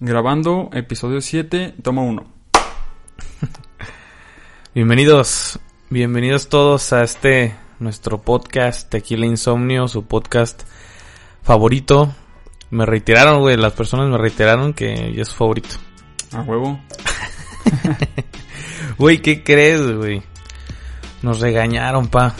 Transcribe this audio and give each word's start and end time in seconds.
Grabando 0.00 0.70
episodio 0.72 1.20
7, 1.20 1.74
toma 1.82 2.02
1. 2.02 2.24
Bienvenidos, 4.74 5.58
bienvenidos 5.90 6.48
todos 6.48 6.92
a 6.92 7.02
este 7.02 7.56
nuestro 7.80 8.18
podcast 8.22 8.88
Tequila 8.88 9.26
Insomnio, 9.26 9.88
su 9.88 10.04
podcast 10.04 10.62
favorito. 11.42 12.14
Me 12.70 12.86
reiteraron, 12.86 13.40
güey, 13.40 13.56
las 13.56 13.72
personas 13.72 14.08
me 14.08 14.18
reiteraron 14.18 14.72
que 14.72 15.12
ya 15.14 15.22
es 15.22 15.28
su 15.28 15.36
favorito. 15.36 15.76
A 16.32 16.42
huevo. 16.42 16.78
Güey, 18.98 19.22
¿qué 19.22 19.44
crees, 19.44 19.80
güey? 19.96 20.22
Nos 21.22 21.38
regañaron, 21.38 22.08
pa. 22.08 22.34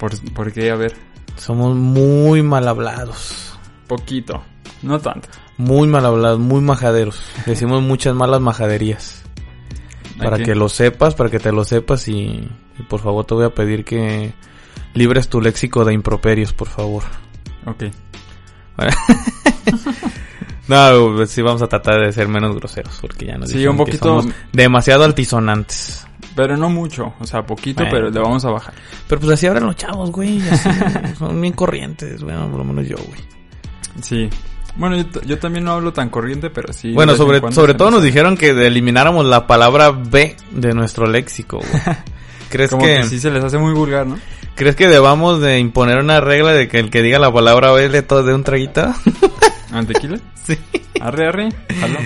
¿Por, 0.00 0.10
por 0.32 0.52
qué? 0.52 0.70
A 0.72 0.74
ver, 0.74 0.96
Somos 1.36 1.76
muy 1.76 2.42
mal 2.42 2.66
hablados. 2.66 3.56
poquito. 3.86 4.42
No 4.86 4.98
tanto. 5.00 5.28
Muy 5.58 5.88
mal 5.88 6.06
hablados, 6.06 6.38
muy 6.38 6.60
majaderos. 6.60 7.20
Decimos 7.44 7.82
muchas 7.82 8.14
malas 8.14 8.40
majaderías. 8.40 9.22
Para 10.18 10.38
que 10.38 10.54
lo 10.54 10.68
sepas, 10.70 11.14
para 11.14 11.28
que 11.28 11.38
te 11.38 11.52
lo 11.52 11.64
sepas 11.64 12.08
y, 12.08 12.48
y 12.78 12.82
por 12.88 13.00
favor 13.00 13.24
te 13.26 13.34
voy 13.34 13.44
a 13.44 13.50
pedir 13.54 13.84
que 13.84 14.32
libres 14.94 15.28
tu 15.28 15.40
léxico 15.42 15.84
de 15.84 15.92
improperios, 15.92 16.52
por 16.54 16.68
favor. 16.68 17.02
Ok. 17.66 17.84
No, 20.68 21.12
pues 21.14 21.30
sí 21.30 21.42
vamos 21.42 21.62
a 21.62 21.68
tratar 21.68 22.00
de 22.04 22.12
ser 22.12 22.26
menos 22.26 22.56
groseros 22.56 22.98
porque 23.00 23.26
ya 23.26 23.38
nos 23.38 23.50
Sí, 23.50 23.64
un 23.68 23.74
que 23.76 23.84
poquito- 23.84 24.20
somos 24.20 24.34
demasiado 24.52 25.04
altisonantes. 25.04 26.04
Pero 26.34 26.56
no 26.56 26.68
mucho. 26.68 27.14
O 27.20 27.24
sea, 27.26 27.46
poquito, 27.46 27.84
Bueno. 27.84 27.90
pero 27.94 28.10
le 28.10 28.20
vamos 28.20 28.44
a 28.44 28.50
bajar. 28.50 28.74
Pero 29.08 29.20
pues 29.20 29.32
así 29.32 29.46
hablan 29.46 29.66
los 29.66 29.76
chavos, 29.76 30.10
güey. 30.10 30.40
así, 30.48 30.68
son 31.18 31.40
bien 31.40 31.52
corrientes, 31.54 32.20
bueno, 32.22 32.48
por 32.50 32.58
lo 32.58 32.64
menos 32.64 32.88
yo, 32.88 32.96
güey. 32.96 33.20
Sí. 34.02 34.28
Bueno, 34.76 34.96
yo, 34.96 35.22
yo 35.22 35.38
también 35.38 35.64
no 35.64 35.72
hablo 35.72 35.92
tan 35.92 36.10
corriente, 36.10 36.50
pero 36.50 36.72
sí. 36.72 36.92
bueno, 36.92 37.16
sobre, 37.16 37.40
sobre 37.52 37.74
todo 37.74 37.90
nos 37.90 38.02
dijeron 38.02 38.36
que 38.36 38.50
elimináramos 38.50 39.24
la 39.24 39.46
palabra 39.46 39.90
B 39.90 40.36
de 40.50 40.74
nuestro 40.74 41.06
léxico, 41.06 41.58
güey. 41.58 41.70
¿Crees 42.50 42.70
Como 42.70 42.84
que, 42.84 42.98
que 42.98 43.02
sí 43.04 43.18
se 43.18 43.30
les 43.30 43.42
hace 43.42 43.58
muy 43.58 43.72
vulgar, 43.72 44.06
¿no? 44.06 44.18
¿Crees 44.54 44.76
que 44.76 44.88
debamos 44.88 45.40
de 45.40 45.58
imponer 45.58 45.98
una 45.98 46.20
regla 46.20 46.52
de 46.52 46.68
que 46.68 46.78
el 46.78 46.90
que 46.90 47.02
diga 47.02 47.18
la 47.18 47.32
palabra 47.32 47.72
B 47.72 47.88
le 47.88 48.02
de 48.02 48.34
un 48.34 48.44
traguito? 48.44 48.94
¿Al 49.72 49.86
tequila? 49.86 50.18
sí. 50.44 50.56
Arre, 51.00 51.28
arre. 51.28 51.48
Jalo. 51.78 51.98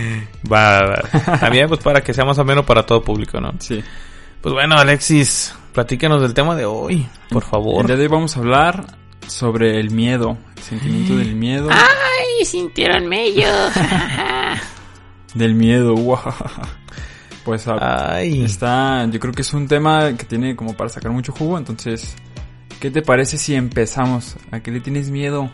Va, 0.53 0.81
va. 0.81 1.39
También 1.39 1.69
pues 1.69 1.81
para 1.81 2.01
que 2.01 2.13
sea 2.13 2.25
más 2.25 2.39
o 2.39 2.45
menos 2.45 2.65
para 2.65 2.85
todo 2.85 3.03
público, 3.03 3.41
¿no? 3.41 3.53
Sí. 3.61 3.83
Pues 4.41 4.53
bueno, 4.53 4.75
Alexis, 4.77 5.55
platícanos 5.73 6.23
del 6.23 6.35
tema 6.35 6.57
de 6.57 6.65
hoy, 6.65 7.07
por 7.29 7.45
El 7.45 7.49
favor. 7.49 7.87
día 7.87 7.97
de 7.97 8.03
hoy 8.03 8.09
vamos 8.09 8.37
a 8.37 8.41
hablar 8.41 8.85
sobre 9.33 9.79
el 9.81 9.91
miedo. 9.91 10.37
El 10.57 10.63
sentimiento 10.63 11.17
del 11.17 11.35
miedo. 11.35 11.69
Ay, 11.71 12.45
sintieron 12.45 13.07
mello. 13.09 13.47
Del 15.35 15.55
miedo. 15.55 15.95
guau. 15.95 16.21
Pues 17.45 17.67
a- 17.69 18.15
Ay, 18.17 18.45
Está, 18.45 19.07
yo 19.07 19.19
creo 19.21 19.33
que 19.33 19.43
es 19.43 19.53
un 19.55 19.67
tema 19.69 20.13
que 20.17 20.25
tiene 20.25 20.55
como 20.57 20.77
para 20.77 20.91
sacar 20.91 21.11
mucho 21.13 21.33
jugo, 21.33 21.57
entonces, 21.57 22.15
¿qué 22.81 22.91
te 22.91 23.01
parece 23.03 23.39
si 23.39 23.55
empezamos? 23.55 24.37
¿A 24.51 24.61
qué 24.61 24.71
le 24.71 24.81
tienes 24.81 25.11
miedo, 25.11 25.51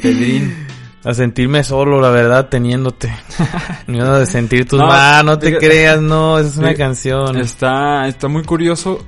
Pedrín? 0.00 0.54
a 1.02 1.12
sentirme 1.12 1.64
solo, 1.64 2.00
la 2.00 2.10
verdad, 2.10 2.48
teniéndote. 2.48 3.12
Miedo 3.88 4.18
de 4.18 4.24
sentir 4.26 4.66
tus 4.66 4.78
No, 4.78 4.86
manos, 4.86 5.24
no 5.34 5.38
te 5.38 5.50
diga- 5.50 5.58
creas, 5.58 6.00
no, 6.00 6.38
esa 6.38 6.48
es 6.48 6.56
una 6.56 6.68
Diga- 6.70 6.76
canción. 6.78 7.36
Está, 7.36 8.06
está 8.06 8.28
muy 8.28 8.42
curioso, 8.44 9.04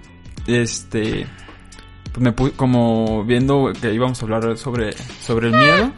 este, 0.47 1.27
me 2.19 2.35
pu- 2.35 2.53
como 2.57 3.25
viendo 3.25 3.73
que 3.81 3.93
íbamos 3.93 4.21
a 4.21 4.25
hablar 4.25 4.57
sobre, 4.57 4.93
sobre 5.21 5.49
el 5.49 5.55
miedo, 5.57 5.93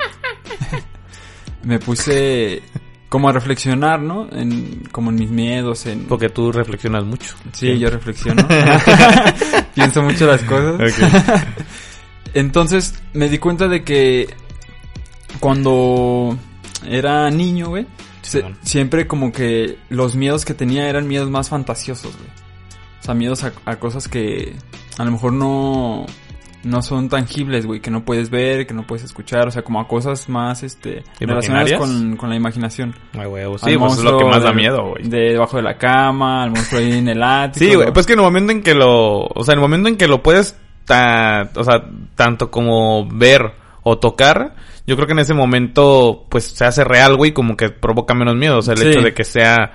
me 1.63 1.79
puse 1.79 2.63
como 3.09 3.29
a 3.29 3.33
reflexionar, 3.33 4.01
¿no? 4.01 4.29
En, 4.33 4.83
como 4.93 5.11
en 5.11 5.17
mis 5.17 5.31
miedos, 5.31 5.87
en... 5.87 6.05
Porque 6.05 6.29
tú 6.29 6.53
reflexionas 6.53 7.05
mucho. 7.05 7.35
Sí, 7.53 7.79
yo 7.79 7.89
reflexiono. 7.89 8.47
Pienso 9.75 10.03
mucho 10.03 10.27
las 10.27 10.43
cosas. 10.43 10.79
Entonces 12.35 12.95
me 13.15 13.29
di 13.31 13.39
cuenta 13.39 13.67
de 13.69 13.83
que 13.83 14.29
cuando 15.41 16.37
era 16.87 17.31
niño, 17.31 17.69
güey, 17.69 17.87
siempre 18.63 19.07
como 19.07 19.33
que 19.33 19.79
los 19.89 20.15
miedos 20.15 20.45
que 20.45 20.53
tenía 20.55 20.89
eran 20.89 21.09
miedos 21.09 21.31
más 21.31 21.49
fantasiosos, 21.49 22.15
güey. 22.17 22.29
O 23.01 23.03
sea, 23.05 23.15
miedos 23.15 23.45
a, 23.45 23.53
a 23.65 23.77
cosas 23.77 24.09
que 24.09 24.55
a 24.99 25.05
lo 25.05 25.11
mejor 25.13 25.33
no, 25.33 26.05
no 26.65 26.83
son 26.83 27.09
tangibles, 27.09 27.65
güey, 27.67 27.81
que 27.81 27.91
no 27.91 28.05
puedes 28.05 28.31
ver, 28.31 28.67
que 28.67 28.75
no 28.75 28.87
puedes 28.87 29.05
escuchar, 29.05 29.49
o 29.49 29.51
sea, 29.51 29.63
como 29.63 29.81
a 29.81 29.87
cosas 29.89 30.29
más, 30.29 30.63
este, 30.63 31.05
relacionadas 31.21 31.73
con, 31.75 32.17
con 32.17 32.29
la 32.31 32.37
imaginación. 32.37 32.95
Ay, 33.19 33.27
güey, 33.27 33.45
sí, 33.59 33.77
pues 33.79 33.93
es 33.99 34.03
lo 34.05 34.19
que 34.19 34.25
más 34.25 34.43
da 34.43 34.51
de- 34.51 34.57
miedo, 34.57 34.89
güey. 34.91 35.09
De 35.09 35.33
debajo 35.33 35.57
de 35.57 35.63
la 35.63 35.79
cama, 35.79 36.43
al 36.43 36.51
monstruo 36.51 36.81
ahí 36.81 36.93
en 36.99 37.09
el 37.09 37.23
ático. 37.23 37.65
Sí, 37.65 37.75
güey, 37.75 37.93
pues 37.93 38.07
que 38.07 38.15
en 38.15 38.19
el 38.19 38.25
momento 38.25 38.53
en 38.53 38.63
que 38.63 38.75
lo, 38.75 39.25
o 39.27 39.45
sea, 39.45 39.53
en 39.55 39.59
el 39.59 39.63
momento 39.63 39.89
en 39.89 39.97
que 39.97 40.09
lo 40.09 40.23
puedes, 40.23 40.59
ta- 40.85 41.49
o 41.55 41.65
sea, 41.65 41.85
tanto 42.17 42.51
como 42.51 43.07
ver 43.09 43.53
o 43.85 43.99
tocar, 43.99 44.55
yo 44.87 44.97
creo 44.97 45.07
que 45.07 45.13
en 45.13 45.19
ese 45.21 45.35
momento, 45.35 46.27
pues, 46.29 46.45
se 46.45 46.65
hace 46.65 46.83
real, 46.83 47.17
güey, 47.17 47.33
como 47.33 47.57
que 47.57 47.69
provoca 47.71 48.15
menos 48.15 48.35
miedo, 48.37 48.59
o 48.59 48.63
sea, 48.63 48.75
el 48.75 48.81
Sí. 48.81 48.89
hecho 48.89 49.01
de 49.03 49.15
que 49.15 49.25
sea, 49.25 49.73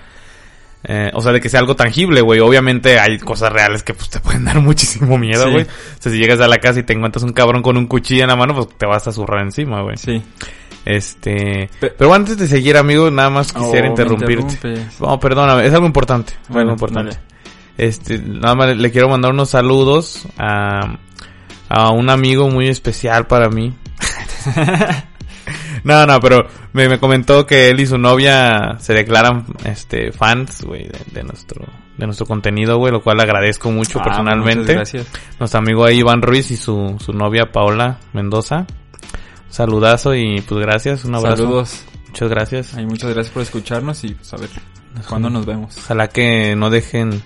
eh, 0.83 1.11
o 1.13 1.21
sea, 1.21 1.31
de 1.31 1.39
que 1.39 1.49
sea 1.49 1.59
algo 1.61 1.75
tangible, 1.75 2.21
güey, 2.21 2.39
obviamente 2.41 2.99
hay 2.99 3.17
cosas 3.19 3.51
reales 3.53 3.83
que, 3.83 3.93
pues, 3.93 4.09
te 4.09 4.19
pueden 4.19 4.45
dar 4.45 4.59
muchísimo 4.61 5.17
miedo, 5.17 5.45
Sí. 5.45 5.51
güey. 5.51 5.63
O 5.63 6.01
sea, 6.01 6.11
si 6.11 6.17
llegas 6.17 6.39
a 6.41 6.47
la 6.47 6.57
casa 6.57 6.79
y 6.79 6.83
te 6.83 6.93
encuentras 6.93 7.23
un 7.23 7.33
cabrón 7.33 7.61
con 7.61 7.77
un 7.77 7.87
cuchillo 7.87 8.23
en 8.23 8.29
la 8.29 8.35
mano, 8.35 8.53
pues, 8.55 8.67
te 8.77 8.85
vas 8.85 9.07
a 9.07 9.11
zurrar 9.11 9.41
encima, 9.43 9.81
güey. 9.81 9.97
Sí. 9.97 10.21
Este, 10.85 11.69
Pe- 11.79 11.91
pero 11.97 12.13
antes 12.13 12.37
de 12.37 12.47
seguir, 12.47 12.75
amigo, 12.75 13.09
nada 13.09 13.29
más 13.29 13.53
quisiera 13.53 13.79
Oh, 13.79 13.83
me 13.83 13.87
interrumpirte. 13.89 14.85
No, 14.99 15.17
perdóname, 15.19 15.65
es 15.65 15.73
algo 15.73 15.85
importante. 15.85 16.33
Bueno, 16.49 16.71
algo 16.71 16.73
importante. 16.73 17.17
Este, 17.77 18.19
nada 18.19 18.53
más 18.55 18.75
le 18.75 18.91
quiero 18.91 19.07
mandar 19.09 19.31
unos 19.31 19.49
saludos 19.49 20.27
a, 20.37 20.97
a 21.69 21.89
un 21.91 22.09
amigo 22.09 22.49
muy 22.49 22.67
especial 22.67 23.25
para 23.27 23.47
mí. 23.49 23.73
no, 25.83 26.05
no, 26.05 26.19
pero 26.19 26.47
me, 26.73 26.87
me 26.89 26.99
comentó 26.99 27.45
que 27.45 27.69
él 27.69 27.79
y 27.79 27.85
su 27.85 27.97
novia 27.97 28.77
se 28.79 28.93
declaran, 28.93 29.45
este, 29.65 30.11
fans, 30.11 30.63
güey, 30.63 30.83
de, 30.87 30.99
de 31.11 31.23
nuestro, 31.23 31.65
de 31.97 32.05
nuestro 32.05 32.25
contenido, 32.25 32.77
güey, 32.77 32.91
lo 32.91 33.01
cual 33.01 33.19
agradezco 33.19 33.71
mucho 33.71 33.99
Ah, 33.99 34.03
personalmente. 34.03 34.75
muchas 34.75 34.75
gracias. 34.93 35.07
Nuestro 35.39 35.59
amigo 35.59 35.85
ahí, 35.85 35.99
Iván 35.99 36.21
Ruiz 36.21 36.51
y 36.51 36.57
su, 36.57 36.97
su 37.03 37.13
novia 37.13 37.51
Paola 37.51 37.99
Mendoza. 38.13 38.65
Saludazo 39.49 40.15
y 40.15 40.41
pues 40.41 40.61
gracias, 40.65 41.05
un 41.05 41.15
abrazo. 41.15 41.43
Saludos. 41.43 41.85
Muchas 42.07 42.29
gracias. 42.29 42.73
Ay, 42.75 42.85
muchas 42.85 43.13
gracias 43.13 43.33
por 43.33 43.43
escucharnos 43.43 44.03
y 44.03 44.13
pues 44.15 44.33
a 44.33 44.37
ver 44.37 44.49
cuándo 45.09 45.29
nos 45.29 45.45
vemos. 45.45 45.77
Ojalá 45.77 46.07
que 46.07 46.55
no 46.55 46.69
dejen 46.69 47.21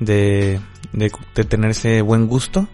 de, 0.00 0.60
de, 0.92 1.10
de 1.34 1.44
tenerse 1.44 2.02
buen 2.02 2.26
gusto 2.26 2.68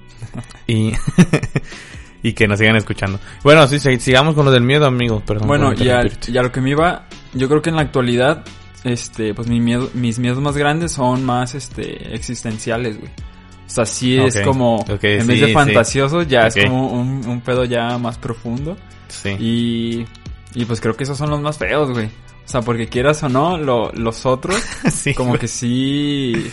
y, 0.66 0.92
y 2.24 2.32
que 2.32 2.48
nos 2.48 2.58
sigan 2.58 2.74
escuchando. 2.76 3.20
Bueno, 3.42 3.66
sí, 3.68 3.76
sig- 3.76 3.98
sigamos 3.98 4.34
con 4.34 4.46
lo 4.46 4.50
del 4.50 4.62
miedo, 4.62 4.86
amigos. 4.86 5.22
Perdón 5.26 5.46
Bueno, 5.46 5.74
y 5.76 5.90
a, 5.90 6.00
y 6.26 6.38
a 6.38 6.42
lo 6.42 6.50
que 6.50 6.62
me 6.62 6.70
iba, 6.70 7.04
yo 7.34 7.48
creo 7.50 7.60
que 7.60 7.68
en 7.68 7.76
la 7.76 7.82
actualidad, 7.82 8.42
este, 8.82 9.34
pues 9.34 9.46
mi 9.46 9.60
miedo, 9.60 9.90
mis 9.92 10.18
miedos 10.18 10.38
más 10.40 10.56
grandes 10.56 10.92
son 10.92 11.22
más, 11.22 11.54
este, 11.54 12.14
existenciales, 12.14 12.98
güey. 12.98 13.10
O 13.66 13.70
sea, 13.70 13.84
sí 13.84 14.16
es 14.16 14.40
como, 14.40 14.84
en 14.88 14.98
sí, 15.22 15.26
vez 15.26 15.40
de 15.40 15.46
sí. 15.48 15.52
fantasioso, 15.52 16.22
ya 16.22 16.46
es 16.46 16.56
como 16.56 16.92
un, 16.92 17.26
un 17.26 17.40
pedo 17.42 17.64
ya 17.64 17.98
más 17.98 18.16
profundo. 18.16 18.76
Sí. 19.08 19.30
Y, 19.38 20.06
y 20.54 20.64
pues 20.64 20.80
creo 20.80 20.96
que 20.96 21.04
esos 21.04 21.18
son 21.18 21.28
los 21.30 21.40
más 21.42 21.58
feos, 21.58 21.90
güey. 21.90 22.06
O 22.06 22.48
sea, 22.48 22.62
porque 22.62 22.88
quieras 22.88 23.22
o 23.22 23.28
no, 23.28 23.58
lo, 23.58 23.92
los 23.92 24.24
otros, 24.24 24.56
sí. 24.90 25.12
como 25.14 25.38
que 25.38 25.46
sí... 25.48 26.50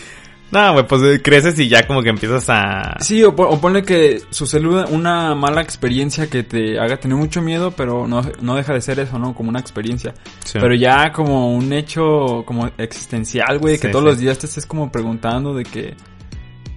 No, 0.52 0.72
güey, 0.74 0.86
pues 0.86 1.02
eh, 1.02 1.22
creces 1.22 1.58
y 1.58 1.66
ya 1.68 1.86
como 1.86 2.02
que 2.02 2.10
empiezas 2.10 2.44
a... 2.50 2.96
Sí, 3.00 3.22
o, 3.24 3.30
o 3.30 3.58
ponle 3.60 3.82
que 3.82 4.20
sucede 4.28 4.66
una 4.66 5.34
mala 5.34 5.62
experiencia 5.62 6.28
que 6.28 6.42
te 6.42 6.78
haga 6.78 6.98
tener 6.98 7.16
mucho 7.16 7.40
miedo, 7.40 7.70
pero 7.70 8.06
no, 8.06 8.20
no 8.42 8.54
deja 8.54 8.74
de 8.74 8.82
ser 8.82 9.00
eso, 9.00 9.18
¿no? 9.18 9.34
Como 9.34 9.48
una 9.48 9.60
experiencia. 9.60 10.12
Sí. 10.44 10.58
Pero 10.60 10.74
ya 10.74 11.10
como 11.10 11.54
un 11.54 11.72
hecho 11.72 12.44
como 12.44 12.70
existencial, 12.76 13.58
güey, 13.60 13.78
que 13.78 13.86
Sí, 13.86 13.92
todos 13.92 14.04
sí. 14.04 14.08
los 14.10 14.18
días 14.18 14.38
te 14.38 14.46
estés 14.46 14.66
como 14.66 14.92
preguntando 14.92 15.54
de 15.54 15.64
que, 15.64 15.94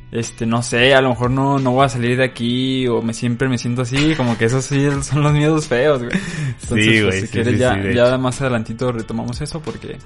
este, 0.09 0.45
no 0.45 0.63
sé, 0.63 0.95
a 0.95 1.01
lo 1.01 1.09
mejor 1.09 1.31
no, 1.31 1.59
no 1.59 1.71
voy 1.73 1.85
a 1.85 1.89
salir 1.89 2.15
de 2.15 2.23
aquí 2.23 2.87
o 2.87 3.01
me 3.01 3.13
siempre 3.13 3.49
me 3.49 3.57
siento 3.57 3.81
así, 3.81 4.15
como 4.15 4.37
que 4.37 4.45
esos 4.45 4.63
sí 4.63 4.87
son 5.01 5.21
los 5.21 5.33
miedos 5.33 5.67
feos, 5.67 6.01
güey. 6.01 6.17
Entonces, 6.61 6.85
Sí, 6.85 7.01
pues, 7.01 7.03
güey, 7.03 7.21
si 7.23 7.27
quieres 7.27 7.59
ya, 7.59 7.77
ya 7.91 8.17
más 8.17 8.39
adelantito 8.39 8.89
retomamos 8.93 9.41
eso 9.41 9.59
porque... 9.59 9.97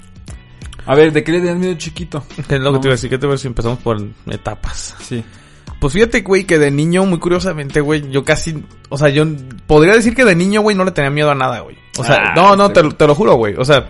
A 0.91 0.95
ver, 0.95 1.13
¿de 1.13 1.23
qué 1.23 1.31
le 1.33 1.41
das 1.41 1.55
miedo 1.57 1.73
chiquito? 1.75 2.23
¿Qué 2.47 2.55
es 2.55 2.61
lo 2.61 2.73
que 2.73 2.79
te 2.79 2.87
iba 2.87 2.93
a 2.93 2.95
decir? 2.95 3.09
¿Qué 3.09 3.17
te 3.17 3.25
iba 3.25 3.33
a 3.33 3.35
decir? 3.35 3.47
Empezamos 3.47 3.79
por 3.79 4.01
etapas. 4.27 4.95
Sí. 5.01 5.23
Pues 5.79 5.93
fíjate, 5.93 6.21
güey, 6.21 6.43
que 6.45 6.57
de 6.59 6.71
niño, 6.71 7.05
muy 7.05 7.19
curiosamente, 7.19 7.79
güey, 7.79 8.09
yo 8.11 8.25
casi, 8.25 8.63
o 8.89 8.97
sea, 8.97 9.07
yo 9.09 9.25
podría 9.67 9.93
decir 9.93 10.13
que 10.13 10.25
de 10.25 10.35
niño, 10.35 10.61
güey, 10.61 10.75
no 10.75 10.83
le 10.83 10.91
tenía 10.91 11.09
miedo 11.09 11.31
a 11.31 11.35
nada, 11.35 11.61
güey. 11.61 11.77
O 11.97 12.03
sea, 12.03 12.15
Ah, 12.17 12.33
no, 12.35 12.55
no, 12.57 12.65
este 12.67 12.81
te, 12.81 12.83
lo- 12.83 12.91
te 12.95 13.07
lo 13.07 13.15
juro, 13.15 13.35
güey. 13.35 13.55
O 13.57 13.63
sea, 13.63 13.87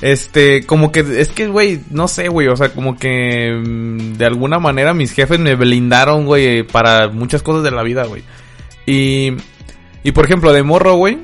este, 0.00 0.64
como 0.66 0.90
que, 0.90 1.00
es 1.00 1.28
que, 1.28 1.46
güey, 1.46 1.82
no 1.90 2.08
sé, 2.08 2.28
güey, 2.28 2.48
o 2.48 2.56
sea, 2.56 2.70
como 2.74 2.96
que 2.98 3.52
mm, 3.52 4.14
de 4.14 4.24
alguna 4.26 4.58
manera 4.58 4.92
mis 4.94 5.12
jefes 5.12 5.38
me 5.38 5.54
blindaron, 5.54 6.26
güey, 6.26 6.64
para 6.64 7.08
muchas 7.08 7.42
cosas 7.42 7.62
de 7.62 7.70
la 7.70 7.82
vida, 7.84 8.06
güey. 8.06 8.24
Y, 8.86 9.34
y 10.02 10.12
por 10.12 10.24
ejemplo, 10.24 10.52
de 10.52 10.62
morro, 10.64 10.94
güey, 10.94 11.18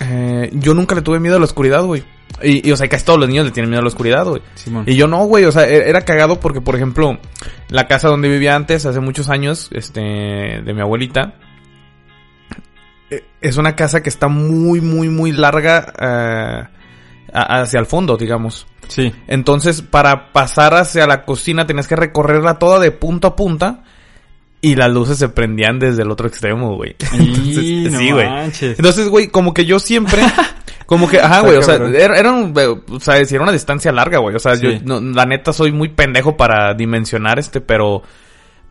eh, 0.00 0.50
yo 0.52 0.74
nunca 0.74 0.94
le 0.94 1.02
tuve 1.02 1.20
miedo 1.20 1.36
a 1.36 1.38
la 1.38 1.44
oscuridad, 1.46 1.82
güey. 1.84 2.02
Y, 2.42 2.68
y, 2.68 2.72
o 2.72 2.76
sea, 2.76 2.88
casi 2.88 3.04
todos 3.04 3.18
los 3.18 3.28
niños 3.28 3.46
le 3.46 3.50
tienen 3.50 3.70
miedo 3.70 3.80
a 3.80 3.82
la 3.82 3.88
oscuridad, 3.88 4.26
güey. 4.26 4.42
Simón. 4.54 4.84
Y 4.86 4.94
yo 4.96 5.06
no, 5.06 5.24
güey, 5.24 5.44
o 5.44 5.52
sea, 5.52 5.66
e- 5.66 5.88
era 5.88 6.02
cagado 6.02 6.38
porque, 6.38 6.60
por 6.60 6.76
ejemplo, 6.76 7.18
la 7.68 7.86
casa 7.86 8.08
donde 8.08 8.28
vivía 8.28 8.54
antes, 8.54 8.84
hace 8.84 9.00
muchos 9.00 9.30
años, 9.30 9.70
este, 9.72 10.00
de 10.00 10.74
mi 10.74 10.80
abuelita, 10.82 11.34
eh, 13.10 13.24
es 13.40 13.56
una 13.56 13.74
casa 13.76 14.02
que 14.02 14.08
está 14.10 14.28
muy, 14.28 14.80
muy, 14.80 15.08
muy 15.08 15.32
larga 15.32 15.92
eh, 15.98 16.68
hacia 17.32 17.80
el 17.80 17.86
fondo, 17.86 18.16
digamos. 18.16 18.66
Sí. 18.88 19.12
Entonces, 19.26 19.82
para 19.82 20.32
pasar 20.32 20.74
hacia 20.74 21.06
la 21.06 21.24
cocina 21.24 21.66
tenías 21.66 21.88
que 21.88 21.96
recorrerla 21.96 22.58
toda 22.58 22.78
de 22.80 22.92
punta 22.92 23.28
a 23.28 23.36
punta 23.36 23.82
y 24.60 24.74
las 24.74 24.90
luces 24.90 25.18
se 25.18 25.28
prendían 25.28 25.78
desde 25.78 26.02
el 26.02 26.10
otro 26.10 26.28
extremo, 26.28 26.76
güey. 26.76 26.96
Y 27.12 27.16
Entonces, 27.16 27.92
no 27.92 27.98
sí, 27.98 28.10
güey. 28.10 28.28
Entonces, 28.60 29.08
güey, 29.08 29.28
como 29.28 29.54
que 29.54 29.64
yo 29.64 29.78
siempre, 29.78 30.22
como 30.86 31.08
que, 31.08 31.18
ajá, 31.20 31.40
güey, 31.40 31.56
o 31.56 31.62
sea, 31.62 31.74
era, 31.74 32.16
era 32.16 32.32
un, 32.32 32.54
o 32.90 33.00
sea, 33.00 33.16
era 33.16 33.42
una 33.42 33.52
distancia 33.52 33.92
larga, 33.92 34.18
güey, 34.18 34.36
o 34.36 34.38
sea, 34.38 34.54
yo, 34.54 34.70
no, 34.84 35.00
la 35.00 35.26
neta 35.26 35.52
soy 35.52 35.72
muy 35.72 35.88
pendejo 35.88 36.36
para 36.36 36.74
dimensionar 36.74 37.38
este, 37.38 37.60
pero, 37.60 38.02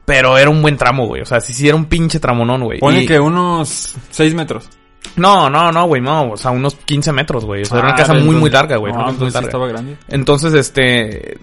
pero 0.05 0.37
era 0.37 0.49
un 0.49 0.61
buen 0.61 0.77
tramo, 0.77 1.07
güey, 1.07 1.21
o 1.21 1.25
sea, 1.25 1.39
sí, 1.41 1.53
sí 1.53 1.67
era 1.67 1.75
un 1.75 1.85
pinche 1.85 2.19
tramonón, 2.19 2.63
güey. 2.63 2.79
Pone 2.79 3.03
Y- 3.03 3.05
que 3.05 3.19
unos 3.19 3.95
6 4.11 4.33
metros. 4.33 4.69
No, 5.17 5.49
no, 5.49 5.71
no, 5.71 5.85
güey, 5.85 6.01
no, 6.01 6.31
o 6.31 6.37
sea, 6.37 6.51
unos 6.51 6.75
15 6.75 7.11
metros, 7.11 7.45
güey, 7.45 7.61
o 7.61 7.65
sea, 7.65 7.77
era 7.79 7.87
una 7.87 7.95
casa 7.95 8.13
muy, 8.13 8.35
muy 8.35 8.49
larga, 8.49 8.77
güey, 8.77 8.91
No, 8.93 9.09
entonces 9.09 9.39
sí 9.39 9.45
estaba 9.45 9.67
grande. 9.67 9.97
Entonces, 10.07 10.53
este, 10.53 11.37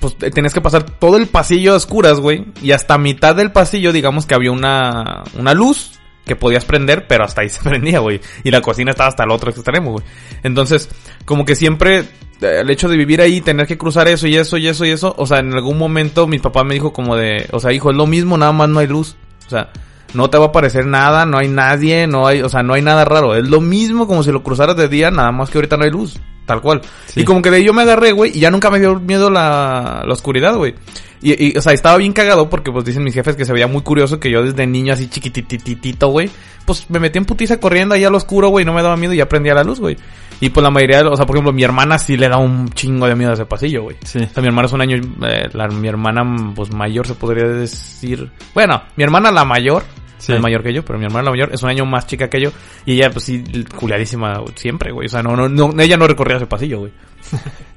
pues 0.00 0.16
eh, 0.20 0.30
tenías 0.30 0.52
que 0.54 0.60
pasar 0.60 0.82
todo 0.82 1.16
el 1.16 1.26
pasillo 1.28 1.74
a 1.74 1.76
oscuras, 1.76 2.18
güey. 2.18 2.46
Y 2.60 2.72
hasta 2.72 2.98
mitad 2.98 3.36
del 3.36 3.52
pasillo, 3.52 3.92
digamos 3.92 4.26
que 4.26 4.34
había 4.34 4.50
una, 4.50 5.22
una 5.38 5.54
luz 5.54 5.92
que 6.24 6.36
podías 6.36 6.64
prender, 6.64 7.06
pero 7.06 7.24
hasta 7.24 7.42
ahí 7.42 7.48
se 7.50 7.62
prendía, 7.62 8.00
güey. 8.00 8.20
Y 8.44 8.50
la 8.50 8.60
cocina 8.60 8.90
estaba 8.90 9.08
hasta 9.08 9.24
el 9.24 9.30
otro 9.30 9.50
extremo, 9.50 9.92
güey. 9.92 10.04
Entonces, 10.42 10.88
como 11.24 11.44
que 11.44 11.56
siempre, 11.56 12.00
eh, 12.40 12.60
el 12.60 12.70
hecho 12.70 12.88
de 12.88 12.96
vivir 12.96 13.20
ahí, 13.20 13.40
tener 13.40 13.66
que 13.66 13.78
cruzar 13.78 14.08
eso 14.08 14.26
y 14.26 14.36
eso 14.36 14.56
y 14.56 14.68
eso 14.68 14.84
y 14.84 14.90
eso, 14.90 15.14
o 15.16 15.26
sea, 15.26 15.38
en 15.38 15.52
algún 15.52 15.78
momento 15.78 16.26
mi 16.26 16.38
papá 16.38 16.64
me 16.64 16.74
dijo 16.74 16.92
como 16.92 17.16
de, 17.16 17.48
o 17.52 17.60
sea, 17.60 17.72
hijo, 17.72 17.90
es 17.90 17.96
lo 17.96 18.06
mismo, 18.06 18.36
nada 18.36 18.52
más 18.52 18.68
no 18.68 18.80
hay 18.80 18.86
luz. 18.86 19.16
O 19.46 19.50
sea, 19.50 19.70
no 20.14 20.30
te 20.30 20.38
va 20.38 20.46
a 20.46 20.48
aparecer 20.48 20.86
nada, 20.86 21.26
no 21.26 21.38
hay 21.38 21.48
nadie, 21.48 22.06
no 22.06 22.26
hay, 22.26 22.42
o 22.42 22.48
sea, 22.48 22.62
no 22.62 22.74
hay 22.74 22.82
nada 22.82 23.04
raro. 23.04 23.34
Es 23.34 23.48
lo 23.48 23.60
mismo 23.60 24.06
como 24.06 24.22
si 24.22 24.30
lo 24.30 24.42
cruzaras 24.42 24.76
de 24.76 24.88
día, 24.88 25.10
nada 25.10 25.32
más 25.32 25.50
que 25.50 25.58
ahorita 25.58 25.76
no 25.76 25.84
hay 25.84 25.90
luz. 25.90 26.20
Tal 26.46 26.60
cual. 26.60 26.80
Sí. 27.06 27.20
Y 27.20 27.24
como 27.24 27.40
que 27.40 27.50
de 27.50 27.58
ahí 27.58 27.64
yo 27.64 27.72
me 27.72 27.82
agarré, 27.82 28.12
güey, 28.12 28.32
y 28.36 28.40
ya 28.40 28.50
nunca 28.50 28.70
me 28.70 28.80
dio 28.80 28.98
miedo 28.98 29.30
la, 29.30 30.02
la 30.06 30.12
oscuridad, 30.12 30.56
güey. 30.56 30.74
Y, 31.22 31.50
y, 31.52 31.56
o 31.56 31.60
sea, 31.62 31.72
estaba 31.72 31.96
bien 31.98 32.12
cagado 32.12 32.50
porque, 32.50 32.72
pues, 32.72 32.84
dicen 32.84 33.04
mis 33.04 33.14
jefes 33.14 33.36
que 33.36 33.44
se 33.44 33.52
veía 33.52 33.68
muy 33.68 33.82
curioso 33.82 34.18
que 34.18 34.28
yo 34.30 34.42
desde 34.42 34.66
niño 34.66 34.92
así 34.92 35.08
chiquitititito, 35.08 36.08
güey, 36.08 36.28
pues 36.66 36.90
me 36.90 36.98
metí 36.98 37.18
en 37.18 37.24
putiza 37.24 37.58
corriendo 37.58 37.94
ahí 37.94 38.02
al 38.04 38.14
oscuro, 38.14 38.48
güey, 38.48 38.64
no 38.64 38.72
me 38.74 38.82
daba 38.82 38.96
miedo 38.96 39.14
y 39.14 39.18
ya 39.18 39.28
prendía 39.28 39.54
la 39.54 39.62
luz, 39.62 39.78
güey. 39.78 39.96
Y 40.40 40.48
pues 40.50 40.64
la 40.64 40.70
mayoría, 40.70 40.98
de- 41.04 41.08
o 41.08 41.16
sea, 41.16 41.24
por 41.24 41.36
ejemplo, 41.36 41.52
mi 41.52 41.62
hermana 41.62 41.96
sí 41.98 42.16
le 42.16 42.28
da 42.28 42.38
un 42.38 42.68
chingo 42.70 43.06
de 43.06 43.14
miedo 43.14 43.30
a 43.30 43.34
ese 43.34 43.46
pasillo, 43.46 43.84
güey. 43.84 43.96
Sí. 44.04 44.18
O 44.18 44.28
sea, 44.34 44.40
mi 44.42 44.48
hermana 44.48 44.66
es 44.66 44.72
un 44.72 44.80
año, 44.80 44.96
eh, 44.96 45.48
la, 45.52 45.68
mi 45.68 45.86
hermana, 45.86 46.24
pues, 46.56 46.72
mayor 46.72 47.06
se 47.06 47.14
podría 47.14 47.46
decir. 47.46 48.28
Bueno, 48.52 48.82
mi 48.96 49.04
hermana 49.04 49.30
la 49.30 49.44
mayor, 49.44 49.84
Sí. 50.22 50.32
es 50.32 50.40
mayor 50.40 50.62
que 50.62 50.72
yo, 50.72 50.84
pero 50.84 51.00
mi 51.00 51.04
hermana 51.04 51.24
la 51.24 51.30
mayor 51.32 51.50
es 51.52 51.62
un 51.64 51.68
año 51.68 51.84
más 51.84 52.06
chica 52.06 52.30
que 52.30 52.40
yo. 52.40 52.52
Y 52.86 52.92
ella, 52.92 53.10
pues 53.10 53.24
sí, 53.24 53.42
culiadísima 53.76 54.40
siempre, 54.54 54.92
güey. 54.92 55.06
O 55.06 55.08
sea, 55.08 55.20
no, 55.20 55.34
no, 55.34 55.48
no, 55.48 55.82
ella 55.82 55.96
no 55.96 56.06
recorría 56.06 56.36
ese 56.36 56.46
pasillo, 56.46 56.78
güey. 56.78 56.92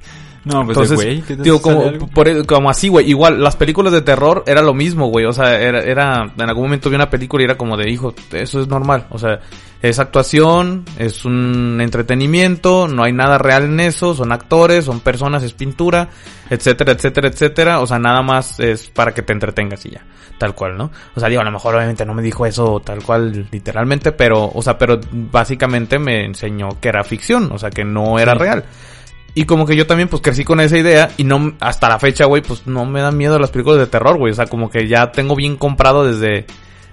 No, 0.46 0.64
pues 0.64 0.78
Entonces, 0.78 0.94
güey. 0.96 1.22
¿qué 1.22 1.36
te 1.36 1.42
digo, 1.42 1.60
como, 1.60 1.92
por- 2.14 2.46
como 2.46 2.70
así, 2.70 2.88
güey. 2.88 3.10
Igual, 3.10 3.42
las 3.42 3.56
películas 3.56 3.92
de 3.92 4.00
terror 4.02 4.44
era 4.46 4.62
lo 4.62 4.74
mismo, 4.74 5.08
güey. 5.08 5.24
O 5.26 5.32
sea, 5.32 5.60
era, 5.60 5.80
era, 5.80 6.32
en 6.38 6.48
algún 6.48 6.64
momento 6.64 6.88
vi 6.88 6.94
una 6.94 7.10
película 7.10 7.42
y 7.42 7.46
era 7.46 7.56
como 7.56 7.76
de, 7.76 7.90
hijo, 7.90 8.14
eso 8.30 8.60
es 8.60 8.68
normal. 8.68 9.06
O 9.10 9.18
sea, 9.18 9.40
es 9.82 9.98
actuación, 9.98 10.84
es 10.98 11.24
un 11.24 11.80
entretenimiento, 11.80 12.86
no 12.86 13.02
hay 13.02 13.12
nada 13.12 13.38
real 13.38 13.64
en 13.64 13.80
eso, 13.80 14.14
son 14.14 14.30
actores, 14.30 14.84
son 14.84 15.00
personas, 15.00 15.42
es 15.42 15.52
pintura, 15.52 16.08
etcétera, 16.48 16.92
etcétera, 16.92 17.28
etcétera. 17.28 17.80
O 17.80 17.86
sea, 17.88 17.98
nada 17.98 18.22
más 18.22 18.60
es 18.60 18.88
para 18.88 19.12
que 19.12 19.22
te 19.22 19.32
entretengas 19.32 19.84
y 19.86 19.90
ya. 19.90 20.04
Tal 20.38 20.54
cual, 20.54 20.76
¿no? 20.76 20.90
O 21.16 21.18
sea, 21.18 21.28
digo, 21.28 21.40
a 21.40 21.44
lo 21.44 21.50
mejor 21.50 21.74
obviamente 21.74 22.04
no 22.06 22.14
me 22.14 22.22
dijo 22.22 22.46
eso 22.46 22.80
tal 22.84 23.02
cual 23.02 23.48
literalmente, 23.50 24.12
pero, 24.12 24.48
o 24.54 24.62
sea, 24.62 24.78
pero 24.78 25.00
básicamente 25.10 25.98
me 25.98 26.24
enseñó 26.24 26.68
que 26.80 26.88
era 26.90 27.02
ficción, 27.02 27.50
o 27.52 27.58
sea, 27.58 27.70
que 27.70 27.84
no 27.84 28.18
era 28.18 28.34
Sí. 28.34 28.38
real. 28.38 28.64
Y 29.38 29.44
como 29.44 29.66
que 29.66 29.76
yo 29.76 29.86
también 29.86 30.08
pues 30.08 30.22
crecí 30.22 30.44
con 30.44 30.60
esa 30.60 30.78
idea 30.78 31.10
y 31.18 31.24
no 31.24 31.52
hasta 31.60 31.90
la 31.90 31.98
fecha, 31.98 32.24
güey, 32.24 32.40
pues 32.40 32.66
no 32.66 32.86
me 32.86 33.02
dan 33.02 33.18
miedo 33.18 33.38
las 33.38 33.50
películas 33.50 33.78
de 33.80 33.86
terror, 33.86 34.16
güey, 34.16 34.32
o 34.32 34.34
sea, 34.34 34.46
como 34.46 34.70
que 34.70 34.88
ya 34.88 35.12
tengo 35.12 35.36
bien 35.36 35.56
comprado 35.58 36.06
desde 36.06 36.46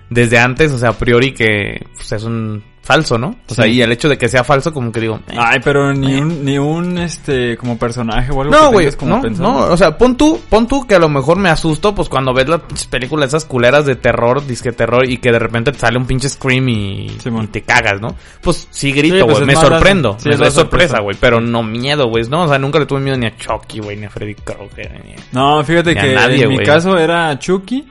desde 0.10 0.38
antes, 0.40 0.74
o 0.74 0.78
sea, 0.78 0.90
a 0.90 0.98
priori 0.98 1.34
que 1.34 1.88
pues, 1.96 2.12
es 2.12 2.24
un 2.26 2.62
falso, 2.84 3.18
¿no? 3.18 3.38
O 3.48 3.54
sea, 3.56 3.66
y 3.66 3.82
el 3.82 3.92
hecho 3.94 4.10
de 4.10 4.18
que 4.18 4.28
sea 4.28 4.44
falso 4.44 4.74
como 4.74 4.92
que 4.92 5.00
digo, 5.00 5.20
eh. 5.30 5.36
Ay, 5.38 5.60
pero 5.64 5.94
ni 5.94 6.16
un, 6.16 6.44
ni 6.44 6.60
un, 6.60 6.98
este, 6.98 7.56
como 7.56 7.80
personaje 7.80 8.30
o 8.32 8.42
algo 8.42 8.54
no, 8.54 8.60
que 8.64 8.74
güey, 8.74 8.86
tengas 8.86 8.96
como 8.98 9.16
no, 9.16 9.22
pensando. 9.22 9.54
no, 9.54 9.60
o 9.74 9.78
sea, 9.78 9.98
pon 9.98 10.18
tú, 10.18 10.40
pon 10.50 10.68
tú 10.68 10.86
que 10.86 10.96
a 10.96 11.00
lo 11.00 11.08
mejor 11.08 11.38
me 11.38 11.50
asusto, 11.50 11.96
pues 11.96 12.10
cuando 12.10 12.34
ves 12.34 12.50
las 12.50 12.62
películas 12.90 13.30
esas 13.30 13.46
culeras 13.46 13.86
de 13.86 13.96
terror, 13.96 14.46
disque 14.46 14.74
terror, 14.74 15.10
y 15.10 15.18
que 15.18 15.32
de 15.32 15.40
repente 15.40 15.72
te 15.72 15.80
sale 15.80 15.98
un 15.98 16.06
pinche 16.06 16.28
scream 16.28 16.68
y, 16.68 17.08
te 17.52 17.62
cagas, 17.62 18.02
¿no? 18.02 18.16
Pues 18.42 18.68
sí 18.70 18.92
grito, 18.92 19.16
Sí, 19.16 19.22
güey, 19.22 19.36
pues 19.36 19.40
es 19.40 19.48
me 19.48 19.56
sorprendo, 19.56 20.18
sí, 20.20 20.30
me 20.30 20.48
es 20.48 20.54
sorpresa, 20.54 21.00
güey, 21.00 21.16
pero 21.20 21.40
no 21.40 21.64
miedo, 21.64 22.10
güey, 22.10 22.26
no, 22.28 22.44
o 22.44 22.48
sea, 22.50 22.60
nunca 22.60 22.80
le 22.80 22.86
tuve 22.86 23.00
miedo 23.00 23.18
ni 23.18 23.28
a 23.28 23.38
Chucky, 23.38 23.80
güey, 23.80 23.96
ni 23.96 24.08
a 24.08 24.10
Freddy 24.10 24.36
Krueger, 24.36 25.02
ni 25.06 25.14
a... 25.14 25.16
No, 25.32 25.64
fíjate 25.64 25.94
Ni 25.94 26.00
a 26.00 26.04
que 26.04 26.16
nadie, 26.16 26.44
en 26.44 26.50
mi 26.50 26.56
güey. 26.56 26.66
caso 26.66 26.98
era 26.98 27.40
Chucky 27.40 27.88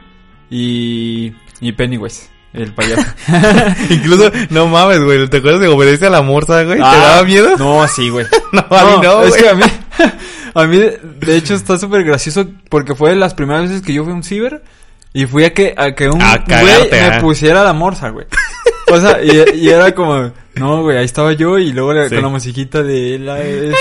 y, 0.51 1.33
y 1.61 1.73
Pennywise, 1.73 2.29
el 2.55 2.73
payaso. 2.75 3.03
Incluso, 3.91 4.31
no 4.51 4.67
mames, 4.67 5.01
güey, 5.03 5.27
¿te 5.29 5.39
acuerdas 5.39 5.61
de 5.61 5.69
Obedece 5.69 6.07
a 6.07 6.11
la 6.11 6.23
Morsa, 6.23 6.63
güey? 6.65 6.79
¿Te 6.79 6.85
Ah, 6.85 6.97
daba 6.97 7.23
miedo? 7.25 7.57
No, 7.59 7.87
sí, 7.89 8.09
güey. 8.11 8.27
No, 8.53 8.61
a 8.71 8.85
mí 8.85 8.93
no, 9.03 9.23
es 9.23 9.29
güey. 9.31 9.43
que 9.43 9.49
a 9.49 9.55
mí, 9.55 9.63
a 10.55 10.65
mí, 10.65 10.77
de, 10.79 11.37
hecho, 11.37 11.55
está 11.55 11.79
súper 11.79 12.05
gracioso 12.05 12.47
porque 12.69 12.95
fue 12.95 13.11
de 13.11 13.17
las 13.17 13.35
primeras 13.35 13.63
veces 13.63 13.81
que 13.83 13.95
yo 13.95 14.05
fui 14.05 14.13
a 14.13 14.17
un 14.17 14.23
ciber 14.23 14.63
y 15.15 15.27
fui 15.27 15.45
a 15.45 15.53
que, 15.55 15.75
a 15.77 15.93
que 15.95 16.09
un 16.09 16.21
A 16.23 16.39
güey 16.47 16.91
me 16.91 17.01
ah. 17.01 17.19
pusiera 17.21 17.65
la 17.65 17.73
morsa, 17.73 18.11
güey. 18.11 18.27
O 18.91 19.01
sea, 19.01 19.23
y, 19.23 19.57
y 19.61 19.69
era 19.71 19.95
como, 19.95 20.31
no, 20.57 20.83
güey, 20.83 20.99
ahí 20.99 21.05
estaba 21.07 21.33
yo 21.33 21.59
y 21.59 21.73
luego 21.73 21.95
le- 21.95 22.09
Sí. 22.11 22.15
con 22.17 22.25
la 22.25 22.31
musiquita 22.31 22.83
de 22.83 23.19
la, 23.19 23.41
este, 23.41 23.75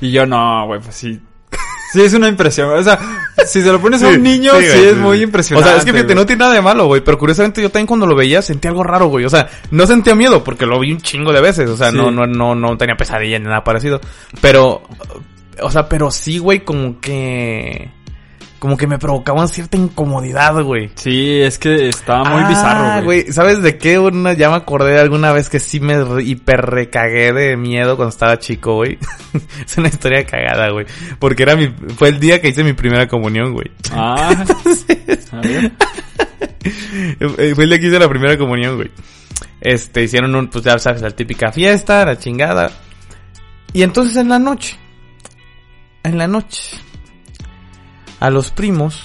y 0.00 0.10
yo, 0.10 0.26
no, 0.26 0.66
güey, 0.66 0.80
pues 0.80 0.94
sí. 0.94 1.20
Sí, 1.92 2.00
es 2.02 2.12
una 2.14 2.28
impresión. 2.28 2.70
O 2.70 2.82
sea, 2.82 2.98
si 3.46 3.62
se 3.62 3.72
lo 3.72 3.80
pones 3.80 4.02
a 4.02 4.08
un 4.08 4.22
niño, 4.22 4.52
sí, 4.58 4.66
güey, 4.66 4.84
es 4.86 4.96
muy 4.96 5.22
impresionante. 5.22 5.68
O 5.68 5.72
sea, 5.72 5.78
es 5.78 5.84
que 5.84 5.92
fíjate, 5.92 6.12
güey. 6.14 6.16
no 6.22 6.26
tiene 6.26 6.40
nada 6.40 6.54
de 6.54 6.62
malo, 6.62 6.86
güey. 6.86 7.00
Pero 7.02 7.18
curiosamente 7.18 7.60
yo 7.62 7.70
también 7.70 7.86
cuando 7.86 8.06
lo 8.06 8.14
veía 8.14 8.42
sentí 8.42 8.68
algo 8.68 8.82
raro, 8.84 9.06
güey. 9.06 9.24
O 9.24 9.30
sea, 9.30 9.48
no 9.70 9.86
sentía 9.86 10.14
miedo 10.14 10.44
porque 10.44 10.66
lo 10.66 10.78
vi 10.78 10.92
un 10.92 11.00
chingo 11.00 11.32
de 11.32 11.40
veces. 11.40 11.68
O 11.68 11.76
sea, 11.76 11.90
Sí. 11.90 11.96
no, 11.96 12.10
no, 12.10 12.26
no, 12.26 12.54
no 12.54 12.76
tenía 12.76 12.96
pesadilla 12.96 13.38
ni 13.38 13.46
nada 13.46 13.64
parecido. 13.64 14.00
Pero, 14.40 14.82
o 15.62 15.70
sea, 15.70 15.88
pero 15.88 16.10
sí, 16.10 16.38
güey, 16.38 16.60
como 16.64 17.00
que... 17.00 17.90
Como 18.60 18.76
que 18.76 18.86
me 18.86 18.98
provocaban 18.98 19.48
cierta 19.48 19.76
incomodidad, 19.76 20.62
güey. 20.62 20.90
Sí, 20.94 21.40
es 21.40 21.58
que 21.58 21.88
estaba 21.88 22.24
muy 22.28 22.42
Ah, 22.44 22.48
bizarro, 22.48 23.04
güey. 23.04 23.32
¿Sabes 23.32 23.62
de 23.62 23.78
qué? 23.78 23.98
Una, 23.98 24.34
ya 24.34 24.50
me 24.50 24.56
acordé 24.56 24.92
de 24.92 25.00
alguna 25.00 25.32
vez 25.32 25.48
que 25.48 25.58
sí 25.58 25.80
me 25.80 25.94
hiper 26.22 26.60
recagué 26.66 27.32
de 27.32 27.56
miedo 27.56 27.96
cuando 27.96 28.10
estaba 28.10 28.38
chico, 28.38 28.74
güey. 28.74 28.98
es 29.66 29.78
una 29.78 29.88
historia 29.88 30.24
cagada, 30.26 30.70
güey. 30.70 30.84
Porque 31.18 31.42
era 31.42 31.56
mi, 31.56 31.74
fue 31.96 32.10
el 32.10 32.20
día 32.20 32.40
que 32.42 32.48
hice 32.50 32.62
mi 32.62 32.74
primera 32.74 33.08
comunión, 33.08 33.54
güey. 33.54 33.70
Ah. 33.92 34.44
A 35.32 35.40
ver. 35.40 35.72
Eh, 36.62 37.52
Fue 37.54 37.64
el 37.64 37.70
día 37.70 37.78
que 37.80 37.86
hice 37.86 37.98
la 37.98 38.08
primera 38.08 38.36
comunión, 38.36 38.76
güey. 38.76 38.90
Este, 39.62 40.02
hicieron 40.02 40.34
un, 40.34 40.48
pues 40.48 40.62
ya 40.62 40.78
sabes, 40.78 41.00
la 41.00 41.10
típica 41.10 41.50
fiesta, 41.50 42.04
la 42.04 42.18
chingada. 42.18 42.70
Y 43.72 43.82
entonces 43.82 44.16
en 44.16 44.28
la 44.28 44.38
noche, 44.38 44.76
en 46.02 46.18
la 46.18 46.26
noche, 46.26 46.76
a 48.20 48.30
los 48.30 48.50
primos 48.50 49.04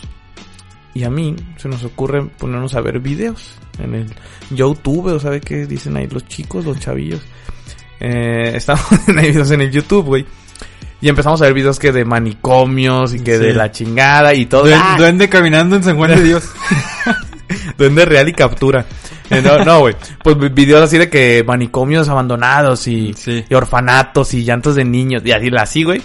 y 0.94 1.04
a 1.04 1.10
mí 1.10 1.36
se 1.58 1.68
nos 1.68 1.84
ocurre 1.84 2.24
ponernos 2.26 2.74
a 2.76 2.82
ver 2.82 3.00
videos 3.00 3.56
en 3.80 3.96
el 3.96 4.14
YouTube, 4.52 5.08
o 5.08 5.20
sabe 5.20 5.42
qué 5.42 5.66
dicen 5.66 5.98
ahí 5.98 6.08
los 6.08 6.26
chicos, 6.28 6.64
los 6.66 6.80
chavillos. 6.80 7.22
Eh, 8.00 8.52
estamos 8.56 8.86
en 9.08 9.16
videos 9.18 9.52
en 9.52 9.62
el 9.62 9.72
YouTube, 9.72 10.06
güey. 10.06 10.26
Y 11.02 11.10
empezamos 11.10 11.42
a 11.42 11.46
ver 11.46 11.54
videos 11.54 11.78
que 11.78 11.92
de 11.92 12.06
manicomios 12.06 13.14
y 13.14 13.20
que 13.20 13.38
Sí. 13.38 13.44
de 13.46 13.54
la 13.54 13.72
chingada 13.72 14.34
y 14.34 14.46
todo. 14.46 14.66
Duen- 14.66 14.80
¡Ah! 14.82 14.96
Duende 14.98 15.28
caminando 15.30 15.76
en 15.76 15.84
San 15.84 15.98
Juan 15.98 16.12
de 16.16 16.24
Dios. 16.24 16.50
Duende 17.78 18.06
real 18.06 18.28
y 18.30 18.34
captura. 18.34 18.86
Eh, 19.30 19.42
No, 19.42 19.64
no, 19.64 19.80
güey. 19.82 19.96
Pues 20.24 20.38
vi- 20.38 20.50
videos 20.50 20.82
así 20.84 20.98
de 20.98 21.10
que 21.10 21.44
manicomios 21.46 22.08
abandonados 22.10 22.88
y, 22.88 23.14
Sí. 23.14 23.44
y 23.50 23.54
orfanatos 23.54 24.34
y 24.34 24.44
llantos 24.44 24.76
de 24.76 24.86
niños 24.86 25.22
y 25.26 25.32
así, 25.32 25.50
así, 25.58 25.84
güey. 25.84 26.02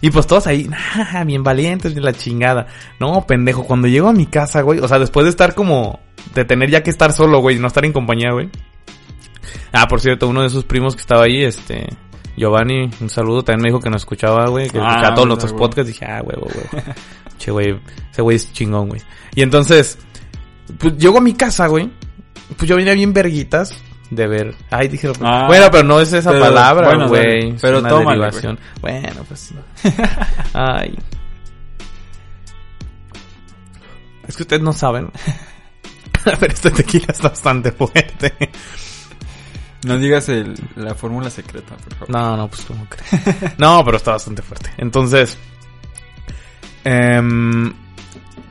Y 0.00 0.10
pues 0.10 0.26
todos 0.26 0.46
ahí, 0.46 0.68
"Ah, 1.12 1.24
bien 1.24 1.42
valientes 1.42 1.94
de 1.94 2.00
la 2.00 2.12
chingada. 2.12 2.66
No, 2.98 3.26
pendejo, 3.26 3.64
cuando 3.64 3.86
llego 3.88 4.08
a 4.08 4.12
mi 4.12 4.26
casa, 4.26 4.62
güey, 4.62 4.78
o 4.80 4.88
sea, 4.88 4.98
después 4.98 5.24
de 5.24 5.30
estar 5.30 5.54
como, 5.54 6.00
de 6.34 6.44
tener 6.44 6.70
ya 6.70 6.82
que 6.82 6.90
estar 6.90 7.12
solo, 7.12 7.40
güey, 7.40 7.58
no 7.58 7.66
estar 7.66 7.84
en 7.84 7.92
compañía, 7.92 8.32
güey. 8.32 8.48
Ah, 9.72 9.86
por 9.88 10.00
cierto, 10.00 10.28
uno 10.28 10.42
de 10.42 10.50
sus 10.50 10.64
primos 10.64 10.94
que 10.94 11.00
estaba 11.02 11.24
ahí, 11.24 11.42
este, 11.44 11.86
Giovanni, 12.36 12.90
un 13.00 13.08
saludo, 13.10 13.42
también 13.44 13.62
me 13.62 13.68
dijo 13.68 13.80
que 13.80 13.90
nos 13.90 14.02
escuchaba, 14.02 14.48
güey, 14.48 14.70
que 14.70 14.78
Ah, 14.78 14.88
escuchaba 14.90 15.14
todos 15.14 15.28
nuestros 15.28 15.52
podcasts. 15.52 15.88
Dije, 15.92 16.04
ah, 16.06 16.20
güey, 16.22 16.36
güey. 16.38 16.84
Che, 17.38 17.50
güey, 17.50 17.80
ese 18.12 18.20
güey 18.22 18.36
es 18.36 18.52
chingón, 18.52 18.88
güey. 18.90 19.00
Y 19.34 19.40
entonces, 19.42 19.98
pues 20.78 20.96
llego 20.98 21.18
a 21.18 21.20
mi 21.22 21.32
casa, 21.32 21.66
güey. 21.68 21.90
Pues 22.56 22.68
yo 22.68 22.76
venía 22.76 22.92
bien 22.94 23.12
verguitas. 23.14 23.74
De 24.10 24.26
ver. 24.26 24.54
Ay, 24.70 24.88
dije. 24.88 25.06
lo- 25.08 25.14
Ah, 25.22 25.44
bueno, 25.46 25.66
pero 25.70 25.84
no 25.84 26.00
es 26.00 26.12
esa 26.12 26.30
pero- 26.30 26.44
palabra, 26.46 26.88
bueno, 26.88 27.08
güey. 27.08 27.50
Es 27.50 27.60
pero 27.60 27.78
una 27.78 27.88
tómale, 27.88 28.20
derivación. 28.20 28.58
Bueno, 28.80 29.24
pues. 29.28 29.54
Ay. 30.52 30.98
Es 34.26 34.36
que 34.36 34.42
ustedes 34.42 34.62
no 34.62 34.72
saben. 34.72 35.10
pero 36.24 36.46
este 36.52 36.70
tequila 36.70 37.06
es 37.08 37.20
bastante 37.20 37.72
fuerte. 37.72 38.32
No 39.84 39.96
digas 39.98 40.28
el, 40.28 40.54
la 40.76 40.94
fórmula 40.94 41.30
secreta, 41.30 41.74
por 41.76 41.94
favor. 41.94 42.10
No, 42.10 42.36
no, 42.36 42.48
pues 42.48 42.62
como 42.62 42.84
crees. 42.86 43.58
No, 43.58 43.82
pero 43.84 43.96
está 43.96 44.12
bastante 44.12 44.42
fuerte. 44.42 44.70
Entonces, 44.76 45.38
em, 46.84 47.72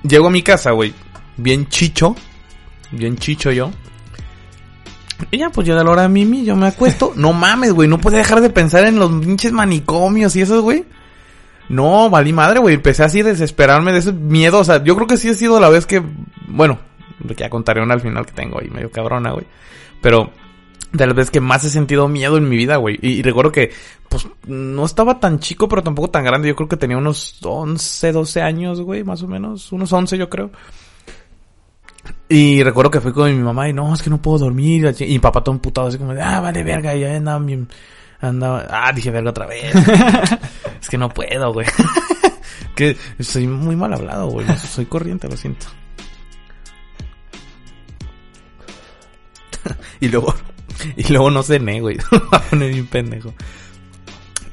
llego 0.03 0.27
a 0.27 0.31
mi 0.31 0.41
casa, 0.41 0.71
güey, 0.71 0.93
bien 1.37 1.67
chicho, 1.67 2.15
bien 2.91 3.15
chicho 3.17 3.51
yo. 3.51 3.71
Y 5.31 5.37
ya, 5.37 5.49
pues 5.49 5.67
llega 5.67 5.83
la 5.83 5.91
hora 5.91 6.03
de 6.03 6.09
Mimi, 6.09 6.45
yo 6.45 6.55
me 6.55 6.67
acuesto. 6.67 7.13
No 7.19 7.33
mames, 7.33 7.73
güey, 7.73 7.87
no 7.89 7.99
podía 7.99 8.19
dejar 8.19 8.41
de 8.41 8.49
pensar 8.49 8.85
en 8.85 8.97
los 8.97 9.11
pinches 9.11 9.51
manicomios 9.51 10.35
y 10.35 10.41
esos, 10.41 10.61
güey. 10.61 10.85
No, 11.67 12.09
valí 12.09 12.33
madre, 12.33 12.59
güey. 12.59 12.75
Empecé 12.75 13.03
así 13.03 13.19
a 13.19 13.25
desesperarme 13.25 13.91
de 13.91 13.99
ese 13.99 14.13
miedo. 14.13 14.59
O 14.59 14.63
sea, 14.63 14.83
yo 14.83 14.95
creo 14.95 15.07
que 15.07 15.17
sí 15.17 15.29
ha 15.29 15.33
sido 15.33 15.59
la 15.59 15.69
vez 15.69 15.85
que, 15.85 16.01
bueno, 16.47 16.79
ya 17.37 17.49
contaré 17.49 17.81
una 17.81 17.93
al 17.93 18.01
final 18.01 18.25
que 18.25 18.31
tengo 18.31 18.59
ahí, 18.59 18.69
medio 18.69 18.89
cabrona, 18.89 19.31
güey. 19.31 19.45
Pero 20.01 20.31
de 20.91 21.05
las 21.05 21.15
veces 21.15 21.29
que 21.29 21.41
más 21.41 21.63
he 21.63 21.69
sentido 21.69 22.07
miedo 22.07 22.37
en 22.37 22.49
mi 22.49 22.57
vida, 22.57 22.77
güey. 22.77 22.97
Y, 23.01 23.09
y 23.09 23.21
recuerdo 23.21 23.51
que, 23.51 23.71
pues, 24.07 24.27
no 24.47 24.85
estaba 24.85 25.19
tan 25.19 25.39
chico, 25.39 25.67
pero 25.67 25.83
tampoco 25.83 26.09
tan 26.09 26.23
grande. 26.23 26.47
Yo 26.47 26.55
creo 26.55 26.69
que 26.69 26.77
tenía 26.77 26.97
unos 26.97 27.37
11, 27.43 28.11
12 28.11 28.41
años, 28.41 28.81
güey, 28.81 29.03
más 29.03 29.21
o 29.21 29.27
menos. 29.27 29.71
Unos 29.71 29.93
11, 29.93 30.17
yo 30.17 30.29
creo. 30.29 30.49
Y 32.27 32.63
recuerdo 32.63 32.91
que 32.91 33.01
fui 33.01 33.11
con 33.11 33.35
mi 33.35 33.43
mamá 33.43 33.69
y 33.69 33.73
no, 33.73 33.93
es 33.93 34.01
que 34.01 34.09
no 34.09 34.21
puedo 34.21 34.37
dormir. 34.39 34.95
Y 34.99 35.05
mi 35.05 35.19
papá 35.19 35.43
todo 35.43 35.55
emputado, 35.55 35.87
así 35.87 35.97
como 35.97 36.13
de, 36.13 36.21
ah, 36.21 36.39
vale, 36.39 36.63
verga. 36.63 36.95
Y 36.95 37.01
ya 37.01 37.15
andaba 37.15 37.39
bien, 37.39 37.67
andaba, 38.21 38.67
ah, 38.69 38.91
dije 38.93 39.11
verga 39.11 39.31
otra 39.31 39.47
vez. 39.47 39.73
es 40.81 40.89
que 40.89 40.97
no 40.97 41.09
puedo, 41.09 41.51
güey. 41.53 41.67
que 42.75 42.95
soy 43.19 43.47
muy 43.47 43.75
mal 43.75 43.93
hablado, 43.93 44.27
güey. 44.27 44.45
Soy 44.57 44.85
corriente, 44.85 45.27
lo 45.27 45.37
siento. 45.37 45.65
y 49.99 50.07
luego, 50.09 50.33
y 50.95 51.11
luego 51.11 51.31
no 51.31 51.43
cené, 51.43 51.81
güey. 51.81 51.97
Me 52.11 52.19
voy 52.19 52.29
a 52.31 52.39
poner 52.41 52.73
bien 52.73 52.87
pendejo. 52.87 53.33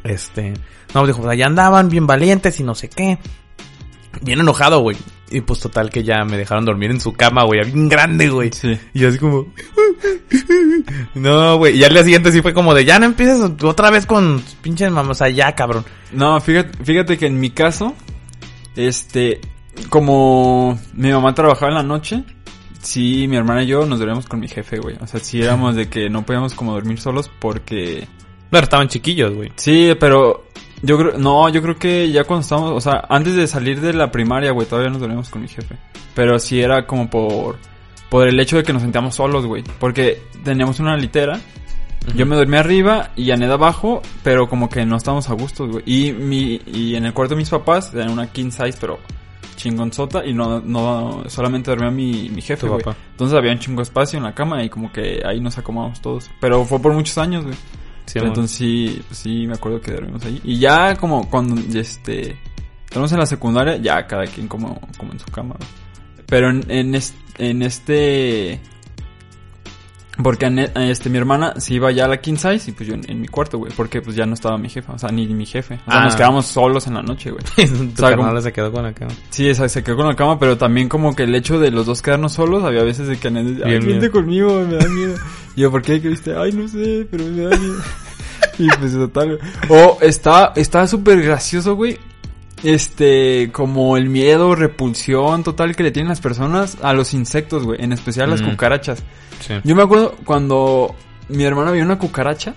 Este, 0.03 0.55
no, 0.95 1.07
dijo, 1.07 1.19
pues 1.19 1.33
allá 1.33 1.47
andaban 1.47 1.89
bien 1.89 2.07
valientes 2.07 2.59
y 2.61 2.63
no 2.63 2.75
sé 2.75 2.89
qué. 2.89 3.19
Bien 4.23 4.41
enojado, 4.41 4.81
güey. 4.81 4.97
Y 5.31 5.41
pues 5.41 5.61
total 5.61 5.91
que 5.91 6.05
ya 6.05 6.25
me 6.25 6.37
dejaron 6.37 6.65
dormir 6.65 6.91
en 6.91 7.01
su 7.01 7.13
cama, 7.13 7.45
güey, 7.45 7.65
bien 7.65 7.89
grande, 7.89 8.29
güey. 8.29 8.51
Sí. 8.53 8.79
Y 8.95 9.01
yo 9.01 9.09
así 9.09 9.19
como... 9.19 9.47
No, 11.15 11.59
güey. 11.59 11.77
Y 11.77 11.85
al 11.85 11.93
día 11.93 12.05
siguiente 12.05 12.31
sí 12.31 12.43
fue 12.43 12.55
como 12.55 12.75
de, 12.75 12.85
ya 12.85 12.99
no 12.99 13.07
empieces 13.07 13.41
otra 13.63 13.91
vez 13.91 14.07
con 14.07 14.43
pinches 14.63 14.93
sea, 15.15 15.29
ya, 15.29 15.55
cabrón. 15.55 15.85
No, 16.13 16.41
fíjate, 16.41 16.85
fíjate 16.85 17.19
que 17.19 17.27
en 17.27 17.41
mi 17.41 17.51
caso, 17.51 17.95
este, 18.77 19.41
como 19.89 20.79
mi 20.95 21.11
mamá 21.11 21.35
trabajaba 21.35 21.73
en 21.73 21.77
la 21.77 21.83
noche, 21.83 22.25
sí, 22.81 23.27
mi 23.29 23.37
hermana 23.37 23.65
y 23.65 23.67
yo 23.67 23.85
nos 23.87 23.99
dormíamos 23.99 24.27
con 24.27 24.41
mi 24.41 24.49
jefe, 24.49 24.79
güey. 24.79 24.97
O 25.01 25.07
sea, 25.07 25.21
sí 25.21 25.43
éramos 25.43 25.75
de 25.75 25.89
que 25.89 26.09
no 26.09 26.25
podíamos 26.25 26.55
como 26.55 26.73
dormir 26.73 27.01
solos 27.01 27.31
porque... 27.41 28.07
Pero 28.51 28.63
estaban 28.63 28.89
chiquillos, 28.89 29.35
güey. 29.35 29.51
Sí, 29.57 29.93
pero 29.99 30.46
yo 30.83 30.99
creo, 30.99 31.19
no, 31.19 31.49
yo 31.49 31.63
creo 31.63 31.77
que 31.79 32.11
ya 32.11 32.25
cuando 32.25 32.43
estábamos, 32.43 32.73
o 32.73 32.81
sea, 32.81 33.05
antes 33.09 33.35
de 33.35 33.47
salir 33.47 33.81
de 33.81 33.93
la 33.93 34.11
primaria, 34.11 34.51
güey, 34.51 34.67
todavía 34.67 34.91
nos 34.91 35.01
dormíamos 35.01 35.31
con 35.31 35.43
mi 35.43 35.49
jefe. 35.49 35.77
Pero 36.15 36.39
sí 36.39 36.61
era 36.61 36.87
como 36.87 37.09
por, 37.09 37.57
por 38.11 38.29
el 38.29 38.39
hecho 38.39 38.57
de 38.57 38.63
que 38.63 38.73
nos 38.73 38.83
sentíamos 38.83 39.15
solos, 39.15 39.47
güey. 39.47 39.65
Porque 39.79 40.23
teníamos 40.45 40.81
una 40.81 40.97
litera. 40.97 41.41
Yo 42.15 42.25
me 42.25 42.37
dormía 42.37 42.61
arriba 42.61 43.11
y 43.17 43.33
Aneda 43.33 43.55
abajo, 43.55 44.01
pero 44.23 44.49
como 44.49 44.69
que 44.69 44.87
no 44.87 44.97
estábamos 44.97 45.29
a 45.29 45.35
gusto, 45.35 45.67
güey. 45.67 45.83
Y 45.87 46.13
mi, 46.13 46.61
y 46.67 46.95
en 46.95 47.05
el 47.05 47.13
cuarto 47.13 47.35
de 47.35 47.41
mis 47.41 47.51
papás, 47.51 47.93
en 47.95 48.11
una 48.11 48.31
king 48.31 48.51
size, 48.51 48.79
pero 48.81 49.01
chingonzota, 49.57 50.25
y 50.25 50.33
no, 50.33 50.61
no, 50.61 51.25
solamente 51.27 51.71
dormía 51.71 51.91
mi, 51.91 52.29
mi 52.29 52.43
jefe, 52.43 52.69
güey. 52.69 52.81
papá. 52.83 52.97
Entonces 53.11 53.37
había 53.37 53.51
un 53.53 53.59
chingo 53.59 53.83
espacio 53.83 54.19
en 54.19 54.25
la 54.25 54.35
cama 54.35 54.63
y 54.63 54.69
como 54.69 54.93
que 54.93 55.21
ahí 55.25 55.41
nos 55.41 55.59
acomodamos 55.59 56.01
todos. 56.01 56.31
Pero 56.41 56.65
fue 56.65 56.79
por 56.79 56.93
muchos 56.93 57.19
años, 57.19 57.45
güey. 57.45 57.57
Entonces 58.29 58.57
sí, 58.57 59.03
sí, 59.11 59.47
me 59.47 59.55
acuerdo 59.55 59.81
que 59.81 59.93
dormimos 59.93 60.25
ahí. 60.25 60.41
Y 60.45 60.59
ya 60.59 60.97
como 60.97 61.29
cuando, 61.29 61.61
este, 61.79 62.37
estamos 62.85 63.11
en 63.13 63.19
la 63.19 63.27
secundaria, 63.27 63.77
ya 63.77 64.07
cada 64.07 64.25
quien 64.27 64.49
como, 64.49 64.81
como 64.97 65.13
en 65.13 65.19
su 65.19 65.27
cama. 65.27 65.57
Pero 66.27 66.51
en, 66.51 66.71
en, 66.71 66.95
es- 66.95 67.15
en 67.39 67.63
este, 67.63 68.61
porque 70.23 70.71
este, 70.75 71.11
mi 71.11 71.19
hermana 71.19 71.55
se 71.61 71.75
iba 71.75 71.91
ya 71.93 72.07
a 72.07 72.09
la 72.09 72.21
king 72.21 72.37
size 72.37 72.71
y 72.71 72.73
pues 72.73 72.89
yo 72.89 72.95
en, 72.95 73.03
en 73.11 73.21
mi 73.21 73.29
cuarto, 73.29 73.59
güey. 73.59 73.73
Porque 73.77 74.01
pues 74.03 74.17
ya 74.17 74.25
no 74.27 74.35
estaba 74.35 74.57
mi 74.59 74.69
jefa, 74.69 74.93
o 74.95 74.99
sea, 74.99 75.11
ni 75.11 75.27
mi 75.27 75.45
jefe. 75.47 75.75
O 75.87 75.91
sea, 75.91 76.01
Ah. 76.01 76.05
nos 76.05 76.17
quedamos 76.17 76.47
solos 76.47 76.87
en 76.87 76.95
la 76.95 77.03
noche, 77.03 77.31
güey. 77.31 77.45
tu 77.57 77.65
sea, 77.97 78.11
carnal 78.11 78.29
como- 78.29 78.41
se 78.41 78.53
quedó 78.53 78.73
con 78.73 78.83
la 78.85 78.93
cama. 78.93 79.13
Sí, 79.31 79.49
esa, 79.49 79.69
se 79.69 79.83
quedó 79.85 79.97
con 79.97 80.07
la 80.07 80.17
cama, 80.17 80.39
pero 80.39 80.57
también 80.57 80.89
como 80.89 81.15
que 81.15 81.25
el 81.25 81.35
hecho 81.35 81.59
de 81.59 81.71
los 81.71 81.87
dos 81.87 82.03
quedarnos 82.03 82.33
solos, 82.33 82.65
había 82.65 82.83
veces 82.83 83.09
de 83.09 83.19
que 83.19 83.29
Anel 83.29 83.57
decía, 83.57 83.79
vente 83.79 84.11
conmigo, 84.11 84.65
me 84.69 84.77
da 84.77 84.89
miedo. 84.89 85.15
Y 85.55 85.61
yo, 85.63 85.71
¿por 85.71 85.83
qué? 85.83 86.01
¿Qué 86.01 86.09
viste? 86.09 86.35
Ay, 86.37 86.53
no 86.53 86.67
sé, 86.69 87.07
pero 87.11 87.25
me 87.25 87.43
da 87.45 87.57
miedo. 87.57 87.77
y 88.59 88.69
pues 88.79 88.93
total, 88.93 89.39
güey. 89.39 89.81
O 89.83 89.99
está, 90.01 90.53
está 90.57 90.87
súper 90.87 91.23
gracioso, 91.23 91.75
güey. 91.77 91.99
Este, 92.75 93.51
como 93.53 93.97
el 93.97 94.09
miedo, 94.09 94.55
repulsión 94.57 95.45
total 95.45 95.77
que 95.77 95.85
le 95.85 95.93
tienen 95.93 96.09
las 96.09 96.21
personas 96.21 96.79
a 96.83 96.93
los 96.93 97.15
insectos, 97.15 97.63
güey. 97.65 97.83
En 97.83 97.93
especial 97.93 98.27
a 98.29 98.33
las 98.33 98.43
Mm. 98.43 98.51
cucarachas. 98.51 99.03
Sí. 99.47 99.55
Yo 99.63 99.77
me 99.77 99.83
acuerdo 99.85 100.17
cuando 100.25 100.95
mi 101.29 101.45
hermana 101.45 101.71
vio 101.71 101.85
una 101.85 101.97
cucaracha. 101.99 102.55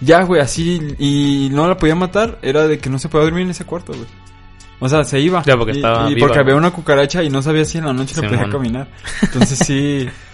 Ya, 0.00 0.22
güey, 0.22 0.40
así, 0.40 0.80
y 1.00 1.48
no 1.50 1.66
la 1.66 1.76
podía 1.76 1.96
matar, 1.96 2.38
era 2.42 2.68
de 2.68 2.78
que 2.78 2.88
no 2.88 3.00
se 3.00 3.08
podía 3.08 3.24
dormir 3.24 3.42
en 3.42 3.50
ese 3.50 3.64
cuarto, 3.64 3.92
güey. 3.92 4.06
O 4.78 4.88
sea, 4.88 5.02
se 5.02 5.18
iba. 5.18 5.42
Ya, 5.42 5.56
porque 5.56 5.72
Y- 5.72 5.76
estaba 5.78 6.08
Y, 6.08 6.14
viva, 6.14 6.28
porque 6.28 6.38
había 6.38 6.54
una 6.54 6.70
cucaracha 6.70 7.24
y 7.24 7.28
no 7.30 7.42
sabía 7.42 7.64
si 7.64 7.78
en 7.78 7.86
la 7.86 7.92
noche 7.92 8.14
la 8.22 8.28
podía 8.28 8.48
caminar. 8.48 8.86
Entonces 9.22 9.58
sí... 9.58 10.08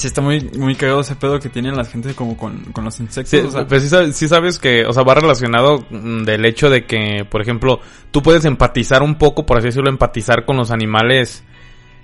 Sí 0.00 0.06
está 0.06 0.20
muy, 0.22 0.40
muy 0.58 0.74
cagado 0.76 1.00
ese 1.00 1.14
pedo 1.14 1.38
que 1.38 1.48
tienen 1.50 1.76
la 1.76 1.84
gente 1.84 2.14
como 2.14 2.36
con, 2.36 2.58
con 2.72 2.84
los 2.84 2.98
insectos. 3.00 3.30
Sí, 3.30 3.46
o 3.46 3.50
sea, 3.50 3.66
pero 3.68 3.80
sí 3.80 3.88
sabes, 3.88 4.16
sí 4.16 4.26
sabes 4.28 4.58
que, 4.58 4.86
o 4.86 4.92
sea, 4.92 5.02
va 5.02 5.14
relacionado 5.14 5.84
mm, 5.90 6.22
del 6.24 6.44
hecho 6.46 6.70
de 6.70 6.86
que, 6.86 7.26
por 7.30 7.42
ejemplo, 7.42 7.80
tú 8.10 8.22
puedes 8.22 8.44
empatizar 8.46 9.02
un 9.02 9.16
poco, 9.16 9.44
por 9.44 9.58
así 9.58 9.66
decirlo, 9.66 9.90
empatizar 9.90 10.44
con 10.44 10.56
los 10.56 10.70
animales. 10.70 11.44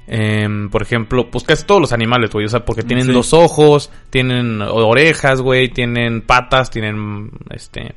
em, 0.09 0.69
por 0.71 0.83
ejemplo, 0.83 1.29
pues 1.33 1.43
casi 1.43 1.65
todos 1.65 1.81
los 1.81 1.93
animales, 1.93 2.31
güey. 2.31 2.47
O 2.47 2.49
sea, 2.49 2.65
porque 2.65 2.83
tienen 2.85 3.07
Sí. 3.07 3.13
dos 3.13 3.33
ojos, 3.33 3.91
tienen 4.11 4.63
orejas, 4.63 5.41
güey, 5.41 5.69
tienen 5.69 6.21
patas, 6.23 6.71
tienen, 6.71 7.31
este... 7.51 7.95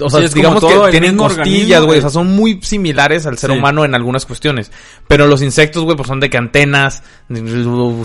O 0.00 0.10
sea, 0.10 0.20
Sí, 0.20 0.26
es 0.26 0.30
como 0.32 0.42
digamos 0.42 0.60
todo 0.60 0.84
que 0.84 0.90
tienen 0.90 1.16
costillas, 1.16 1.82
güey. 1.84 1.98
O 1.98 2.02
sea, 2.02 2.10
son 2.10 2.26
muy 2.36 2.60
similares 2.62 3.24
al 3.24 3.38
ser 3.38 3.50
Sí. 3.50 3.56
humano 3.56 3.84
en 3.86 3.94
algunas 3.94 4.26
cuestiones. 4.26 4.70
Pero 5.08 5.26
los 5.26 5.40
insectos, 5.40 5.84
güey, 5.84 5.96
pues 5.96 6.06
son 6.06 6.20
de 6.20 6.28
que 6.28 6.36
antenas, 6.36 7.02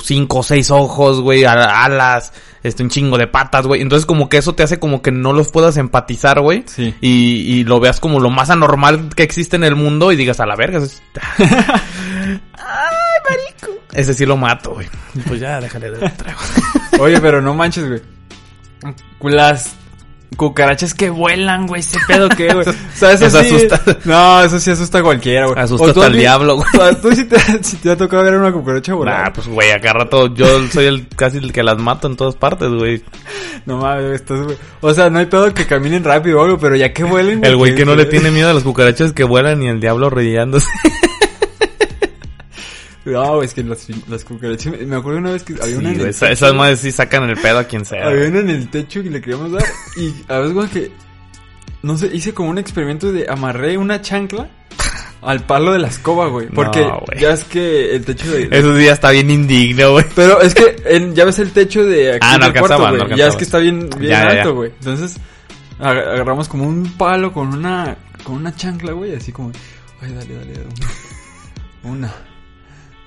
cinco 0.02 0.40
o 0.40 0.44
seis 0.44 0.72
ojos, 0.72 1.20
güey, 1.20 1.44
alas, 1.44 2.32
este, 2.64 2.82
un 2.82 2.90
chingo 2.90 3.18
de 3.18 3.28
patas, 3.28 3.68
güey. 3.68 3.82
Entonces 3.82 4.06
como 4.06 4.30
que 4.30 4.38
eso 4.38 4.56
te 4.56 4.64
hace 4.64 4.80
como 4.80 5.02
que 5.02 5.12
no 5.12 5.34
los 5.34 5.50
puedas 5.52 5.76
empatizar, 5.76 6.40
güey. 6.40 6.64
Sí. 6.66 6.96
Y, 7.02 7.10
y 7.60 7.64
lo 7.66 7.82
veas 7.82 8.00
como 8.00 8.22
lo 8.22 8.30
más 8.30 8.50
anormal 8.50 9.10
que 9.14 9.24
existe 9.24 9.58
en 9.58 9.66
el 9.66 9.76
mundo 9.76 10.14
y 10.14 10.16
digas, 10.16 10.40
a 10.40 10.46
la 10.46 10.56
verga. 10.56 10.80
es- 10.80 11.04
Ay, 12.58 13.18
marico. 13.30 13.80
Ese 13.94 14.14
sí 14.14 14.26
lo 14.26 14.38
mato, 14.38 14.74
güey. 14.74 14.88
Pues 15.28 15.40
ya, 15.40 15.60
déjale 15.60 15.92
de 15.92 16.10
trago. 16.12 16.40
Oye, 17.00 17.20
pero 17.20 17.42
no 17.42 17.54
manches, 17.54 17.88
güey. 17.88 18.02
Las 19.22 19.76
cucarachas 20.38 20.94
que 20.94 21.10
vuelan, 21.10 21.68
güey, 21.68 21.82
ese 21.82 21.98
pedo 22.08 22.30
que, 22.30 22.54
güey. 22.54 22.66
O 22.96 22.98
sea, 22.98 23.12
eso 23.12 23.26
Eso 23.26 23.44
sí. 23.44 23.56
asusta. 23.56 23.82
No, 24.06 24.42
eso 24.44 24.60
sí 24.60 24.72
asusta 24.72 25.00
a 25.00 25.04
cualquiera, 25.04 25.48
güey. 25.48 25.60
Asusta 25.60 25.88
hasta 25.88 26.06
al 26.06 26.14
diablo, 26.14 26.56
güey. 26.56 26.68
Tú 27.02 27.12
sí 27.14 27.26
te, 27.26 27.40
si 27.64 27.78
te 27.78 27.92
ha 27.92 27.98
tocado 27.98 28.24
ver 28.24 28.36
una 28.36 28.52
cucaracha 28.52 28.94
volar. 28.94 29.26
Nah, 29.26 29.34
pues 29.34 29.48
güey, 29.48 29.72
acá 29.72 29.94
rato 29.94 30.34
yo 30.34 30.46
soy 30.68 30.86
el 30.86 31.08
casi 31.10 31.38
el 31.38 31.52
que 31.52 31.64
las 31.64 31.78
mato 31.78 32.08
en 32.08 32.16
todas 32.16 32.36
partes, 32.36 32.70
güey. 32.70 33.04
No 33.66 33.78
mames, 33.78 34.22
estás, 34.22 34.42
güey. 34.44 34.58
O 34.82 34.94
sea, 34.94 35.10
no 35.10 35.20
hay 35.20 35.26
pedo 35.26 35.54
que 35.54 35.66
caminen 35.66 36.04
rápido 36.04 36.40
o 36.40 36.44
algo, 36.44 36.58
pero 36.58 36.76
ya 36.76 36.94
que 36.94 37.04
vuelen. 37.04 37.44
El 37.44 37.56
güey 37.58 37.76
que 37.76 37.86
no 37.86 37.96
le 37.96 38.06
tiene 38.06 38.32
miedo 38.32 38.50
a 38.50 38.54
las 38.54 38.64
cucarachas 38.64 39.14
que 39.14 39.24
vuelan 39.24 39.62
y 39.64 39.68
el 39.68 39.80
diablo 39.80 40.10
rellándose. 40.10 40.68
No, 43.06 43.42
es 43.44 43.54
que 43.54 43.64
las, 43.64 43.88
las 44.10 44.24
cucarachas. 44.24 44.74
Me 44.82 44.96
acuerdo 44.96 45.20
una 45.20 45.32
vez 45.32 45.44
que 45.44 45.54
había 45.62 45.78
una 45.78 45.92
en 45.92 46.00
el 46.02 46.08
Esa- 46.08 46.28
techo, 46.28 46.34
esas 46.46 46.54
madres 46.56 46.80
sí 46.80 46.92
sacan 46.92 47.30
el 47.30 47.38
pedo 47.38 47.60
a 47.60 47.64
quien 47.66 47.86
sea. 47.86 48.08
Había 48.08 48.28
una 48.30 48.40
en 48.40 48.50
el 48.50 48.70
techo 48.70 49.04
que 49.04 49.10
le 49.12 49.22
queríamos 49.22 49.52
dar. 49.52 49.64
Y 49.98 50.14
a 50.28 50.40
veces, 50.40 50.54
güey, 50.54 50.68
que. 50.70 50.92
No 51.84 51.98
sé, 51.98 52.10
hice 52.14 52.34
como 52.34 52.50
un 52.50 52.58
experimento 52.58 53.12
de 53.12 53.28
amarré 53.30 53.78
una 53.78 54.02
chancla 54.02 54.50
al 55.22 55.46
palo 55.46 55.72
de 55.74 55.80
la 55.80 55.88
escoba, 55.88 56.28
güey. 56.28 56.48
Porque 56.48 56.82
No, 56.82 57.04
güey. 57.08 57.20
ya 57.22 57.32
es 57.34 57.44
que 57.44 57.96
el 57.96 58.04
techo 58.06 58.32
de. 58.32 58.48
Eso 58.52 58.76
sí 58.76 58.86
ya 58.86 58.94
está 58.94 59.12
bien 59.12 59.30
indigno, 59.30 59.92
güey. 59.92 60.06
Pero 60.16 60.42
es 60.42 60.56
que 60.56 60.76
en- 60.86 61.14
ya 61.14 61.26
ves 61.26 61.38
el 61.40 61.52
techo 61.52 61.84
de 61.86 62.14
aquí 62.14 62.20
Ah, 62.28 62.38
no 62.40 62.46
del 62.52 62.60
cuarto, 62.60 62.80
güey. 62.88 62.98
no 63.10 63.16
ya 63.16 63.28
es 63.28 63.36
que 63.36 63.44
está 63.44 63.60
bien, 63.60 63.88
bien 64.00 64.12
Ya, 64.12 64.24
ya, 64.30 64.34
ya. 64.34 64.42
alto, 64.42 64.56
güey. 64.56 64.72
Entonces, 64.80 65.18
ag- 65.80 66.08
agarramos 66.14 66.48
como 66.50 66.68
un 66.68 66.92
palo 66.98 67.32
con 67.32 67.50
una 67.50 67.98
con 68.24 68.36
una 68.38 68.56
chancla, 68.56 68.92
güey, 68.94 69.14
así 69.16 69.32
como, 69.32 69.52
ay, 70.02 70.12
dale, 70.12 70.34
dale, 70.36 70.54
una 71.84 72.12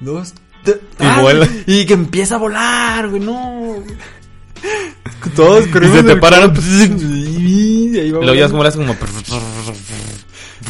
dos, 0.00 0.35
Y 0.67 0.71
¡Ah! 1.05 1.21
vuela. 1.23 1.49
y 1.67 1.87
que 1.87 1.95
empieza 1.95 2.35
a 2.35 2.38
volar, 2.38 3.09
güey, 3.09 3.21
no. 3.23 3.76
Todos 5.35 5.67
corrimos 5.69 5.99
se 5.99 6.02
te 6.05 6.17
pararon. 6.17 6.50
cuarto. 6.50 6.67
Y 6.67 8.12
oías 8.12 8.52
volando. 8.52 8.95
como 8.95 8.99
como... 8.99 9.09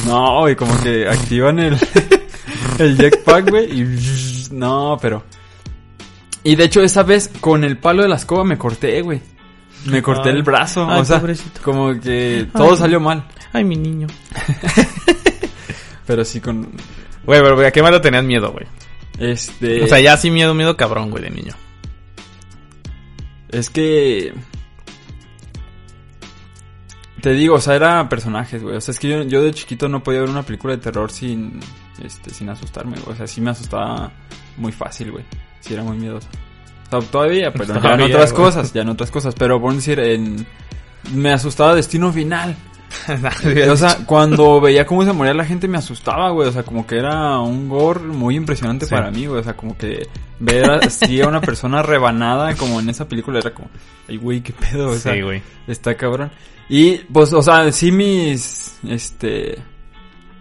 No, 0.06 0.40
güey, 0.40 0.54
como 0.56 0.80
que 0.82 1.08
activan 1.08 1.58
el, 1.58 1.78
el 2.78 2.96
jetpack, 2.96 3.50
güey, 3.50 3.80
y... 3.80 4.48
No, 4.52 4.98
pero... 5.00 5.24
Y 6.44 6.54
de 6.54 6.64
hecho, 6.64 6.82
esa 6.82 7.02
vez, 7.02 7.30
con 7.40 7.64
el 7.64 7.78
palo 7.78 8.02
de 8.02 8.08
la 8.08 8.16
escoba 8.16 8.44
me 8.44 8.56
corté, 8.56 9.02
güey. 9.02 9.20
Me 9.86 10.02
corté 10.02 10.30
Ay. 10.30 10.36
el 10.36 10.42
brazo, 10.42 10.86
Ay, 10.88 11.00
o 11.00 11.04
sea, 11.04 11.20
pobrecito. 11.20 11.60
como 11.62 11.98
que 12.00 12.46
todo 12.52 12.72
Ay. 12.72 12.76
salió 12.76 13.00
mal. 13.00 13.26
Ay, 13.52 13.64
mi 13.64 13.76
niño. 13.76 14.06
Pero 16.06 16.24
sí 16.24 16.40
con... 16.40 16.70
Güey, 17.24 17.42
pero 17.42 17.54
güey, 17.54 17.66
¿a 17.66 17.70
qué 17.70 17.82
más 17.82 17.92
le 17.92 18.00
tenías 18.00 18.24
miedo, 18.24 18.50
güey? 18.50 18.64
Este... 19.18 19.82
O 19.82 19.86
sea, 19.86 20.00
ya 20.00 20.16
sí 20.16 20.30
miedo, 20.30 20.54
miedo 20.54 20.76
cabrón, 20.76 21.10
güey, 21.10 21.24
de 21.24 21.30
niño. 21.30 21.54
Es 23.48 23.70
que... 23.70 24.32
Te 27.20 27.32
digo, 27.32 27.56
o 27.56 27.60
sea, 27.60 27.74
era 27.74 28.08
personajes, 28.08 28.62
güey. 28.62 28.76
O 28.76 28.80
sea, 28.80 28.92
es 28.92 29.00
que 29.00 29.08
yo, 29.08 29.22
yo 29.24 29.42
de 29.42 29.52
chiquito 29.52 29.88
no 29.88 30.02
podía 30.02 30.20
ver 30.20 30.30
una 30.30 30.44
película 30.44 30.76
de 30.76 30.82
terror 30.82 31.10
sin, 31.10 31.58
este, 32.02 32.30
sin 32.30 32.48
asustarme, 32.48 32.96
güey. 33.00 33.12
O 33.12 33.16
sea, 33.16 33.26
sí 33.26 33.40
me 33.40 33.50
asustaba 33.50 34.12
muy 34.56 34.70
fácil, 34.70 35.10
güey. 35.10 35.24
Sí 35.60 35.74
era 35.74 35.82
muy 35.82 35.96
miedoso. 35.98 36.28
O 36.92 37.00
sea, 37.00 37.10
todavía, 37.10 37.52
pero 37.52 37.64
ya 37.82 37.94
en 37.94 38.00
otras 38.02 38.32
güey. 38.32 38.44
cosas, 38.44 38.72
ya 38.72 38.82
en 38.82 38.88
otras 38.90 39.10
cosas. 39.10 39.34
Pero 39.34 39.60
por 39.60 39.74
decir, 39.74 39.98
en... 39.98 40.46
Me 41.12 41.32
asustaba 41.32 41.74
Destino 41.74 42.12
Final. 42.12 42.56
O 43.70 43.76
sea, 43.76 43.98
cuando 44.06 44.60
veía 44.60 44.86
cómo 44.86 45.04
se 45.04 45.12
moría 45.12 45.34
la 45.34 45.44
gente 45.44 45.68
me 45.68 45.78
asustaba, 45.78 46.30
güey. 46.30 46.48
O 46.48 46.52
sea, 46.52 46.62
como 46.62 46.86
que 46.86 46.96
era 46.96 47.38
un 47.40 47.68
gore 47.68 48.00
muy 48.00 48.36
impresionante 48.36 48.86
Sí. 48.86 48.90
para 48.90 49.10
mí, 49.10 49.26
güey. 49.26 49.40
O 49.40 49.44
sea, 49.44 49.54
como 49.54 49.76
que 49.76 50.08
ver 50.38 50.70
así 50.70 51.20
a 51.22 51.28
una 51.28 51.40
persona 51.40 51.82
rebanada 51.82 52.54
como 52.54 52.80
en 52.80 52.88
esa 52.88 53.08
película 53.08 53.38
era 53.38 53.52
como, 53.52 53.68
ay, 54.08 54.16
güey, 54.16 54.40
qué 54.40 54.52
pedo, 54.52 54.90
o 54.90 54.94
sea, 54.94 55.14
sí, 55.14 55.20
güey. 55.20 55.42
está 55.66 55.96
cabrón. 55.96 56.30
Y, 56.68 56.96
pues, 56.98 57.32
o 57.32 57.42
sea, 57.42 57.70
sí 57.72 57.92
mis, 57.92 58.78
este, 58.86 59.58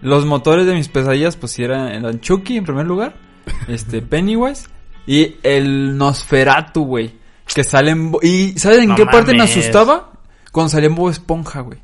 los 0.02 0.26
motores 0.26 0.66
de 0.66 0.74
mis 0.74 0.88
pesadillas, 0.88 1.36
pues 1.36 1.52
sí 1.52 1.64
eran, 1.64 1.88
eran 1.88 2.20
Chucky 2.20 2.56
en 2.58 2.64
primer 2.64 2.86
lugar, 2.86 3.16
este, 3.68 4.02
Pennywise 4.02 4.68
y 5.06 5.36
el 5.42 5.96
Nosferatu, 5.96 6.84
güey. 6.84 7.16
Que 7.54 7.64
salen, 7.64 8.12
y 8.22 8.58
¿sabes 8.58 8.80
en 8.80 8.88
No 8.88 8.94
qué 8.94 9.06
parte 9.06 9.32
me 9.32 9.42
asustaba? 9.44 10.12
Cuando 10.52 10.68
salía 10.68 10.88
en 10.88 10.94
Bob 10.94 11.08
Esponja, 11.08 11.60
güey. 11.62 11.78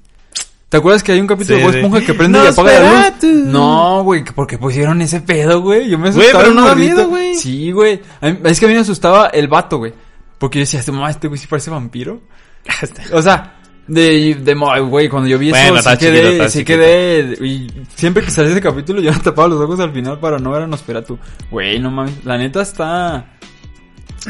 ¿Te 0.74 0.78
acuerdas 0.78 1.04
que 1.04 1.12
hay 1.12 1.20
un 1.20 1.28
capítulo 1.28 1.56
Sí, 1.56 1.60
de 1.60 1.64
Bob 1.66 1.72
sí. 1.72 1.78
Esponja 1.78 2.04
que 2.04 2.14
prende 2.14 2.38
y 2.42 2.46
apaga 2.48 2.72
la 2.72 2.80
¡Nosferatu! 2.80 3.26
luz? 3.28 3.44
No, 3.46 4.02
güey, 4.02 4.24
que 4.24 4.32
porque 4.32 4.58
pusieron 4.58 5.00
ese 5.02 5.20
pedo, 5.20 5.60
güey. 5.62 5.88
Yo 5.88 5.98
me 5.98 6.10
Güey, 6.10 6.26
asustaba. 6.26 6.38
pero 6.40 6.50
el 6.50 6.56
no 6.56 6.66
da 6.66 6.74
miedo, 6.74 7.08
güey. 7.08 7.36
Sí, 7.36 7.70
güey. 7.70 8.00
Es 8.42 8.58
que 8.58 8.66
a 8.66 8.68
mí 8.68 8.74
me 8.74 8.80
asustaba 8.80 9.28
el 9.28 9.46
vato, 9.46 9.78
güey. 9.78 9.94
Porque 10.36 10.58
yo 10.58 10.62
decía, 10.62 10.80
este 10.80 10.90
mamá, 10.90 11.10
este 11.10 11.28
güey 11.28 11.38
sí 11.38 11.46
parece 11.46 11.70
vampiro. 11.70 12.20
O 13.12 13.22
sea, 13.22 13.54
de, 13.86 14.34
de, 14.34 14.54
mo- 14.56 14.84
güey, 14.88 15.08
cuando 15.08 15.28
yo 15.28 15.38
vi 15.38 15.50
Bueno, 15.50 15.76
eso, 15.78 15.90
sí 15.90 15.96
chiquito, 15.98 16.12
quedé, 16.12 16.48
sí 16.48 16.58
chiquito. 16.58 16.66
quedé, 16.78 17.46
y 17.46 17.66
siempre 17.94 18.24
que 18.24 18.30
salía 18.32 18.50
ese 18.50 18.60
capítulo 18.60 19.00
yo 19.00 19.12
me 19.12 19.18
tapaba 19.22 19.46
los 19.46 19.60
ojos 19.60 19.78
al 19.78 19.92
final 19.92 20.18
para 20.18 20.38
no 20.38 20.50
ver 20.50 20.62
a 20.62 20.66
Nosferatu. 20.66 21.18
Güey, 21.52 21.78
no 21.78 21.90
mames, 21.92 22.24
la 22.24 22.36
neta 22.36 22.62
está, 22.62 23.36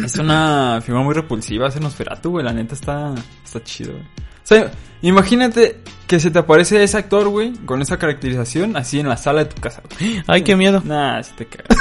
es 0.04 0.16
una 0.16 0.80
figura 0.84 1.02
muy 1.04 1.14
repulsiva 1.14 1.68
ese 1.68 1.80
Nosferatu, 1.80 2.30
güey, 2.32 2.44
la 2.44 2.52
neta 2.52 2.74
está, 2.74 3.14
está 3.44 3.62
chido, 3.62 3.92
güey. 3.92 4.04
Sea, 4.44 4.70
imagínate 5.02 5.80
que 6.06 6.20
se 6.20 6.30
te 6.30 6.38
aparece 6.38 6.82
ese 6.84 6.96
actor, 6.98 7.28
güey, 7.28 7.52
con 7.66 7.82
esa 7.82 7.98
caracterización 7.98 8.76
así 8.76 9.00
en 9.00 9.08
la 9.08 9.16
sala 9.16 9.44
de 9.44 9.50
tu 9.52 9.60
casa, 9.60 9.82
güey. 9.98 10.22
Ay, 10.28 10.42
qué 10.42 10.54
miedo. 10.54 10.80
Nah, 10.84 11.22
si 11.22 11.32
te 11.32 11.46
cagas. 11.46 11.76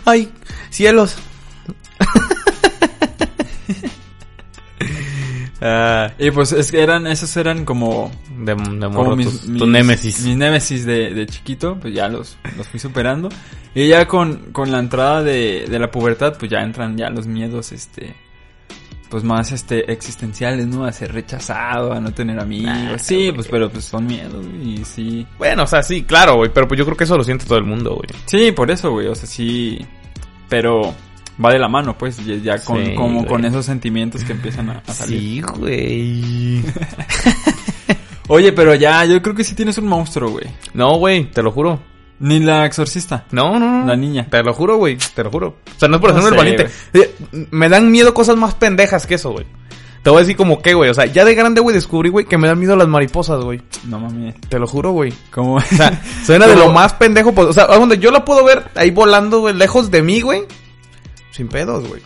Ay, 0.06 0.30
cielos. 0.70 1.16
Ah, 5.60 6.12
Y 6.18 6.30
pues 6.32 6.52
es 6.52 6.70
que 6.70 6.82
eran, 6.82 7.06
esos 7.06 7.34
eran 7.36 7.64
como 7.64 8.12
de, 8.38 8.54
de 8.54 8.90
como 8.94 9.16
mis, 9.16 9.26
tus- 9.26 9.58
tu 9.58 9.66
némesis. 9.66 10.20
Mis 10.22 10.36
némesis 10.36 10.84
de, 10.84 11.14
de 11.14 11.26
chiquito, 11.26 11.78
pues 11.80 11.94
ya 11.94 12.08
los, 12.08 12.36
los 12.58 12.68
fui 12.68 12.78
superando. 12.78 13.30
Y 13.74 13.88
ya 13.88 14.06
con, 14.06 14.52
con 14.52 14.70
la 14.70 14.78
entrada 14.78 15.22
de, 15.22 15.66
de 15.68 15.78
la 15.78 15.90
pubertad, 15.90 16.36
pues 16.38 16.50
ya 16.50 16.60
entran 16.60 16.96
ya 16.98 17.08
los 17.08 17.26
miedos, 17.26 17.72
este, 17.72 18.14
pues 19.08 19.22
más 19.24 19.52
este 19.52 19.90
existenciales, 19.92 20.66
¿no? 20.66 20.84
A 20.84 20.92
ser 20.92 21.12
rechazado, 21.12 21.92
a 21.92 22.00
no 22.00 22.12
tener 22.12 22.38
amigos. 22.40 22.66
Nah, 22.66 22.98
sí, 22.98 23.16
güey. 23.16 23.32
pues 23.32 23.48
pero 23.48 23.70
pues 23.70 23.84
son 23.84 24.06
miedos, 24.06 24.46
güey, 24.46 24.80
y 24.80 24.84
sí. 24.84 25.26
Bueno, 25.38 25.62
o 25.64 25.66
sea, 25.66 25.82
sí, 25.82 26.02
claro, 26.02 26.36
güey, 26.36 26.50
pero 26.52 26.66
pues 26.66 26.78
yo 26.78 26.84
creo 26.84 26.96
que 26.96 27.04
eso 27.04 27.16
lo 27.16 27.24
siente 27.24 27.44
todo 27.46 27.58
el 27.58 27.64
mundo, 27.64 27.94
güey. 27.94 28.08
Sí, 28.26 28.52
por 28.52 28.70
eso, 28.70 28.90
güey, 28.90 29.06
o 29.08 29.14
sea, 29.14 29.26
sí. 29.26 29.78
Pero 30.48 30.94
va 31.44 31.50
de 31.52 31.58
la 31.58 31.68
mano, 31.68 31.96
pues, 31.98 32.18
ya, 32.42 32.58
con, 32.58 32.84
Sí, 32.84 32.94
como 32.94 33.18
güey. 33.20 33.26
con 33.28 33.44
esos 33.44 33.64
sentimientos 33.66 34.22
que 34.24 34.32
empiezan 34.32 34.70
a, 34.70 34.82
a 34.86 34.92
salir. 34.92 35.44
Sí, 35.44 35.52
güey. 35.58 36.62
Oye, 38.28 38.52
pero 38.52 38.74
ya, 38.74 39.04
yo 39.04 39.22
creo 39.22 39.34
que 39.34 39.44
sí 39.44 39.54
tienes 39.54 39.78
un 39.78 39.86
monstruo, 39.86 40.30
güey. 40.30 40.46
No, 40.74 40.96
güey, 40.98 41.30
te 41.30 41.42
lo 41.42 41.52
juro. 41.52 41.80
Ni 42.18 42.40
la 42.40 42.64
exorcista. 42.64 43.24
No, 43.30 43.58
no, 43.58 43.80
no. 43.82 43.86
La 43.86 43.96
niña. 43.96 44.26
Te 44.30 44.42
lo 44.42 44.54
juro, 44.54 44.76
güey, 44.76 44.96
te 45.14 45.22
lo 45.22 45.30
juro. 45.30 45.48
O 45.76 45.78
sea, 45.78 45.88
no 45.88 45.96
es 45.96 46.00
por 46.00 46.10
No 46.12 46.18
hacerme 46.18 46.30
el 46.30 46.36
valiente. 46.36 46.70
Eh, 46.94 47.14
Me 47.50 47.68
dan 47.68 47.90
miedo 47.90 48.14
cosas 48.14 48.36
más 48.36 48.54
pendejas 48.54 49.06
que 49.06 49.16
eso, 49.16 49.30
güey. 49.32 49.44
Te 50.02 50.10
voy 50.10 50.18
a 50.18 50.20
decir 50.20 50.36
como 50.36 50.62
que, 50.62 50.72
güey. 50.74 50.88
O 50.88 50.94
sea, 50.94 51.06
ya 51.06 51.24
de 51.24 51.34
grande, 51.34 51.60
güey, 51.60 51.74
descubrí, 51.74 52.08
güey, 52.10 52.24
que 52.26 52.38
me 52.38 52.46
dan 52.48 52.58
miedo 52.58 52.76
las 52.76 52.86
mariposas, 52.88 53.42
güey. 53.42 53.60
No 53.84 53.98
mames. 53.98 54.34
Te 54.48 54.58
lo 54.58 54.66
juro, 54.66 54.92
güey. 54.92 55.12
¿Cómo? 55.32 55.56
O 55.56 55.60
sea, 55.60 56.00
suena 56.24 56.46
de 56.46 56.54
lo 56.56 56.72
más 56.72 56.94
pendejo. 56.94 57.32
Pues, 57.32 57.48
o 57.48 57.52
sea, 57.52 57.66
donde 57.66 57.98
yo 57.98 58.10
la 58.12 58.24
puedo 58.24 58.44
ver 58.44 58.70
ahí 58.76 58.90
volando, 58.92 59.40
güey, 59.40 59.54
lejos 59.54 59.90
de 59.90 60.02
mí, 60.02 60.20
güey. 60.20 60.44
Sin 61.32 61.48
pedos, 61.48 61.86
güey. 61.88 62.00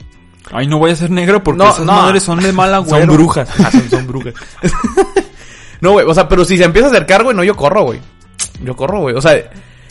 Ay, 0.51 0.67
no 0.67 0.79
voy 0.79 0.91
a 0.91 0.97
ser 0.97 1.11
negro 1.11 1.45
porque 1.45 1.63
No, 1.63 1.71
esas 1.71 1.85
no. 1.87 1.93
madres 1.93 2.23
son 2.25 2.41
de 2.41 2.53
mal 2.53 2.75
agüero. 2.75 3.07
Son 3.07 3.15
brujas. 3.15 3.49
Ah, 3.63 3.71
son, 3.71 3.89
son 3.91 4.07
brujas. 4.09 4.35
no, 5.81 5.93
güey, 5.93 6.07
o 6.07 6.15
sea, 6.15 6.29
pero 6.29 6.45
si 6.45 6.57
se 6.59 6.65
empieza 6.65 6.89
a 6.89 6.91
acercar, 6.91 7.23
güey, 7.23 7.37
no, 7.37 7.45
yo 7.45 7.55
corro, 7.55 7.85
güey. 7.85 8.01
Yo 8.65 8.75
corro, 8.75 9.01
güey. 9.01 9.15
O 9.15 9.21
sea, 9.21 9.35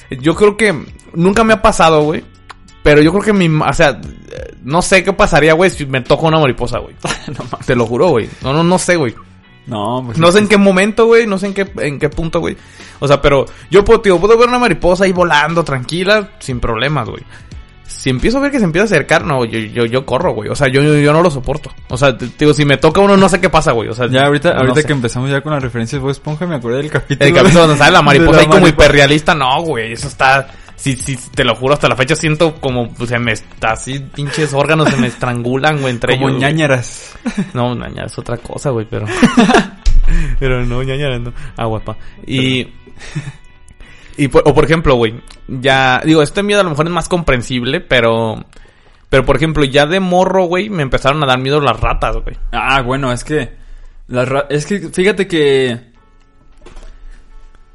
yo 0.09 0.35
creo 0.35 0.57
que 0.57 0.85
nunca 1.13 1.43
me 1.43 1.53
ha 1.53 1.61
pasado, 1.61 2.03
güey. 2.03 2.23
Pero 2.81 3.01
yo 3.01 3.11
creo 3.11 3.23
que 3.23 3.33
mi, 3.33 3.47
o 3.47 3.73
sea, 3.73 3.99
no 4.63 4.81
sé 4.81 5.03
qué 5.03 5.13
pasaría, 5.13 5.53
güey, 5.53 5.69
si 5.69 5.85
me 5.85 6.01
toca 6.01 6.27
una 6.27 6.39
mariposa, 6.39 6.79
güey. 6.79 6.95
no. 7.27 7.57
Te 7.65 7.75
lo 7.75 7.85
juro, 7.85 8.09
güey. 8.09 8.29
No, 8.41 8.53
no, 8.53 8.63
no 8.63 8.79
sé, 8.79 8.95
güey. 8.95 9.13
no, 9.67 10.01
pues 10.05 10.17
No 10.17 10.31
sé 10.31 10.39
en 10.39 10.47
qué 10.47 10.57
momento, 10.57 11.05
güey. 11.05 11.27
No 11.27 11.37
sé 11.37 11.47
en 11.47 11.53
qué, 11.53 11.69
en 11.77 11.99
qué 11.99 12.09
punto, 12.09 12.39
güey. 12.39 12.55
O 12.99 13.07
sea, 13.07 13.21
pero 13.21 13.45
yo 13.69 13.83
puedo, 13.83 14.01
tío, 14.01 14.19
puedo 14.19 14.37
ver 14.37 14.47
una 14.47 14.59
mariposa 14.59 15.03
ahí 15.03 15.11
volando 15.11 15.63
tranquila, 15.63 16.31
sin 16.39 16.59
problemas, 16.59 17.09
güey. 17.09 17.23
Si 17.99 18.09
empiezo 18.09 18.37
a 18.37 18.41
ver 18.41 18.51
que 18.51 18.59
se 18.59 18.63
empieza 18.63 18.83
a 18.83 18.85
acercar, 18.85 19.25
no, 19.25 19.43
yo, 19.43 19.59
yo, 19.59 19.85
yo 19.85 20.05
corro, 20.05 20.33
güey. 20.33 20.49
O 20.49 20.55
sea, 20.55 20.69
yo, 20.69 20.81
yo, 20.81 21.11
no 21.11 21.21
lo 21.21 21.29
soporto. 21.29 21.69
O 21.89 21.97
sea, 21.97 22.17
te- 22.17 22.29
digo, 22.39 22.53
si 22.53 22.63
me 22.63 22.77
toca 22.77 23.01
uno, 23.01 23.17
no 23.17 23.27
sé 23.27 23.41
qué 23.41 23.49
pasa, 23.49 23.73
güey. 23.73 23.89
O 23.89 23.93
sea, 23.93 24.07
Ya 24.07 24.25
ahorita, 24.25 24.53
no 24.53 24.59
ahorita 24.61 24.81
sé. 24.81 24.87
que 24.87 24.93
empezamos 24.93 25.29
ya 25.29 25.41
con 25.41 25.51
las 25.51 25.61
referencias 25.61 25.99
de 25.99 26.03
Bob 26.03 26.11
Esponja 26.11 26.45
me 26.47 26.55
acordé 26.55 26.77
del 26.77 26.89
capítulo. 26.89 27.27
El 27.27 27.33
capítulo 27.35 27.61
donde 27.67 27.75
sale 27.77 27.91
la 27.91 28.01
mariposa 28.03 28.39
ahí 28.39 28.47
como 28.47 28.69
hiperrealista, 28.69 29.35
no, 29.35 29.63
güey. 29.63 29.91
Eso 29.91 30.07
está... 30.07 30.47
Sí, 30.77 30.95
sí, 30.95 31.19
te 31.35 31.43
lo 31.43 31.55
juro, 31.55 31.73
hasta 31.73 31.89
la 31.89 31.97
fecha 31.97 32.15
siento 32.15 32.55
como 32.55 32.87
pues, 32.93 33.09
se 33.09 33.19
me 33.19 33.33
está 33.33 33.73
así, 33.73 33.99
pinches 33.99 34.53
órganos 34.53 34.89
se 34.89 34.95
me 34.95 35.07
estrangulan, 35.07 35.81
güey, 35.81 35.93
entre 35.93 36.13
Como 36.15 36.29
ellos. 36.29 36.39
güey. 36.39 36.53
ñañaras. 36.53 37.17
No, 37.53 37.75
ñaña 37.75 38.05
es 38.05 38.17
otra 38.17 38.37
cosa, 38.37 38.69
güey, 38.69 38.87
pero. 38.89 39.05
pero 40.39 40.65
no, 40.65 40.81
ñaña 40.83 41.19
no. 41.19 41.33
Ah, 41.57 41.65
guapa. 41.65 41.97
Y. 42.25 42.65
Y 44.19 44.27
por, 44.27 44.43
o 44.45 44.53
por 44.53 44.65
ejemplo, 44.65 44.95
güey, 44.95 45.21
ya, 45.47 46.01
digo, 46.03 46.21
este 46.21 46.43
miedo 46.43 46.59
a 46.59 46.63
lo 46.65 46.71
mejor 46.71 46.87
es 46.87 46.91
más 46.91 47.07
comprensible, 47.07 47.79
pero, 47.79 48.43
pero 49.09 49.25
por 49.25 49.37
ejemplo, 49.37 49.63
ya 49.63 49.85
de 49.85 50.01
morro, 50.01 50.43
güey, 50.43 50.69
me 50.69 50.83
empezaron 50.83 51.23
a 51.23 51.25
dar 51.25 51.39
miedo 51.39 51.61
las 51.61 51.79
ratas, 51.79 52.17
güey. 52.17 52.35
Ah, 52.51 52.81
bueno, 52.81 53.13
es 53.13 53.23
que... 53.23 53.57
Las 54.07 54.27
es 54.49 54.65
que 54.65 54.79
fíjate 54.89 55.25
que... 55.25 55.93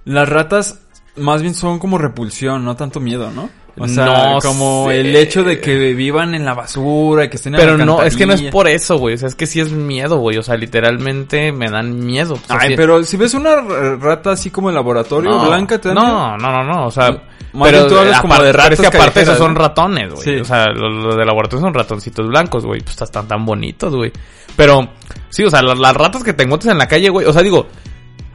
Las 0.04 0.28
ratas 0.28 0.83
más 1.16 1.40
bien 1.40 1.54
son 1.54 1.78
como 1.78 1.96
repulsión, 1.96 2.62
no 2.62 2.76
tanto 2.76 3.00
miedo, 3.00 3.30
¿no? 3.30 3.48
O 3.76 3.88
sea, 3.88 4.04
No 4.34 4.38
como 4.40 4.87
sé. 4.88 5.00
el 5.00 5.16
hecho 5.16 5.42
de 5.42 5.60
que 5.60 5.94
vivan 5.94 6.34
en 6.34 6.44
la 6.44 6.54
basura, 6.54 7.28
que 7.28 7.37
estén 7.37 7.54
en 7.56 7.60
Pero 7.60 7.76
la 7.76 7.84
no, 7.84 8.02
es 8.02 8.16
que 8.16 8.24
no 8.24 8.32
es 8.34 8.42
por 8.42 8.68
eso, 8.68 8.98
güey, 8.98 9.14
o 9.16 9.18
sea, 9.18 9.28
es 9.28 9.34
que 9.34 9.46
sí 9.46 9.58
es 9.60 9.72
miedo, 9.72 10.18
güey, 10.18 10.38
o 10.38 10.42
sea, 10.44 10.56
literalmente 10.56 11.50
me 11.50 11.68
dan 11.68 11.98
miedo. 11.98 12.34
O 12.34 12.46
sea, 12.46 12.58
Ay, 12.60 12.76
pero 12.76 13.02
si 13.02 13.16
ves 13.16 13.34
una 13.34 13.56
rata 13.96 14.30
así 14.32 14.50
como 14.50 14.68
en 14.68 14.76
laboratorio, 14.76 15.30
no, 15.32 15.46
blanca, 15.48 15.78
te 15.80 15.88
da 15.88 15.94
miedo? 15.94 16.06
no, 16.06 16.37
no, 16.38 16.52
no, 16.52 16.64
no, 16.64 16.87
o 16.87 16.90
sea, 16.92 17.10
Más 17.52 17.70
bien 17.72 17.88
tú 17.88 17.98
hablas 17.98 18.20
como 18.20 18.34
de 18.34 18.52
pero 18.52 18.62
es 18.74 18.78
que 18.80 18.84
ratas 18.87 19.00
aparte 19.00 19.20
esos 19.22 19.38
son 19.38 19.54
¿no? 19.54 19.60
ratones, 19.60 20.12
güey. 20.14 20.22
Sí. 20.24 20.34
O 20.40 20.44
sea, 20.44 20.66
los 20.68 20.94
lo 21.04 21.16
de 21.16 21.24
laboratorio 21.24 21.64
son 21.64 21.74
ratoncitos 21.74 22.28
blancos, 22.28 22.64
güey. 22.66 22.80
Pues 22.80 23.00
están 23.02 23.26
tan 23.28 23.44
bonitos, 23.44 23.94
güey. 23.94 24.12
Pero, 24.56 24.88
sí, 25.30 25.42
o 25.44 25.50
sea, 25.50 25.62
la- 25.62 25.74
las, 25.74 25.94
ratas 25.96 26.22
que 26.24 26.32
te 26.32 26.42
encuentras 26.44 26.72
en 26.72 26.78
la 26.78 26.87
calle, 26.88 27.08
güey. 27.10 27.26
O 27.26 27.32
sea, 27.32 27.42
digo, 27.42 27.66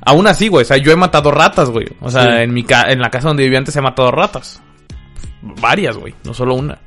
aún 0.06 0.26
así, 0.28 0.48
güey. 0.48 0.64
O 0.64 0.66
sea, 0.66 0.78
yo 0.78 0.92
he 0.92 0.96
matado 0.96 1.32
ratas, 1.32 1.70
güey. 1.70 1.88
O 2.02 2.10
sea, 2.10 2.24
Sí. 2.24 2.44
en 2.44 2.54
mi 2.54 2.64
ca 2.64 2.84
en 2.90 3.00
la 3.00 3.10
casa 3.10 3.28
donde 3.30 3.44
vivía 3.44 3.60
antes 3.60 3.76
he 3.76 3.82
matado 3.82 4.12
ratas. 4.12 4.62
Varias, 5.42 5.98
güey. 5.98 6.14
No 6.24 6.34
solo 6.34 6.56
una. 6.56 6.78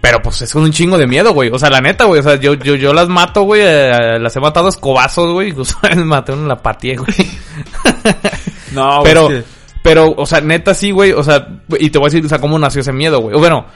Pero 0.00 0.20
pues 0.20 0.42
es 0.42 0.54
un 0.54 0.70
chingo 0.70 0.98
de 0.98 1.06
miedo, 1.06 1.32
güey. 1.32 1.48
O 1.50 1.58
sea, 1.58 1.70
la 1.70 1.80
neta, 1.80 2.04
güey. 2.04 2.20
O 2.20 2.22
sea, 2.22 2.36
yo, 2.36 2.54
yo, 2.54 2.74
yo 2.74 2.92
las 2.92 3.08
mato, 3.08 3.42
güey. 3.42 3.62
eh, 3.64 4.18
las 4.20 4.36
he 4.36 4.40
matado 4.40 4.66
a 4.66 4.68
escobazos, 4.70 5.32
güey. 5.32 5.48
Incluso 5.50 5.78
maté 6.04 6.32
una 6.32 6.42
en 6.42 6.48
la 6.48 6.62
pateé, 6.62 6.96
güey. 6.96 7.08
No, 8.72 9.00
Pero, 9.04 9.30
es 9.30 9.44
que- 9.44 9.50
pero, 9.82 10.14
o 10.16 10.26
sea, 10.26 10.40
neta 10.40 10.74
sí, 10.74 10.90
güey. 10.90 11.12
O 11.12 11.22
sea, 11.22 11.46
y 11.78 11.90
te 11.90 11.98
voy 11.98 12.06
a 12.06 12.10
decir, 12.10 12.24
o 12.24 12.28
sea, 12.28 12.38
cómo 12.40 12.58
nació 12.58 12.80
ese 12.80 12.92
miedo, 12.92 13.20
güey. 13.20 13.36
O 13.36 13.38
bueno, 13.38 13.66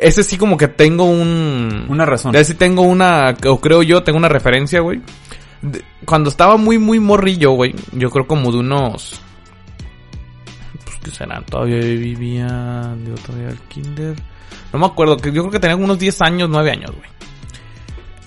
ese 0.00 0.22
sí 0.22 0.36
como 0.38 0.56
que 0.56 0.68
tengo 0.68 1.04
un... 1.04 1.86
Una 1.88 2.04
razón. 2.06 2.34
Ese 2.34 2.52
sí 2.52 2.54
tengo 2.54 2.82
una, 2.82 3.36
o 3.46 3.60
creo 3.60 3.82
yo, 3.82 4.02
tengo 4.02 4.18
una 4.18 4.28
referencia, 4.28 4.80
güey. 4.80 5.00
Cuando 6.04 6.30
estaba 6.30 6.56
muy, 6.56 6.78
muy 6.78 6.98
morrillo, 6.98 7.52
güey, 7.52 7.74
yo 7.92 8.10
creo 8.10 8.26
como 8.26 8.50
de 8.50 8.58
unos... 8.58 9.20
Pues, 11.02 11.12
¿qué 11.12 11.18
serán? 11.24 11.44
Todavía 11.44 11.78
vivía... 11.78 12.94
Digo, 13.04 13.16
todavía 13.26 13.48
el 13.48 13.58
kinder... 13.68 14.16
No 14.72 14.78
me 14.78 14.86
acuerdo, 14.86 15.16
que 15.18 15.30
yo 15.32 15.42
creo 15.42 15.50
que 15.52 15.60
tenía 15.60 15.76
unos 15.76 15.98
10 15.98 16.22
años, 16.22 16.48
9 16.50 16.70
años, 16.70 16.90
güey. 16.90 17.10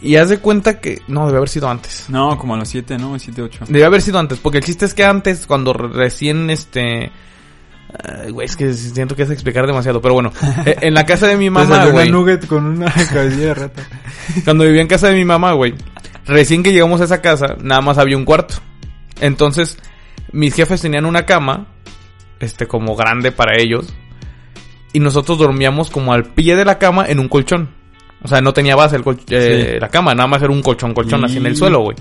Y 0.02 0.18
haz 0.18 0.30
de 0.30 0.38
cuenta 0.40 0.80
que... 0.80 1.02
No, 1.08 1.26
debe 1.26 1.38
haber 1.38 1.50
sido 1.50 1.70
antes. 1.70 2.06
No, 2.10 2.38
como 2.38 2.54
a 2.54 2.58
los 2.58 2.70
7, 2.70 2.98
¿no? 2.98 3.18
7, 3.18 3.42
8. 3.42 3.60
Debe 3.70 3.86
haber 3.86 4.02
sido 4.02 4.20
antes, 4.20 4.38
porque 4.40 4.60
el 4.60 4.64
chiste 4.64 4.86
es 4.86 4.94
que 4.94 5.04
antes, 5.04 5.48
cuando 5.48 5.74
re- 5.74 5.88
recién 5.88 6.50
este. 6.50 7.12
Güey, 8.30 8.46
es 8.46 8.56
que 8.58 8.74
siento 8.74 9.16
que 9.16 9.24
es 9.24 9.32
explicar 9.32 9.66
demasiado, 9.66 10.02
pero 10.02 10.14
bueno. 10.16 10.32
eh, 10.66 10.76
en 10.82 10.94
la 10.94 11.06
casa 11.06 11.28
de 11.28 11.38
mi 11.38 11.50
mamá, 11.50 11.86
güey. 11.88 12.12
nugget 12.12 12.46
con 12.46 12.66
una 12.66 12.92
cabecilla 13.14 13.48
de 13.48 13.54
rata. 13.54 13.84
Cuando 14.44 14.66
vivía 14.66 14.82
en 14.82 14.88
casa 14.88 15.08
de 15.08 15.16
mi 15.16 15.26
mamá, 15.26 15.54
güey. 15.54 15.74
Recién 16.26 16.62
que 16.62 16.74
llegamos 16.74 17.02
a 17.02 17.06
esa 17.06 17.22
casa, 17.22 17.56
nada 17.62 17.82
más 17.82 17.98
había 17.98 18.18
un 18.18 18.26
cuarto. 18.26 18.56
Entonces, 19.22 19.78
mis 20.32 20.54
jefes 20.54 20.82
tenían 20.82 21.06
una 21.06 21.26
cama, 21.26 21.68
este, 22.40 22.68
como 22.68 22.96
grande 22.96 23.32
para 23.32 23.54
ellos. 23.62 23.94
Y 24.94 25.00
nosotros 25.00 25.38
dormíamos 25.38 25.90
como 25.90 26.14
al 26.14 26.24
pie 26.26 26.56
de 26.56 26.66
la 26.66 26.78
cama 26.80 27.06
en 27.08 27.20
un 27.20 27.28
colchón. 27.28 27.70
O 28.24 28.28
sea, 28.28 28.42
no 28.42 28.54
tenía 28.54 28.76
base 28.76 28.96
el 28.96 29.04
eh, 29.30 29.72
Sí. 29.74 29.80
la 29.80 29.90
cama, 29.90 30.16
nada 30.16 30.28
más 30.28 30.42
era 30.42 30.52
un 30.52 30.62
colchón, 30.64 30.94
colchón 30.94 31.24
así 31.26 31.38
en 31.38 31.46
el 31.46 31.56
suelo, 31.56 31.82
güey. 31.82 31.98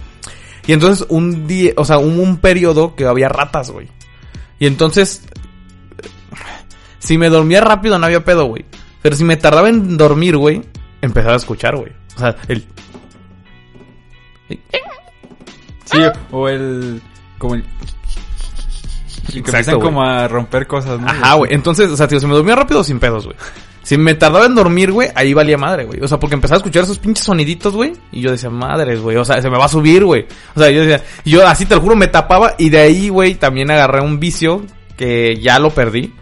Y 0.66 0.72
entonces 0.72 1.06
un 1.10 1.46
día, 1.46 1.72
o 1.76 1.84
sea, 1.84 1.98
hubo 1.98 2.22
un 2.22 2.38
periodo 2.38 2.94
que 2.94 3.04
había 3.04 3.28
ratas, 3.28 3.70
güey. 3.70 3.88
Y 4.58 4.66
entonces, 4.66 5.26
si 6.98 7.18
me 7.18 7.28
dormía 7.28 7.60
rápido 7.60 7.98
no 7.98 8.06
había 8.06 8.24
pedo, 8.24 8.46
güey. 8.46 8.64
Pero 9.02 9.16
si 9.16 9.24
me 9.24 9.36
tardaba 9.36 9.68
en 9.68 9.98
dormir, 9.98 10.36
güey, 10.38 10.62
empezaba 11.02 11.34
a 11.34 11.38
escuchar, 11.38 11.76
güey. 11.76 11.92
O 12.16 12.18
sea, 12.18 12.36
el... 12.48 12.64
Sí, 15.84 15.98
o 16.30 16.48
el. 16.48 17.02
Como 17.38 17.54
el. 17.56 17.64
Y 19.28 19.32
que 19.32 19.38
Exacto, 19.38 19.50
empiezan 19.50 19.74
güey. 19.76 19.84
como 19.86 20.02
a 20.02 20.28
romper 20.28 20.66
cosas, 20.66 21.00
¿no? 21.00 21.08
Ajá, 21.08 21.34
güey. 21.34 21.52
Entonces, 21.54 21.90
o 21.90 21.96
sea, 21.96 22.06
tío, 22.08 22.20
si 22.20 22.26
me 22.26 22.34
dormía 22.34 22.54
rápido, 22.54 22.84
sin 22.84 22.98
pedos, 22.98 23.24
güey. 23.26 23.36
Si 23.82 23.98
me 23.98 24.14
tardaba 24.14 24.46
en 24.46 24.54
dormir, 24.54 24.92
güey, 24.92 25.08
ahí 25.14 25.34
valía 25.34 25.58
madre, 25.58 25.84
güey. 25.84 26.00
O 26.02 26.08
sea, 26.08 26.18
porque 26.18 26.34
empezaba 26.34 26.56
a 26.56 26.58
escuchar 26.58 26.84
esos 26.84 26.98
pinches 26.98 27.24
soniditos, 27.24 27.74
güey. 27.74 27.92
Y 28.12 28.22
yo 28.22 28.30
decía, 28.30 28.48
madres, 28.48 29.00
güey. 29.00 29.16
O 29.16 29.24
sea, 29.24 29.42
se 29.42 29.50
me 29.50 29.58
va 29.58 29.66
a 29.66 29.68
subir, 29.68 30.04
güey. 30.04 30.26
O 30.54 30.60
sea, 30.60 30.70
yo 30.70 30.80
decía, 30.84 31.04
yo 31.24 31.46
así 31.46 31.66
te 31.66 31.74
lo 31.74 31.82
juro, 31.82 31.94
me 31.94 32.08
tapaba. 32.08 32.54
Y 32.58 32.70
de 32.70 32.78
ahí, 32.78 33.08
güey, 33.10 33.34
también 33.34 33.70
agarré 33.70 34.00
un 34.00 34.18
vicio 34.20 34.64
que 34.96 35.36
ya 35.36 35.58
lo 35.58 35.70
perdí. 35.70 36.14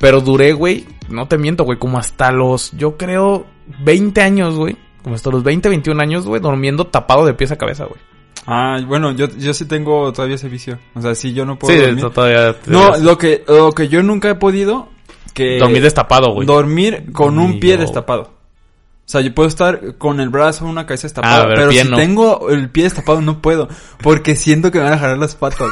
Pero 0.00 0.20
duré, 0.20 0.52
güey, 0.52 0.86
no 1.08 1.28
te 1.28 1.38
miento, 1.38 1.64
güey, 1.64 1.78
como 1.78 1.98
hasta 1.98 2.32
los, 2.32 2.72
yo 2.72 2.96
creo, 2.96 3.46
20 3.84 4.20
años, 4.20 4.56
güey. 4.56 4.76
Como 5.02 5.14
hasta 5.14 5.30
los 5.30 5.42
20, 5.44 5.68
21 5.68 6.02
años, 6.02 6.26
güey, 6.26 6.40
durmiendo 6.40 6.86
tapado 6.86 7.24
de 7.26 7.34
pies 7.34 7.52
a 7.52 7.56
cabeza, 7.56 7.84
güey. 7.84 8.00
Ah, 8.46 8.78
bueno, 8.86 9.12
yo, 9.12 9.26
yo 9.38 9.54
sí 9.54 9.64
tengo 9.64 10.12
todavía 10.12 10.36
ese 10.36 10.48
vicio. 10.48 10.78
O 10.94 11.00
sea, 11.00 11.14
sí, 11.14 11.32
yo 11.32 11.44
no 11.46 11.58
puedo 11.58 11.74
Sí, 11.74 11.80
dormir. 11.80 12.10
todavía. 12.10 12.56
No, 12.66 12.96
lo 12.98 13.16
que, 13.16 13.42
lo 13.48 13.72
que 13.72 13.88
yo 13.88 14.02
nunca 14.02 14.28
he 14.30 14.34
podido, 14.34 14.88
que... 15.32 15.58
Dormir 15.58 15.82
destapado, 15.82 16.32
güey. 16.32 16.46
Dormir 16.46 17.10
con 17.12 17.38
un 17.38 17.58
pie 17.58 17.76
destapado. 17.78 18.22
O 18.22 19.06
sea, 19.06 19.20
yo 19.20 19.34
puedo 19.34 19.48
estar 19.48 19.96
con 19.98 20.18
el 20.20 20.28
brazo, 20.30 20.64
una 20.66 20.86
cabeza 20.86 21.06
Ah, 21.06 21.08
destapada, 21.08 21.44
pero 21.48 21.68
pero 21.68 21.72
si 21.72 21.88
no. 21.90 21.96
tengo 21.96 22.48
el 22.50 22.70
pie 22.70 22.84
destapado 22.84 23.20
no 23.20 23.42
puedo, 23.42 23.68
porque 24.02 24.34
siento 24.34 24.70
que 24.70 24.78
me 24.78 24.84
van 24.84 24.94
a 24.94 24.98
jalar 24.98 25.18
las 25.18 25.34
patas, 25.34 25.58
güey. 25.58 25.70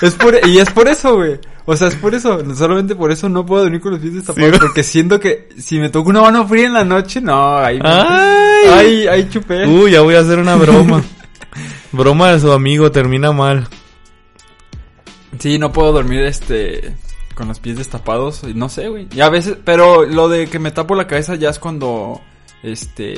Es 0.00 0.14
por, 0.14 0.34
y 0.48 0.58
es 0.58 0.70
por 0.70 0.88
eso, 0.88 1.14
güey. 1.16 1.38
O 1.66 1.76
sea, 1.76 1.88
es 1.88 1.94
por 1.94 2.14
eso, 2.14 2.42
solamente 2.54 2.94
por 2.94 3.10
eso 3.12 3.28
no 3.28 3.44
puedo 3.44 3.62
dormir 3.62 3.80
con 3.80 3.92
los 3.92 4.00
pies 4.00 4.14
destapados, 4.14 4.58
porque 4.58 4.82
siento 4.82 5.20
que 5.20 5.48
si 5.58 5.78
me 5.78 5.88
toco 5.90 6.08
una 6.10 6.20
mano 6.22 6.46
fría 6.46 6.66
en 6.66 6.72
la 6.74 6.84
noche, 6.84 7.20
no, 7.20 7.56
ahí 7.58 7.78
¡Ay! 7.82 8.68
ahí, 8.72 9.06
ahí 9.08 9.28
chupé. 9.30 9.66
Uy, 9.66 9.90
ya 9.92 10.00
voy 10.02 10.14
a 10.14 10.20
hacer 10.20 10.38
una 10.38 10.56
broma. 10.56 11.02
broma 11.94 12.32
de 12.32 12.40
su 12.40 12.52
amigo, 12.52 12.90
termina 12.90 13.32
mal. 13.32 13.68
Sí, 15.38 15.58
no 15.58 15.72
puedo 15.72 15.92
dormir 15.92 16.20
este 16.20 16.96
con 17.34 17.48
los 17.48 17.58
pies 17.58 17.78
destapados, 17.78 18.44
no 18.54 18.68
sé, 18.68 18.88
güey. 18.88 19.08
Y 19.12 19.20
a 19.20 19.28
veces, 19.28 19.56
pero 19.64 20.04
lo 20.04 20.28
de 20.28 20.46
que 20.48 20.58
me 20.58 20.70
tapo 20.70 20.94
la 20.94 21.06
cabeza 21.06 21.34
ya 21.34 21.50
es 21.50 21.58
cuando 21.58 22.20
este 22.62 23.14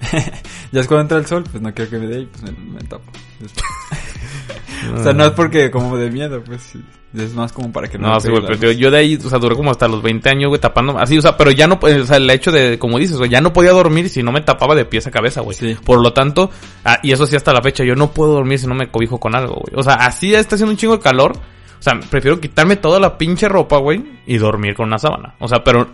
ya 0.72 0.80
es 0.80 0.86
cuando 0.86 1.02
entra 1.02 1.18
el 1.18 1.26
sol, 1.26 1.44
pues 1.50 1.62
no 1.62 1.74
quiero 1.74 1.90
que 1.90 1.98
me 1.98 2.06
dé 2.06 2.20
y 2.20 2.26
pues 2.26 2.42
me, 2.42 2.52
me 2.52 2.80
tapo. 2.80 3.10
o 4.94 5.02
sea, 5.02 5.12
no 5.12 5.24
es 5.24 5.30
porque 5.32 5.70
como 5.70 5.96
de 5.96 6.10
miedo, 6.10 6.42
pues 6.44 6.74
es 7.14 7.34
más 7.34 7.52
como 7.52 7.72
para 7.72 7.88
que 7.88 7.98
no 7.98 8.08
No, 8.08 8.14
me 8.14 8.20
sí, 8.20 8.28
güey, 8.28 8.42
pero 8.46 8.72
yo, 8.72 8.90
de 8.90 8.98
ahí, 8.98 9.16
o 9.16 9.28
sea, 9.28 9.38
duré 9.38 9.56
como 9.56 9.70
hasta 9.70 9.88
los 9.88 10.02
20 10.02 10.28
años, 10.28 10.48
güey, 10.48 10.60
tapando, 10.60 10.98
así, 10.98 11.16
o 11.16 11.22
sea, 11.22 11.36
pero 11.36 11.50
ya 11.50 11.66
no, 11.66 11.80
pues, 11.80 11.96
o 12.00 12.06
sea, 12.06 12.18
el 12.18 12.28
hecho 12.28 12.52
de, 12.52 12.78
como 12.78 12.98
dices, 12.98 13.16
güey, 13.16 13.30
ya 13.30 13.40
no 13.40 13.52
podía 13.52 13.72
dormir 13.72 14.08
si 14.08 14.22
no 14.22 14.32
me 14.32 14.42
tapaba 14.42 14.74
de 14.74 14.84
pies 14.84 15.06
a 15.06 15.10
cabeza, 15.10 15.40
güey. 15.40 15.56
Sí. 15.56 15.76
Por 15.84 16.02
lo 16.02 16.12
tanto, 16.12 16.50
ah, 16.84 16.98
y 17.02 17.12
eso 17.12 17.26
sí 17.26 17.36
hasta 17.36 17.52
la 17.52 17.62
fecha, 17.62 17.84
yo 17.84 17.94
no 17.94 18.12
puedo 18.12 18.32
dormir 18.32 18.58
si 18.58 18.66
no 18.66 18.74
me 18.74 18.90
cobijo 18.90 19.18
con 19.18 19.34
algo, 19.34 19.54
güey. 19.54 19.78
O 19.78 19.82
sea, 19.82 19.94
así 19.94 20.34
está 20.34 20.56
haciendo 20.56 20.72
un 20.72 20.76
chingo 20.76 20.96
de 20.96 21.02
calor, 21.02 21.32
o 21.32 21.82
sea, 21.82 21.98
prefiero 22.10 22.40
quitarme 22.40 22.76
toda 22.76 23.00
la 23.00 23.16
pinche 23.16 23.48
ropa, 23.48 23.78
güey, 23.78 24.02
y 24.26 24.36
dormir 24.36 24.74
con 24.74 24.88
una 24.88 24.98
sábana. 24.98 25.34
O 25.38 25.48
sea, 25.48 25.64
pero 25.64 25.88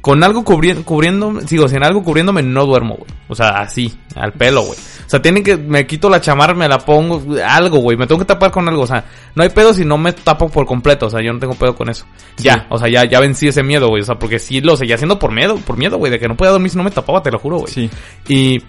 con 0.00 0.24
algo 0.24 0.44
cubriendo, 0.44 0.84
cubriendo, 0.84 1.40
sigo, 1.46 1.68
sin 1.68 1.84
algo 1.84 2.02
cubriéndome 2.02 2.42
no 2.42 2.64
duermo, 2.64 2.96
güey. 2.96 3.10
O 3.28 3.34
sea, 3.34 3.60
así, 3.60 3.96
al 4.16 4.32
pelo, 4.32 4.62
güey. 4.62 4.78
O 4.78 5.10
sea, 5.10 5.20
tienen 5.20 5.42
que, 5.42 5.56
me 5.56 5.86
quito 5.86 6.08
la 6.08 6.20
chamarra, 6.20 6.54
me 6.54 6.68
la 6.68 6.78
pongo, 6.78 7.22
algo, 7.46 7.78
güey. 7.78 7.96
Me 7.96 8.06
tengo 8.06 8.18
que 8.18 8.24
tapar 8.24 8.50
con 8.50 8.66
algo, 8.68 8.82
o 8.82 8.86
sea, 8.86 9.04
no 9.34 9.42
hay 9.42 9.50
pedo 9.50 9.74
si 9.74 9.84
no 9.84 9.98
me 9.98 10.12
tapo 10.12 10.48
por 10.48 10.64
completo, 10.66 11.06
o 11.06 11.10
sea, 11.10 11.20
yo 11.22 11.32
no 11.32 11.38
tengo 11.38 11.54
pedo 11.54 11.74
con 11.74 11.90
eso. 11.90 12.06
Ya, 12.38 12.66
o 12.70 12.78
sea, 12.78 12.88
ya, 12.88 13.04
ya 13.04 13.20
vencí 13.20 13.48
ese 13.48 13.62
miedo, 13.62 13.88
güey. 13.88 14.02
O 14.02 14.06
sea, 14.06 14.18
porque 14.18 14.38
sí 14.38 14.60
lo 14.60 14.76
seguía 14.76 14.94
haciendo 14.94 15.18
por 15.18 15.32
miedo, 15.32 15.56
por 15.56 15.76
miedo, 15.76 15.98
güey, 15.98 16.10
de 16.10 16.18
que 16.18 16.28
no 16.28 16.36
podía 16.36 16.52
dormir 16.52 16.70
si 16.70 16.78
no 16.78 16.84
me 16.84 16.90
tapaba, 16.90 17.22
te 17.22 17.30
lo 17.30 17.38
juro, 17.38 17.58
güey. 17.58 17.72
Sí. 17.72 17.90
Y, 18.28 18.62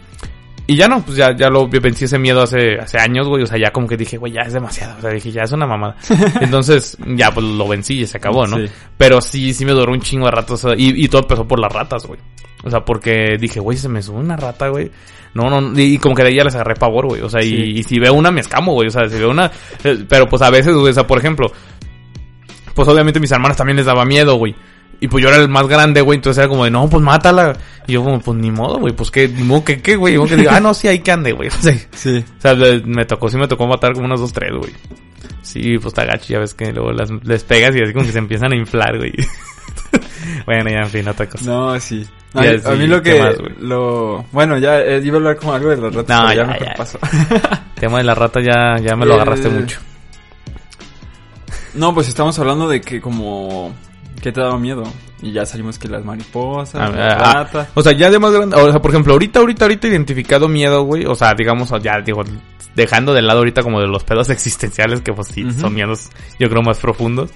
y 0.73 0.75
ya 0.75 0.87
no, 0.87 1.01
pues 1.03 1.17
ya, 1.17 1.35
ya 1.35 1.49
lo 1.49 1.67
vencí 1.67 2.05
ese 2.05 2.17
miedo 2.19 2.41
hace, 2.41 2.75
hace 2.79 2.97
años, 2.99 3.27
güey. 3.27 3.43
O 3.43 3.47
sea, 3.47 3.57
ya 3.57 3.71
como 3.71 3.87
que 3.87 3.97
dije, 3.97 4.17
güey, 4.17 4.33
ya 4.33 4.41
es 4.41 4.53
demasiado. 4.53 4.97
O 4.97 5.01
sea, 5.01 5.09
dije, 5.11 5.31
ya 5.31 5.43
es 5.43 5.51
una 5.51 5.65
mamada. 5.67 5.95
Entonces, 6.41 6.97
ya 7.15 7.31
pues 7.31 7.45
lo 7.45 7.67
vencí 7.67 8.01
y 8.01 8.07
se 8.07 8.17
acabó, 8.17 8.45
¿no? 8.47 8.57
Sí. 8.57 8.65
Pero 8.97 9.21
sí, 9.21 9.53
sí 9.53 9.65
me 9.65 9.71
duró 9.71 9.91
un 9.93 10.01
chingo 10.01 10.25
de 10.25 10.31
ratos. 10.31 10.65
o 10.65 10.69
sea, 10.69 10.77
y, 10.77 11.03
y 11.03 11.07
todo 11.07 11.21
empezó 11.21 11.47
por 11.47 11.59
las 11.59 11.71
ratas, 11.71 12.05
güey. 12.05 12.19
O 12.63 12.69
sea, 12.69 12.81
porque 12.85 13.37
dije, 13.39 13.59
güey, 13.59 13.77
se 13.77 13.89
me 13.89 14.01
sube 14.01 14.19
una 14.19 14.35
rata, 14.37 14.67
güey. 14.69 14.91
No, 15.33 15.49
no, 15.49 15.79
y, 15.79 15.95
y 15.95 15.97
como 15.97 16.13
que 16.13 16.23
de 16.23 16.29
ahí 16.29 16.35
ya 16.35 16.43
les 16.43 16.55
agarré 16.55 16.75
pavor, 16.75 17.07
güey. 17.07 17.21
O 17.21 17.29
sea, 17.29 17.41
Sí. 17.41 17.53
y, 17.55 17.79
y 17.79 17.83
si 17.83 17.99
veo 17.99 18.13
una 18.13 18.31
me 18.31 18.41
escamo, 18.41 18.73
güey. 18.73 18.87
O 18.87 18.91
sea, 18.91 19.07
si 19.09 19.17
veo 19.17 19.31
una... 19.31 19.49
eh, 19.83 20.05
Pero 20.07 20.27
pues 20.27 20.41
a 20.41 20.49
veces, 20.49 20.73
güey, 20.75 20.91
o 20.91 20.93
sea, 20.93 21.07
por 21.07 21.17
ejemplo... 21.17 21.51
Pues 22.73 22.87
obviamente 22.87 23.19
mis 23.19 23.31
hermanas 23.31 23.57
también 23.57 23.77
les 23.77 23.85
daba 23.85 24.05
miedo, 24.05 24.35
güey. 24.35 24.55
Y 25.01 25.07
pues 25.07 25.21
yo 25.23 25.29
era 25.29 25.37
el 25.39 25.49
más 25.49 25.67
grande, 25.67 25.99
güey, 26.01 26.15
entonces 26.17 26.37
era 26.37 26.47
como 26.47 26.63
de, 26.63 26.71
no, 26.71 26.87
pues 26.89 27.03
mátala. 27.03 27.57
Y 27.87 27.93
yo 27.93 28.03
como, 28.03 28.19
pues 28.21 28.37
ni 28.37 28.51
modo, 28.51 28.77
güey, 28.79 28.93
pues 28.95 29.09
qué, 29.11 29.27
ni 29.27 29.43
modo 29.43 29.65
que 29.65 29.81
qué, 29.81 29.95
güey. 29.97 30.15
Modo 30.15 30.27
que 30.29 30.35
diga, 30.37 30.55
ah, 30.55 30.59
no, 30.59 30.73
sí, 30.75 30.87
ahí 30.87 30.99
que 30.99 31.11
ande, 31.11 31.31
güey. 31.33 31.49
O 31.59 31.61
sea, 31.61 31.73
Sí. 31.91 32.23
o 32.37 32.41
sea, 32.41 32.55
me 32.85 33.03
tocó, 33.05 33.27
sí 33.27 33.35
me 33.37 33.47
tocó 33.47 33.65
matar 33.67 33.93
como 33.93 34.05
unos 34.05 34.19
dos, 34.21 34.31
tres, 34.31 34.51
güey. 34.55 34.71
Sí, 35.41 35.77
pues 35.79 35.87
está 35.87 36.05
gacho, 36.05 36.31
ya 36.31 36.39
ves 36.39 36.53
que 36.53 36.71
luego 36.71 36.91
las, 36.93 37.09
les 37.23 37.43
pegas 37.43 37.75
y 37.75 37.81
así 37.81 37.91
como 37.93 38.05
que 38.05 38.11
se 38.11 38.19
empiezan 38.19 38.53
a 38.53 38.55
inflar, 38.55 38.95
güey. 38.97 39.11
bueno, 40.45 40.69
ya, 40.69 40.81
en 40.83 40.89
fin, 40.89 41.07
otra 41.07 41.27
cosa. 41.27 41.45
No, 41.49 41.79
sí. 41.79 42.07
A, 42.35 42.43
Ya, 42.45 42.51
mí- 42.51 42.57
a 42.63 42.71
sí, 42.71 42.77
mí 42.77 42.87
lo 42.87 43.01
¿qué 43.01 43.13
que 43.15 43.19
más, 43.21 43.35
lo 43.59 44.23
bueno, 44.31 44.57
ya 44.59 44.79
eh, 44.81 45.01
iba 45.03 45.15
a 45.15 45.17
hablar 45.17 45.35
como 45.37 45.53
algo 45.53 45.69
de 45.71 45.77
las 45.77 45.93
ratas, 45.95 46.15
No, 46.21 46.27
pero 46.29 46.35
ya, 46.35 46.43
ya, 46.43 46.47
mejor 46.47 46.67
ya. 46.67 46.73
paso. 46.75 46.99
tema 47.79 47.97
de 47.97 48.03
la 48.03 48.13
rata 48.15 48.39
ya, 48.39 48.77
ya 48.79 48.95
me 48.95 49.05
lo 49.07 49.15
agarraste 49.15 49.47
Eh, 49.47 49.51
mucho. 49.51 49.79
No, 51.73 51.93
pues 51.93 52.07
estamos 52.07 52.37
hablando 52.39 52.67
de 52.67 52.81
que 52.81 53.01
como 53.01 53.73
que 54.21 54.31
te 54.31 54.41
daba 54.41 54.57
miedo 54.57 54.83
y 55.21 55.31
ya 55.31 55.45
salimos 55.45 55.77
que 55.77 55.87
las 55.87 56.03
mariposas, 56.03 56.75
Ah, 56.75 56.89
las 56.89 57.21
ah, 57.21 57.33
ratas. 57.33 57.69
O 57.75 57.81
sea, 57.81 57.93
ya 57.93 58.09
de 58.09 58.19
más 58.19 58.31
grande, 58.31 58.55
o 58.55 58.71
sea, 58.71 58.81
por 58.81 58.91
ejemplo, 58.91 59.13
ahorita, 59.13 59.39
ahorita, 59.39 59.65
ahorita 59.65 59.87
identificado 59.87 60.47
miedo, 60.47 60.83
güey. 60.83 61.05
O 61.05 61.15
sea, 61.15 61.33
digamos, 61.33 61.71
ya 61.81 62.01
digo, 62.01 62.23
dejando 62.75 63.13
de 63.13 63.21
lado 63.21 63.39
ahorita 63.39 63.61
como 63.61 63.79
de 63.79 63.87
los 63.87 64.03
pedos 64.03 64.29
existenciales, 64.31 65.01
que 65.01 65.13
pues 65.13 65.27
sí, 65.27 65.49
son 65.51 65.73
miedos, 65.73 66.09
yo 66.39 66.49
creo, 66.49 66.61
más 66.61 66.79
profundos. 66.79 67.31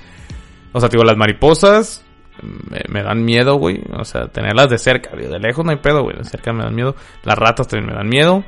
O 0.72 0.80
sea, 0.80 0.90
digo, 0.90 1.04
las 1.04 1.18
mariposas 1.18 2.04
me, 2.42 2.82
me 2.90 3.04
dan 3.04 3.24
miedo, 3.24 3.56
güey. 3.56 3.82
O 3.98 4.04
sea, 4.04 4.28
tenerlas 4.28 4.70
de 4.70 4.78
cerca, 4.78 5.12
güey. 5.14 5.28
De 5.28 5.40
lejos 5.40 5.64
no 5.64 5.72
hay 5.72 5.78
pedo, 5.78 6.04
güey. 6.04 6.18
De 6.18 6.24
cerca 6.24 6.52
me 6.54 6.64
dan 6.64 6.76
miedo. 6.76 6.96
Las 7.24 7.38
ratas 7.38 7.68
también 7.68 7.92
me 7.92 7.96
dan 7.96 8.10
miedo. 8.10 8.44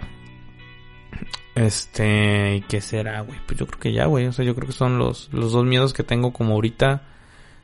Este, 1.55 2.57
¿y 2.57 2.61
qué 2.61 2.81
será, 2.81 3.21
güey? 3.21 3.39
Pues 3.45 3.59
yo 3.59 3.65
creo 3.65 3.79
que 3.79 3.93
ya, 3.93 4.05
güey. 4.05 4.27
O 4.27 4.33
sea, 4.33 4.45
yo 4.45 4.53
creo 4.55 4.67
que 4.67 4.73
son 4.73 4.99
los, 4.99 5.29
los 5.31 5.53
dos 5.53 5.65
miedos 5.65 5.93
que 5.93 6.03
tengo 6.03 6.33
como 6.33 6.53
ahorita. 6.53 7.01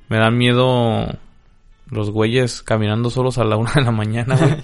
Me 0.10 0.18
dan 0.18 0.38
miedo 0.38 1.08
los 1.90 2.10
güeyes 2.12 2.62
caminando 2.64 3.10
solos 3.10 3.38
a 3.38 3.44
la 3.44 3.56
una 3.58 3.72
de 3.74 3.82
la 3.82 3.92
mañana, 3.92 4.36
güey. 4.36 4.56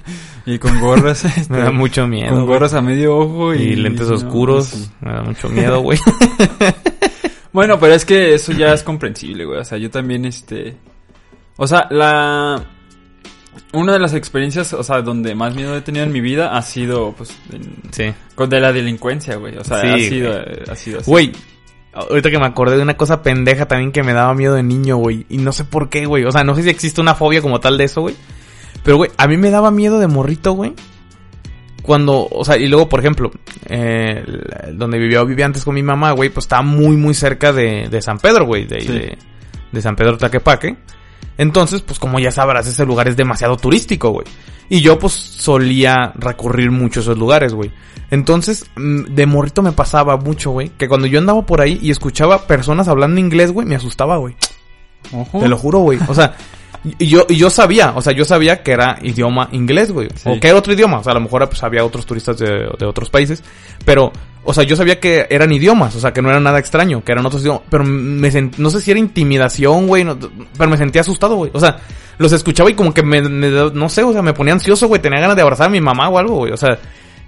Y 0.45 0.57
con 0.57 0.79
gorras, 0.79 1.25
este, 1.25 1.53
Me 1.53 1.59
da 1.59 1.71
mucho 1.71 2.07
miedo. 2.07 2.29
con 2.29 2.45
güey. 2.45 2.47
gorras 2.47 2.73
a 2.73 2.81
medio 2.81 3.17
ojo 3.17 3.53
y, 3.53 3.57
Y 3.61 3.75
lentes 3.75 4.07
oscuros. 4.09 4.67
sí. 4.67 4.89
Me 5.01 5.11
da 5.13 5.21
mucho 5.21 5.47
miedo, 5.49 5.79
güey. 5.81 5.99
Bueno, 7.51 7.79
pero 7.79 7.93
es 7.93 8.05
que 8.05 8.33
eso 8.35 8.51
ya 8.51 8.73
es 8.73 8.83
comprensible, 8.83 9.45
güey. 9.45 9.59
O 9.59 9.63
sea, 9.65 9.77
yo 9.77 9.89
también, 9.89 10.25
este... 10.25 10.77
O 11.57 11.67
sea, 11.67 11.87
la... 11.89 12.63
Una 13.73 13.93
de 13.93 13.99
las 13.99 14.13
experiencias, 14.13 14.73
o 14.73 14.83
sea, 14.83 15.01
donde 15.01 15.35
más 15.35 15.53
miedo 15.55 15.75
he 15.75 15.81
tenido 15.81 16.05
en 16.05 16.11
mi 16.11 16.21
vida 16.21 16.55
ha 16.57 16.61
sido, 16.61 17.11
pues, 17.17 17.35
en- 17.51 17.75
sí. 17.91 18.13
con 18.33 18.49
de 18.49 18.59
la 18.59 18.71
delincuencia, 18.71 19.35
güey. 19.35 19.57
O 19.57 19.63
sea, 19.63 19.81
Sí, 19.81 19.87
ha 19.87 19.97
sido, 20.09 20.31
güey. 20.31 20.43
eh, 20.47 20.63
ha 20.71 20.75
sido 20.75 20.99
así. 20.99 21.11
Güey, 21.11 21.31
ahorita 21.93 22.29
que 22.31 22.39
me 22.39 22.45
acordé 22.45 22.77
de 22.77 22.83
una 22.83 22.97
cosa 22.97 23.21
pendeja 23.23 23.67
también 23.67 23.91
que 23.91 24.03
me 24.03 24.13
daba 24.13 24.33
miedo 24.33 24.55
de 24.55 24.63
niño, 24.63 24.97
güey. 24.97 25.25
Y 25.29 25.37
no 25.37 25.51
sé 25.53 25.63
por 25.65 25.89
qué, 25.89 26.05
güey. 26.05 26.23
O 26.25 26.31
sea, 26.31 26.43
no 26.43 26.55
sé 26.55 26.63
si 26.63 26.69
existe 26.69 27.01
una 27.01 27.15
fobia 27.15 27.41
como 27.41 27.59
tal 27.59 27.77
de 27.77 27.85
eso, 27.85 28.01
güey. 28.01 28.15
Pero, 28.83 28.97
güey, 28.97 29.11
a 29.17 29.27
mí 29.27 29.37
me 29.37 29.49
daba 29.51 29.71
miedo 29.71 29.99
de 29.99 30.07
morrito, 30.07 30.53
güey. 30.53 30.73
Cuando, 31.81 32.27
o 32.29 32.45
sea, 32.45 32.57
y 32.57 32.67
luego, 32.67 32.87
por 32.89 32.99
ejemplo, 32.99 33.31
eh, 33.67 34.23
donde 34.73 34.99
vivía, 34.99 35.23
vivía 35.23 35.45
antes 35.45 35.63
con 35.65 35.73
mi 35.75 35.81
mamá, 35.83 36.11
güey, 36.11 36.29
pues 36.29 36.45
estaba 36.45 36.61
muy, 36.61 36.97
muy 36.97 37.13
cerca 37.13 37.51
de, 37.51 37.87
de 37.89 38.01
San 38.01 38.19
Pedro, 38.19 38.45
güey, 38.45 38.65
de, 38.65 38.81
Sí. 38.81 38.87
de, 38.87 39.17
de 39.71 39.81
San 39.81 39.95
Pedro 39.95 40.17
Tlaquepaque. 40.17 40.75
Entonces, 41.39 41.81
pues 41.81 41.99
como 41.99 42.19
ya 42.19 42.31
sabrás, 42.31 42.67
ese 42.67 42.85
lugar 42.85 43.07
es 43.07 43.15
demasiado 43.15 43.55
turístico, 43.55 44.09
güey. 44.09 44.27
Y 44.67 44.81
yo, 44.81 44.99
pues, 44.99 45.13
solía 45.13 46.11
recurrir 46.15 46.69
mucho 46.69 46.99
a 46.99 47.03
esos 47.03 47.17
lugares, 47.17 47.53
güey. 47.53 47.71
Entonces, 48.11 48.69
mm, 48.75 49.15
de 49.15 49.25
morrito 49.25 49.61
me 49.61 49.71
pasaba 49.71 50.17
mucho, 50.17 50.51
güey, 50.51 50.67
que 50.77 50.89
cuando 50.89 51.07
yo 51.07 51.17
andaba 51.17 51.45
por 51.45 51.61
ahí 51.61 51.79
y 51.81 51.91
escuchaba 51.91 52.45
personas 52.45 52.89
hablando 52.89 53.21
inglés, 53.21 53.53
güey, 53.53 53.65
me 53.65 53.77
asustaba, 53.77 54.17
güey. 54.17 54.35
Te 55.39 55.47
lo 55.47 55.57
juro, 55.57 55.79
güey. 55.79 55.97
O 56.09 56.13
sea, 56.13 56.35
y 56.97 57.07
yo, 57.07 57.25
y 57.27 57.35
yo 57.35 57.49
sabía, 57.49 57.91
o 57.95 58.01
sea, 58.01 58.13
yo 58.13 58.23
sabía 58.23 58.63
que 58.63 58.71
era 58.71 58.97
idioma 59.01 59.49
inglés, 59.51 59.91
güey. 59.91 60.07
Sí. 60.15 60.29
O 60.29 60.39
que 60.39 60.47
era 60.47 60.57
otro 60.57 60.71
idioma. 60.73 60.99
O 60.99 61.03
sea, 61.03 61.11
a 61.11 61.15
lo 61.15 61.21
mejor 61.21 61.47
pues, 61.49 61.61
había 61.63 61.83
otros 61.83 62.05
turistas 62.05 62.37
de, 62.37 62.69
de 62.79 62.85
otros 62.85 63.09
países. 63.09 63.43
Pero, 63.83 64.11
o 64.45 64.53
sea, 64.53 64.63
yo 64.63 64.75
sabía 64.77 64.99
que 64.99 65.27
eran 65.29 65.51
idiomas. 65.51 65.95
O 65.95 65.99
sea, 65.99 66.13
que 66.13 66.21
no 66.21 66.29
era 66.29 66.39
nada 66.39 66.57
extraño, 66.59 67.03
que 67.03 67.11
eran 67.11 67.25
otros 67.25 67.41
idiomas. 67.41 67.63
Pero 67.69 67.83
me 67.83 68.31
sent- 68.31 68.55
no 68.57 68.69
sé 68.69 68.79
si 68.81 68.91
era 68.91 68.99
intimidación, 68.99 69.87
güey. 69.87 70.03
no- 70.05 70.17
pero 70.57 70.69
me 70.69 70.77
sentía 70.77 71.01
asustado, 71.01 71.35
güey. 71.35 71.51
O 71.53 71.59
sea, 71.59 71.77
los 72.17 72.31
escuchaba 72.31 72.69
y 72.69 72.75
como 72.75 72.93
que 72.93 73.03
me, 73.03 73.21
me- 73.21 73.49
no 73.73 73.89
sé, 73.89 74.03
o 74.03 74.13
sea, 74.13 74.21
me 74.21 74.33
ponía 74.33 74.53
ansioso, 74.53 74.87
güey. 74.87 75.01
Tenía 75.01 75.19
ganas 75.19 75.35
de 75.35 75.41
abrazar 75.41 75.67
a 75.67 75.69
mi 75.69 75.81
mamá 75.81 76.07
o 76.09 76.17
algo, 76.17 76.35
güey. 76.35 76.53
O 76.53 76.57
sea, 76.57 76.77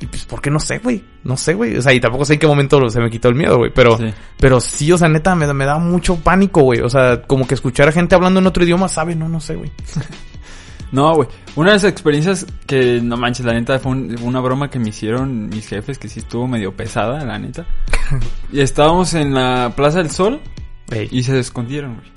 y 0.02 0.08
pues, 0.08 0.26
¿por 0.26 0.42
qué 0.42 0.50
no 0.50 0.60
sé, 0.60 0.80
güey? 0.80 1.04
No 1.24 1.38
sé, 1.38 1.54
güey. 1.54 1.78
O 1.78 1.82
sea, 1.82 1.94
y 1.94 2.00
tampoco 2.00 2.26
sé 2.26 2.34
en 2.34 2.40
qué 2.40 2.48
momento 2.48 2.90
se 2.90 3.00
me 3.00 3.10
quitó 3.10 3.30
el 3.30 3.36
miedo, 3.36 3.58
güey. 3.58 3.72
Pero, 3.74 3.98
Sí. 3.98 4.06
pero 4.38 4.60
sí, 4.60 4.92
o 4.92 4.98
sea, 4.98 5.08
neta, 5.08 5.36
me, 5.36 5.52
me 5.54 5.66
daba 5.66 5.80
mucho 5.80 6.16
pánico, 6.18 6.62
güey. 6.62 6.82
O 6.82 6.90
sea, 6.90 7.22
como 7.24 7.48
que 7.48 7.54
escuchar 7.54 7.88
a 7.88 7.92
gente 7.92 8.16
hablando 8.16 8.40
en 8.40 8.48
otro 8.48 8.64
idioma, 8.64 8.88
¿sabe? 8.88 9.16
No, 9.16 9.30
no 9.30 9.40
sé, 9.40 9.56
güey. 9.56 9.72
No, 10.92 11.16
güey. 11.16 11.30
Una 11.56 11.70
de 11.70 11.76
las 11.78 11.84
experiencias 11.86 12.46
que, 12.68 13.00
no 13.02 13.16
manches, 13.16 13.46
la 13.46 13.54
neta 13.54 13.80
fue 13.80 13.94
un- 13.94 14.14
una 14.24 14.42
broma 14.42 14.70
que 14.70 14.78
me 14.78 14.90
hicieron 14.90 15.48
mis 15.48 15.66
jefes, 15.70 15.98
que 15.98 16.10
sí 16.10 16.20
estuvo 16.20 16.50
medio 16.50 16.76
pesada, 16.76 17.24
la 17.24 17.40
neta. 17.40 17.66
y 18.52 18.60
estábamos 18.60 19.14
en 19.14 19.34
la 19.34 19.72
Plaza 19.74 20.00
del 20.00 20.12
Sol 20.12 20.42
Ey. 20.90 21.08
y 21.10 21.24
se 21.24 21.40
escondieron, 21.40 21.96
güey. 21.96 22.08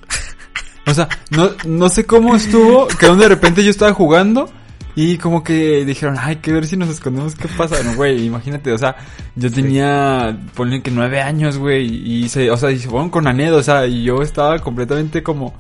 O 0.89 0.93
sea, 0.93 1.09
no, 1.31 1.51
no 1.67 1.89
sé 1.89 2.05
cómo 2.05 2.35
estuvo, 2.35 2.89
que 2.89 3.07
de 3.09 3.29
repente 3.29 3.63
yo 3.63 3.71
estaba 3.71 3.93
jugando 3.95 4.51
y 4.97 5.19
como 5.19 5.43
que 5.43 5.85
dijeron, 5.85 6.17
ay, 6.21 6.37
que 6.37 6.53
ver 6.53 6.67
si 6.67 6.77
nos 6.77 6.89
escondemos, 6.89 7.35
¿qué 7.35 7.49
pasa? 7.49 7.83
No, 7.83 7.95
güey, 7.97 8.25
imagínate, 8.27 8.73
o 8.73 8.79
sea, 8.79 8.97
yo 9.35 9.51
tenía, 9.51 10.39
ponle 10.55 10.83
que 10.83 10.91
nueve 10.91 11.21
años, 11.21 11.59
güey, 11.59 11.87
y 11.87 12.29
se, 12.29 12.51
o 12.51 12.57
sea, 12.57 12.71
y 12.71 12.79
se 12.79 12.89
fueron 12.89 13.11
con 13.11 13.27
Anedo, 13.27 13.57
o 13.59 13.63
sea, 13.63 13.87
y 13.87 14.05
yo 14.05 14.23
estaba 14.23 14.59
completamente 14.61 15.23
como 15.23 15.55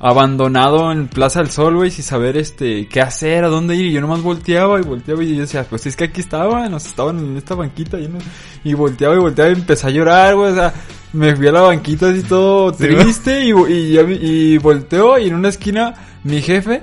abandonado 0.00 0.92
en 0.92 1.08
Plaza 1.08 1.40
del 1.40 1.50
Sol, 1.50 1.74
güey, 1.76 1.90
sin 1.90 2.04
saber, 2.04 2.36
este, 2.36 2.86
qué 2.86 3.00
hacer, 3.00 3.44
a 3.44 3.48
dónde 3.48 3.74
ir, 3.74 3.86
y 3.86 3.92
yo 3.92 4.00
nomás 4.00 4.22
volteaba 4.22 4.78
y 4.78 4.82
volteaba 4.84 5.24
y 5.24 5.34
yo 5.34 5.40
decía, 5.40 5.64
pues 5.68 5.86
es 5.86 5.96
que 5.96 6.04
aquí 6.04 6.20
estaban, 6.20 6.70
nos 6.70 6.86
estaban 6.86 7.18
en 7.18 7.36
esta 7.36 7.54
banquita, 7.56 7.98
y, 7.98 8.06
no- 8.06 8.18
y 8.62 8.74
volteaba 8.74 9.14
y 9.16 9.18
volteaba 9.18 9.50
y 9.50 9.54
empecé 9.54 9.88
a 9.88 9.90
llorar, 9.90 10.36
güey, 10.36 10.52
o 10.52 10.54
sea, 10.54 10.72
me 11.12 11.34
fui 11.34 11.48
a 11.48 11.52
la 11.52 11.62
banquita 11.62 12.10
así 12.10 12.22
todo 12.22 12.72
Sí, 12.74 12.86
triste 12.86 13.44
y, 13.44 13.50
y, 13.72 13.92
ya 13.94 14.02
vi- 14.02 14.18
y 14.20 14.58
volteó 14.58 15.18
y 15.18 15.26
en 15.28 15.34
una 15.34 15.48
esquina 15.48 15.94
mi 16.22 16.42
jefe, 16.42 16.82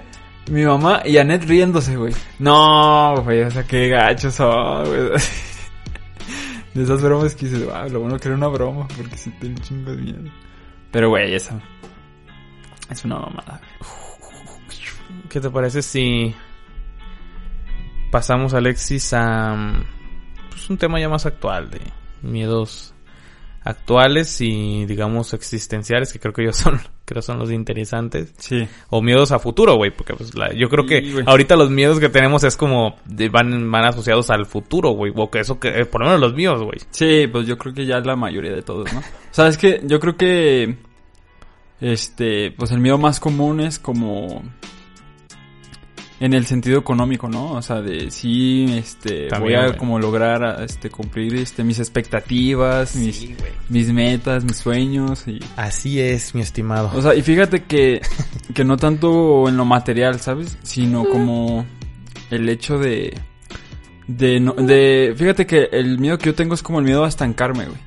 mi 0.49 0.63
mamá 0.63 1.01
y 1.05 1.17
Anet 1.17 1.43
riéndose, 1.45 1.95
güey. 1.95 2.13
No, 2.39 3.21
güey, 3.23 3.41
o 3.41 3.51
sea, 3.51 3.63
qué 3.63 3.89
gachos 3.89 4.35
son, 4.35 4.85
güey. 4.85 5.09
De 6.73 6.83
esas 6.83 7.01
bromas 7.01 7.35
que 7.35 7.47
dices, 7.47 7.65
wow, 7.65 7.89
lo 7.89 8.01
bueno 8.01 8.19
que 8.19 8.27
era 8.27 8.35
una 8.35 8.47
broma, 8.47 8.87
porque 8.97 9.15
sí 9.15 9.31
te 9.39 9.53
chingo 9.55 9.91
de 9.91 9.97
miedo. 9.97 10.31
Pero, 10.91 11.09
güey, 11.09 11.33
esa 11.33 11.57
es 12.89 13.05
una 13.05 13.15
mamada. 13.15 13.61
¿Qué 15.29 15.39
te 15.39 15.49
parece 15.49 15.81
si 15.81 16.35
pasamos, 18.11 18.53
Alexis, 18.53 19.13
a 19.13 19.55
pues, 20.49 20.69
un 20.69 20.77
tema 20.77 20.99
ya 20.99 21.09
más 21.09 21.25
actual 21.25 21.69
de 21.69 21.81
miedos 22.21 22.93
actuales 23.63 24.39
y 24.41 24.85
digamos 24.85 25.33
existenciales 25.33 26.13
que 26.13 26.19
creo 26.19 26.33
que 26.33 26.45
yo 26.45 26.53
son 26.53 26.79
creo 27.05 27.21
son 27.21 27.39
los 27.39 27.51
interesantes 27.51 28.33
Sí. 28.39 28.67
o 28.89 29.01
miedos 29.01 29.31
a 29.31 29.39
futuro 29.39 29.75
güey 29.75 29.91
porque 29.91 30.13
pues 30.15 30.33
la- 30.35 30.53
yo 30.53 30.67
creo 30.69 30.85
que 30.85 31.23
ahorita 31.25 31.55
los 31.55 31.69
miedos 31.69 31.99
que 31.99 32.09
tenemos 32.09 32.43
es 32.43 32.57
como 32.57 32.95
de- 33.05 33.29
van 33.29 33.69
van 33.71 33.85
asociados 33.85 34.29
al 34.31 34.45
futuro 34.45 34.89
güey 34.91 35.13
o 35.15 35.29
que 35.29 35.39
eso 35.39 35.59
que 35.59 35.67
eh, 35.69 35.85
por 35.85 36.01
lo 36.01 36.07
menos 36.07 36.19
los 36.21 36.33
míos 36.33 36.61
güey 36.63 36.79
Sí, 36.91 37.27
pues 37.31 37.45
yo 37.47 37.57
creo 37.57 37.73
que 37.73 37.85
ya 37.85 37.99
la 37.99 38.15
mayoría 38.15 38.51
de 38.53 38.61
todos, 38.63 38.91
¿no? 38.93 38.99
O 38.99 39.03
sea, 39.31 39.47
es 39.47 39.57
que 39.57 39.81
yo 39.85 39.99
creo 39.99 40.17
que 40.17 40.77
este, 41.81 42.51
pues 42.51 42.71
el 42.71 42.79
miedo 42.79 42.97
más 42.97 43.19
común 43.19 43.59
es 43.59 43.79
como 43.79 44.43
en 46.19 46.33
el 46.33 46.45
sentido 46.45 46.79
económico, 46.79 47.27
¿no? 47.27 47.53
O 47.53 47.61
sea, 47.61 47.81
de 47.81 48.09
sí, 48.09 48.65
este, 48.77 49.27
También, 49.27 49.59
voy 49.59 49.65
a 49.65 49.67
güey. 49.67 49.77
como 49.77 49.99
lograr 49.99 50.63
este 50.63 50.89
cumplir 50.89 51.35
este 51.35 51.63
mis 51.63 51.79
expectativas, 51.79 52.95
mis 52.95 53.31
mis 53.69 53.91
metas, 53.91 54.43
mis 54.43 54.57
sueños 54.57 55.27
y 55.27 55.39
así 55.57 55.99
es 55.99 56.33
mi 56.33 56.41
estimado 56.41 56.91
o 56.93 57.01
sea, 57.01 57.15
y 57.15 57.21
fíjate 57.21 57.63
que 57.63 58.01
que 58.53 58.63
no 58.63 58.77
tanto 58.77 59.49
en 59.49 59.57
lo 59.57 59.65
material, 59.65 60.19
¿sabes? 60.19 60.57
Sino 60.63 61.05
como 61.05 61.65
el 62.31 62.47
hecho 62.47 62.77
de 62.77 63.17
de 64.07 64.39
no, 64.39 64.53
de 64.53 65.13
fíjate 65.17 65.45
que 65.45 65.69
el 65.71 65.99
miedo 65.99 66.17
que 66.17 66.27
yo 66.27 66.35
tengo 66.35 66.53
es 66.53 66.61
como 66.61 66.79
el 66.79 66.85
miedo 66.85 67.03
a 67.03 67.09
estancarme, 67.09 67.65
güey. 67.65 67.79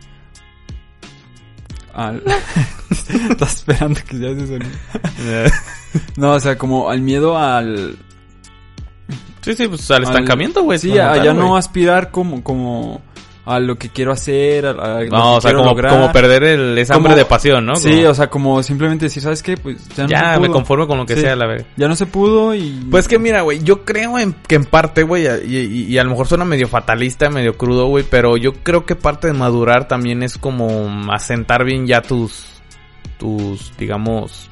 Al... 1.95 2.23
Estás 3.31 3.57
esperando 3.57 4.01
que 4.07 4.19
ya 4.19 4.35
se 4.35 4.47
sonido. 4.47 4.71
No, 6.17 6.33
o 6.33 6.41
sea, 6.41 6.59
como 6.59 6.91
al 6.91 7.01
miedo 7.01 7.39
al 7.39 7.99
sí 9.41 9.55
sí 9.55 9.69
pues 9.69 9.91
al 9.91 9.99
al- 9.99 10.03
estancamiento 10.05 10.63
güey 10.63 10.79
Sí, 10.79 10.99
a 10.99 11.13
tal, 11.15 11.23
ya 11.25 11.33
no 11.35 11.57
aspirar 11.57 12.11
como 12.11 12.43
como 12.43 13.01
a 13.47 13.61
lo 13.61 13.77
que 13.79 13.89
quiero 13.89 14.13
hacer, 14.13 14.67
a, 14.67 14.71
a 14.73 15.01
lo 15.05 15.07
no 15.09 15.11
que 15.11 15.17
o 15.17 15.41
sea 15.41 15.51
quiero 15.51 15.59
como, 15.61 15.71
lograr. 15.71 15.91
como 15.93 16.13
perder 16.13 16.43
el 16.45 16.77
esa 16.77 16.97
hambre 16.97 17.15
de 17.15 17.25
pasión 17.25 17.65
no 17.65 17.77
Sí, 17.77 17.91
Como- 17.97 18.09
o 18.11 18.15
sea, 18.15 18.29
como 18.29 18.63
simplemente 18.63 19.07
decir, 19.07 19.23
¿sabes 19.23 19.43
qué? 19.43 19.57
Pues 19.57 19.89
ya 19.97 20.03
no 20.03 20.09
se 20.11 20.15
ya 20.15 20.33
me 20.39 20.49
pudo. 20.49 20.53
conformo 20.53 20.87
con 20.87 20.99
lo 20.99 21.07
que 21.07 21.15
Sí. 21.15 21.23
sea 21.23 21.35
la 21.35 21.47
verdad 21.47 21.65
Ya 21.79 21.89
no 21.89 21.97
se 21.97 22.05
pudo 22.05 22.55
y... 22.55 22.87
Pues 22.91 23.09
que 23.09 23.19
mira, 23.19 23.41
güey, 23.41 23.61
yo 23.63 23.87
creo 23.87 24.19
en, 24.19 24.35
que 24.47 24.57
en 24.57 24.67
parte, 24.67 25.03
güey, 25.03 25.27
y, 25.47 25.57
y- 25.57 25.85
y 25.85 25.97
a 25.99 26.05
lo 26.05 26.11
mejor 26.11 26.27
suena 26.27 26.45
medio 26.45 26.69
fatalista, 26.69 27.31
medio 27.31 27.57
crudo, 27.57 27.87
güey, 27.87 28.05
pero 28.05 28.37
yo 28.37 28.53
creo 28.53 28.85
que 28.85 28.97
parte 28.97 29.29
de 29.29 29.33
madurar 29.33 29.89
también 29.89 30.23
es 30.23 30.37
como 30.37 31.11
asentar 31.11 31.65
bien 31.65 31.87
ya 31.87 32.03
tus, 32.03 32.45
tus, 33.19 33.73
digamos, 33.79 34.51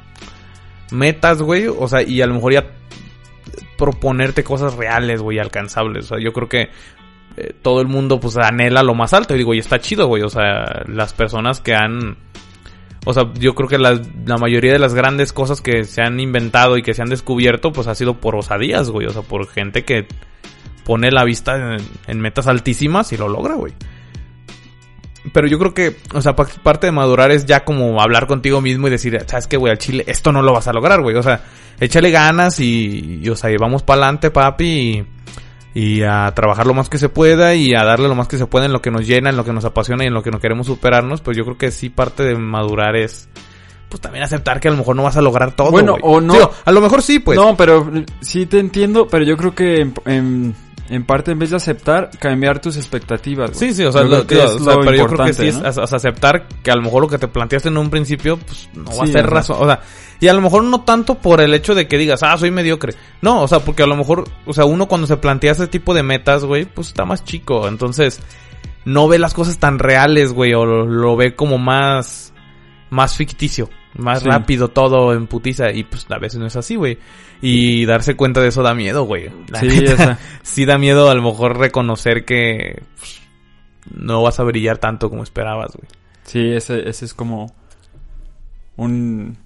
metas, 0.91 1.43
güey, 1.43 1.67
o 1.67 1.87
sea, 1.87 2.01
y 2.03 2.23
a 2.23 2.27
lo 2.27 2.33
mejor 2.35 2.53
ya 2.55 2.67
proponerte 3.77 4.45
cosas 4.45 4.75
reales, 4.75 5.23
güey, 5.23 5.39
alcanzables, 5.39 6.07
o 6.07 6.09
sea, 6.09 6.19
yo 6.25 6.33
creo 6.33 6.49
que 6.49 6.71
eh, 7.37 7.53
todo 7.61 7.81
el 7.81 7.87
mundo, 7.87 8.19
pues, 8.19 8.37
anhela 8.39 8.83
lo 8.83 8.95
más 8.95 9.13
alto, 9.13 9.35
y 9.35 9.39
digo, 9.39 9.55
y 9.55 9.59
está 9.59 9.79
chido, 9.79 10.07
güey, 10.07 10.23
o 10.23 10.29
sea, 10.29 10.83
las 10.87 11.13
personas 11.13 11.61
que 11.61 11.75
han... 11.75 12.17
O 13.05 13.13
sea, 13.13 13.33
yo 13.35 13.55
creo 13.55 13.69
que 13.69 13.79
la, 13.79 14.01
mayoría 14.37 14.73
de 14.73 14.81
las 14.81 14.93
grandes 14.93 15.33
cosas 15.33 15.61
que 15.61 15.85
se 15.85 16.03
han 16.03 16.19
inventado 16.19 16.77
y 16.77 16.83
que 16.83 16.93
se 16.93 17.03
han 17.03 17.09
descubierto, 17.09 17.71
pues 17.71 17.87
ha 17.87 17.95
sido 17.95 18.15
por 18.15 18.35
osadías, 18.35 18.91
güey. 18.91 19.07
O 19.07 19.11
sea, 19.11 19.23
por 19.23 19.47
gente 19.47 19.85
que 19.85 20.09
pone 20.85 21.13
la 21.13 21.23
vista 21.23 21.55
en, 21.55 21.77
en 22.09 22.21
metas 22.21 22.49
altísimas 22.49 23.13
y 23.13 23.17
lo 23.17 23.29
logra, 23.29 23.55
güey. 23.55 23.75
Pero 25.33 25.47
yo 25.49 25.59
creo 25.59 25.75
que, 25.75 25.97
o 26.15 26.23
sea, 26.23 26.37
pa- 26.37 26.47
parte 26.63 26.87
de 26.87 26.93
madurar 26.93 27.31
es 27.31 27.47
ya 27.47 27.65
como 27.65 28.01
hablar 28.01 28.27
contigo 28.27 28.61
mismo 28.61 28.87
y 28.87 28.91
decir, 28.91 29.19
¿sabes 29.27 29.47
qué, 29.47 29.57
güey? 29.57 29.71
Al 29.73 29.79
chile, 29.79 30.05
esto 30.07 30.33
no 30.33 30.43
lo 30.43 30.53
vas 30.53 30.69
a 30.69 30.73
lograr, 30.73 31.01
güey. 31.03 31.17
O 31.17 31.23
sea, 31.23 31.43
échale 31.81 32.11
ganas 32.11 32.61
y, 32.61 33.21
y, 33.23 33.29
o 33.29 33.37
sea, 33.37 33.51
y 33.51 33.57
vamos 33.57 33.83
para 33.83 34.03
adelante, 34.03 34.31
papi, 34.31 35.05
y, 35.75 35.81
y 35.99 36.03
a 36.03 36.33
trabajar 36.35 36.67
lo 36.67 36.75
más 36.75 36.89
que 36.89 36.99
se 36.99 37.09
pueda 37.09 37.55
y 37.55 37.75
a 37.75 37.85
darle 37.85 38.09
lo 38.09 38.15
más 38.15 38.29
que 38.29 38.39
se 38.39 38.47
pueda 38.47 38.67
en 38.67 38.73
lo 38.73 38.81
que 38.81 38.91
nos 38.91 39.07
llena, 39.07 39.31
en 39.31 39.37
lo 39.37 39.45
que 39.45 39.53
nos 39.53 39.65
apasiona 39.65 40.05
y 40.05 40.07
en 40.07 40.15
lo 40.15 40.23
que 40.23 40.31
no 40.31 40.39
queremos 40.41 40.67
superarnos. 40.67 41.21
Pues 41.21 41.37
yo 41.37 41.45
creo 41.45 41.59
que 41.59 41.71
sí 41.71 41.91
parte 41.91 42.23
de 42.23 42.35
madurar 42.37 42.97
es, 42.97 43.29
pues 43.89 44.01
también 44.01 44.25
aceptar 44.25 44.59
que 44.61 44.69
a 44.69 44.71
lo 44.71 44.77
mejor 44.79 44.97
no 44.97 45.03
vas 45.03 45.17
a 45.17 45.23
lograr 45.23 45.55
todo. 45.57 45.71
Bueno, 45.71 45.97
o 46.03 46.21
no. 46.21 46.35
Sí, 46.35 46.41
a 46.65 46.73
lo 46.73 46.81
mejor 46.81 47.03
sí, 47.03 47.19
pues. 47.19 47.39
No, 47.39 47.57
pero 47.57 47.91
sí 48.21 48.47
te 48.47 48.59
entiendo, 48.59 49.07
pero 49.07 49.25
yo 49.25 49.37
creo 49.37 49.55
que 49.55 49.81
en, 49.83 49.95
en, 50.07 50.55
en 50.89 51.05
parte 51.05 51.33
en 51.33 51.39
vez 51.39 51.51
de 51.51 51.57
aceptar, 51.57 52.11
cambiar 52.19 52.61
tus 52.61 52.77
expectativas. 52.77 53.51
güey. 53.53 53.59
Sí, 53.71 53.75
sí, 53.75 53.85
o 53.85 53.93
sea, 53.93 54.03
lo- 54.03 54.27
que 54.27 54.39
o 54.39 54.59
sea, 54.59 54.77
pero 54.81 54.93
yo 54.95 55.07
creo 55.07 55.27
que 55.27 55.33
sí 55.33 55.49
es 55.49 55.57
o 55.57 55.73
sea, 55.87 55.97
aceptar 55.97 56.47
que 56.63 56.71
a 56.71 56.77
lo 56.77 56.83
mejor 56.83 57.03
lo 57.03 57.09
que 57.09 57.19
te 57.19 57.29
planteaste 57.29 57.69
en 57.69 57.77
un 57.79 57.91
principio, 57.91 58.37
pues 58.39 58.69
no 58.75 58.97
va 58.97 59.05
a 59.05 59.07
ser 59.07 59.27
o 59.27 59.31
razón. 59.31 59.57
O 59.61 59.67
sea, 59.67 59.81
y 60.21 60.29
a 60.29 60.33
lo 60.33 60.41
mejor 60.41 60.65
no 60.65 60.83
tanto 60.83 61.17
por 61.17 61.41
el 61.41 61.53
hecho 61.55 61.75
de 61.75 61.89
que 61.89 61.99
digas, 61.99 62.23
ah, 62.23 62.37
soy 62.39 62.51
mediocre. 62.51 62.95
No, 63.21 63.43
o 63.43 63.49
sea, 63.49 63.59
porque 63.61 63.83
a 63.83 63.87
lo 63.87 63.97
mejor, 63.97 64.25
o 64.47 64.53
sea, 64.53 64.65
uno 64.65 64.87
cuando 64.87 65.07
se 65.07 65.17
plantea 65.17 65.53
ese 65.53 65.67
tipo 65.67 65.93
de 65.95 66.03
metas, 66.03 66.45
güey, 66.45 66.65
pues 66.65 66.89
está 66.89 67.05
más 67.05 67.25
chico. 67.25 67.69
Entonces, 67.69 68.21
no 68.85 69.09
ve 69.09 69.19
las 69.19 69.35
cosas 69.35 69.59
tan 69.59 69.79
reales, 69.79 70.33
güey, 70.33 70.55
o 70.55 70.65
lo, 70.65 70.87
lo 70.87 71.17
ve 71.17 71.35
como 71.35 71.59
más, 71.59 72.33
más 72.91 73.17
ficticio. 73.17 73.69
Más 73.99 74.23
Sí. 74.23 74.29
rápido 74.29 74.69
todo 74.69 75.13
en 75.15 75.27
putiza 75.27 75.71
y 75.73 75.85
pues 75.85 76.07
a 76.11 76.19
veces 76.19 76.39
no 76.39 76.47
es 76.47 76.57
así, 76.57 76.77
güey. 76.77 76.99
Y 77.41 77.85
darse 77.87 78.15
cuenta 78.17 78.41
de 78.41 78.49
eso 78.49 78.63
da 78.63 78.75
miedo, 78.75 79.05
güey. 79.05 79.31
Sí, 79.61 79.67
neta 79.81 80.19
sí 80.43 80.65
da 80.67 80.79
miedo 80.79 81.11
a 81.11 81.15
lo 81.15 81.23
mejor 81.23 81.59
reconocer 81.59 82.25
que 82.25 82.83
pues, 82.99 83.21
no 83.95 84.23
vas 84.23 84.39
a 84.41 84.45
brillar 84.45 84.79
tanto 84.79 85.09
como 85.11 85.23
esperabas, 85.23 85.73
güey. 85.77 85.89
sí, 86.25 86.51
ese, 86.53 86.89
ese 86.89 87.05
es 87.07 87.15
como 87.15 87.55
un, 88.77 89.37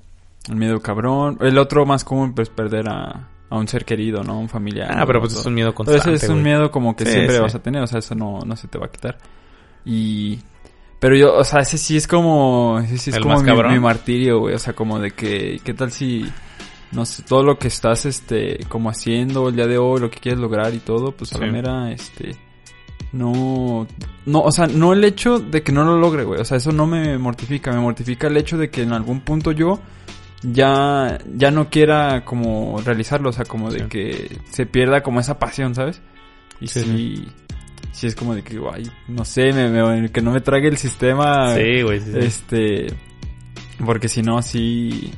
un 0.48 0.58
miedo 0.58 0.80
cabrón. 0.80 1.38
El 1.40 1.58
otro 1.58 1.86
más 1.86 2.04
común, 2.04 2.34
pues 2.34 2.48
perder 2.48 2.88
a, 2.88 3.28
a 3.48 3.56
un 3.56 3.68
ser 3.68 3.84
querido, 3.84 4.22
¿no? 4.24 4.38
Un 4.40 4.48
familiar. 4.48 4.90
Ah, 4.96 5.04
pero 5.06 5.20
pues 5.20 5.34
es 5.34 5.46
un 5.46 5.54
miedo 5.54 5.68
Pero 5.70 5.76
constante, 5.76 6.14
ese 6.14 6.26
es 6.26 6.30
un 6.30 6.42
miedo 6.42 6.70
como 6.70 6.96
que 6.96 7.04
Sí, 7.06 7.12
siempre 7.12 7.36
sí. 7.36 7.42
vas 7.42 7.54
a 7.54 7.62
tener, 7.62 7.82
o 7.82 7.86
sea, 7.86 7.98
eso 8.00 8.14
no, 8.14 8.40
no 8.44 8.56
se 8.56 8.68
te 8.68 8.78
va 8.78 8.86
a 8.86 8.90
quitar. 8.90 9.18
Y... 9.84 10.40
Pero 11.00 11.16
yo, 11.16 11.34
o 11.34 11.44
sea, 11.44 11.60
ese 11.60 11.78
sí 11.78 11.96
es 11.96 12.06
como... 12.06 12.78
Ese 12.84 12.98
sí 12.98 13.10
es 13.10 13.16
El 13.16 13.22
como 13.22 13.40
mi, 13.42 13.78
martirio, 13.80 14.40
güey. 14.40 14.54
O 14.54 14.58
sea, 14.58 14.74
como 14.74 14.98
de 15.00 15.10
que... 15.12 15.58
¿Qué 15.64 15.74
tal 15.74 15.90
si... 15.90 16.24
No 16.92 17.06
sé, 17.06 17.22
todo 17.22 17.42
lo 17.42 17.58
que 17.58 17.68
estás, 17.68 18.04
este... 18.04 18.58
Como 18.68 18.90
haciendo 18.90 19.48
el 19.48 19.56
día 19.56 19.66
de 19.66 19.78
hoy, 19.78 19.98
lo 20.00 20.10
que 20.10 20.20
quieres 20.20 20.38
lograr 20.40 20.74
y 20.74 20.78
todo, 20.78 21.12
pues 21.12 21.32
a 21.32 21.38
la 21.38 21.46
Sí. 21.46 21.52
mera, 21.52 21.90
este... 21.90 22.36
No... 23.12 23.86
No, 24.26 24.42
o 24.42 24.52
sea, 24.52 24.66
no 24.66 24.92
el 24.92 25.02
hecho 25.04 25.38
de 25.38 25.62
que 25.62 25.72
no 25.72 25.84
lo 25.84 25.98
logre, 25.98 26.24
güey. 26.24 26.40
O 26.40 26.44
sea, 26.44 26.58
eso 26.58 26.70
no 26.70 26.86
me 26.86 27.16
mortifica. 27.18 27.72
Me 27.72 27.80
mortifica 27.80 28.26
el 28.26 28.36
hecho 28.36 28.58
de 28.58 28.68
que 28.70 28.82
en 28.82 28.92
algún 28.92 29.20
punto 29.22 29.52
yo 29.52 29.80
ya, 30.42 31.18
ya 31.34 31.50
no 31.50 31.70
quiera 31.70 32.24
como 32.24 32.80
realizarlo, 32.84 33.30
o 33.30 33.32
sea, 33.32 33.44
como 33.46 33.70
de 33.70 33.80
Sí. 33.80 33.84
que 33.88 34.38
se 34.50 34.66
pierda 34.66 35.02
como 35.02 35.20
esa 35.20 35.38
pasión, 35.38 35.74
¿sabes? 35.74 36.00
Y 36.60 36.68
Sí, 36.68 36.82
sí, 36.82 37.28
sí, 37.92 38.06
es 38.06 38.14
como 38.14 38.34
de 38.34 38.42
que, 38.42 38.58
ay, 38.72 38.90
no 39.08 39.24
sé, 39.24 39.52
me, 39.52 39.68
me- 39.68 40.10
que 40.10 40.20
no 40.22 40.32
me 40.32 40.40
trague 40.40 40.68
el 40.68 40.76
sistema, 40.76 41.54
Sí, 41.54 41.82
güey, 41.82 42.00
sí, 42.00 42.12
sí. 42.12 42.18
este, 42.18 42.86
porque 43.84 44.08
si 44.08 44.22
no, 44.22 44.42
sí... 44.42 45.12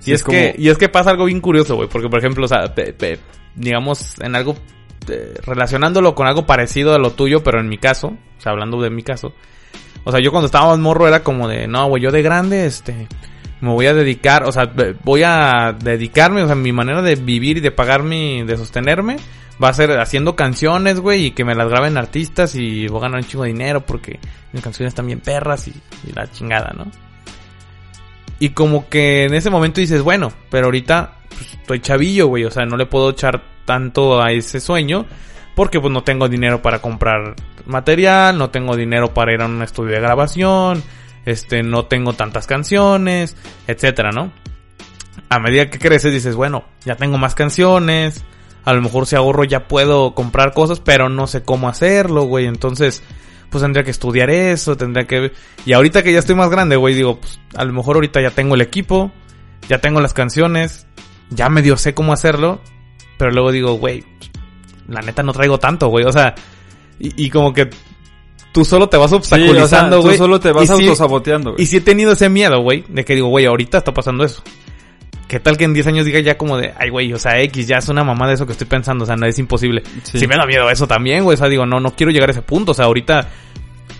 sí 0.00 0.10
Y 0.10 0.14
es, 0.14 0.22
que, 0.24 0.54
y 0.58 0.68
es 0.68 0.78
que 0.78 0.88
pasa 0.88 1.10
algo 1.10 1.26
bien 1.26 1.40
curioso, 1.40 1.76
güey. 1.76 1.88
Porque, 1.88 2.08
por 2.08 2.18
ejemplo, 2.18 2.44
o 2.44 2.48
sea, 2.48 2.74
pe- 2.74 2.92
pe- 2.92 3.18
digamos, 3.54 4.18
en 4.20 4.34
algo, 4.34 4.56
eh, 5.08 5.34
relacionándolo 5.46 6.14
con 6.14 6.26
algo 6.26 6.46
parecido 6.46 6.94
a 6.94 6.98
lo 6.98 7.12
tuyo, 7.12 7.42
pero 7.42 7.60
en 7.60 7.68
mi 7.68 7.78
caso, 7.78 8.08
o 8.38 8.40
sea, 8.40 8.52
hablando 8.52 8.80
de 8.80 8.90
mi 8.90 9.02
caso. 9.02 9.34
O 10.04 10.10
sea, 10.10 10.20
yo 10.20 10.30
cuando 10.30 10.46
estaba 10.46 10.68
más 10.68 10.78
morro 10.78 11.08
era 11.08 11.22
como 11.22 11.48
de, 11.48 11.66
no, 11.66 11.86
güey, 11.88 12.02
yo 12.02 12.10
de 12.12 12.20
grande, 12.22 12.66
este, 12.66 13.06
me 13.60 13.70
voy 13.70 13.86
a 13.86 13.94
dedicar, 13.94 14.44
o 14.44 14.52
sea, 14.52 14.70
voy 15.04 15.22
a 15.24 15.74
dedicarme, 15.78 16.42
o 16.42 16.46
sea, 16.46 16.54
mi 16.54 16.72
manera 16.72 17.00
de 17.00 17.14
vivir 17.16 17.56
y 17.58 17.60
de 17.60 17.70
pagarme, 17.70 18.44
de 18.46 18.56
sostenerme, 18.58 19.16
va 19.62 19.68
a 19.68 19.74
ser 19.74 19.98
haciendo 19.98 20.36
canciones, 20.36 21.00
güey, 21.00 21.26
y 21.26 21.30
que 21.30 21.44
me 21.44 21.54
las 21.54 21.68
graben 21.68 21.96
artistas 21.96 22.54
y 22.54 22.88
voy 22.88 22.98
a 22.98 23.02
ganar 23.02 23.20
un 23.20 23.26
chingo 23.26 23.44
de 23.44 23.52
dinero 23.52 23.80
porque 23.86 24.18
mis 24.52 24.62
canciones 24.62 24.92
están 24.92 25.06
bien 25.06 25.20
perras 25.20 25.68
y, 25.68 25.74
la 26.14 26.30
chingada, 26.30 26.72
¿no? 26.76 26.86
Y 28.38 28.50
como 28.50 28.88
que 28.88 29.24
en 29.24 29.34
ese 29.34 29.50
momento 29.50 29.80
dices, 29.80 30.02
bueno, 30.02 30.32
pero 30.50 30.66
ahorita 30.66 31.18
pues, 31.28 31.54
estoy 31.54 31.80
chavillo, 31.80 32.26
güey. 32.26 32.44
O 32.44 32.50
sea, 32.50 32.66
no 32.66 32.76
le 32.76 32.86
puedo 32.86 33.10
echar 33.10 33.42
tanto 33.64 34.20
a 34.20 34.32
ese 34.32 34.60
sueño. 34.60 35.06
Porque 35.54 35.80
pues 35.80 35.92
no 35.92 36.02
tengo 36.02 36.28
dinero 36.28 36.62
para 36.62 36.80
comprar 36.80 37.36
material, 37.66 38.36
no 38.36 38.50
tengo 38.50 38.76
dinero 38.76 39.14
para 39.14 39.32
ir 39.32 39.40
a 39.40 39.46
un 39.46 39.62
estudio 39.62 39.94
de 39.94 40.00
grabación, 40.00 40.82
este, 41.24 41.62
no 41.62 41.86
tengo 41.86 42.14
tantas 42.14 42.48
canciones, 42.48 43.36
etcétera, 43.68 44.10
¿no? 44.10 44.32
A 45.28 45.38
medida 45.38 45.70
que 45.70 45.78
creces 45.78 46.12
dices, 46.12 46.34
bueno, 46.34 46.64
ya 46.84 46.96
tengo 46.96 47.18
más 47.18 47.36
canciones, 47.36 48.24
a 48.64 48.72
lo 48.72 48.82
mejor 48.82 49.06
si 49.06 49.16
ahorro 49.16 49.44
ya 49.44 49.68
puedo 49.68 50.14
comprar 50.14 50.52
cosas, 50.52 50.80
pero 50.80 51.08
no 51.08 51.26
sé 51.26 51.42
cómo 51.42 51.68
hacerlo, 51.68 52.22
güey. 52.22 52.46
Entonces, 52.46 53.02
pues 53.50 53.62
tendría 53.62 53.84
que 53.84 53.90
estudiar 53.90 54.30
eso, 54.30 54.76
tendría 54.76 55.06
que... 55.06 55.32
Y 55.66 55.72
ahorita 55.74 56.02
que 56.02 56.12
ya 56.12 56.18
estoy 56.18 56.34
más 56.34 56.50
grande, 56.50 56.76
güey, 56.76 56.94
digo, 56.94 57.20
pues 57.20 57.38
a 57.54 57.64
lo 57.64 57.72
mejor 57.72 57.96
ahorita 57.96 58.20
ya 58.20 58.30
tengo 58.30 58.54
el 58.54 58.62
equipo, 58.62 59.12
ya 59.68 59.78
tengo 59.78 60.00
las 60.00 60.14
canciones, 60.14 60.86
ya 61.30 61.48
medio 61.48 61.76
sé 61.76 61.94
cómo 61.94 62.12
hacerlo, 62.12 62.60
pero 63.18 63.30
luego 63.30 63.52
digo, 63.52 63.74
güey, 63.74 64.04
la 64.88 65.02
neta 65.02 65.22
no 65.22 65.32
traigo 65.32 65.58
tanto, 65.58 65.88
güey, 65.88 66.04
o 66.04 66.12
sea, 66.12 66.34
y, 66.98 67.26
y 67.26 67.30
como 67.30 67.52
que 67.52 67.70
tú 68.52 68.64
solo 68.64 68.88
te 68.88 68.96
vas 68.96 69.10
Sí, 69.10 69.16
o 69.16 69.22
sea, 69.22 69.38
obstaculizando, 69.38 69.96
tú 69.96 70.02
güey. 70.02 70.18
solo 70.18 70.40
te 70.40 70.52
vas 70.52 70.70
autosaboteando, 70.70 71.52
güey. 71.52 71.62
y 71.62 71.66
sí 71.66 71.76
he 71.76 71.80
tenido 71.80 72.12
ese 72.12 72.28
miedo, 72.28 72.60
güey, 72.60 72.84
de 72.88 73.04
que 73.04 73.14
digo, 73.14 73.28
güey, 73.28 73.46
ahorita 73.46 73.78
está 73.78 73.92
pasando 73.92 74.24
eso. 74.24 74.42
¿Qué 75.28 75.40
tal 75.40 75.56
que 75.56 75.64
en 75.64 75.72
10 75.72 75.86
años 75.86 76.06
diga 76.06 76.20
ya 76.20 76.36
como 76.36 76.56
de, 76.58 76.72
ay, 76.78 76.90
güey, 76.90 77.12
o 77.12 77.18
sea, 77.18 77.40
X, 77.40 77.66
ya 77.66 77.78
es 77.78 77.88
una 77.88 78.04
mamá 78.04 78.28
de 78.28 78.34
eso 78.34 78.46
que 78.46 78.52
estoy 78.52 78.66
pensando, 78.66 79.04
o 79.04 79.06
sea, 79.06 79.16
no 79.16 79.26
es 79.26 79.38
imposible. 79.38 79.82
Sí. 80.02 80.18
Sí, 80.18 80.26
me 80.26 80.36
da 80.36 80.46
miedo 80.46 80.68
eso 80.70 80.86
también, 80.86 81.24
güey, 81.24 81.34
o 81.34 81.38
sea, 81.38 81.48
digo, 81.48 81.64
no, 81.64 81.80
no 81.80 81.94
quiero 81.96 82.12
llegar 82.12 82.28
a 82.28 82.32
ese 82.32 82.42
punto, 82.42 82.72
o 82.72 82.74
sea, 82.74 82.84
ahorita, 82.84 83.28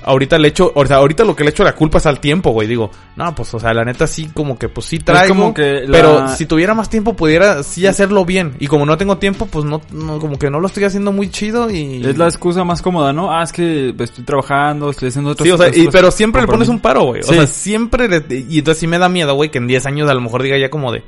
ahorita 0.05 0.39
le 0.39 0.49
echo, 0.49 0.71
o 0.75 0.87
sea, 0.87 0.97
ahorita 0.99 1.25
lo 1.25 1.35
que 1.35 1.45
le 1.45 1.51
echo 1.51 1.65
la 1.65 1.75
culpa 1.75 1.99
es 1.99 2.07
al 2.07 2.21
tiempo, 2.21 2.51
güey, 2.51 2.69
digo, 2.69 2.91
no, 3.17 3.35
pues, 3.35 3.53
o 3.55 3.59
sea, 3.61 3.73
la 3.75 3.85
neta 3.85 4.07
sí, 4.07 4.31
como 4.33 4.59
que, 4.59 4.69
pues 4.69 4.87
sí 4.87 4.99
traigo, 4.99 5.35
como 5.35 5.55
que 5.55 5.83
la- 5.87 5.91
pero 5.91 6.29
si 6.29 6.47
tuviera 6.47 6.75
más 6.75 6.89
tiempo 6.91 7.15
pudiera 7.15 7.63
sí 7.63 7.87
hacerlo 7.87 8.25
bien, 8.25 8.55
y 8.59 8.67
como 8.67 8.87
no 8.87 8.97
tengo 8.97 9.19
tiempo, 9.19 9.47
pues 9.47 9.65
no, 9.65 9.81
no 9.93 10.19
como 10.19 10.39
que 10.39 10.51
no 10.51 10.61
lo 10.61 10.67
estoy 10.67 10.85
haciendo 10.85 11.13
muy 11.13 11.31
chido 11.31 11.71
y... 11.71 12.05
Es 12.05 12.17
la 12.19 12.27
excusa 12.27 12.65
más 12.65 12.83
cómoda, 12.83 13.13
¿no? 13.13 13.33
Ah, 13.33 13.43
es 13.43 13.53
que 13.53 13.95
estoy 13.99 14.25
trabajando, 14.25 14.91
estoy 14.91 15.09
haciendo 15.09 15.31
otras 15.31 15.47
Sí, 15.47 15.51
o 15.53 15.59
sea, 15.59 15.69
y- 15.69 15.89
pero 15.89 16.11
siempre 16.11 16.43
le 16.43 16.47
pones 16.49 16.69
un 16.69 16.81
paro, 16.81 17.03
güey. 17.05 17.21
O 17.21 17.25
sea, 17.25 17.47
siempre 17.47 18.09
le- 18.09 18.25
y 18.49 18.59
entonces 18.59 18.81
sí 18.81 18.87
me 18.87 18.99
da 18.99 19.09
miedo, 19.09 19.35
güey, 19.35 19.51
que 19.51 19.59
en 19.59 19.67
10 19.67 19.87
años 19.87 20.09
a 20.11 20.15
lo 20.15 20.21
mejor 20.21 20.43
diga 20.43 20.59
ya 20.59 20.71
como 20.71 20.93
de, 20.93 21.03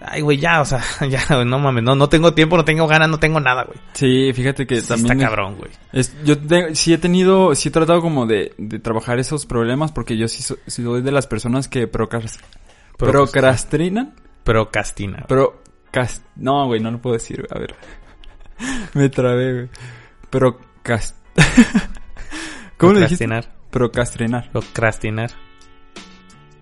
ay, 0.00 0.20
güey, 0.22 0.38
ya, 0.38 0.60
o 0.60 0.64
sea, 0.64 0.80
ya, 1.08 1.24
güey, 1.28 1.44
no 1.44 1.58
mames, 1.58 1.82
no, 1.84 1.94
no 1.94 2.08
tengo 2.08 2.34
tiempo, 2.34 2.56
no 2.56 2.64
tengo 2.64 2.86
ganas, 2.86 3.08
no 3.08 3.18
tengo 3.18 3.40
nada, 3.40 3.64
güey. 3.64 3.78
Sí, 3.94 4.32
fíjate 4.32 4.66
que 4.66 4.80
Sí 4.80 4.88
también... 4.88 5.12
está 5.12 5.24
es- 5.24 5.28
cabrón, 5.30 5.56
güey. 5.56 5.70
Es, 5.92 6.14
yo 6.24 6.38
te- 6.38 6.74
sí 6.74 6.92
he 6.92 6.98
tenido, 6.98 7.54
sí 7.54 7.68
he 7.68 7.72
tratado 7.72 8.00
como 8.00 8.26
de, 8.26 8.52
de 8.58 8.78
trabajar 8.78 9.18
esos 9.18 9.46
problemas 9.46 9.92
porque 9.92 10.16
yo 10.16 10.28
sí, 10.28 10.42
so- 10.42 10.58
sí 10.66 10.82
soy 10.82 11.02
de 11.02 11.12
las 11.12 11.26
personas 11.26 11.68
que 11.68 11.90
procras- 11.90 12.38
Pero- 12.98 13.12
procrastinan. 13.24 14.14
Procrastina. 14.44 15.24
Cas- 15.90 16.22
no, 16.36 16.66
güey, 16.66 16.80
no 16.80 16.90
lo 16.90 17.00
puedo 17.00 17.14
decir, 17.14 17.46
a 17.50 17.58
ver. 17.58 17.74
Me 18.94 19.08
trabé, 19.08 19.52
güey. 19.52 19.68
Procast... 20.30 21.16
¿Cómo 22.76 22.92
le 22.94 23.00
dijiste? 23.02 23.26
Procrastinar. 23.26 23.54
Procrastinar. 23.70 24.50
Procrastinar. 24.52 25.30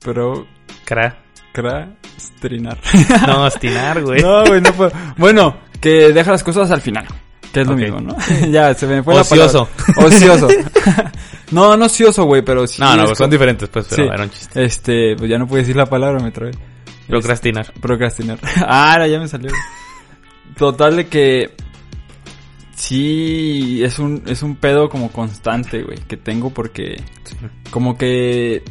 Procrastinar. 0.00 0.52
Cra. 0.84 1.21
No, 3.26 3.44
astinar, 3.44 4.02
güey. 4.04 4.22
No, 4.22 4.44
güey, 4.44 4.60
no 4.60 4.72
puedo. 4.72 4.90
Bueno, 5.16 5.56
que 5.80 6.12
deja 6.12 6.30
las 6.32 6.42
cosas 6.42 6.70
al 6.70 6.80
final. 6.80 7.06
Que 7.52 7.60
es 7.60 7.66
lo 7.66 7.76
mismo, 7.76 8.00
¿no? 8.00 8.16
ya, 8.50 8.72
se 8.72 8.86
me 8.86 9.02
fue 9.02 9.14
Ocioso. 9.20 9.68
la 9.86 9.94
palabra. 9.94 10.06
Ocioso. 10.16 10.48
no, 11.50 11.76
no 11.76 11.84
ocioso, 11.84 12.24
güey, 12.24 12.42
pero 12.42 12.66
sí. 12.66 12.80
no, 12.80 12.96
no, 12.96 13.02
es 13.02 13.08
pues 13.08 13.18
son 13.18 13.24
como- 13.26 13.32
diferentes, 13.32 13.68
pues, 13.68 13.86
pero 13.90 14.04
Sí. 14.04 14.10
era 14.14 14.22
un 14.24 14.30
chiste. 14.30 14.64
Este, 14.64 15.16
pues 15.16 15.28
ya 15.30 15.36
no 15.38 15.46
puedo 15.46 15.60
decir 15.60 15.76
la 15.76 15.84
palabra, 15.86 16.22
me 16.22 16.30
trae. 16.30 16.52
Procrastinar. 17.08 17.70
Procrastinar. 17.80 18.38
ah, 18.66 18.92
ahora 18.92 19.06
ya 19.06 19.18
me 19.20 19.28
salió. 19.28 19.50
Total 20.56 20.96
de 20.96 21.06
que 21.08 21.50
sí 22.74 23.82
es 23.84 23.98
un 23.98 24.22
es 24.26 24.42
un 24.42 24.56
pedo 24.56 24.88
como 24.88 25.10
constante, 25.12 25.82
güey, 25.82 25.98
que 25.98 26.16
tengo 26.16 26.50
porque 26.50 27.02
como 27.70 27.96
que 27.96 28.62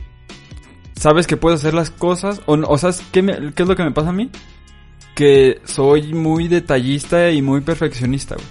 sabes 1.01 1.25
que 1.27 1.35
puedes 1.37 1.59
hacer 1.61 1.73
las 1.73 1.89
cosas 1.89 2.41
o, 2.45 2.53
o 2.53 2.77
sabes 2.77 3.03
qué, 3.11 3.21
me- 3.21 3.53
qué 3.53 3.63
es 3.63 3.67
lo 3.69 3.75
que 3.75 3.83
me 3.83 3.91
pasa 3.91 4.09
a 4.09 4.13
mí 4.13 4.29
que 5.15 5.59
soy 5.65 6.13
muy 6.13 6.47
detallista 6.47 7.31
y 7.31 7.41
muy 7.41 7.61
perfeccionista, 7.61 8.35
güey. 8.35 8.47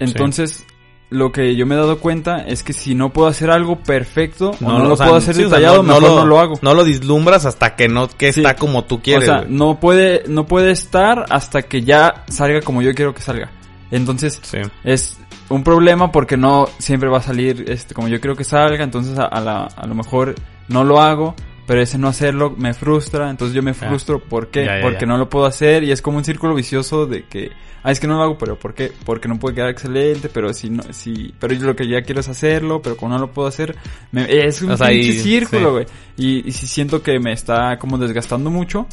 Entonces 0.00 0.64
lo 1.08 1.30
que 1.30 1.54
yo 1.54 1.66
me 1.66 1.76
he 1.76 1.78
dado 1.78 2.00
cuenta 2.00 2.38
es 2.38 2.64
que 2.64 2.72
si 2.72 2.94
no 2.96 3.12
puedo 3.12 3.28
hacer 3.28 3.50
algo 3.50 3.76
perfecto 3.80 4.50
o 4.50 4.56
no, 4.68 4.78
lo 4.80 4.94
o 4.94 4.96
sea, 4.96 5.06
puedo 5.06 5.18
hacer 5.18 5.36
sí, 5.36 5.44
o 5.44 5.48
sea, 5.48 5.58
detallado, 5.58 5.82
mejor 5.84 6.02
no 6.02 6.26
lo, 6.26 6.40
hago. 6.40 6.54
No 6.62 6.74
lo 6.74 6.82
vislumbras 6.84 7.46
hasta 7.46 7.76
que 7.76 7.88
no, 7.88 8.08
que 8.08 8.32
Sí. 8.32 8.40
está 8.40 8.56
como 8.56 8.84
tú 8.84 9.00
quieres, 9.00 9.28
o 9.28 9.32
sea, 9.32 9.46
no 9.48 9.78
puede, 9.78 10.24
no 10.26 10.46
puede 10.46 10.72
estar 10.72 11.26
hasta 11.30 11.62
que 11.62 11.82
ya 11.82 12.24
salga 12.28 12.60
como 12.62 12.82
yo 12.82 12.92
quiero 12.94 13.14
que 13.14 13.22
salga. 13.22 13.52
Entonces, 13.92 14.42
es 14.82 15.16
un 15.48 15.62
problema 15.62 16.10
porque 16.10 16.36
no 16.36 16.66
siempre 16.78 17.08
va 17.08 17.18
a 17.18 17.22
salir 17.22 17.64
este 17.68 17.94
como 17.94 18.08
yo 18.08 18.20
quiero 18.20 18.34
que 18.34 18.42
salga. 18.42 18.82
Entonces, 18.82 19.16
a, 19.16 19.26
a 19.26 19.40
la, 19.40 19.66
a 19.66 19.86
lo 19.86 19.94
mejor 19.94 20.34
no 20.66 20.82
lo 20.82 21.00
hago, 21.00 21.36
pero 21.66 21.80
ese 21.82 21.98
no 21.98 22.08
hacerlo 22.08 22.54
me 22.56 22.72
frustra. 22.74 23.30
Entonces, 23.30 23.54
yo 23.54 23.62
me 23.62 23.74
frustro. 23.74 24.20
¿Por 24.20 24.48
qué? 24.48 24.64
Ya, 24.64 24.76
ya, 24.78 24.82
porque 24.82 25.00
ya. 25.00 25.06
no 25.06 25.18
lo 25.18 25.28
puedo 25.28 25.46
hacer 25.46 25.84
y 25.84 25.90
es 25.92 26.00
como 26.02 26.18
un 26.18 26.24
círculo 26.24 26.54
vicioso 26.54 27.06
de 27.06 27.24
que, 27.24 27.50
ah, 27.82 27.90
es 27.90 28.00
que 28.00 28.06
no 28.06 28.16
lo 28.16 28.22
hago, 28.22 28.38
pero 28.38 28.58
¿por 28.58 28.74
qué? 28.74 28.92
Porque 29.04 29.28
no 29.28 29.38
puede 29.38 29.54
quedar 29.56 29.70
excelente, 29.70 30.28
pero 30.28 30.52
si 30.54 30.70
no, 30.70 30.82
si, 30.92 31.34
pero 31.38 31.54
yo 31.54 31.66
lo 31.66 31.76
que 31.76 31.88
ya 31.88 32.02
quiero 32.02 32.20
es 32.20 32.28
hacerlo, 32.28 32.80
pero 32.82 32.96
como 32.96 33.12
no 33.14 33.18
lo 33.18 33.30
puedo 33.32 33.48
hacer, 33.48 33.76
me- 34.12 34.26
es 34.46 34.62
un 34.62 34.70
O 34.72 34.76
sea, 34.76 34.88
pinche 34.88 35.08
y- 35.10 35.18
círculo, 35.18 35.68
sí. 35.68 35.70
güey. 35.72 35.86
Y, 36.16 36.48
y 36.48 36.52
sí 36.52 36.66
siento 36.66 37.02
que 37.02 37.18
me 37.18 37.32
está 37.32 37.78
como 37.78 37.98
desgastando 37.98 38.50
mucho. 38.50 38.86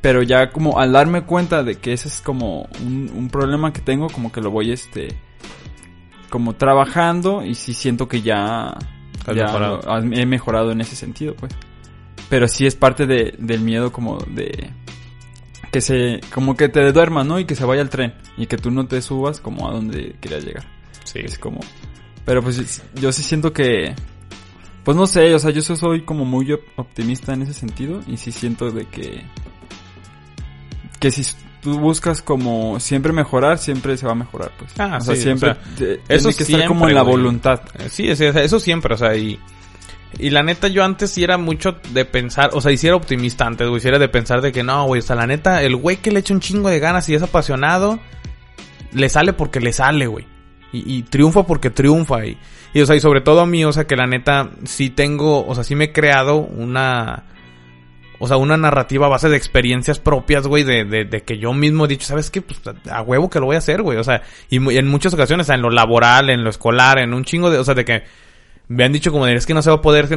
Pero 0.00 0.20
ya 0.24 0.50
como 0.50 0.80
al 0.80 0.90
darme 0.90 1.22
cuenta 1.22 1.62
de 1.62 1.76
que 1.76 1.92
ese 1.92 2.08
es 2.08 2.20
como 2.22 2.68
un, 2.84 3.08
un 3.14 3.28
problema 3.28 3.72
que 3.72 3.80
tengo, 3.80 4.08
como 4.08 4.32
que 4.32 4.40
lo 4.40 4.50
voy 4.50 4.72
este 4.72 5.14
como 6.28 6.54
trabajando 6.54 7.44
y 7.44 7.54
sí 7.54 7.72
siento 7.74 8.08
que 8.08 8.22
ya, 8.22 8.74
ya 9.26 9.32
mejorado. 9.44 9.80
he 10.12 10.26
mejorado 10.26 10.72
en 10.72 10.80
ese 10.80 10.96
sentido, 10.96 11.34
pues. 11.36 11.52
Pero 12.32 12.48
sí 12.48 12.64
es 12.64 12.74
parte 12.74 13.04
de, 13.04 13.34
del 13.38 13.60
miedo 13.60 13.92
como 13.92 14.16
de 14.16 14.70
que 15.70 15.82
se 15.82 16.18
como 16.32 16.56
que 16.56 16.70
te 16.70 16.90
duermas, 16.90 17.26
¿no? 17.26 17.38
Y 17.38 17.44
que 17.44 17.54
se 17.54 17.66
vaya 17.66 17.82
el 17.82 17.90
tren 17.90 18.14
y 18.38 18.46
que 18.46 18.56
tú 18.56 18.70
no 18.70 18.86
te 18.86 19.02
subas 19.02 19.38
como 19.38 19.68
a 19.68 19.72
donde 19.74 20.16
quieras 20.18 20.42
llegar. 20.42 20.64
Sí. 21.04 21.18
Es 21.22 21.38
como 21.38 21.60
pero 22.24 22.42
pues 22.42 22.82
yo 22.94 23.12
sí 23.12 23.22
siento 23.22 23.52
que 23.52 23.94
pues 24.82 24.96
no 24.96 25.06
sé, 25.06 25.34
o 25.34 25.38
sea, 25.38 25.50
yo 25.50 25.60
soy 25.60 26.06
como 26.06 26.24
muy 26.24 26.50
op- 26.52 26.64
optimista 26.76 27.34
en 27.34 27.42
ese 27.42 27.52
sentido 27.52 28.00
y 28.06 28.16
sí 28.16 28.32
siento 28.32 28.70
de 28.70 28.86
que 28.86 29.26
que 31.00 31.10
si 31.10 31.22
tú 31.60 31.78
buscas 31.78 32.22
como 32.22 32.80
siempre 32.80 33.12
mejorar, 33.12 33.58
siempre 33.58 33.98
se 33.98 34.06
va 34.06 34.12
a 34.12 34.14
mejorar, 34.14 34.52
pues. 34.58 34.72
Ah, 34.78 34.96
o 34.98 35.04
sea, 35.04 35.16
sí, 35.16 35.20
siempre 35.20 35.50
o 35.50 35.54
sea, 35.54 35.86
eso 36.08 36.28
tiene 36.30 36.36
que 36.36 36.42
estar 36.44 36.66
como 36.66 36.86
siempre, 36.86 36.88
en 36.88 36.94
la 36.94 37.02
voluntad. 37.02 37.60
Sí, 37.90 38.16
sí, 38.16 38.24
eso 38.24 38.58
siempre, 38.58 38.94
o 38.94 38.96
sea, 38.96 39.14
y, 39.14 39.38
Y 40.18 40.30
la 40.30 40.42
neta, 40.42 40.68
yo 40.68 40.84
antes 40.84 41.10
sí 41.10 41.24
era 41.24 41.38
mucho 41.38 41.76
de 41.90 42.04
pensar, 42.04 42.50
o 42.52 42.60
sea, 42.60 42.70
y 42.70 42.76
sí 42.76 42.88
optimista 42.90 43.46
antes, 43.46 43.68
güey. 43.68 43.80
Sí 43.80 43.88
era 43.88 43.98
de 43.98 44.08
pensar 44.08 44.40
de 44.40 44.52
que 44.52 44.62
no, 44.62 44.84
güey, 44.86 45.00
o 45.00 45.02
sea, 45.02 45.16
la 45.16 45.26
neta, 45.26 45.62
el 45.62 45.76
güey 45.76 45.96
que 45.96 46.10
le 46.12 46.20
echa 46.20 46.34
un 46.34 46.40
chingo 46.40 46.68
de 46.68 46.78
ganas 46.78 47.08
y 47.08 47.14
es 47.14 47.22
apasionado, 47.22 47.98
le 48.92 49.08
sale 49.08 49.32
porque 49.32 49.60
le 49.60 49.72
sale, 49.72 50.06
güey. 50.06 50.26
Y, 50.72 50.98
y 50.98 51.02
triunfa 51.02 51.44
porque 51.46 51.70
triunfa. 51.70 52.26
Y, 52.26 52.36
y, 52.74 52.80
o 52.80 52.86
sea, 52.86 52.94
y 52.96 53.00
sobre 53.00 53.20
todo 53.22 53.40
a 53.40 53.46
mí, 53.46 53.64
o 53.64 53.72
sea, 53.72 53.86
que 53.86 53.96
la 53.96 54.06
neta, 54.06 54.50
sí 54.64 54.90
tengo, 54.90 55.46
o 55.46 55.54
sea, 55.54 55.64
sí 55.64 55.74
me 55.74 55.84
he 55.84 55.92
creado 55.92 56.36
una, 56.36 57.24
o 58.18 58.28
sea, 58.28 58.36
una 58.36 58.56
narrativa 58.58 59.06
a 59.06 59.10
base 59.10 59.28
de 59.30 59.36
experiencias 59.36 59.98
propias, 59.98 60.46
güey, 60.46 60.62
de, 60.62 60.84
de, 60.84 61.04
de 61.06 61.22
que 61.22 61.38
yo 61.38 61.52
mismo 61.54 61.86
he 61.86 61.88
dicho, 61.88 62.06
¿sabes 62.06 62.30
qué? 62.30 62.42
Pues 62.42 62.60
a 62.90 63.02
huevo 63.02 63.28
que 63.30 63.40
lo 63.40 63.46
voy 63.46 63.56
a 63.56 63.60
hacer, 63.60 63.82
güey. 63.82 63.98
O 63.98 64.04
sea, 64.04 64.22
y 64.50 64.58
mu- 64.60 64.70
en 64.70 64.86
muchas 64.88 65.14
ocasiones, 65.14 65.46
o 65.46 65.48
sea, 65.48 65.56
en 65.56 65.62
lo 65.62 65.70
laboral, 65.70 66.30
en 66.30 66.44
lo 66.44 66.50
escolar, 66.50 66.98
en 66.98 67.12
un 67.14 67.24
chingo 67.24 67.50
de, 67.50 67.58
o 67.58 67.64
sea, 67.64 67.74
de 67.74 67.84
que 67.84 68.02
me 68.68 68.84
han 68.84 68.92
dicho 68.92 69.12
como 69.12 69.26
de, 69.26 69.34
es 69.34 69.46
que 69.46 69.54
no 69.54 69.62
se 69.62 69.70
va 69.70 69.76
a 69.76 69.82
poder, 69.82 70.08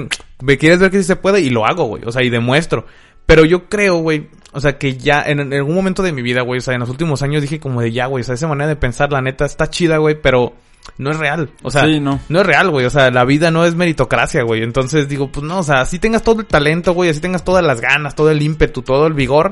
me 0.42 0.58
quieres 0.58 0.80
ver 0.80 0.92
que 0.92 0.98
sí 0.98 1.04
se 1.04 1.16
puede 1.16 1.42
y 1.42 1.50
lo 1.50 1.66
hago, 1.66 1.86
güey. 1.86 2.04
O 2.06 2.12
sea, 2.12 2.24
y 2.24 2.30
demuestro. 2.30 2.86
Pero 3.26 3.44
yo 3.44 3.68
creo, 3.70 3.98
güey, 3.98 4.30
o 4.52 4.60
sea, 4.62 4.78
que 4.78 4.98
ya 4.98 5.24
en, 5.26 5.40
en 5.40 5.54
algún 5.54 5.76
momento 5.76 6.04
de 6.04 6.12
mi 6.12 6.22
vida, 6.22 6.42
güey, 6.42 6.60
o 6.60 6.62
sea, 6.62 6.76
en 6.76 6.80
los 6.82 6.90
últimos 6.90 7.22
años 7.24 7.42
dije 7.42 7.60
como 7.60 7.82
de 7.82 7.92
ya, 7.92 8.06
güey, 8.06 8.22
o 8.22 8.24
sea, 8.24 8.36
esa 8.36 8.48
manera 8.48 8.68
de 8.68 8.76
pensar, 8.76 9.12
la 9.12 9.22
neta, 9.22 9.46
está 9.46 9.70
chida, 9.70 9.98
güey, 9.98 10.22
pero 10.22 10.54
no 10.98 11.12
es 11.12 11.18
real. 11.18 11.50
O 11.64 11.72
sea, 11.72 11.86
Sí, 11.86 12.00
no. 12.00 12.20
no 12.30 12.40
es 12.42 12.46
real, 12.46 12.70
güey. 12.70 12.86
O 12.86 12.90
sea, 12.90 13.10
la 13.12 13.26
vida 13.26 13.50
no 13.52 13.66
es 13.66 13.76
meritocracia, 13.76 14.44
güey. 14.44 14.62
Entonces 14.62 15.10
digo, 15.10 15.32
pues 15.32 15.44
no, 15.44 15.60
o 15.60 15.64
sea, 15.64 15.82
así 15.82 15.98
tengas 16.00 16.24
todo 16.24 16.42
el 16.42 16.46
talento, 16.46 16.94
güey, 16.94 17.10
así 17.10 17.20
tengas 17.20 17.44
todas 17.44 17.66
las 17.66 17.82
ganas, 17.82 18.16
todo 18.16 18.30
el 18.30 18.42
ímpetu, 18.42 18.82
todo 18.84 19.08
el 19.08 19.14
vigor. 19.14 19.52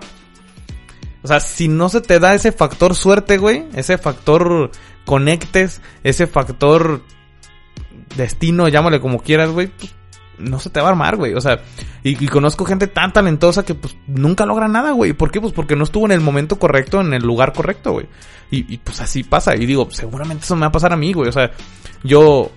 O 1.24 1.28
sea, 1.28 1.39
si 1.39 1.68
no 1.68 1.89
se 1.89 2.02
te 2.02 2.20
da 2.20 2.36
ese 2.36 2.52
factor 2.52 2.96
suerte, 2.96 3.38
güey, 3.38 3.66
ese 3.76 3.98
factor 3.98 4.72
conectes, 5.06 5.82
ese 6.04 6.28
factor 6.28 7.02
destino, 8.16 8.68
llámale 8.68 8.99
como 8.99 9.20
quieras, 9.20 9.49
güey, 9.49 9.68
pues 9.68 9.93
no 10.38 10.59
se 10.59 10.70
te 10.70 10.80
va 10.80 10.88
a 10.88 10.91
armar, 10.91 11.16
güey. 11.16 11.34
O 11.34 11.41
sea, 11.41 11.61
y, 12.03 12.16
conozco 12.28 12.66
gente 12.66 12.88
tan 12.88 13.14
talentosa 13.14 13.64
que 13.64 13.76
pues 13.76 13.95
nunca 14.07 14.45
logra 14.45 14.68
nada, 14.68 14.91
güey. 14.91 15.14
¿Por 15.14 15.32
qué? 15.32 15.39
Pues 15.39 15.53
porque 15.53 15.76
no 15.76 15.84
estuvo 15.84 16.05
en 16.05 16.11
el 16.11 16.22
momento 16.22 16.57
correcto, 16.57 17.01
en 17.01 17.14
el 17.14 17.24
lugar 17.24 17.53
correcto, 17.53 17.93
güey. 17.93 18.07
Y, 18.51 18.74
y 18.74 18.78
pues 18.78 18.99
así 19.01 19.24
pasa. 19.24 19.55
Y 19.55 19.66
digo, 19.66 19.88
seguramente 19.91 20.45
eso 20.45 20.55
me 20.55 20.61
va 20.61 20.68
a 20.68 20.72
pasar 20.72 20.93
a 20.93 20.97
mí, 20.97 21.14
güey. 21.14 21.30
O 21.30 21.34
sea, 21.34 21.51
yo... 22.03 22.51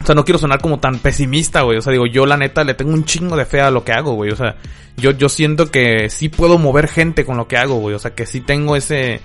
O 0.00 0.06
sea, 0.06 0.14
no 0.14 0.24
quiero 0.24 0.38
sonar 0.38 0.60
como 0.60 0.78
tan 0.78 1.00
pesimista, 1.00 1.62
güey. 1.62 1.78
O 1.78 1.82
sea, 1.82 1.92
digo, 1.92 2.06
yo 2.06 2.24
la 2.24 2.36
neta 2.36 2.62
le 2.62 2.74
tengo 2.74 2.92
un 2.92 3.04
chingo 3.04 3.36
de 3.36 3.44
fe 3.44 3.60
a 3.60 3.72
lo 3.72 3.84
que 3.84 3.90
hago, 3.90 4.12
güey. 4.12 4.30
O 4.30 4.36
sea, 4.36 4.56
yo, 4.96 5.10
yo 5.10 5.28
siento 5.28 5.72
que 5.72 6.08
sí 6.08 6.28
puedo 6.28 6.56
mover 6.56 6.86
gente 6.86 7.24
con 7.24 7.36
lo 7.36 7.48
que 7.48 7.56
hago, 7.56 7.80
güey. 7.80 7.96
O 7.96 7.98
sea, 7.98 8.14
que 8.14 8.24
sí 8.24 8.40
tengo 8.40 8.76
ese, 8.76 9.20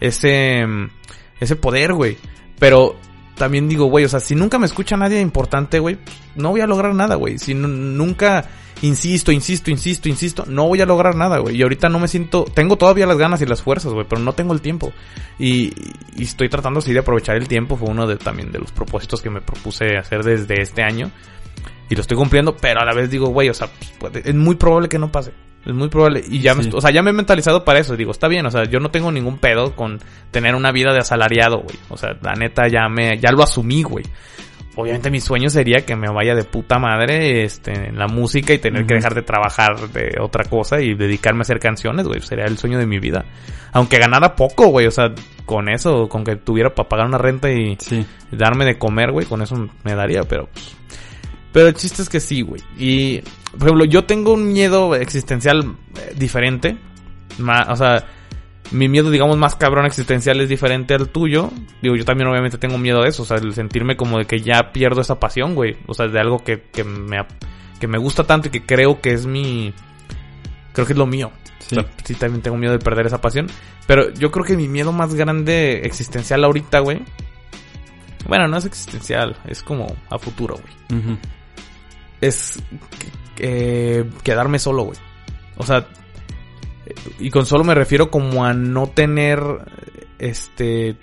ese, 0.00 0.66
ese 1.40 1.56
poder, 1.56 1.94
güey. 1.94 2.18
Pero 2.58 2.96
también 3.38 3.68
digo, 3.68 3.86
güey, 3.86 4.04
o 4.04 4.08
sea, 4.08 4.20
si 4.20 4.34
nunca 4.34 4.58
me 4.58 4.66
escucha 4.66 4.96
nadie 4.96 5.20
importante, 5.20 5.78
güey, 5.78 5.96
no 6.36 6.50
voy 6.50 6.60
a 6.60 6.66
lograr 6.66 6.94
nada, 6.94 7.14
güey. 7.14 7.38
Si 7.38 7.54
nu- 7.54 7.68
nunca 7.68 8.44
insisto, 8.82 9.32
insisto, 9.32 9.70
insisto, 9.70 10.08
insisto, 10.08 10.44
no 10.46 10.68
voy 10.68 10.80
a 10.80 10.86
lograr 10.86 11.14
nada, 11.16 11.38
güey. 11.38 11.56
Y 11.56 11.62
ahorita 11.62 11.88
no 11.88 11.98
me 11.98 12.08
siento, 12.08 12.44
tengo 12.44 12.76
todavía 12.76 13.06
las 13.06 13.16
ganas 13.18 13.40
y 13.40 13.46
las 13.46 13.62
fuerzas, 13.62 13.92
güey, 13.92 14.06
pero 14.08 14.20
no 14.20 14.34
tengo 14.34 14.52
el 14.52 14.60
tiempo. 14.60 14.92
Y, 15.38 15.72
y 16.16 16.22
estoy 16.24 16.48
tratando 16.48 16.80
así 16.80 16.92
de 16.92 16.98
aprovechar 17.00 17.36
el 17.36 17.48
tiempo, 17.48 17.76
fue 17.76 17.88
uno 17.88 18.06
de 18.06 18.16
también 18.16 18.52
de 18.52 18.58
los 18.58 18.72
propósitos 18.72 19.22
que 19.22 19.30
me 19.30 19.40
propuse 19.40 19.96
hacer 19.96 20.22
desde 20.22 20.60
este 20.60 20.82
año. 20.82 21.10
Y 21.90 21.94
lo 21.94 22.02
estoy 22.02 22.16
cumpliendo, 22.18 22.54
pero 22.56 22.80
a 22.80 22.84
la 22.84 22.92
vez 22.92 23.10
digo, 23.10 23.28
güey, 23.28 23.48
o 23.48 23.54
sea, 23.54 23.68
pues, 23.98 24.12
es 24.24 24.34
muy 24.34 24.56
probable 24.56 24.88
que 24.88 24.98
no 24.98 25.10
pase. 25.10 25.32
Es 25.68 25.74
muy 25.74 25.88
probable. 25.88 26.24
Y 26.28 26.40
ya 26.40 26.54
me, 26.54 26.62
Sí. 26.64 26.70
o 26.72 26.80
sea, 26.80 26.90
ya 26.90 27.02
me 27.02 27.10
he 27.10 27.12
mentalizado 27.12 27.62
para 27.64 27.78
eso. 27.78 27.94
Digo, 27.96 28.10
está 28.10 28.26
bien, 28.26 28.44
o 28.46 28.50
sea, 28.50 28.64
yo 28.64 28.80
no 28.80 28.90
tengo 28.90 29.12
ningún 29.12 29.38
pedo 29.38 29.76
con 29.76 30.00
tener 30.30 30.54
una 30.54 30.72
vida 30.72 30.92
de 30.92 30.98
asalariado, 31.00 31.58
güey. 31.58 31.76
O 31.90 31.96
sea, 31.96 32.16
la 32.22 32.32
neta 32.32 32.66
ya 32.68 32.88
me, 32.88 33.18
ya 33.18 33.30
lo 33.32 33.42
asumí, 33.42 33.82
güey. 33.82 34.04
Obviamente 34.76 35.10
mi 35.10 35.20
sueño 35.20 35.50
sería 35.50 35.84
que 35.84 35.96
me 35.96 36.08
vaya 36.08 36.34
de 36.36 36.44
puta 36.44 36.78
madre, 36.78 37.42
este, 37.42 37.88
en 37.88 37.98
la 37.98 38.06
música 38.06 38.54
y 38.54 38.58
tener 38.58 38.86
que 38.86 38.94
dejar 38.94 39.12
de 39.14 39.22
trabajar 39.22 39.88
de 39.90 40.12
otra 40.20 40.44
cosa 40.44 40.80
y 40.80 40.94
dedicarme 40.94 41.40
a 41.40 41.42
hacer 41.42 41.58
canciones, 41.58 42.06
güey. 42.06 42.20
Sería 42.20 42.44
el 42.46 42.56
sueño 42.58 42.78
de 42.78 42.86
mi 42.86 42.98
vida. 43.00 43.24
Aunque 43.72 43.98
ganara 43.98 44.36
poco, 44.36 44.68
güey. 44.68 44.86
O 44.86 44.90
sea, 44.92 45.12
con 45.44 45.68
eso, 45.68 46.08
con 46.08 46.22
que 46.24 46.36
tuviera 46.36 46.70
para 46.74 46.88
pagar 46.88 47.06
una 47.06 47.18
renta 47.18 47.50
y 47.50 47.76
Sí. 47.80 48.06
darme 48.30 48.64
de 48.64 48.78
comer, 48.78 49.10
güey, 49.10 49.26
con 49.26 49.42
eso 49.42 49.56
me 49.84 49.94
daría, 49.94 50.22
pero... 50.22 50.48
pues, 50.52 50.76
Pero 51.52 51.68
el 51.68 51.74
chiste 51.74 52.02
es 52.02 52.08
que 52.08 52.20
sí, 52.20 52.42
güey. 52.42 52.62
Y, 52.76 53.20
por 53.52 53.68
ejemplo, 53.68 53.84
yo 53.84 54.04
tengo 54.04 54.32
un 54.32 54.52
miedo 54.52 54.94
existencial 54.94 55.76
eh, 55.96 56.14
diferente. 56.16 56.76
O 57.68 57.76
sea, 57.76 58.06
mi 58.70 58.88
miedo, 58.88 59.10
digamos, 59.10 59.38
más 59.38 59.54
cabrón 59.54 59.86
existencial 59.86 60.40
es 60.40 60.48
diferente 60.48 60.94
al 60.94 61.08
tuyo. 61.08 61.50
Digo, 61.80 61.96
yo 61.96 62.04
también 62.04 62.28
obviamente 62.28 62.58
tengo 62.58 62.76
miedo 62.76 63.02
de 63.02 63.08
eso. 63.08 63.22
O 63.22 63.26
sea, 63.26 63.38
el 63.38 63.54
sentirme 63.54 63.96
como 63.96 64.18
de 64.18 64.26
que 64.26 64.40
ya 64.40 64.72
pierdo 64.72 65.00
esa 65.00 65.18
pasión, 65.18 65.54
güey. 65.54 65.76
O 65.86 65.94
sea, 65.94 66.06
de 66.08 66.20
algo 66.20 66.44
que, 66.44 66.62
que, 66.70 66.84
me, 66.84 67.18
que 67.80 67.88
me 67.88 67.98
gusta 67.98 68.24
tanto 68.24 68.48
y 68.48 68.50
que 68.50 68.64
creo 68.64 69.00
que 69.00 69.12
es 69.12 69.26
mi... 69.26 69.72
Creo 70.72 70.86
que 70.86 70.92
es 70.92 70.98
lo 70.98 71.06
mío. 71.06 71.32
Sí. 71.60 71.78
O 71.78 71.82
sea, 71.82 71.90
sí 72.04 72.14
también 72.14 72.42
tengo 72.42 72.56
miedo 72.56 72.72
de 72.72 72.78
perder 72.78 73.06
esa 73.06 73.20
pasión. 73.20 73.46
Pero 73.86 74.12
yo 74.12 74.30
creo 74.30 74.44
que 74.44 74.56
mi 74.56 74.68
miedo 74.68 74.92
más 74.92 75.14
grande 75.14 75.80
existencial 75.84 76.44
ahorita, 76.44 76.80
güey. 76.80 77.00
Bueno, 78.28 78.46
no 78.48 78.58
es 78.58 78.66
existencial, 78.66 79.36
es 79.46 79.62
como 79.62 79.96
a 80.10 80.18
futuro, 80.18 80.56
güey. 80.56 81.00
Ujú. 81.00 81.18
Es 82.20 82.62
eh, 83.38 84.08
quedarme 84.22 84.58
solo, 84.58 84.84
güey. 84.84 84.98
O 85.56 85.64
sea, 85.64 85.86
y 87.18 87.30
con 87.30 87.46
solo 87.46 87.64
me 87.64 87.74
refiero 87.74 88.10
como 88.10 88.44
a 88.44 88.54
no 88.54 88.88
tener, 88.88 89.40
este, 90.18 90.96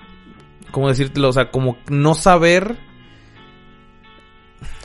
¿cómo 0.72 0.90
decírtelo? 0.90 1.30
O 1.30 1.34
sea, 1.34 1.52
como 1.52 1.78
no 1.90 2.16
saber, 2.16 2.78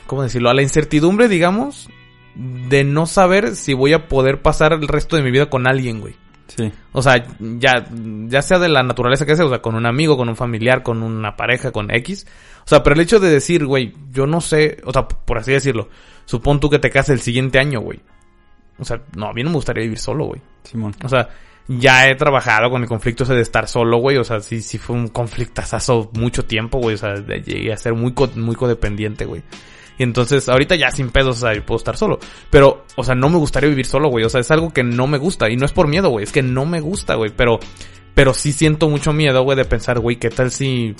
¿cómo 0.07 0.23
decirlo? 0.23 0.49
A 0.49 0.53
la 0.53 0.61
incertidumbre, 0.61 1.27
digamos, 1.27 1.89
de 2.35 2.83
no 2.83 3.05
saber 3.05 3.55
si 3.55 3.73
voy 3.73 3.93
a 3.93 4.07
poder 4.07 4.41
pasar 4.41 4.73
el 4.73 4.87
resto 4.87 5.15
de 5.15 5.23
mi 5.23 5.31
vida 5.31 5.49
con 5.49 5.67
alguien, 5.67 5.99
güey. 5.99 6.15
Sí. 6.47 6.69
O 6.91 7.01
sea, 7.01 7.25
ya, 7.39 7.87
ya 8.27 8.41
sea 8.41 8.59
de 8.59 8.67
la 8.67 8.83
naturaleza 8.83 9.25
que 9.25 9.37
sea, 9.37 9.45
o 9.45 9.49
sea, 9.49 9.61
con 9.61 9.75
un 9.75 9.85
amigo, 9.85 10.17
con 10.17 10.27
un 10.27 10.35
familiar, 10.35 10.83
con 10.83 11.01
una 11.01 11.37
pareja, 11.37 11.71
con 11.71 11.91
X. 11.91 12.27
O 12.65 12.67
sea, 12.67 12.83
pero 12.83 12.95
el 12.95 13.01
hecho 13.01 13.19
de 13.19 13.29
decir, 13.29 13.65
güey, 13.65 13.93
yo 14.11 14.27
no 14.27 14.41
sé, 14.41 14.81
o 14.83 14.91
sea, 14.91 15.07
por 15.07 15.37
así 15.37 15.53
decirlo, 15.53 15.87
supón 16.31 16.59
tú 16.61 16.69
que 16.69 16.79
te 16.79 16.89
cases 16.89 17.09
el 17.09 17.19
siguiente 17.19 17.59
año, 17.59 17.81
güey. 17.81 17.99
O 18.79 18.85
sea, 18.85 19.01
no, 19.15 19.27
a 19.27 19.33
mí 19.33 19.43
no 19.43 19.49
me 19.49 19.57
gustaría 19.57 19.83
vivir 19.83 19.99
solo, 19.99 20.25
güey. 20.25 20.41
Simón. 20.63 20.95
O 21.03 21.09
sea, 21.09 21.29
ya 21.67 22.07
he 22.09 22.15
trabajado 22.15 22.69
con 22.71 22.81
el 22.81 22.87
conflicto 22.87 23.23
ese 23.25 23.33
de 23.35 23.41
estar 23.41 23.67
solo, 23.67 23.97
güey. 23.97 24.17
O 24.17 24.23
sea, 24.23 24.39
sí, 24.39 24.61
sí 24.61 24.77
fue 24.77 24.95
un 24.95 25.09
conflictazazo 25.09 26.09
mucho 26.13 26.45
tiempo, 26.45 26.79
güey. 26.79 26.95
O 26.95 26.97
sea, 26.97 27.15
llegué 27.15 27.73
a 27.73 27.77
ser 27.77 27.93
muy, 27.93 28.13
co- 28.13 28.31
muy 28.35 28.55
codependiente, 28.55 29.25
güey. 29.25 29.43
Y 29.97 30.03
entonces, 30.03 30.47
ahorita 30.49 30.75
ya 30.75 30.89
sin 30.89 31.09
pedos, 31.09 31.37
o 31.37 31.41
sea, 31.41 31.53
yo 31.53 31.63
puedo 31.65 31.77
estar 31.77 31.97
solo. 31.97 32.17
Pero, 32.49 32.85
o 32.95 33.03
sea, 33.03 33.13
no 33.13 33.29
me 33.29 33.37
gustaría 33.37 33.69
vivir 33.69 33.85
solo, 33.85 34.07
güey. 34.09 34.23
O 34.25 34.29
sea, 34.29 34.39
es 34.41 34.49
algo 34.49 34.71
que 34.71 34.83
no 34.83 35.05
me 35.05 35.17
gusta. 35.17 35.49
Y 35.49 35.57
no 35.57 35.65
es 35.65 35.73
por 35.73 35.87
miedo, 35.87 36.09
güey. 36.09 36.23
Es 36.23 36.31
que 36.31 36.41
no 36.41 36.65
me 36.65 36.79
gusta, 36.79 37.15
güey. 37.15 37.31
Pero, 37.35 37.59
pero 38.15 38.33
sí 38.33 38.53
siento 38.53 38.89
mucho 38.89 39.11
miedo, 39.13 39.43
güey, 39.43 39.57
de 39.57 39.65
pensar, 39.65 39.99
güey, 39.99 40.15
¿qué 40.15 40.29
tal 40.29 40.49
si... 40.49 40.95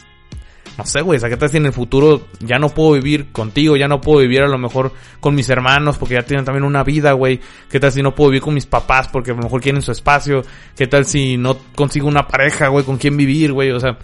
No 0.78 0.86
sé, 0.86 1.02
güey, 1.02 1.18
o 1.18 1.20
sea, 1.20 1.30
¿qué 1.30 1.38
tal 1.38 1.50
si 1.50 1.58
en 1.58 1.66
el 1.66 1.74
futuro 1.74 2.28
ya 2.40 2.58
no 2.58 2.70
puedo 2.70 2.94
vivir 2.94 3.32
contigo? 3.32 3.76
Ya 3.76 3.88
no 3.88 4.02
puedo 4.02 4.20
vivir 4.20 4.42
a 4.42 4.48
lo 4.48 4.58
mejor 4.58 4.94
con 5.20 5.36
mis 5.36 5.50
hermanos 5.50 5.98
porque 5.98 6.16
ya 6.16 6.24
tienen 6.24 6.46
también 6.46 6.64
una 6.64 6.84
vida, 6.84 7.12
güey. 7.12 7.40
¿Qué 7.70 7.80
tal 7.80 7.92
si 7.92 8.02
no 8.02 8.16
puedo 8.16 8.32
vivir 8.32 8.42
con 8.42 8.54
mis 8.54 8.66
papás 8.66 9.08
porque 9.10 9.32
a 9.32 9.36
lo 9.36 9.44
mejor 9.44 9.62
quieren 9.62 9.82
su 9.82 9.92
espacio? 9.92 10.42
¿Qué 10.76 10.88
tal 10.88 11.06
si 11.06 11.38
no 11.38 11.58
consigo 11.76 12.08
una 12.08 12.28
pareja, 12.28 12.70
güey, 12.70 12.86
con 12.86 12.98
quien 12.98 13.18
vivir, 13.18 13.52
güey? 13.52 13.72
O 13.72 13.80
sea, 13.80 13.98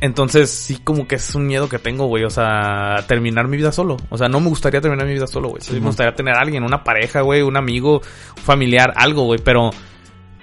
entonces 0.00 0.50
sí 0.50 0.78
como 0.82 1.06
que 1.06 1.16
es 1.16 1.34
un 1.34 1.46
miedo 1.46 1.68
que 1.68 1.78
tengo, 1.78 2.06
güey, 2.06 2.24
o 2.24 2.30
sea, 2.30 3.04
terminar 3.06 3.48
mi 3.48 3.56
vida 3.56 3.72
solo. 3.72 3.96
O 4.08 4.16
sea, 4.16 4.28
no 4.28 4.40
me 4.40 4.48
gustaría 4.48 4.80
terminar 4.80 5.06
mi 5.06 5.14
vida 5.14 5.26
solo, 5.26 5.50
güey. 5.50 5.60
Sí, 5.62 5.72
Sí, 5.74 5.80
me 5.80 5.86
gustaría 5.86 6.14
tener 6.14 6.34
a 6.36 6.40
alguien, 6.40 6.62
una 6.62 6.82
pareja, 6.82 7.20
güey, 7.20 7.42
un 7.42 7.56
amigo, 7.56 8.00
un 8.36 8.42
familiar, 8.42 8.92
algo, 8.96 9.24
güey, 9.24 9.40
pero 9.44 9.70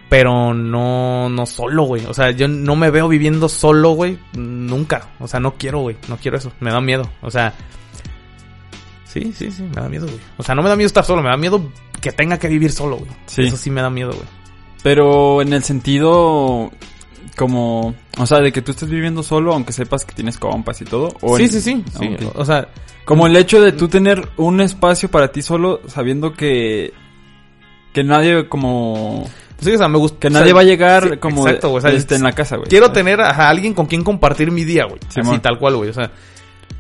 pero 0.10 0.54
no 0.54 1.30
no 1.30 1.46
solo, 1.46 1.84
güey. 1.84 2.06
O 2.06 2.14
sea, 2.14 2.32
yo 2.32 2.48
no 2.48 2.76
me 2.76 2.90
veo 2.90 3.08
viviendo 3.08 3.50
solo, 3.50 3.92
güey, 3.92 4.18
nunca. 4.34 5.10
O 5.20 5.28
sea, 5.28 5.40
no 5.40 5.56
quiero, 5.56 5.80
güey, 5.80 5.98
no 6.08 6.18
quiero 6.18 6.38
eso. 6.38 6.52
Me 6.60 6.72
da 6.72 6.80
miedo. 6.82 7.10
O 7.22 7.30
sea, 7.30 7.54
sí, 9.06 9.34
sí, 9.36 9.52
sí, 9.52 9.64
me 9.64 9.82
da 9.82 9.90
miedo, 9.90 10.06
güey. 10.06 10.20
O 10.38 10.44
sea, 10.44 10.56
no 10.56 10.62
me 10.64 10.70
da 10.70 10.76
miedo 10.76 10.88
estar 10.88 11.04
solo, 11.04 11.22
me 11.22 11.30
da 11.30 11.38
miedo 11.38 11.72
que 12.02 12.12
tenga 12.12 12.38
que 12.38 12.48
vivir 12.48 12.72
solo, 12.72 12.98
güey. 12.98 13.12
Sí. 13.26 13.44
Eso 13.44 13.58
sí 13.58 13.70
me 13.70 13.82
da 13.82 13.90
miedo, 13.90 14.12
güey. 14.12 14.28
Pero 14.84 15.42
en 15.42 15.54
el 15.54 15.64
sentido 15.64 16.72
como, 17.36 17.94
o 18.18 18.26
sea, 18.26 18.40
de 18.40 18.52
que 18.52 18.62
tú 18.62 18.72
estés 18.72 18.90
viviendo 18.90 19.22
solo 19.22 19.54
aunque 19.54 19.72
sepas 19.72 20.06
que 20.06 20.16
tienes 20.16 20.38
compas 20.38 20.82
y 20.82 20.86
todo. 20.86 21.16
O 21.22 21.38
Sí, 21.38 21.48
sí, 21.48 21.62
sí, 21.62 21.84
sí. 21.98 22.18
Ok. 22.26 22.36
O 22.36 22.46
sea, 22.46 22.70
Como 23.06 23.28
el 23.28 23.36
hecho 23.36 23.62
de 23.62 23.72
tú 23.72 23.88
tener 23.88 24.28
un 24.38 24.60
espacio 24.60 25.10
para 25.10 25.32
ti 25.32 25.42
solo 25.42 25.82
sabiendo 25.88 26.34
que 26.34 26.94
que 27.94 28.04
nadie 28.04 28.48
como 28.50 29.28
sí, 29.60 29.74
o 29.74 29.78
sea, 29.78 29.88
me 29.88 29.98
gusta 29.98 30.20
que 30.20 30.28
o 30.28 30.32
nadie 30.32 30.48
sea, 30.48 30.56
va 30.56 30.62
a 30.62 30.66
llegar 30.66 31.10
sí, 31.12 31.18
como 31.18 31.46
exacto, 31.46 31.70
güey, 31.70 31.80
o 31.80 31.82
sea, 31.82 31.92
este, 31.92 32.16
en 32.16 32.24
la 32.24 32.32
casa, 32.32 32.58
güey. 32.58 32.68
Quiero 32.70 32.88
¿sabes? 32.88 33.00
tener 33.00 33.22
a, 33.22 33.30
a 33.30 33.50
alguien 33.50 33.74
con 33.74 33.86
quien 33.86 34.04
compartir 34.04 34.52
mi 34.52 34.64
día, 34.64 34.86
güey. 34.86 35.00
Así 35.08 35.22
Simón. 35.22 35.42
tal 35.42 35.58
cual, 35.60 35.76
güey. 35.78 35.90
O 35.90 35.94
sea, 35.94 36.12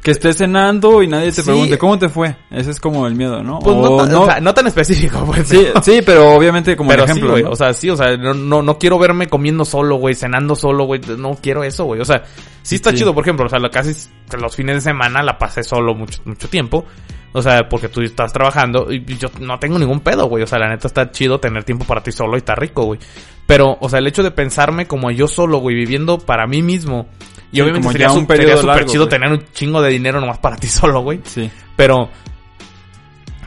Que 0.07 0.11
estés 0.11 0.37
cenando 0.37 1.03
y 1.03 1.07
nadie 1.09 1.25
te 1.33 1.41
Sí. 1.41 1.41
pregunte, 1.43 1.77
¿cómo 1.77 1.99
te 1.99 2.07
fue? 2.07 2.33
Ese 2.49 2.71
es 2.71 2.79
como 2.79 3.05
el 3.07 3.15
miedo, 3.15 3.43
¿no? 3.43 3.59
Pues 3.59 3.75
no, 3.75 3.97
tan- 3.97 4.15
o 4.15 4.25
sea, 4.25 4.39
no 4.39 4.53
tan 4.53 4.65
específico, 4.67 5.19
güey. 5.25 5.43
Sí, 5.43 5.65
pero- 5.67 5.83
sí, 5.83 5.99
pero 6.05 6.31
obviamente 6.33 6.77
como 6.77 6.91
pero 6.91 7.03
el 7.03 7.09
ejemplo. 7.09 7.27
sí, 7.27 7.31
güey. 7.33 7.43
¿no? 7.43 7.49
O 7.49 7.55
sea, 7.57 7.73
sí, 7.73 7.89
o 7.89 7.97
sea, 7.97 8.15
no, 8.15 8.33
no, 8.33 8.61
no 8.61 8.77
quiero 8.79 8.97
verme 8.97 9.27
comiendo 9.27 9.65
solo, 9.65 9.97
güey, 9.97 10.15
cenando 10.15 10.55
solo, 10.55 10.85
güey. 10.85 11.01
No 11.17 11.37
quiero 11.41 11.61
eso, 11.65 11.83
güey. 11.83 11.99
O 11.99 12.05
sea, 12.05 12.23
sí 12.61 12.75
está 12.75 12.93
chido, 12.93 13.13
por 13.13 13.25
ejemplo, 13.25 13.47
o 13.47 13.49
sea, 13.49 13.59
casi 13.69 14.07
los 14.39 14.55
fines 14.55 14.75
de 14.75 14.81
semana 14.81 15.21
la 15.23 15.37
pasé 15.37 15.61
solo 15.61 15.93
mucho, 15.93 16.21
mucho 16.23 16.47
tiempo. 16.47 16.85
O 17.33 17.41
sea, 17.41 17.67
porque 17.67 17.89
tú 17.89 18.01
estás 18.01 18.31
trabajando 18.31 18.87
y 18.89 19.03
yo 19.17 19.27
no 19.41 19.59
tengo 19.59 19.77
ningún 19.77 19.99
pedo, 19.99 20.27
güey. 20.29 20.41
O 20.41 20.47
sea, 20.47 20.57
la 20.57 20.69
neta 20.69 20.87
está 20.87 21.11
chido 21.11 21.41
tener 21.41 21.65
tiempo 21.65 21.83
para 21.83 22.01
ti 22.01 22.13
solo 22.13 22.35
y 22.35 22.37
está 22.37 22.55
rico, 22.55 22.85
güey. 22.85 22.99
Pero, 23.45 23.77
o 23.81 23.89
sea, 23.89 23.99
el 23.99 24.07
hecho 24.07 24.23
de 24.23 24.31
pensarme 24.31 24.87
como 24.87 25.11
yo 25.11 25.27
solo, 25.27 25.57
güey, 25.57 25.75
viviendo 25.75 26.17
para 26.17 26.47
mí 26.47 26.61
mismo. 26.61 27.07
Y 27.51 27.55
Sí, 27.57 27.61
obviamente 27.61 27.89
sería 27.91 28.09
súper 28.09 28.85
chido 28.85 29.07
tener 29.07 29.31
un 29.31 29.43
chingo 29.53 29.81
de 29.81 29.89
dinero 29.91 30.19
nomás 30.19 30.37
para 30.39 30.57
ti 30.57 30.67
solo, 30.67 31.01
güey. 31.01 31.21
Sí. 31.23 31.49
Pero, 31.75 32.09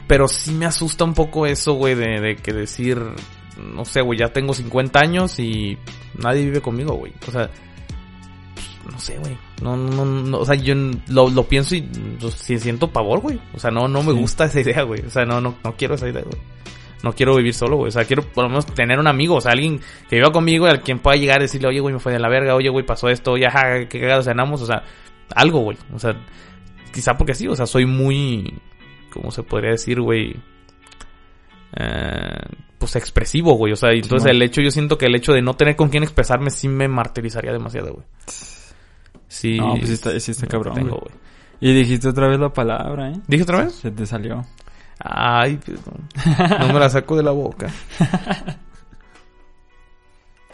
pero 0.07 0.27
sí 0.29 0.53
me 0.53 0.67
asusta 0.67 1.05
un 1.05 1.15
poco 1.15 1.47
eso, 1.47 1.75
güey, 1.75 1.95
de, 1.95 2.21
de 2.21 2.37
que 2.37 2.53
decir, 2.53 3.01
no 3.75 3.85
sé, 3.85 4.01
güey, 4.01 4.19
ya 4.19 4.29
tengo 4.29 4.55
50 4.55 4.99
años 4.99 5.39
y 5.39 5.77
nadie 6.19 6.45
vive 6.45 6.61
conmigo, 6.61 6.95
güey. 6.95 7.13
O 7.29 7.31
sea, 7.31 7.51
no 8.91 8.99
sé, 8.99 9.19
güey. 9.19 9.37
No, 9.63 9.77
no, 9.77 10.05
no, 10.05 10.39
o 10.39 10.45
sea, 10.47 10.55
yo 10.57 10.75
lo, 11.09 11.29
lo 11.29 11.45
pienso 11.47 11.75
y 11.77 11.83
pues, 12.19 12.35
siento 12.35 12.91
pavor, 12.91 13.21
güey. 13.21 13.39
O 13.55 13.59
sea, 13.59 13.71
no, 13.71 13.87
no 13.87 14.03
me 14.03 14.13
Sí. 14.15 14.19
gusta 14.19 14.47
esa 14.47 14.61
idea, 14.61 14.83
güey. 14.83 15.03
O 15.03 15.11
sea, 15.11 15.25
no, 15.25 15.41
no, 15.41 15.55
no 15.63 15.77
quiero 15.77 15.95
esa 15.95 16.09
idea, 16.09 16.23
güey. 16.23 16.41
No 17.03 17.13
quiero 17.13 17.37
vivir 17.37 17.55
solo, 17.55 17.77
güey. 17.77 17.89
O 17.89 17.93
sea, 17.93 18.05
quiero 18.05 18.23
por 18.23 18.45
lo 18.45 18.51
menos 18.51 18.67
tener 18.67 18.99
un 18.99 19.07
amigo, 19.07 19.37
o 19.37 19.41
sea, 19.41 19.53
alguien 19.53 19.81
que 20.09 20.17
viva 20.17 20.31
conmigo 20.33 20.67
y 20.67 20.71
al 20.71 20.83
quien 20.83 20.99
pueda 20.99 21.17
llegar 21.17 21.39
y 21.41 21.45
decirle, 21.45 21.69
oye, 21.69 21.81
güey, 21.81 21.95
me 21.95 22.01
fue 22.01 22.13
de 22.13 22.19
la 22.19 22.29
verga, 22.29 22.55
oye, 22.55 22.69
güey, 22.69 22.85
pasó 22.85 23.09
esto, 23.09 23.33
oye, 23.33 23.47
ajá, 23.47 23.87
qué 23.89 24.01
cagado 24.01 24.23
cenamos, 24.23 24.61
o 24.63 24.67
sea, 24.67 24.83
algo, 25.35 25.61
güey. 25.61 25.79
O 25.95 25.99
sea, 25.99 26.15
quizá 26.93 27.15
porque 27.17 27.35
sí, 27.35 27.49
o 27.49 27.57
sea, 27.57 27.67
soy 27.67 27.87
muy, 27.87 28.55
¿cómo 29.13 29.31
se 29.31 29.43
podría 29.43 29.71
decir, 29.71 30.01
güey? 30.01 30.37
Eh, 31.77 32.39
pues 32.79 32.97
expresivo, 32.97 33.55
güey. 33.55 33.73
O 33.73 33.77
sea, 33.77 33.95
y 33.95 34.01
entonces 34.01 34.31
el 34.31 34.43
hecho, 34.43 34.61
yo 34.61 34.71
siento 34.71 34.99
que 34.99 35.07
el 35.07 35.15
hecho 35.15 35.33
de 35.33 35.43
no 35.43 35.55
tener 35.55 35.77
con 35.77 35.89
quién 35.89 36.03
expresarme 36.03 36.51
sí 36.51 36.69
me 36.69 36.89
martirizaría 36.89 37.53
demasiado, 37.53 37.93
güey. 37.93 38.07
Sí. 39.29 39.59
No, 39.59 39.75
pues 39.75 39.89
sí 39.89 39.93
está, 39.93 40.19
sí 40.19 40.33
está 40.33 40.47
no 40.47 40.51
cabrón, 40.51 40.75
tengo, 40.75 40.97
güey. 40.97 41.15
Y 41.61 41.75
dijiste 41.75 42.09
otra 42.09 42.27
vez 42.27 42.41
la 42.41 42.53
palabra, 42.53 43.11
¿eh? 43.11 43.21
¿Dije 43.29 43.43
otra 43.43 43.65
vez? 43.65 43.75
Se 43.75 43.91
te 43.91 44.07
salió. 44.07 44.45
Ay, 45.01 45.59
pues, 45.65 45.81
no, 45.87 46.59
no 46.59 46.73
me 46.73 46.79
la 46.79 46.91
saco 46.91 47.17
de 47.17 47.23
la 47.23 47.31
boca. 47.31 47.69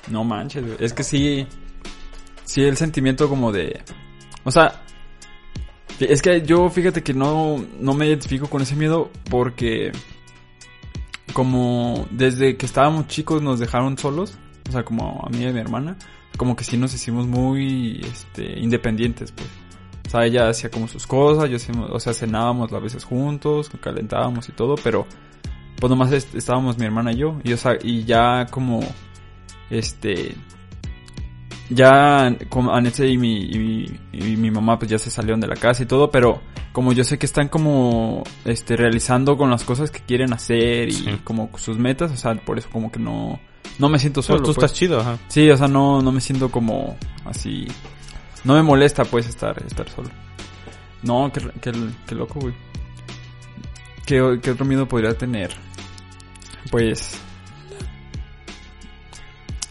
No 0.09 0.25
manches, 0.25 0.65
güey. 0.65 0.77
Es 0.81 0.93
que 0.93 1.03
sí. 1.03 1.47
Sí, 2.45 2.63
el 2.63 2.77
sentimiento 2.77 3.29
como 3.29 3.53
de. 3.53 3.83
O 4.45 4.51
sea. 4.51 4.83
Es 5.99 6.21
que 6.21 6.43
yo 6.43 6.69
fíjate 6.69 7.03
que 7.03 7.15
no, 7.15 7.65
no 7.81 7.95
me 7.95 8.07
identifico 8.07 8.49
con 8.49 8.63
ese 8.63 8.77
miedo 8.77 9.11
porque. 9.31 9.93
Como 11.33 12.07
desde 12.11 12.57
que 12.57 12.67
estábamos 12.67 13.09
chicos 13.09 13.43
nos 13.43 13.59
dejaron 13.59 13.99
solos. 13.99 14.39
O 14.69 14.73
sea, 14.73 14.85
como 14.85 15.25
a 15.27 15.31
mí 15.31 15.43
y 15.43 15.47
a 15.47 15.53
mi 15.53 15.61
hermana. 15.61 15.97
Como 16.37 16.55
que 16.55 16.65
sí 16.65 16.77
nos 16.77 16.95
hicimos 16.95 17.27
muy 17.27 18.01
este, 18.05 18.61
independientes, 18.61 19.33
pues. 19.33 19.49
Sea, 20.17 20.27
ella 20.27 20.49
hacía 20.49 20.71
como 20.71 20.89
sus 20.89 21.07
cosas, 21.07 21.49
yo 21.51 21.57
hacíamos, 21.57 21.91
o 21.91 22.01
sea, 22.01 22.13
cenábamos 22.15 22.73
a 22.73 22.79
veces 22.79 23.05
juntos, 23.05 23.71
calentábamos 23.81 24.49
y 24.49 24.53
todo, 24.53 24.75
pero 24.83 25.07
pues 25.81 25.91
nomás 25.91 26.11
est- 26.13 26.35
estábamos 26.35 26.79
mi 26.79 26.87
hermana 26.87 27.13
y 27.13 27.17
yo. 27.17 27.39
Y, 27.45 27.53
o 27.53 27.57
sea, 27.57 27.73
y 27.83 28.05
ya 28.05 28.47
como 28.51 28.81
este 29.71 30.35
ya 31.69 32.35
como 32.49 32.73
Anetse 32.75 33.09
y 33.09 33.19
mi, 33.19 33.39
y, 33.43 33.59
mi- 33.59 33.91
y 34.13 34.37
mi 34.37 34.51
mamá 34.51 34.79
pues 34.79 34.91
ya 34.91 34.99
se 34.99 35.11
salieron 35.11 35.41
de 35.41 35.49
la 35.49 35.57
casa 35.57 35.83
y 35.83 35.87
todo, 35.87 36.11
pero 36.11 36.41
como 36.73 36.93
yo 36.93 37.03
sé 37.05 37.19
que 37.19 37.27
están 37.27 37.49
como 37.49 38.23
este 38.45 38.77
realizando 38.77 39.37
con 39.37 39.51
las 39.51 39.65
cosas 39.65 39.91
que 39.91 40.01
quieren 40.01 40.33
hacer 40.33 40.89
y 40.89 40.93
Sí. 40.93 41.19
como 41.25 41.51
sus 41.57 41.77
metas, 41.79 42.13
o 42.13 42.17
sea, 42.17 42.35
por 42.37 42.59
eso 42.59 42.69
como 42.71 42.93
que 42.93 43.01
no 43.01 43.41
no 43.79 43.89
me 43.89 43.99
siento 43.99 44.23
solo. 44.23 44.39
Pero 44.39 44.53
tú 44.53 44.55
pues. 44.55 44.65
estás 44.65 44.79
chido, 44.79 45.01
ajá. 45.01 45.19
Sí, 45.29 45.51
o 45.51 45.57
sea, 45.57 45.67
no 45.69 46.01
no 46.03 46.13
me 46.13 46.21
siento 46.21 46.51
como 46.51 46.97
así 47.25 47.67
no 48.47 48.55
me 48.55 48.63
molesta 48.63 49.05
pues 49.05 49.27
estar 49.27 49.63
estar 49.67 49.89
solo. 49.91 50.09
No, 51.03 51.31
qué, 51.33 51.41
qué, 51.61 51.73
qué 52.07 52.15
loco, 52.15 52.41
güey. 52.41 52.55
¿Qué, 54.07 54.39
¿Qué 54.43 54.51
otro 54.53 54.65
miedo 54.65 54.87
podría 54.89 55.13
tener? 55.19 55.51
Pues 56.71 57.19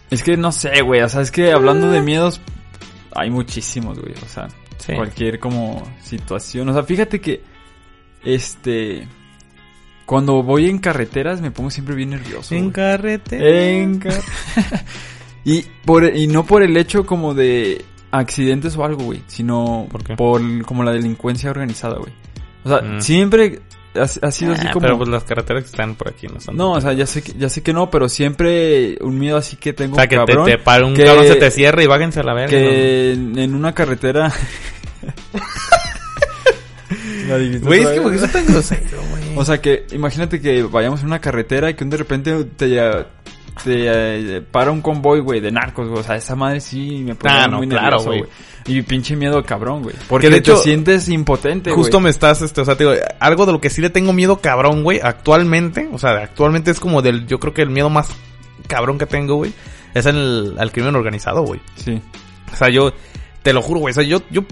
es 0.10 0.24
que 0.24 0.38
no 0.38 0.52
sé, 0.52 0.82
güey. 0.82 1.02
O 1.02 1.10
sea, 1.10 1.22
es 1.22 1.32
que 1.32 1.52
hablando 1.52 1.90
de 1.92 2.02
miedos, 2.02 2.42
hay 3.14 3.30
muchísimos, 3.30 4.00
güey. 4.00 4.14
O 4.24 4.28
sea, 4.28 4.48
Sí. 4.78 4.94
cualquier 4.94 5.40
como 5.40 5.82
situación. 6.04 6.70
O 6.70 6.74
sea, 6.74 6.84
fíjate 6.84 7.20
que, 7.20 7.42
este, 8.24 9.08
cuando 10.06 10.44
voy 10.44 10.70
en 10.70 10.78
carreteras 10.80 11.42
me 11.42 11.50
pongo 11.52 11.70
siempre 11.72 11.96
bien 11.96 12.12
nervioso. 12.12 12.54
En 12.54 12.64
güey. 12.66 12.74
carrete. 12.74 13.82
En 13.82 14.00
car- 14.00 14.22
y 15.46 15.62
por 15.86 16.16
y 16.16 16.28
no 16.28 16.46
por 16.46 16.62
el 16.62 16.78
hecho 16.78 17.06
como 17.06 17.34
de 17.34 17.84
accidentes 18.20 18.76
o 18.78 18.84
algo, 18.86 19.04
güey, 19.04 19.22
sino 19.28 19.88
¿Por 19.92 20.04
qué? 20.04 20.16
como 20.66 20.84
la 20.84 20.92
delincuencia 20.92 21.50
organizada, 21.52 21.98
güey. 21.98 22.14
O 22.64 22.70
sea, 22.70 22.82
Mm. 22.82 23.02
siempre 23.02 23.62
ha, 23.96 24.02
ha 24.02 24.32
sido 24.32 24.54
así 24.54 24.66
Ah, 24.68 24.72
como 24.74 24.86
Pero 24.86 24.98
pues 24.98 25.10
las 25.10 25.24
carreteras 25.24 25.64
que 25.64 25.70
están 25.70 25.96
por 25.96 26.10
aquí 26.10 26.28
no 26.28 26.40
son. 26.42 26.58
no, 26.58 26.72
o 26.74 26.82
sea, 26.82 26.94
ya 26.94 27.06
sé 27.06 27.22
que, 27.22 27.34
ya 27.38 27.48
sé 27.48 27.62
que 27.64 27.74
no, 27.74 27.90
pero 27.90 28.10
siempre 28.10 28.98
un 29.02 29.18
miedo 29.20 29.38
así 29.38 29.56
que 29.56 29.72
tengo 29.74 29.94
O 29.94 30.00
sea, 30.00 30.08
que 30.08 30.16
te, 30.18 30.26
cabrón, 30.26 30.46
te 30.46 30.58
para 30.58 30.86
un 30.86 30.94
que- 30.96 31.06
cabrón 31.06 31.28
se 31.28 31.36
te 31.36 31.52
cierre 31.52 31.84
y 31.84 31.88
bájense 31.88 32.20
a 32.20 32.24
la 32.24 32.34
verga. 32.34 32.50
que 32.50 33.14
en, 33.14 33.38
en 33.38 33.56
una 33.56 33.74
carretera. 33.74 34.32
Güey, 37.62 37.82
es 37.82 37.88
que 37.90 38.02
porque 38.02 38.18
eso 38.18 38.28
tan 38.28 38.46
grosero, 38.46 39.02
güey. 39.10 39.38
O 39.38 39.44
sea, 39.44 39.60
que 39.60 39.86
imagínate 39.92 40.40
que 40.40 40.64
vayamos 40.64 41.02
en 41.02 41.08
una 41.08 41.20
carretera 41.20 41.70
y 41.70 41.74
que 41.74 41.84
de 41.86 41.98
repente 41.98 42.44
te, 42.56 42.80
te 43.64 44.38
eh, 44.38 44.42
para 44.42 44.72
un 44.72 44.82
convoy, 44.82 45.20
güey, 45.22 45.40
de 45.40 45.52
narcos, 45.52 45.88
güey. 45.88 46.00
O 46.00 46.04
sea, 46.04 46.16
esa 46.16 46.36
madre 46.36 46.60
sí 46.60 47.04
me 47.06 47.16
pone 47.16 47.34
Ah, 47.34 47.48
no, 47.48 47.58
muy 47.58 47.68
claro, 47.68 47.98
nervioso, 47.98 48.10
güey. 48.10 48.24
Y 48.68 48.82
pinche 48.82 49.16
miedo 49.16 49.44
cabrón, 49.44 49.84
güey. 49.84 49.96
Porque 50.08 50.30
de 50.30 50.38
hecho, 50.38 50.58
te 50.58 50.64
sientes 50.64 51.08
impotente, 51.10 51.70
güey. 51.70 51.84
Justo 51.84 52.00
me 52.00 52.10
estás, 52.10 52.42
este, 52.42 52.62
o 52.62 52.66
sea, 52.66 52.76
te 52.76 52.84
digo, 52.84 52.96
algo 53.20 53.46
de 53.46 53.52
lo 53.52 53.62
que 53.62 53.70
sí 53.70 53.82
le 53.82 53.90
tengo 53.90 54.12
miedo 54.12 54.38
cabrón, 54.38 54.84
güey, 54.84 55.00
actualmente, 55.02 55.88
o 55.92 56.00
sea, 56.00 56.12
actualmente 56.12 56.72
es 56.72 56.80
como 56.80 57.02
del, 57.02 57.28
yo 57.28 57.40
creo 57.40 57.54
que 57.54 57.62
el 57.62 57.70
miedo 57.70 57.90
más 57.90 58.10
cabrón 58.68 58.98
que 58.98 59.06
tengo, 59.06 59.36
güey, 59.36 59.54
es 59.94 60.06
el, 60.08 60.56
al 60.58 60.72
crimen 60.72 60.96
organizado, 60.96 61.44
güey. 61.44 61.62
Sí. 61.76 62.02
O 62.52 62.56
sea, 62.56 62.70
yo, 62.70 62.92
te 63.44 63.54
lo 63.54 63.62
juro, 63.62 63.82
güey, 63.82 63.92
o 63.92 63.96
sea, 63.96 64.04
yo, 64.04 64.22
yo, 64.32 64.44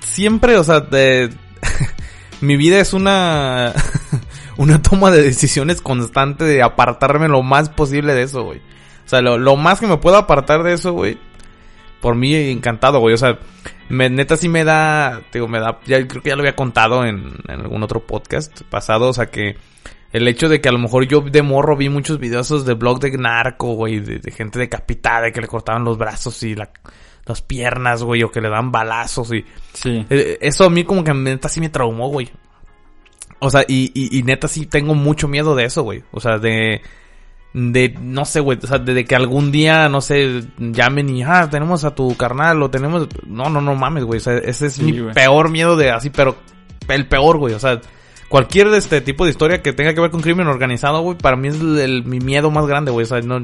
siempre, 0.00 0.56
o 0.56 0.64
sea, 0.64 0.80
de, 0.80 1.30
mi 2.40 2.56
vida 2.56 2.80
es 2.80 2.94
una, 2.94 3.74
una 4.56 4.80
toma 4.82 5.10
de 5.10 5.22
decisiones 5.22 5.80
constante 5.80 6.44
de 6.44 6.62
apartarme 6.62 7.28
lo 7.28 7.42
más 7.42 7.68
posible 7.70 8.14
de 8.14 8.22
eso, 8.22 8.42
güey. 8.44 8.58
O 8.58 9.08
sea, 9.08 9.20
lo, 9.20 9.36
lo 9.38 9.56
más 9.56 9.80
que 9.80 9.86
me 9.86 9.96
puedo 9.98 10.16
apartar 10.16 10.62
de 10.62 10.72
eso, 10.74 10.92
güey. 10.92 11.18
Por 12.00 12.14
mí 12.16 12.34
encantado, 12.34 13.00
güey. 13.00 13.14
O 13.14 13.18
sea, 13.18 13.38
me, 13.88 14.08
neta 14.10 14.36
sí 14.36 14.48
me 14.48 14.64
da, 14.64 15.22
digo, 15.32 15.48
me 15.48 15.58
da, 15.60 15.78
ya 15.86 16.06
creo 16.06 16.22
que 16.22 16.28
ya 16.30 16.36
lo 16.36 16.42
había 16.42 16.56
contado 16.56 17.04
en, 17.04 17.34
en 17.48 17.60
algún 17.60 17.82
otro 17.82 18.00
podcast 18.06 18.62
pasado, 18.62 19.08
o 19.08 19.12
sea 19.12 19.26
que 19.26 19.56
el 20.12 20.28
hecho 20.28 20.48
de 20.48 20.60
que 20.60 20.68
a 20.68 20.72
lo 20.72 20.78
mejor 20.78 21.06
yo 21.08 21.20
de 21.22 21.42
morro 21.42 21.76
vi 21.76 21.88
muchos 21.88 22.18
videos 22.18 22.64
de 22.64 22.74
blog 22.74 23.00
de 23.00 23.16
narco, 23.18 23.74
güey, 23.74 24.00
de, 24.00 24.18
de 24.20 24.30
gente 24.30 24.58
decapitada, 24.58 25.30
que 25.32 25.40
le 25.40 25.48
cortaban 25.48 25.84
los 25.84 25.98
brazos 25.98 26.42
y 26.44 26.54
la, 26.54 26.70
las 27.26 27.42
piernas, 27.42 28.02
güey, 28.02 28.22
o 28.22 28.30
que 28.30 28.40
le 28.40 28.48
dan 28.48 28.70
balazos 28.70 29.32
y 29.32 29.44
Sí. 29.72 30.06
eh, 30.08 30.38
Eso 30.40 30.64
a 30.64 30.70
mí 30.70 30.84
como 30.84 31.02
que 31.02 31.12
neta 31.12 31.48
sí 31.48 31.60
me 31.60 31.68
traumó, 31.68 32.08
güey. 32.08 32.30
O 33.40 33.50
sea, 33.50 33.64
y, 33.68 33.90
y, 33.94 34.18
y 34.18 34.22
neta 34.22 34.48
sí 34.48 34.66
tengo 34.66 34.94
mucho 34.94 35.28
miedo 35.28 35.54
de 35.54 35.64
eso, 35.64 35.82
güey. 35.82 36.02
O 36.12 36.20
sea, 36.20 36.38
de... 36.38 36.80
De, 37.56 37.94
no 38.00 38.24
sé, 38.24 38.40
güey, 38.40 38.58
o 38.60 38.66
sea, 38.66 38.78
de, 38.78 38.94
de 38.94 39.04
que 39.04 39.14
algún 39.14 39.52
día, 39.52 39.88
no 39.88 40.00
sé, 40.00 40.42
llamen 40.58 41.08
y, 41.08 41.22
ah, 41.22 41.48
tenemos 41.48 41.84
a 41.84 41.94
tu 41.94 42.16
carnal, 42.16 42.60
o 42.60 42.68
tenemos... 42.68 43.06
No, 43.28 43.48
no, 43.48 43.60
no 43.60 43.76
mames, 43.76 44.02
güey, 44.02 44.16
o 44.18 44.20
sea, 44.20 44.38
ese 44.38 44.66
es 44.66 44.72
Sí, 44.72 44.82
mi 44.82 45.12
peor 45.12 45.50
miedo 45.50 45.76
de 45.76 45.92
así, 45.92 46.10
pero 46.10 46.34
el 46.88 47.06
peor, 47.06 47.38
güey, 47.38 47.54
o 47.54 47.60
sea, 47.60 47.80
cualquier 48.28 48.70
de 48.70 48.78
este 48.78 49.00
tipo 49.02 49.24
de 49.24 49.30
historia 49.30 49.62
que 49.62 49.72
tenga 49.72 49.94
que 49.94 50.00
ver 50.00 50.10
con 50.10 50.20
crimen 50.20 50.48
organizado, 50.48 51.00
güey, 51.02 51.16
para 51.16 51.36
mí 51.36 51.46
es 51.46 51.60
el, 51.60 51.78
el- 51.78 52.04
mi 52.04 52.18
miedo 52.18 52.50
más 52.50 52.66
grande, 52.66 52.90
güey, 52.90 53.04
o 53.04 53.08
sea, 53.08 53.20
no... 53.20 53.38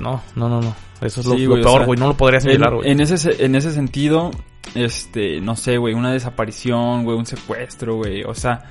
No, 0.00 0.22
no, 0.34 0.48
no, 0.48 0.60
no, 0.60 0.74
eso 1.00 1.20
es 1.20 1.26
lo, 1.26 1.34
Sí, 1.34 1.42
lo 1.44 1.50
güey, 1.50 1.60
o 1.60 1.64
peor, 1.64 1.76
sea, 1.78 1.86
güey, 1.86 1.98
no 2.00 2.08
lo 2.08 2.16
podría 2.16 2.38
asimilar, 2.38 2.70
En, 2.70 2.76
güey. 2.76 2.90
en 2.90 3.00
ese 3.00 3.18
se- 3.18 3.44
en 3.44 3.54
ese 3.54 3.70
sentido, 3.72 4.30
este, 4.74 5.40
no 5.40 5.56
sé, 5.56 5.78
güey, 5.78 5.94
una 5.94 6.12
desaparición, 6.12 7.04
güey, 7.04 7.16
un 7.16 7.26
secuestro, 7.26 7.96
güey, 7.96 8.22
o 8.24 8.34
sea, 8.34 8.68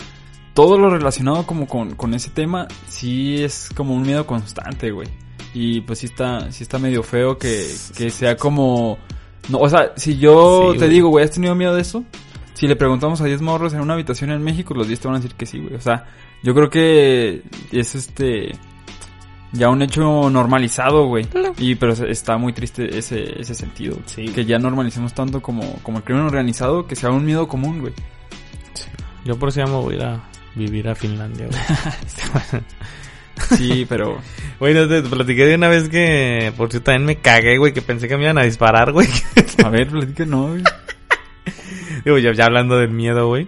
todo 0.53 0.77
lo 0.77 0.89
relacionado 0.89 1.45
como 1.45 1.67
con, 1.67 1.95
con 1.95 2.13
ese 2.13 2.29
tema, 2.29 2.67
sí 2.87 3.43
es 3.43 3.69
como 3.75 3.93
un 3.93 4.01
miedo 4.03 4.25
constante, 4.25 4.91
güey. 4.91 5.07
Y 5.53 5.81
pues 5.81 5.99
sí 5.99 6.07
está, 6.07 6.51
sí 6.51 6.63
está 6.63 6.77
medio 6.77 7.03
feo 7.03 7.37
que, 7.37 7.67
que 7.95 8.09
sea 8.09 8.35
como, 8.35 8.97
no, 9.49 9.59
o 9.59 9.69
sea, 9.69 9.93
si 9.95 10.17
yo 10.17 10.73
Sí, 10.73 10.79
te 10.79 10.87
digo, 10.87 11.09
güey, 11.09 11.25
¿has 11.25 11.31
tenido 11.31 11.55
miedo 11.55 11.75
de 11.75 11.81
eso? 11.81 12.03
Si 12.53 12.67
le 12.67 12.75
preguntamos 12.75 13.21
a 13.21 13.25
10 13.25 13.41
morros 13.41 13.73
en 13.73 13.81
una 13.81 13.93
habitación 13.93 14.31
en 14.31 14.41
México, 14.41 14.73
los 14.73 14.87
10 14.87 14.99
te 14.99 15.07
van 15.07 15.15
a 15.15 15.19
decir 15.19 15.35
que 15.35 15.45
sí, 15.45 15.59
güey. 15.59 15.75
O 15.75 15.81
sea, 15.81 16.05
yo 16.41 16.55
creo 16.55 16.69
que 16.69 17.43
es 17.71 17.93
este 17.93 18.53
ya 19.57 19.69
un 19.69 19.81
hecho 19.81 20.29
normalizado, 20.29 21.07
güey. 21.07 21.25
Claro. 21.25 21.53
Y 21.57 21.75
pero 21.75 21.93
está 21.93 22.37
muy 22.37 22.53
triste 22.53 22.97
ese, 22.97 23.39
ese 23.39 23.55
sentido. 23.55 23.97
Sí. 24.05 24.25
Que 24.29 24.45
ya 24.45 24.59
normalicemos 24.59 25.13
tanto 25.13 25.41
como, 25.41 25.79
como 25.83 25.99
el 25.99 26.03
crimen 26.03 26.23
organizado 26.23 26.87
que 26.87 26.95
sea 26.95 27.09
un 27.11 27.25
miedo 27.25 27.47
común, 27.47 27.79
güey. 27.79 27.93
Yo 29.25 29.37
por 29.37 29.49
eso 29.49 29.59
ya 29.59 29.65
me 29.65 29.73
voy 29.73 29.95
a 29.95 29.97
ir 29.97 30.03
a 30.03 30.23
vivir 30.55 30.87
a 30.87 30.95
Finlandia, 30.95 31.47
güey. 31.47 32.63
Sí, 33.55 33.85
pero... 33.87 34.19
Güey, 34.59 34.73
no 34.73 34.87
te 34.87 35.01
platiqué 35.03 35.45
de 35.45 35.55
una 35.55 35.67
vez 35.67 35.89
que, 35.89 36.51
por 36.57 36.71
cierto, 36.71 36.85
también 36.85 37.05
me 37.05 37.17
cagué, 37.17 37.57
güey, 37.57 37.73
que 37.73 37.81
pensé 37.81 38.07
que 38.07 38.17
me 38.17 38.23
iban 38.23 38.37
a 38.39 38.43
disparar, 38.43 38.91
güey. 38.91 39.07
A 39.63 39.69
ver, 39.69 39.87
platícanos, 39.87 40.49
güey. 40.51 40.63
Digo, 42.05 42.17
ya, 42.17 42.33
ya 42.33 42.45
hablando 42.45 42.77
del 42.77 42.89
miedo, 42.89 43.27
güey. 43.27 43.47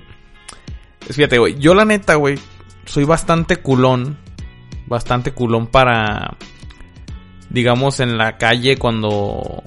Es 1.07 1.15
fíjate, 1.15 1.39
güey, 1.39 1.57
yo 1.57 1.73
la 1.73 1.85
neta, 1.85 2.15
güey, 2.15 2.37
soy 2.85 3.03
bastante 3.03 3.57
culón. 3.57 4.17
Bastante 4.89 5.31
culón 5.31 5.67
para, 5.67 6.35
digamos, 7.49 7.99
en 7.99 8.17
la 8.17 8.37
calle 8.37 8.77
cuando, 8.77 9.63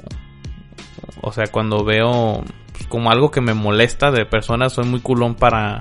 o 1.20 1.32
sea, 1.32 1.46
cuando 1.46 1.84
veo 1.84 2.44
pues, 2.72 2.86
como 2.88 3.10
algo 3.10 3.30
que 3.30 3.40
me 3.40 3.54
molesta 3.54 4.10
de 4.10 4.26
personas, 4.26 4.72
soy 4.72 4.84
muy 4.84 5.00
culón 5.00 5.36
para, 5.36 5.80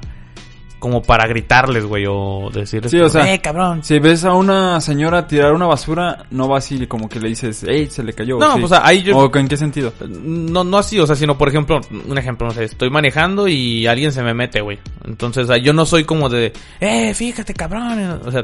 como 0.82 1.04
para 1.04 1.28
gritarles, 1.28 1.86
güey, 1.86 2.06
o 2.10 2.50
decirles, 2.52 2.90
Sí, 2.90 3.00
o 3.00 3.08
sea, 3.08 3.32
eh, 3.32 3.40
cabrón. 3.40 3.84
Si 3.84 4.00
ves 4.00 4.26
a 4.26 4.34
una 4.34 4.82
señora 4.82 5.28
tirar 5.28 5.54
una 5.54 5.68
basura, 5.68 6.26
no 6.32 6.48
vas 6.48 6.72
y 6.72 6.88
como 6.88 7.08
que 7.08 7.20
le 7.20 7.30
dices, 7.30 7.64
hey, 7.68 7.88
se 7.90 8.02
le 8.02 8.14
cayó. 8.14 8.40
No, 8.40 8.56
sí. 8.56 8.60
pues 8.62 8.72
ahí 8.72 9.04
yo, 9.04 9.16
¿O 9.16 9.38
en 9.38 9.48
qué 9.48 9.58
sentido? 9.58 9.94
No, 10.10 10.64
no 10.64 10.80
así, 10.80 11.00
o 11.00 11.06
sea, 11.06 11.16
sino 11.16 11.38
por 11.38 11.50
ejemplo, 11.50 11.80
un 12.08 12.18
ejemplo, 12.18 12.48
no 12.48 12.54
sé, 12.54 12.64
estoy 12.64 12.90
manejando 12.90 13.48
y 13.48 13.86
alguien 13.86 14.12
se 14.12 14.24
me 14.24 14.34
mete, 14.34 14.62
güey. 14.62 14.80
Entonces, 15.06 15.44
o 15.44 15.48
sea, 15.48 15.58
yo 15.58 15.72
no 15.72 15.86
soy 15.86 16.04
como 16.04 16.30
de, 16.30 16.52
eh, 16.80 17.14
fíjate, 17.14 17.54
cabrón. 17.54 18.20
O 18.26 18.32
sea, 18.32 18.42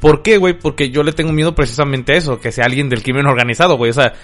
¿por 0.00 0.22
qué, 0.22 0.36
güey? 0.38 0.58
Porque 0.58 0.90
yo 0.90 1.02
le 1.02 1.12
tengo 1.12 1.32
miedo 1.32 1.54
precisamente 1.54 2.12
a 2.12 2.16
eso, 2.16 2.40
que 2.40 2.52
sea 2.52 2.66
alguien 2.66 2.88
del 2.88 3.02
crimen 3.02 3.26
organizado, 3.26 3.76
güey. 3.76 3.90
O 3.90 3.94
sea, 3.94 4.14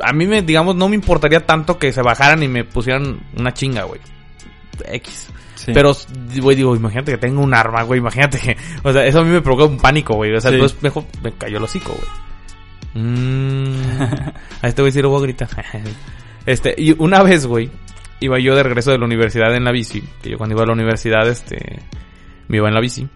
a 0.00 0.12
mí 0.12 0.26
me, 0.26 0.42
digamos, 0.42 0.76
no 0.76 0.88
me 0.88 0.94
importaría 0.96 1.40
tanto 1.46 1.78
que 1.78 1.92
se 1.92 2.02
bajaran 2.02 2.42
y 2.42 2.48
me 2.48 2.64
pusieran 2.64 3.20
una 3.36 3.52
chinga, 3.52 3.84
güey. 3.84 4.00
X. 4.86 5.28
Sí. 5.54 5.72
Pero, 5.74 5.94
güey, 6.40 6.56
digo, 6.56 6.74
imagínate 6.74 7.12
que 7.12 7.18
tengo 7.18 7.42
un 7.42 7.52
arma, 7.52 7.82
güey, 7.82 8.00
imagínate 8.00 8.38
que, 8.38 8.56
o 8.82 8.92
sea, 8.92 9.04
eso 9.04 9.20
a 9.20 9.24
mí 9.24 9.30
me 9.30 9.42
provoca 9.42 9.64
un 9.66 9.78
pánico, 9.78 10.14
güey. 10.14 10.34
O 10.34 10.40
sea, 10.40 10.50
Sí. 10.50 10.54
entonces 10.56 10.82
mejor 10.82 11.04
me 11.22 11.32
cayó 11.32 11.58
el 11.58 11.64
hocico, 11.64 11.92
güey. 11.92 12.08
Mmm. 12.94 13.72
a 14.62 14.66
este 14.68 14.82
güey 14.82 14.90
sí 14.92 15.00
lo 15.00 15.10
voy 15.10 15.20
a 15.20 15.22
gritar. 15.22 15.48
este, 16.46 16.74
y 16.76 16.94
una 16.98 17.22
vez, 17.22 17.46
güey, 17.46 17.70
iba 18.20 18.38
yo 18.38 18.54
de 18.54 18.62
regreso 18.62 18.90
de 18.90 18.98
la 18.98 19.04
universidad 19.04 19.54
en 19.54 19.64
la 19.64 19.72
bici. 19.72 20.02
Que 20.22 20.30
yo 20.30 20.38
cuando 20.38 20.54
iba 20.54 20.62
a 20.64 20.66
la 20.66 20.72
universidad, 20.72 21.28
este, 21.28 21.80
me 22.48 22.56
iba 22.56 22.68
en 22.68 22.74
la 22.74 22.80
bici. 22.80 23.08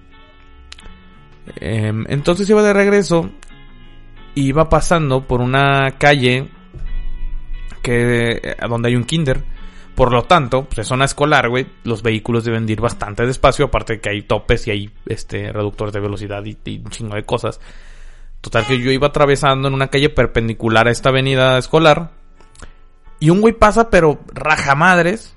Em, 1.56 2.04
entonces 2.08 2.48
iba 2.48 2.62
de 2.62 2.72
regreso. 2.72 3.30
y 4.34 4.48
Iba 4.48 4.68
pasando 4.68 5.26
por 5.26 5.40
una 5.40 5.92
calle 5.98 6.48
que, 7.82 8.40
eh, 8.42 8.56
donde 8.68 8.88
hay 8.88 8.96
un 8.96 9.04
kinder. 9.04 9.42
Por 9.94 10.12
lo 10.12 10.24
tanto, 10.24 10.64
pues 10.64 10.80
es 10.80 10.88
zona 10.88 11.04
escolar, 11.04 11.48
güey. 11.48 11.66
Los 11.84 12.02
vehículos 12.02 12.44
deben 12.44 12.66
de 12.66 12.72
ir 12.72 12.80
bastante 12.80 13.24
despacio. 13.26 13.66
Aparte 13.66 13.94
de 13.94 14.00
que 14.00 14.10
hay 14.10 14.22
topes 14.22 14.66
y 14.66 14.70
hay 14.72 14.90
este 15.06 15.52
reductores 15.52 15.94
de 15.94 16.00
velocidad 16.00 16.44
y, 16.44 16.56
y 16.64 16.78
un 16.78 16.90
chingo 16.90 17.14
de 17.14 17.22
cosas. 17.22 17.60
Total 18.40 18.66
que 18.66 18.78
yo 18.78 18.90
iba 18.90 19.06
atravesando 19.06 19.68
en 19.68 19.74
una 19.74 19.88
calle 19.88 20.10
perpendicular 20.10 20.88
a 20.88 20.90
esta 20.90 21.10
avenida 21.10 21.56
escolar. 21.58 22.10
Y 23.20 23.30
un 23.30 23.40
güey 23.40 23.54
pasa, 23.54 23.88
pero 23.88 24.20
raja 24.32 24.74
madres. 24.74 25.36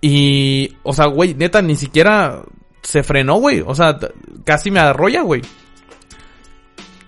Y, 0.00 0.76
o 0.82 0.92
sea, 0.92 1.06
güey, 1.06 1.34
neta, 1.34 1.62
ni 1.62 1.76
siquiera 1.76 2.42
se 2.82 3.02
frenó, 3.02 3.36
güey. 3.36 3.62
O 3.66 3.74
sea, 3.74 3.98
casi 4.44 4.70
me 4.70 4.80
arrolla, 4.80 5.22
güey. 5.22 5.42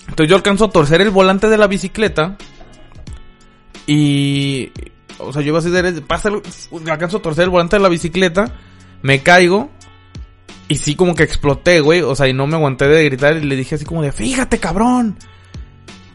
Entonces 0.08 0.28
yo 0.28 0.36
alcanzo 0.36 0.66
a 0.66 0.70
torcer 0.70 1.00
el 1.00 1.10
volante 1.10 1.48
de 1.48 1.56
la 1.56 1.66
bicicleta. 1.66 2.36
Y, 3.86 4.70
o 5.18 5.32
sea, 5.32 5.42
yo 5.42 5.48
iba 5.48 5.58
así 5.58 5.70
de, 5.70 6.02
alcanzo 6.90 7.16
a 7.16 7.22
torcer 7.22 7.44
el 7.44 7.50
volante 7.50 7.76
de 7.76 7.82
la 7.82 7.88
bicicleta. 7.88 8.52
Me 9.02 9.22
caigo. 9.22 9.70
Y 10.68 10.76
sí, 10.76 10.94
como 10.94 11.14
que 11.14 11.22
exploté, 11.22 11.80
güey. 11.80 12.02
O 12.02 12.14
sea, 12.14 12.28
y 12.28 12.32
no 12.32 12.46
me 12.46 12.56
aguanté 12.56 12.88
de 12.88 13.04
gritar. 13.04 13.36
Y 13.36 13.44
le 13.44 13.56
dije 13.56 13.74
así 13.74 13.84
como 13.84 14.02
de, 14.02 14.12
fíjate, 14.12 14.58
cabrón. 14.58 15.16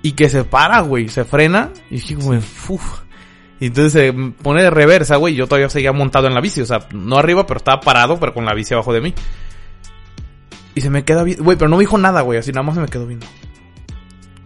Y 0.01 0.13
que 0.13 0.29
se 0.29 0.43
para, 0.43 0.81
güey. 0.81 1.09
Se 1.09 1.25
frena. 1.25 1.71
Y 1.89 1.95
dije 1.95 2.15
como 2.15 2.33
de, 2.33 2.41
"Uf". 2.69 3.01
Y 3.59 3.67
entonces 3.67 3.93
se 3.93 4.13
pone 4.13 4.61
de 4.61 4.69
reversa, 4.69 5.15
güey. 5.15 5.33
Yo 5.33 5.47
todavía 5.47 5.69
seguía 5.69 5.91
montado 5.91 6.27
en 6.27 6.35
la 6.35 6.41
bici. 6.41 6.61
O 6.61 6.65
sea, 6.65 6.87
no 6.91 7.17
arriba, 7.17 7.47
pero 7.47 7.57
estaba 7.57 7.81
parado, 7.81 8.19
pero 8.19 8.33
con 8.33 8.45
la 8.45 8.53
bici 8.53 8.73
abajo 8.73 8.93
de 8.93 9.01
mí. 9.01 9.13
Y 10.77 10.81
se 10.81 10.91
me 10.91 11.03
queda 11.03 11.23
viendo. 11.23 11.43
Güey, 11.43 11.57
pero 11.57 11.69
no 11.69 11.77
me 11.77 11.81
dijo 11.81 11.97
nada, 11.97 12.21
güey. 12.21 12.37
Así 12.37 12.51
nada 12.51 12.61
más 12.61 12.75
se 12.75 12.81
me 12.81 12.87
quedó 12.87 13.07
viendo. 13.07 13.25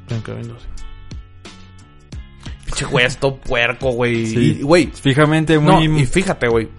Se 0.08 0.16
me 0.16 0.24
quedó 0.24 0.36
viendo 0.38 0.56
así. 0.56 0.66
Pinche 2.64 2.86
güey, 2.86 3.06
esto 3.06 3.36
puerco, 3.36 3.92
güey. 3.92 4.28
Sí. 4.28 4.58
Y, 4.60 4.64
Güey, 4.64 4.86
Fijamente 4.94 5.56
no, 5.60 5.82
muy... 5.82 6.04
y 6.04 6.06
fíjate, 6.06 6.48
güey. 6.48 6.70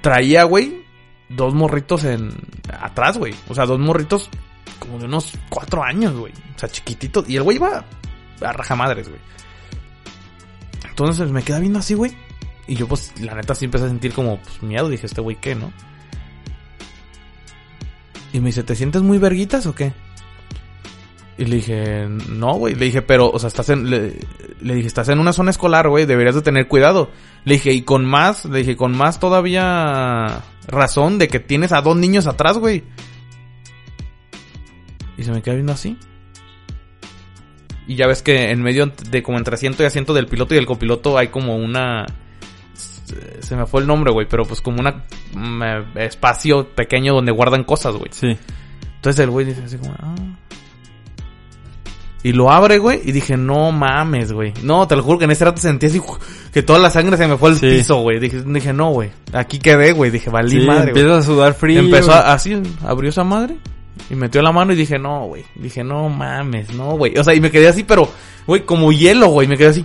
Traía, 0.00 0.42
güey, 0.42 0.84
dos 1.28 1.54
morritos 1.54 2.02
en... 2.02 2.32
Atrás, 2.80 3.16
güey. 3.16 3.32
O 3.48 3.54
sea, 3.54 3.64
dos 3.64 3.78
morritos 3.78 4.28
como 4.80 4.98
de 4.98 5.04
unos 5.04 5.34
cuatro 5.50 5.84
años, 5.84 6.12
güey. 6.12 6.32
O 6.32 6.58
sea, 6.58 6.68
chiquititos. 6.68 7.30
Y 7.30 7.36
el 7.36 7.44
güey 7.44 7.58
iba 7.58 7.84
a 8.40 8.52
rajamadres, 8.52 9.08
güey. 9.08 9.20
Entonces 10.88 11.30
me 11.30 11.44
queda 11.44 11.60
viendo 11.60 11.78
así, 11.78 11.94
güey. 11.94 12.10
Y 12.66 12.74
yo, 12.74 12.88
pues, 12.88 13.12
la 13.20 13.36
neta 13.36 13.54
sí 13.54 13.66
empecé 13.66 13.84
a 13.84 13.88
sentir 13.88 14.12
como 14.12 14.40
pues, 14.40 14.60
miedo. 14.64 14.88
Dije, 14.88 15.06
este 15.06 15.20
güey, 15.20 15.36
¿qué, 15.36 15.54
no? 15.54 15.72
Y 18.34 18.40
me 18.40 18.46
dice, 18.46 18.64
¿te 18.64 18.74
sientes 18.74 19.00
muy 19.00 19.18
verguitas 19.18 19.64
o 19.66 19.76
qué? 19.76 19.92
Y 21.38 21.44
le 21.44 21.56
dije, 21.56 22.08
no, 22.08 22.54
güey. 22.54 22.74
Le 22.74 22.86
dije, 22.86 23.00
pero, 23.00 23.30
o 23.30 23.38
sea, 23.38 23.46
estás 23.46 23.68
en. 23.68 23.88
Le, 23.88 24.10
dije, 24.60 24.88
estás 24.88 25.08
en 25.08 25.20
una 25.20 25.32
zona 25.32 25.52
escolar, 25.52 25.88
güey. 25.88 26.04
Deberías 26.04 26.34
de 26.34 26.42
tener 26.42 26.66
cuidado. 26.66 27.12
Le 27.44 27.54
dije, 27.54 27.72
y 27.72 27.82
con 27.82 28.04
más, 28.04 28.44
le 28.44 28.58
dije, 28.58 28.74
con 28.74 28.90
más 28.96 29.20
todavía 29.20 30.42
razón 30.66 31.18
de 31.18 31.28
que 31.28 31.38
tienes 31.38 31.70
a 31.70 31.80
dos 31.80 31.96
niños 31.96 32.26
atrás, 32.26 32.58
güey. 32.58 32.82
Y 35.16 35.22
se 35.22 35.30
me 35.30 35.40
queda 35.40 35.54
viendo 35.54 35.72
así. 35.72 35.96
Y 37.86 37.94
ya 37.94 38.08
ves 38.08 38.20
que 38.20 38.50
en 38.50 38.62
medio 38.62 38.92
de 39.10 39.22
como 39.22 39.38
entre 39.38 39.54
asiento 39.54 39.84
y 39.84 39.86
asiento 39.86 40.12
del 40.12 40.26
piloto 40.26 40.54
y 40.54 40.56
del 40.56 40.66
copiloto 40.66 41.16
hay 41.18 41.28
como 41.28 41.54
una... 41.56 42.04
Se 43.40 43.56
me 43.56 43.66
fue 43.66 43.80
el 43.80 43.86
nombre, 43.86 44.12
güey, 44.12 44.26
pero 44.28 44.44
pues 44.44 44.60
como 44.60 44.80
una 44.80 45.04
mm, 45.34 45.62
eh, 45.62 45.84
espacio 46.06 46.68
pequeño 46.74 47.14
donde 47.14 47.32
guardan 47.32 47.64
cosas, 47.64 47.94
güey. 47.94 48.10
Sí. 48.12 48.36
Entonces 48.96 49.20
el 49.24 49.30
güey 49.30 49.46
dice 49.46 49.62
así 49.64 49.76
como... 49.78 49.94
"Ah". 50.00 50.14
Y 52.22 52.32
lo 52.32 52.50
abre, 52.50 52.78
güey, 52.78 53.02
y 53.04 53.12
dije, 53.12 53.36
no 53.36 53.70
mames, 53.70 54.32
güey. 54.32 54.54
No, 54.62 54.88
te 54.88 54.96
lo 54.96 55.02
juro 55.02 55.18
que 55.18 55.26
en 55.26 55.30
ese 55.32 55.44
rato 55.44 55.60
sentí 55.60 55.86
así 55.86 56.00
que 56.54 56.62
toda 56.62 56.78
la 56.78 56.88
sangre 56.88 57.18
se 57.18 57.28
me 57.28 57.36
fue 57.36 57.50
al 57.50 57.56
Sí. 57.58 57.68
piso, 57.68 57.96
güey. 58.00 58.18
Dije, 58.18 58.40
dije, 58.46 58.72
no, 58.72 58.92
güey. 58.92 59.10
Aquí 59.34 59.58
quedé, 59.58 59.92
güey. 59.92 60.10
Dije, 60.10 60.30
valí 60.30 60.60
Sí, 60.60 60.66
madre, 60.66 60.88
empiezas 60.88 61.18
a 61.18 61.22
sudar 61.22 61.52
frío. 61.52 61.80
Empezó 61.80 62.12
a- 62.12 62.32
así, 62.32 62.56
abrió 62.82 63.10
esa 63.10 63.24
madre 63.24 63.56
y 64.08 64.14
metió 64.14 64.40
la 64.40 64.52
mano 64.52 64.72
y 64.72 64.76
dije, 64.76 64.98
no, 64.98 65.26
güey. 65.26 65.44
Dije, 65.54 65.84
no 65.84 66.08
mames, 66.08 66.72
no, 66.72 66.96
güey. 66.96 67.14
O 67.18 67.22
sea, 67.22 67.34
y 67.34 67.42
me 67.42 67.50
quedé 67.50 67.68
así, 67.68 67.84
pero, 67.84 68.08
güey, 68.46 68.64
como 68.64 68.90
hielo, 68.90 69.26
güey. 69.28 69.46
Me 69.46 69.58
quedé 69.58 69.68
así. 69.68 69.84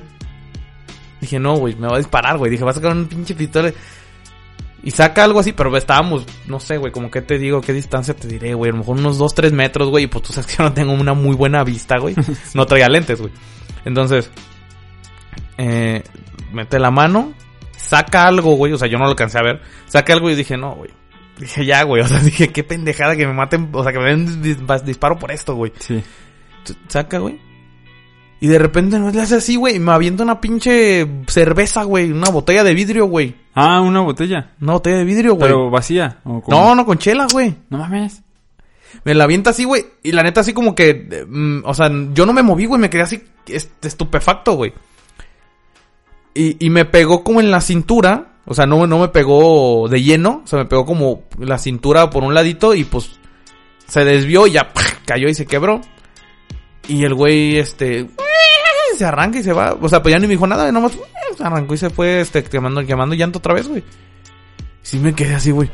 Dije, 1.22 1.40
no, 1.40 1.56
güey, 1.56 1.76
me 1.76 1.88
va 1.88 1.96
a 1.96 2.00
disparar, 2.00 2.38
güey. 2.38 2.52
Dije, 2.52 2.64
va 2.64 2.72
a 2.72 2.76
sacar 2.76 2.92
un 2.94 3.08
pinche 3.08 3.36
pistola. 3.36 3.72
Y 4.82 4.92
saca 4.92 5.26
algo 5.26 5.42
así, 5.42 5.52
pero 5.52 5.76
estábamos, 5.76 6.26
no 6.48 6.60
sé, 6.62 6.78
güey, 6.78 6.94
como 6.94 7.12
que 7.12 7.22
te 7.22 7.38
digo, 7.38 7.60
qué 7.60 7.74
distancia 7.74 8.14
te 8.16 8.28
diré, 8.30 8.54
güey. 8.54 8.70
A 8.70 8.72
lo 8.72 8.80
mejor 8.80 8.98
unos 8.98 9.18
2, 9.18 9.36
3 9.36 9.52
metros, 9.52 9.90
güey. 9.90 10.06
Y 10.06 10.08
pues 10.08 10.24
tú 10.24 10.32
sabes 10.34 10.48
que 10.50 10.56
yo 10.58 10.64
no 10.64 10.74
tengo 10.74 10.94
una 10.94 11.14
muy 11.14 11.36
buena 11.36 11.64
vista, 11.64 11.98
güey. 11.98 12.16
No 12.54 12.66
traía 12.66 12.88
lentes, 12.88 13.20
güey. 13.20 13.34
Entonces, 13.84 14.32
eh, 15.58 16.04
mete 16.54 16.80
la 16.80 16.92
mano, 16.92 17.34
saca 17.76 18.26
algo, 18.28 18.56
güey. 18.56 18.72
O 18.74 18.78
sea, 18.78 18.88
yo 18.88 18.98
no 18.98 19.04
lo 19.04 19.10
alcancé 19.12 19.38
a 19.40 19.44
ver. 19.44 19.62
Saca 19.86 20.14
algo 20.14 20.30
y 20.30 20.36
dije, 20.36 20.56
no, 20.56 20.76
güey. 20.76 20.92
Dije, 21.38 21.66
ya, 21.66 21.84
güey. 21.84 22.02
O 22.06 22.08
sea, 22.08 22.20
dije, 22.20 22.48
qué 22.50 22.64
pendejada 22.64 23.18
que 23.18 23.28
me 23.28 23.34
maten. 23.34 23.70
O 23.74 23.84
sea, 23.84 23.92
que 23.92 24.00
me 24.00 24.06
den 24.12 24.42
dis- 24.42 24.84
disparo 24.84 25.18
por 25.20 25.32
esto, 25.32 25.56
güey. 25.56 25.74
Sí. 25.80 26.02
Saca, 26.88 27.20
güey. 27.20 27.40
Y 28.42 28.48
de 28.48 28.58
repente 28.58 28.98
no 29.00 29.12
le 29.12 29.20
hace 29.22 29.36
así, 29.36 29.56
güey. 29.58 29.76
y 29.76 29.80
Me 29.80 29.92
avienta 29.92 30.24
una 30.24 30.40
pinche 30.40 31.06
cerveza, 31.28 31.84
güey. 31.84 32.12
Una 32.12 32.30
botella 32.30 32.64
de 32.64 32.74
vidrio, 32.74 33.06
güey. 33.08 33.36
Ah, 33.54 33.82
una 33.82 34.00
botella. 34.00 34.52
Una 34.62 34.74
botella 34.74 34.98
de 34.98 35.04
vidrio, 35.04 35.34
güey. 35.36 35.50
Pero 35.50 35.70
vacía. 35.70 36.20
No, 36.48 36.74
no, 36.76 36.86
con 36.86 36.98
chela, 36.98 37.28
güey. 37.32 37.54
No 37.70 37.78
mames. 37.80 38.22
Me 39.04 39.14
la 39.14 39.26
avienta 39.26 39.50
así, 39.50 39.66
güey. 39.66 39.86
Y 40.04 40.14
la 40.14 40.24
neta, 40.24 40.40
así 40.42 40.54
como 40.54 40.74
que. 40.74 41.26
mm, 41.28 41.60
o 41.66 41.74
sea, 41.74 41.92
yo 42.14 42.26
no 42.26 42.32
me 42.32 42.42
moví, 42.42 42.66
güey. 42.66 42.80
Me 42.80 42.90
quedé 42.90 43.02
así 43.02 43.22
est- 43.48 43.86
estupefacto, 43.86 44.54
güey. 44.54 44.74
Y, 46.34 46.64
y 46.66 46.70
me 46.70 46.86
pegó 46.86 47.24
como 47.24 47.40
en 47.42 47.52
la 47.52 47.62
cintura. 47.62 48.34
O 48.46 48.54
sea, 48.54 48.66
no, 48.66 48.88
no 48.88 49.00
me 49.00 49.10
pegó 49.10 49.88
de 49.90 50.02
lleno. 50.02 50.42
O 50.44 50.48
sea, 50.48 50.60
me 50.60 50.66
pegó 50.66 50.86
como 50.86 51.24
la 51.40 51.58
cintura 51.58 52.10
por 52.10 52.24
un 52.24 52.34
ladito. 52.34 52.74
Y 52.74 52.86
pues. 52.86 53.12
Se 53.88 54.06
desvió 54.06 54.48
y 54.48 54.52
ya 54.52 54.72
cayó 55.06 55.28
y 55.28 55.34
se 55.34 55.46
quebró. 55.46 55.82
Y 56.88 57.04
el 57.04 57.14
güey, 57.14 57.58
este. 57.58 58.08
Se 59.00 59.06
arranca 59.06 59.40
y 59.40 59.44
se 59.44 59.54
va. 59.54 59.78
O 59.80 59.88
sea, 59.88 60.02
pues 60.04 60.14
ya 60.14 60.20
ni 60.20 60.28
me 60.28 60.34
dijo 60.34 60.46
nada. 60.46 60.70
Nomás 60.72 60.92
se 61.38 61.44
arrancó 61.44 61.74
y 61.74 61.78
se 61.78 61.90
fue, 61.90 62.20
este, 62.22 62.44
quemando, 62.44 62.86
quemando 62.86 63.16
llanto 63.16 63.40
otra 63.40 63.54
vez, 63.54 63.68
güey. 63.68 63.82
Sí 64.82 65.00
me 65.00 65.14
quedé 65.14 65.36
así, 65.36 65.52
güey. 65.52 65.70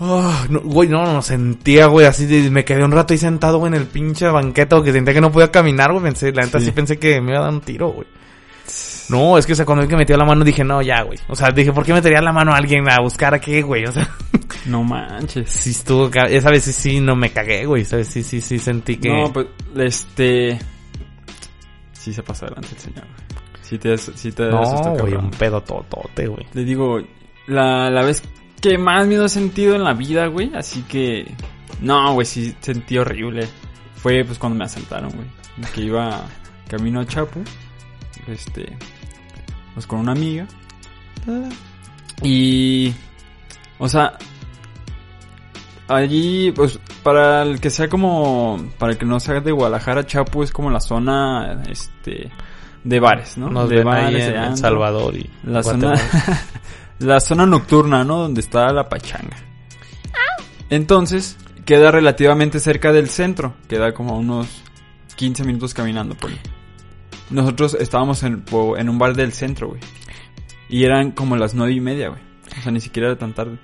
Ah, 0.00 0.46
no, 0.48 0.60
güey, 0.60 0.88
no, 0.88 1.04
no 1.12 1.22
sentía, 1.22 1.86
güey, 1.86 2.06
así 2.06 2.26
de- 2.26 2.50
me 2.50 2.64
quedé 2.64 2.82
un 2.84 2.90
rato 2.90 3.14
ahí 3.14 3.18
sentado, 3.18 3.58
güey, 3.58 3.72
en 3.72 3.80
el 3.80 3.86
pinche 3.86 4.26
banqueta, 4.26 4.74
porque 4.74 4.90
sentía 4.92 5.14
que 5.14 5.20
no 5.20 5.30
podía 5.30 5.52
caminar, 5.52 5.92
güey, 5.92 6.02
pensé, 6.02 6.32
la 6.32 6.42
neta 6.42 6.58
sí. 6.58 6.66
Sí. 6.66 6.72
pensé 6.72 6.98
que 6.98 7.20
me 7.20 7.30
iba 7.30 7.38
a 7.38 7.42
dar 7.44 7.52
un 7.52 7.60
tiro, 7.60 7.90
güey. 7.90 8.08
No, 9.08 9.38
es 9.38 9.46
que, 9.46 9.52
o 9.52 9.56
sea, 9.56 9.64
cuando 9.64 9.82
vi 9.82 9.88
que 9.88 9.96
metió 9.96 10.16
la 10.16 10.24
mano 10.24 10.44
dije, 10.44 10.64
no, 10.64 10.82
ya, 10.82 11.02
güey. 11.02 11.18
O 11.28 11.36
sea, 11.36 11.50
dije, 11.52 11.72
¿por 11.72 11.84
qué 11.84 11.92
metería 11.92 12.20
la 12.20 12.32
mano 12.32 12.52
a 12.52 12.56
alguien 12.56 12.88
a 12.88 13.00
buscar 13.00 13.34
a 13.34 13.40
qué, 13.40 13.62
güey? 13.62 13.84
O 13.84 13.92
sea, 13.92 14.08
No 14.66 14.82
manches. 14.82 15.48
sí 15.48 15.70
estuvo, 15.70 16.08
esa 16.08 16.50
vez 16.50 16.64
sí, 16.64 16.72
sí, 16.72 17.00
no 17.00 17.14
me 17.14 17.30
cagué, 17.30 17.66
güey, 17.66 17.82
esa 17.82 17.96
vez 17.96 18.08
sí, 18.08 18.22
sí, 18.24 18.40
sí 18.40 18.58
sentí 18.58 18.96
que... 18.96 19.08
No, 19.08 19.32
pues, 19.32 19.46
este... 19.76 20.58
Sí 22.02 22.12
se 22.12 22.24
pasa 22.24 22.46
adelante 22.46 22.70
el 22.72 22.78
señor. 22.78 23.04
Sí 23.60 23.78
te, 23.78 23.96
sí 23.96 24.32
te 24.32 24.50
No, 24.50 24.60
güey, 24.98 25.14
un 25.14 25.30
pedo 25.30 25.62
totote, 25.62 26.26
güey. 26.26 26.44
Le 26.52 26.64
digo, 26.64 26.98
la, 27.46 27.88
la 27.90 28.02
vez 28.02 28.24
que 28.60 28.76
más 28.76 29.06
miedo 29.06 29.26
he 29.26 29.28
sentido 29.28 29.76
en 29.76 29.84
la 29.84 29.94
vida, 29.94 30.26
güey. 30.26 30.50
Así 30.52 30.82
que... 30.82 31.32
No, 31.80 32.14
güey, 32.14 32.26
sí 32.26 32.56
sentí 32.58 32.98
horrible. 32.98 33.46
Fue, 33.94 34.24
pues, 34.24 34.36
cuando 34.36 34.58
me 34.58 34.64
asaltaron, 34.64 35.12
güey. 35.12 35.28
Que 35.72 35.82
iba 35.82 36.24
camino 36.66 36.98
a 36.98 37.06
Chapu. 37.06 37.40
Este... 38.26 38.76
Pues 39.74 39.86
con 39.86 40.00
una 40.00 40.10
amiga. 40.10 40.44
Y... 42.20 42.92
O 43.78 43.88
sea... 43.88 44.18
Allí, 45.88 46.52
pues, 46.52 46.78
para 47.02 47.42
el 47.42 47.60
que 47.60 47.70
sea 47.70 47.88
como... 47.88 48.70
Para 48.78 48.92
el 48.92 48.98
que 48.98 49.06
no 49.06 49.20
sea 49.20 49.40
de 49.40 49.52
Guadalajara, 49.52 50.06
Chapu 50.06 50.42
es 50.42 50.52
como 50.52 50.70
la 50.70 50.80
zona, 50.80 51.62
este... 51.68 52.30
De 52.84 52.98
bares, 52.98 53.38
¿no? 53.38 53.48
Nos 53.48 53.68
de 53.68 53.76
ven 53.76 53.88
ahí 53.88 54.04
bares, 54.14 54.28
en 54.28 54.36
El. 54.36 54.56
Salvador 54.56 55.16
y 55.16 55.30
La 55.44 55.62
zona, 55.62 55.94
la 56.98 57.20
zona 57.20 57.46
nocturna, 57.46 58.02
¿no? 58.02 58.18
Donde 58.18 58.40
está 58.40 58.72
la 58.72 58.88
pachanga. 58.88 59.36
Entonces, 60.68 61.36
queda 61.64 61.90
relativamente 61.90 62.58
cerca 62.58 62.92
del 62.92 63.08
centro. 63.08 63.54
Queda 63.68 63.92
como 63.92 64.18
unos 64.18 64.48
15 65.16 65.44
minutos 65.44 65.74
caminando 65.74 66.16
por 66.16 66.30
ahí. 66.30 66.40
Nosotros 67.30 67.76
estábamos 67.78 68.22
en, 68.24 68.44
en 68.78 68.88
un 68.88 68.98
bar 68.98 69.14
del 69.14 69.32
centro, 69.32 69.68
güey. 69.68 69.80
Y 70.68 70.84
eran 70.84 71.12
como 71.12 71.36
las 71.36 71.54
nueve 71.54 71.72
y 71.74 71.80
media, 71.80 72.08
güey. 72.08 72.20
O 72.58 72.62
sea, 72.62 72.70
ni 72.72 72.80
siquiera 72.80 73.08
era 73.08 73.18
tan 73.18 73.32
tarde. 73.32 73.58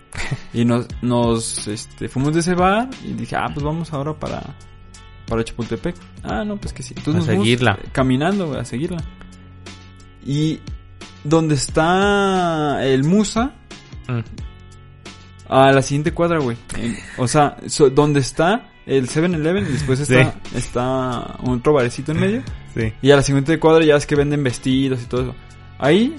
Y 0.53 0.65
nos, 0.65 0.87
nos, 1.03 1.69
este, 1.69 2.09
fuimos 2.09 2.35
de 2.35 2.41
ese 2.41 2.55
bar 2.55 2.89
y 3.05 3.13
dije, 3.13 3.37
ah, 3.37 3.49
pues 3.53 3.65
vamos 3.65 3.93
ahora 3.93 4.15
para, 4.15 4.43
para 5.27 5.45
Chapultepec. 5.45 5.95
Ah, 6.23 6.45
no, 6.45 6.57
pues 6.57 6.73
que 6.73 6.83
sí. 6.83 6.95
Entonces 6.97 7.15
A 7.15 7.19
nos 7.19 7.27
fuimos, 7.27 7.45
seguirla. 7.45 7.79
eh, 7.83 7.89
caminando, 7.93 8.47
güey, 8.49 8.61
a 8.61 8.65
seguirla. 8.65 9.03
Y 10.27 10.61
donde 11.25 11.55
está 11.55 12.85
el 12.85 13.05
Musa, 13.05 13.53
Mm. 14.09 14.21
a 15.49 15.73
la 15.73 15.83
siguiente 15.83 16.13
cuadra, 16.13 16.39
güey. 16.39 16.57
O 17.19 17.29
sea, 17.29 17.57
so- 17.67 17.91
donde 17.91 18.21
está 18.21 18.71
el 18.87 19.07
7-Eleven 19.09 19.65
y 19.69 19.73
después 19.73 20.01
está, 20.01 20.35
está 20.55 21.37
otro 21.45 21.75
barecito 21.75 22.13
en 22.13 22.21
medio. 22.21 22.43
Sí. 22.75 22.93
Y 23.03 23.11
a 23.11 23.17
la 23.17 23.23
siguiente 23.23 23.59
cuadra 23.59 23.85
ya 23.85 23.97
es 23.97 24.07
que 24.07 24.15
venden 24.17 24.43
vestidos 24.43 25.03
y 25.03 25.07
todo 25.07 25.23
eso. 25.23 25.35
Ahí 25.79 26.17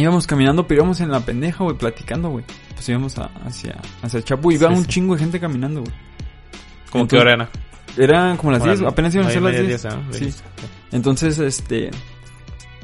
íbamos 0.00 0.26
caminando, 0.26 0.66
pero 0.66 0.80
íbamos 0.82 1.00
en 1.00 1.10
la 1.10 1.20
pendeja, 1.20 1.64
güey, 1.64 1.76
platicando, 1.76 2.30
güey. 2.30 2.44
Pues 2.74 2.88
íbamos 2.88 3.18
a- 3.18 3.30
hacia, 3.44 3.76
hacia 4.02 4.22
Chapu 4.22 4.50
y 4.52 4.54
Sí, 4.54 4.60
vean 4.60 4.74
un 4.74 4.82
sí. 4.84 4.88
chingo 4.88 5.14
de 5.14 5.20
gente 5.20 5.40
caminando, 5.40 5.80
güey. 5.82 5.92
¿Cómo 6.90 7.06
que 7.06 7.16
Entonces, 7.16 7.20
hora 7.20 7.32
era? 7.32 7.50
Eran 7.96 8.36
como 8.36 8.52
las 8.52 8.62
10, 8.62 8.76
Órale. 8.78 8.88
apenas 8.92 9.14
iban 9.14 9.26
a 9.26 9.30
ser 9.30 9.42
las 9.42 9.54
y 9.54 9.62
10. 9.66 9.84
media, 9.84 9.96
¿no? 9.98 10.12
Sí. 10.12 10.30
Entonces, 10.92 11.38
este, 11.38 11.90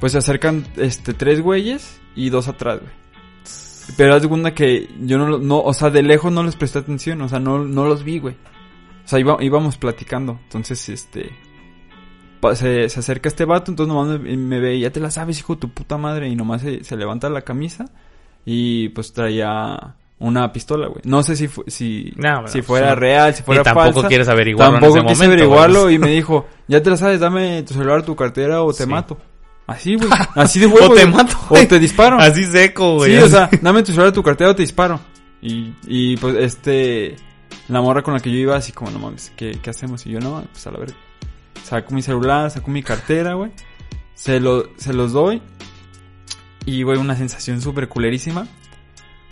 pues 0.01 0.13
se 0.13 0.19
acercan, 0.19 0.67
este, 0.77 1.15
tres 1.15 1.41
güeyes 1.41 2.01
y 2.17 2.31
dos 2.31 2.49
atrás, 2.49 2.81
güey. 2.81 2.93
Pero 3.97 4.15
haz 4.15 4.23
de 4.23 4.29
cuenta 4.29 4.55
que 4.55 4.89
yo 5.03 5.19
no, 5.19 5.39
no, 5.39 5.61
o 5.61 5.73
sea, 5.75 5.91
de 5.91 6.03
lejos 6.03 6.33
no 6.33 6.43
les 6.43 6.57
presté 6.57 6.79
atención, 6.79 7.21
o 7.23 7.29
sea, 7.29 7.39
no, 7.39 7.59
no 7.65 7.85
los 7.87 8.03
vi, 8.03 8.19
güey. 8.19 8.35
O 9.05 9.09
sea, 9.09 9.19
iba- 9.21 9.37
íbamos 9.41 9.77
platicando, 9.77 10.41
entonces, 10.45 10.89
este, 10.89 11.31
se, 12.55 12.89
se 12.89 13.01
acerca 13.01 13.29
este 13.29 13.45
vato, 13.45 13.71
entonces 13.71 13.93
nomás 13.95 14.21
me, 14.21 14.37
me 14.37 14.61
ve, 14.61 14.79
ya 14.79 14.91
te 14.91 15.01
la 15.01 15.11
sabes, 15.11 15.39
hijo 15.39 15.55
de 15.55 15.61
tu 15.63 15.69
puta 15.71 15.97
madre, 15.99 16.29
y 16.29 16.37
nomás 16.37 16.63
se, 16.63 16.85
se 16.85 16.97
levanta 16.97 17.29
la 17.29 17.43
camisa 17.43 17.87
y 18.45 18.89
pues 18.91 19.13
traía 19.13 19.95
una 20.19 20.53
pistola, 20.53 20.87
güey. 20.89 21.01
No 21.05 21.23
sé 21.23 21.37
si, 21.37 21.49
fu- 21.49 21.65
si, 21.67 22.13
No, 22.17 22.33
bueno, 22.35 22.49
si 22.49 22.63
fuera 22.63 22.91
sí. 22.95 23.01
real, 23.01 23.35
si 23.35 23.41
Y 23.43 23.45
fuera 23.45 23.63
tampoco 23.63 23.93
falsa. 23.95 24.09
quieres 24.09 24.29
averiguarlo 24.29 24.75
Tampoco 24.79 24.99
en 24.99 25.05
ese 25.07 25.09
quise 25.15 25.25
momento. 25.25 25.43
averiguarlo 25.45 25.83
güey. 25.85 25.95
y 25.95 25.99
me 25.99 26.11
dijo, 26.11 26.47
ya 26.69 26.83
te 26.83 26.91
la 26.91 26.97
sabes, 26.97 27.21
dame 27.21 27.63
tu 27.65 27.75
celular, 27.75 28.03
tu 28.05 28.15
cartera 28.17 28.63
o 28.63 28.73
te 28.73 28.85
Sí. 28.85 28.89
mato. 28.91 29.19
Así, 29.67 29.97
güey. 29.97 30.09
Así 30.35 30.61
de 30.61 30.67
huevo. 30.67 30.93
O 30.93 30.95
te 30.95 31.05
güey. 31.05 31.15
mato, 31.15 31.37
O 31.49 31.55
te 31.67 31.79
disparo. 31.79 32.19
Así 32.19 32.45
seco, 32.45 32.97
güey. 32.97 33.13
Sí, 33.17 33.19
o 33.23 33.29
sea, 33.29 33.49
dame 33.63 33.83
tu 33.83 33.93
celular, 33.93 34.13
tu 34.13 34.23
cartera 34.23 34.51
o 34.51 34.55
te 34.55 34.63
disparo. 34.63 35.01
Y, 35.43 35.75
y 35.87 36.17
pues 36.19 36.37
este, 36.37 37.17
la 37.69 37.81
morra 37.83 38.03
con 38.03 38.15
la 38.15 38.21
que 38.21 38.31
yo 38.31 38.37
iba 38.39 38.57
así 38.57 38.73
como, 38.73 38.91
no 38.91 38.99
mames, 38.99 39.33
¿qué, 39.37 39.59
qué 39.63 39.71
hacemos? 39.71 40.07
Y 40.07 40.11
yo, 40.11 40.21
no, 40.21 40.43
pues 40.53 40.67
a 40.67 40.71
la 40.71 40.79
verga. 40.79 40.95
Saco 41.65 41.93
mi 41.95 42.03
celular, 42.03 42.51
saco 42.51 42.71
mi 42.71 42.83
cartera, 42.83 43.35
güey. 43.35 43.51
Se, 44.15 44.39
lo, 44.39 44.69
se 44.77 44.93
los 44.93 45.13
doy. 45.13 45.43
Y, 46.67 46.83
güey, 46.83 46.99
una 46.99 47.17
sensación 47.17 47.61
súper 47.61 47.89
culerísima. 47.89 48.47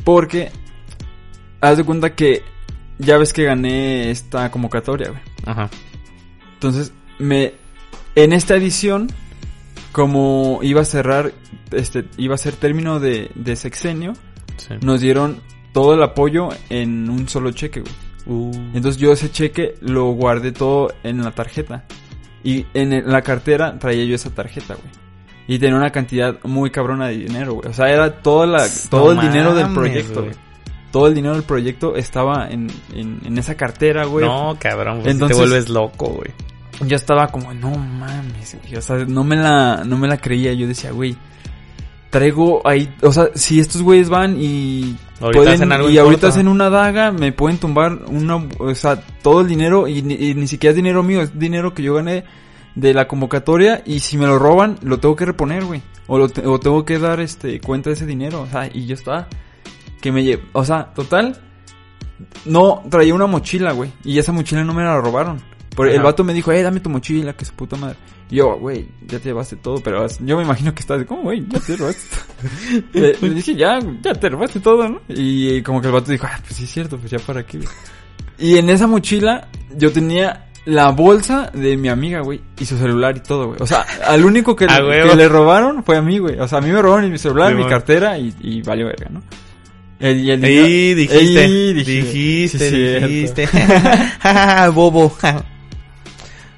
Porque, 0.04 0.50
haz 1.60 1.76
de 1.76 1.84
cuenta 1.84 2.14
que 2.14 2.42
ya 2.98 3.16
ves 3.18 3.32
que 3.32 3.44
gané 3.44 4.10
esta 4.10 4.50
convocatoria, 4.50 5.10
güey. 5.10 5.20
Ajá. 5.46 5.70
Entonces, 6.54 6.92
me 7.18 7.54
en 8.14 8.32
esta 8.32 8.56
edición, 8.56 9.08
como 9.92 10.60
iba 10.62 10.80
a 10.80 10.84
cerrar, 10.84 11.32
este, 11.70 12.04
iba 12.16 12.34
a 12.34 12.38
ser 12.38 12.54
término 12.56 12.98
de, 13.00 13.30
de 13.34 13.56
sexenio, 13.56 14.14
Sí. 14.58 14.74
nos 14.82 15.00
dieron 15.00 15.40
todo 15.72 15.94
el 15.94 16.02
apoyo 16.02 16.50
en 16.68 17.08
un 17.10 17.28
solo 17.28 17.50
cheque, 17.52 17.80
güey. 17.80 17.92
Uh, 18.26 18.52
Entonces 18.74 18.98
yo 18.98 19.12
ese 19.12 19.30
cheque 19.30 19.74
lo 19.80 20.12
guardé 20.12 20.52
todo 20.52 20.92
en 21.02 21.22
la 21.24 21.32
tarjeta. 21.32 21.84
Y 22.44 22.66
en 22.74 23.10
la 23.10 23.22
cartera 23.22 23.78
traía 23.78 24.04
yo 24.04 24.14
esa 24.14 24.30
tarjeta, 24.30 24.74
güey. 24.74 24.88
Y 25.48 25.58
tenía 25.58 25.76
una 25.76 25.90
cantidad 25.90 26.36
muy 26.44 26.70
cabrona 26.70 27.08
de 27.08 27.18
dinero, 27.18 27.54
güey. 27.54 27.68
O 27.68 27.72
sea, 27.72 27.90
era 27.90 28.10
toda 28.22 28.46
la, 28.46 28.66
todo 28.90 29.14
No 29.14 29.20
el 29.22 29.28
dinero 29.28 29.54
del 29.54 29.72
proyecto, 29.72 30.20
güey. 30.22 30.26
güey. 30.32 30.42
Todo 30.90 31.06
el 31.06 31.14
dinero 31.14 31.34
del 31.34 31.42
proyecto 31.44 31.96
estaba 31.96 32.48
en, 32.48 32.68
en, 32.94 33.20
en 33.24 33.38
esa 33.38 33.54
cartera, 33.56 34.04
güey. 34.04 34.26
no, 34.26 34.56
cabrón, 34.58 35.00
pues 35.02 35.12
Entonces- 35.14 35.36
te 35.36 35.42
vuelves 35.42 35.68
loco, 35.68 36.08
güey. 36.08 36.30
yo 36.86 36.96
estaba 36.96 37.28
como, 37.28 37.52
no 37.54 37.70
mames, 37.70 38.56
güey. 38.62 38.76
O 38.76 38.82
sea, 38.82 38.96
no 38.98 39.24
me 39.24 39.36
la, 39.36 39.82
no 39.84 39.96
me 39.98 40.06
la 40.08 40.16
creía. 40.18 40.52
Yo 40.52 40.66
decía, 40.68 40.90
güey, 40.92 41.16
traigo 42.12 42.60
ahí, 42.68 42.94
o 43.00 43.10
sea, 43.10 43.30
si 43.34 43.58
estos 43.58 43.80
güeyes 43.82 44.10
van 44.10 44.36
y 44.38 44.96
Ahorita 45.18 45.38
pueden, 45.40 45.54
hacen 45.54 45.72
algo 45.72 45.88
y 45.88 45.96
ahorita 45.96 46.28
hacen 46.28 46.46
una 46.46 46.68
daga, 46.68 47.10
me 47.10 47.32
pueden 47.32 47.56
tumbar 47.58 48.00
una, 48.06 48.36
o 48.58 48.74
sea, 48.74 49.00
todo 49.22 49.40
el 49.40 49.48
dinero 49.48 49.88
y, 49.88 50.02
ni- 50.02 50.14
y 50.14 50.34
ni 50.34 50.46
siquiera 50.46 50.72
es 50.72 50.76
dinero 50.76 51.02
mío, 51.02 51.22
es 51.22 51.38
dinero 51.38 51.72
que 51.72 51.82
yo 51.82 51.94
gané 51.94 52.24
de 52.74 52.92
la 52.92 53.08
convocatoria 53.08 53.82
y 53.86 54.00
si 54.00 54.18
me 54.18 54.26
lo 54.26 54.38
roban, 54.38 54.78
lo 54.82 54.98
tengo 55.00 55.16
que 55.16 55.24
reponer, 55.24 55.64
güey. 55.64 55.80
O, 56.06 56.18
lo 56.18 56.28
te- 56.28 56.46
o 56.46 56.60
tengo 56.60 56.84
que 56.84 56.98
dar, 56.98 57.18
este, 57.20 57.60
cuenta 57.60 57.88
de 57.88 57.94
ese 57.94 58.04
dinero, 58.04 58.42
o 58.42 58.46
sea, 58.46 58.68
y 58.70 58.84
yo 58.86 58.94
estaba, 58.94 59.28
que 60.02 60.12
me 60.12 60.22
lle- 60.22 60.40
o 60.52 60.64
sea, 60.66 60.92
total, 60.94 61.40
no, 62.44 62.82
traía 62.90 63.14
una 63.14 63.26
mochila, 63.26 63.72
güey, 63.72 63.90
y 64.04 64.18
esa 64.18 64.32
mochila 64.32 64.64
no 64.64 64.74
me 64.74 64.82
la 64.82 65.00
robaron. 65.00 65.40
Por, 65.74 65.88
el 65.88 66.02
vato 66.02 66.22
me 66.22 66.34
dijo, 66.34 66.52
eh, 66.52 66.62
dame 66.62 66.80
tu 66.80 66.90
mochila, 66.90 67.32
que 67.34 67.44
su 67.44 67.54
puta 67.54 67.76
madre. 67.76 67.96
Y 68.30 68.36
yo, 68.36 68.56
güey, 68.58 68.88
ya 69.06 69.18
te 69.18 69.26
llevaste 69.30 69.56
todo, 69.56 69.82
pero 69.82 70.06
yo 70.20 70.36
me 70.36 70.42
imagino 70.42 70.74
que 70.74 70.80
estás 70.80 70.98
de, 70.98 71.06
¿cómo, 71.06 71.22
güey? 71.22 71.46
Ya 71.48 71.60
te 71.60 71.76
robaste 71.76 72.02
todo. 72.14 72.82
le, 72.92 73.16
le 73.20 73.30
dije, 73.34 73.54
ya, 73.54 73.78
ya 74.02 74.12
te 74.14 74.28
robaste 74.28 74.60
todo, 74.60 74.88
¿no? 74.88 75.00
Y 75.08 75.62
como 75.62 75.80
que 75.80 75.86
el 75.86 75.92
vato 75.92 76.10
dijo, 76.12 76.26
ah, 76.30 76.38
pues 76.42 76.56
sí 76.56 76.64
es 76.64 76.70
cierto, 76.70 76.98
pues 76.98 77.10
ya 77.10 77.18
para 77.18 77.40
aquí, 77.40 77.58
güey. 77.58 77.68
Y 78.38 78.58
en 78.58 78.68
esa 78.70 78.86
mochila 78.86 79.48
yo 79.76 79.92
tenía 79.92 80.48
la 80.64 80.90
bolsa 80.90 81.50
de 81.52 81.76
mi 81.76 81.88
amiga, 81.88 82.20
güey, 82.20 82.40
y 82.58 82.64
su 82.64 82.76
celular 82.76 83.16
y 83.16 83.20
todo, 83.20 83.48
güey. 83.48 83.58
O 83.60 83.66
sea, 83.66 83.84
al 84.06 84.24
único 84.24 84.54
que, 84.54 84.66
le, 84.68 84.82
huevo. 84.82 85.10
que 85.10 85.16
le 85.16 85.28
robaron 85.28 85.84
fue 85.84 85.96
a 85.96 86.02
mí, 86.02 86.18
güey. 86.18 86.38
O 86.38 86.46
sea, 86.48 86.58
a 86.58 86.60
mí 86.60 86.70
me 86.70 86.80
robaron 86.82 87.10
mi 87.10 87.18
celular, 87.18 87.54
mi 87.54 87.66
cartera 87.66 88.18
y, 88.18 88.34
y 88.40 88.62
valió 88.62 88.86
verga, 88.86 89.08
¿no? 89.10 89.22
El, 89.98 90.18
y 90.18 90.30
el 90.32 90.44
Ey, 90.44 90.94
dinero- 90.94 90.96
dijiste, 90.96 91.44
Ey, 91.44 91.72
dijiste, 91.74 92.58
sí, 92.58 92.70
cierto. 92.70 93.06
dijiste. 93.06 93.48
bobo. 94.74 95.16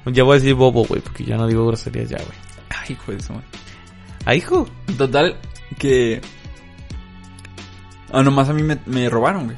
Ya 0.05 0.23
voy 0.23 0.33
a 0.37 0.39
decir 0.39 0.53
bobo, 0.55 0.85
güey, 0.85 1.01
porque 1.01 1.23
ya 1.23 1.37
no 1.37 1.47
digo 1.47 1.65
groserías 1.67 2.09
ya, 2.09 2.17
güey. 2.17 2.37
Ay, 2.69 2.93
hijo 2.93 3.11
de 3.11 3.19
su 3.21 3.33
madre. 3.33 3.47
Ah, 4.25 4.35
hijo. 4.35 4.67
Total, 4.97 5.37
que... 5.77 6.21
Ah, 8.11 8.23
nomás 8.23 8.49
a 8.49 8.53
mí 8.53 8.63
me, 8.63 8.79
me 8.85 9.09
robaron, 9.09 9.45
güey. 9.45 9.57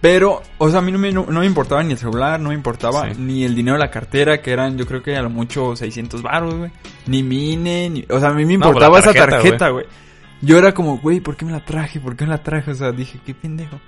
Pero, 0.00 0.42
o 0.58 0.70
sea, 0.70 0.78
a 0.78 0.82
mí 0.82 0.92
no 0.92 0.98
me, 0.98 1.10
no, 1.10 1.26
no 1.28 1.40
me 1.40 1.46
importaba 1.46 1.82
ni 1.82 1.92
el 1.92 1.98
celular, 1.98 2.38
no 2.38 2.50
me 2.50 2.54
importaba 2.54 3.12
Sí. 3.12 3.20
ni 3.20 3.44
el 3.44 3.54
dinero 3.56 3.76
de 3.76 3.80
la 3.84 3.90
cartera, 3.90 4.40
que 4.40 4.52
eran 4.52 4.78
yo 4.78 4.86
creo 4.86 5.02
que 5.02 5.16
a 5.16 5.22
lo 5.22 5.30
mucho 5.30 5.74
600 5.74 6.22
baros, 6.22 6.54
güey. 6.54 6.70
Ni 7.06 7.22
mine, 7.24 7.90
ni... 7.90 8.04
O 8.08 8.20
sea, 8.20 8.28
a 8.28 8.32
mí 8.34 8.44
me 8.44 8.54
No, 8.54 8.60
pues 8.60 8.68
importaba 8.68 8.98
esa 9.00 9.12
tarjeta, 9.12 9.36
tarjeta, 9.38 9.68
güey. 9.70 9.86
Yo 10.40 10.56
era 10.56 10.72
como, 10.72 10.98
güey, 10.98 11.18
¿por 11.20 11.36
qué 11.36 11.44
me 11.44 11.50
la 11.52 11.64
traje? 11.64 11.98
¿Por 11.98 12.14
qué 12.14 12.24
me 12.24 12.30
la 12.30 12.42
traje? 12.42 12.70
O 12.70 12.74
sea, 12.74 12.92
dije, 12.92 13.18
qué 13.26 13.34
pendejo. 13.34 13.80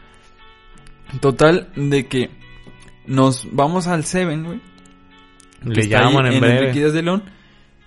Total, 1.20 1.68
de 1.76 2.06
que 2.06 2.30
nos 3.06 3.46
vamos 3.52 3.86
al 3.86 4.04
Seven, 4.04 4.44
güey. 4.44 4.60
Que 5.62 5.68
Le 5.68 5.80
está 5.82 5.98
ahí 6.00 6.04
llaman 6.08 6.26
en 6.26 6.32
en 6.34 6.40
breve. 6.40 6.58
Enrique 6.58 6.78
Díaz 6.80 6.92
de 6.92 7.02
León. 7.02 7.22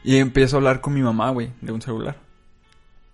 Y 0.04 0.18
empiezo 0.18 0.56
a 0.56 0.60
hablar 0.60 0.82
con 0.82 0.94
mi 0.94 1.02
mamá, 1.02 1.30
güey, 1.32 1.52
de 1.62 1.72
un 1.72 1.82
celular. 1.82 2.18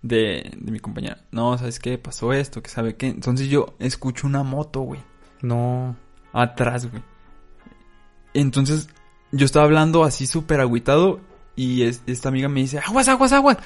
de, 0.02 0.50
de 0.56 0.72
mi 0.72 0.80
compañera. 0.80 1.18
No, 1.30 1.56
¿sabes 1.58 1.78
qué? 1.78 1.98
Pasó 1.98 2.32
esto, 2.32 2.62
que 2.62 2.70
sabe 2.70 2.96
qué. 2.96 3.06
Entonces 3.08 3.48
yo 3.48 3.74
escucho 3.78 4.26
una 4.26 4.42
moto, 4.42 4.80
güey. 4.80 5.00
No. 5.42 5.94
Atrás, 6.32 6.90
güey. 6.90 7.02
Entonces 8.34 8.88
yo 9.32 9.44
estaba 9.46 9.64
hablando 9.66 10.04
así 10.04 10.26
súper 10.26 10.60
agüitado 10.60 11.20
y 11.56 11.82
es- 11.82 12.02
esta 12.06 12.28
amiga 12.28 12.48
me 12.48 12.60
dice, 12.60 12.78
aguas, 12.78 13.08
aguas, 13.08 13.32
aguas. 13.32 13.58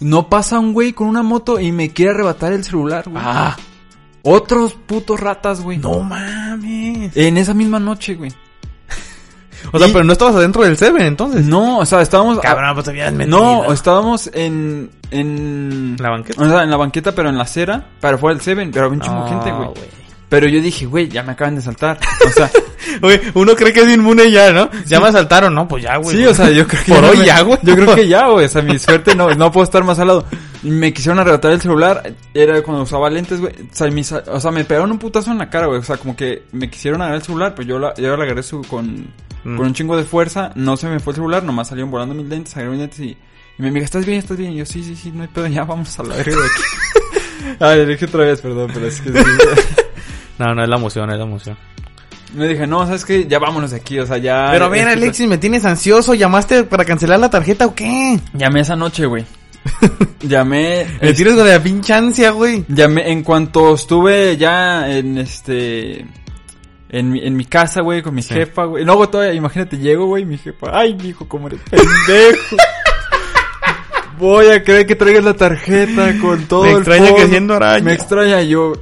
No 0.00 0.28
pasa 0.28 0.58
un 0.58 0.72
güey 0.72 0.92
con 0.92 1.06
una 1.08 1.22
moto 1.22 1.58
y 1.60 1.72
me 1.72 1.90
quiere 1.90 2.12
arrebatar 2.12 2.52
el 2.52 2.64
celular, 2.64 3.08
güey. 3.08 3.22
Ah. 3.24 3.56
Otros 4.22 4.74
putos 4.74 5.18
ratas, 5.20 5.62
güey. 5.62 5.78
No 5.78 6.00
mames. 6.00 7.16
En 7.16 7.38
esa 7.38 7.54
misma 7.54 7.78
noche, 7.80 8.14
güey. 8.14 8.32
O 9.72 9.78
sea, 9.78 9.88
Y- 9.88 9.92
pero 9.92 10.04
no 10.04 10.12
estabas 10.12 10.36
adentro 10.36 10.62
del 10.64 10.76
Seven 10.76 11.02
entonces. 11.02 11.44
No, 11.44 11.78
o 11.78 11.86
sea, 11.86 12.00
estábamos... 12.00 12.38
Cabrón, 12.40 12.74
pues 12.74 12.84
te 12.84 12.90
habías 12.90 13.12
metido. 13.12 13.38
No, 13.38 13.72
estábamos 13.72 14.30
en... 14.32 14.90
En... 15.10 15.96
¿La 15.98 16.10
banqueta? 16.10 16.42
O 16.42 16.48
sea, 16.48 16.62
en 16.62 16.70
la 16.70 16.76
banqueta, 16.76 17.12
pero 17.12 17.28
en 17.28 17.36
la 17.36 17.44
acera. 17.44 17.86
Pero 18.00 18.18
fue 18.18 18.32
el 18.32 18.40
Seven, 18.40 18.70
pero 18.70 18.86
había 18.86 18.98
un 18.98 19.02
chingo 19.04 19.24
de 19.24 19.30
gente, 19.30 19.52
güey. 19.52 19.70
Pero 20.28 20.46
yo 20.48 20.60
dije, 20.60 20.84
güey, 20.86 21.08
ya 21.08 21.22
me 21.22 21.32
acaban 21.32 21.54
de 21.54 21.62
saltar. 21.62 21.98
O 22.26 22.30
sea, 22.30 22.50
Güey, 23.02 23.20
uno 23.34 23.54
cree 23.54 23.72
que 23.72 23.80
es 23.80 23.92
inmune 23.92 24.30
ya, 24.30 24.50
¿no? 24.52 24.70
Ya 24.86 24.98
me 25.00 25.08
asaltaron, 25.08 25.54
¿no? 25.54 25.68
Pues 25.68 25.82
ya, 25.84 25.96
güey. 25.98 26.16
sí, 26.16 26.24
o 26.26 26.34
sea, 26.34 26.50
yo 26.50 26.66
creo 26.66 26.82
que... 26.84 26.92
Por 26.94 27.04
hoy 27.04 27.18
me- 27.18 27.24
ya, 27.26 27.42
güey. 27.42 27.58
Yo 27.62 27.74
creo 27.76 27.94
que 27.94 28.08
ya, 28.08 28.28
güey. 28.28 28.46
O 28.46 28.48
sea, 28.48 28.62
mi 28.62 28.78
suerte 28.78 29.14
no, 29.14 29.28
no 29.34 29.52
puedo 29.52 29.64
estar 29.64 29.84
más 29.84 29.98
al 29.98 30.08
lado. 30.08 30.24
Me 30.62 30.92
quisieron 30.92 31.18
arrebatar 31.18 31.52
el 31.52 31.60
celular. 31.60 32.14
Era 32.34 32.62
cuando 32.62 32.82
usaba 32.84 33.10
lentes, 33.10 33.40
güey. 33.40 33.52
O 33.52 33.74
sea, 33.74 33.88
mis- 33.88 34.12
o 34.12 34.40
sea, 34.40 34.50
me 34.50 34.64
pegaron 34.64 34.90
un 34.90 34.98
putazo 34.98 35.30
en 35.32 35.38
la 35.38 35.50
cara, 35.50 35.66
güey. 35.66 35.78
O 35.80 35.82
sea, 35.82 35.96
como 35.98 36.16
que 36.16 36.44
me 36.52 36.70
quisieron 36.70 37.00
agarrar 37.02 37.18
el 37.20 37.24
celular, 37.26 37.54
pero 37.54 37.68
yo 37.68 37.78
la, 37.78 37.94
yo 37.94 38.16
la 38.16 38.24
agarré 38.24 38.42
su, 38.42 38.62
con, 38.62 39.06
Mm. 39.44 39.56
con 39.56 39.66
un 39.66 39.74
chingo 39.74 39.96
de 39.96 40.04
fuerza. 40.04 40.50
No 40.56 40.76
se 40.76 40.88
me 40.88 40.98
fue 40.98 41.12
el 41.12 41.16
celular, 41.16 41.42
nomás 41.44 41.68
salieron 41.68 41.90
volando 41.90 42.14
mis 42.14 42.26
lentes, 42.26 42.56
agarré 42.56 42.70
mis 42.72 42.80
lentes 42.80 43.00
y, 43.00 43.10
y 43.10 43.16
mi 43.62 43.68
amiga, 43.68 43.84
¿estás 43.84 44.04
bien? 44.06 44.18
¿Estás 44.18 44.36
bien? 44.36 44.52
Y 44.52 44.56
yo, 44.56 44.66
sí, 44.66 44.82
sí, 44.82 44.96
sí, 44.96 45.12
no 45.14 45.22
hay 45.22 45.28
pedo, 45.28 45.46
ya 45.46 45.64
vamos 45.64 45.96
a 45.98 46.02
la 46.04 46.16
verga 46.16 46.36
de 46.36 46.42
aquí. 46.46 47.56
Ay, 47.60 47.78
le 47.78 47.86
dije 47.86 48.06
otra 48.06 48.24
vez, 48.24 48.40
perdón, 48.40 48.70
pero 48.74 48.86
es 48.86 49.00
que. 49.00 49.12
No, 50.38 50.54
no 50.54 50.62
es 50.62 50.68
la 50.68 50.76
emoción, 50.76 51.10
es 51.10 51.18
la 51.18 51.24
emoción. 51.24 51.56
Me 52.34 52.46
dije, 52.46 52.66
no, 52.66 52.84
¿sabes 52.84 53.04
qué? 53.04 53.26
Ya 53.26 53.38
vámonos 53.38 53.70
de 53.70 53.78
aquí, 53.78 53.98
o 53.98 54.06
sea, 54.06 54.18
ya... 54.18 54.48
Pero 54.52 54.66
a 54.66 54.68
ver, 54.68 54.80
es 54.80 54.86
que- 54.86 54.92
Alexis, 54.92 55.28
me 55.28 55.38
tienes 55.38 55.64
ansioso. 55.64 56.12
¿Llamaste 56.14 56.64
para 56.64 56.84
cancelar 56.84 57.18
la 57.18 57.30
tarjeta 57.30 57.66
o 57.66 57.74
qué? 57.74 58.20
Llamé 58.34 58.60
esa 58.60 58.76
noche, 58.76 59.06
güey. 59.06 59.24
Llamé... 60.20 60.86
Me 61.00 61.14
tienes 61.14 61.34
con 61.34 61.48
la 61.48 61.58
pinche 61.62 61.94
ansia, 61.94 62.30
güey. 62.32 62.64
Llamé, 62.68 63.10
en 63.10 63.22
cuanto 63.22 63.74
estuve 63.74 64.36
ya 64.36 64.90
en 64.90 65.16
este... 65.18 66.06
En 66.90 67.10
mi, 67.10 67.20
en 67.26 67.36
mi 67.36 67.44
casa, 67.44 67.80
güey, 67.82 68.00
con 68.02 68.14
mi 68.14 68.22
Sí. 68.22 68.32
jefa, 68.34 68.64
güey. 68.64 68.84
Luego 68.84 69.08
todavía, 69.10 69.34
imagínate, 69.34 69.76
llego, 69.78 70.06
güey, 70.06 70.24
mi 70.24 70.38
jefa. 70.38 70.68
Ay, 70.72 70.94
mijo, 70.94 71.26
cómo 71.28 71.48
eres 71.48 71.60
pendejo. 71.70 72.56
Voy 74.18 74.46
a 74.48 74.62
creer 74.64 74.86
que 74.86 74.96
traigas 74.96 75.22
la 75.24 75.34
tarjeta 75.34 76.18
con 76.20 76.44
todo 76.46 76.62
Me 76.64 76.70
el 76.72 76.76
extraña 76.78 77.04
que 77.06 77.12
fondo. 77.12 77.28
siendo 77.28 77.54
araña. 77.54 77.84
Me 77.84 77.92
extraña 77.92 78.42
yo. 78.42 78.72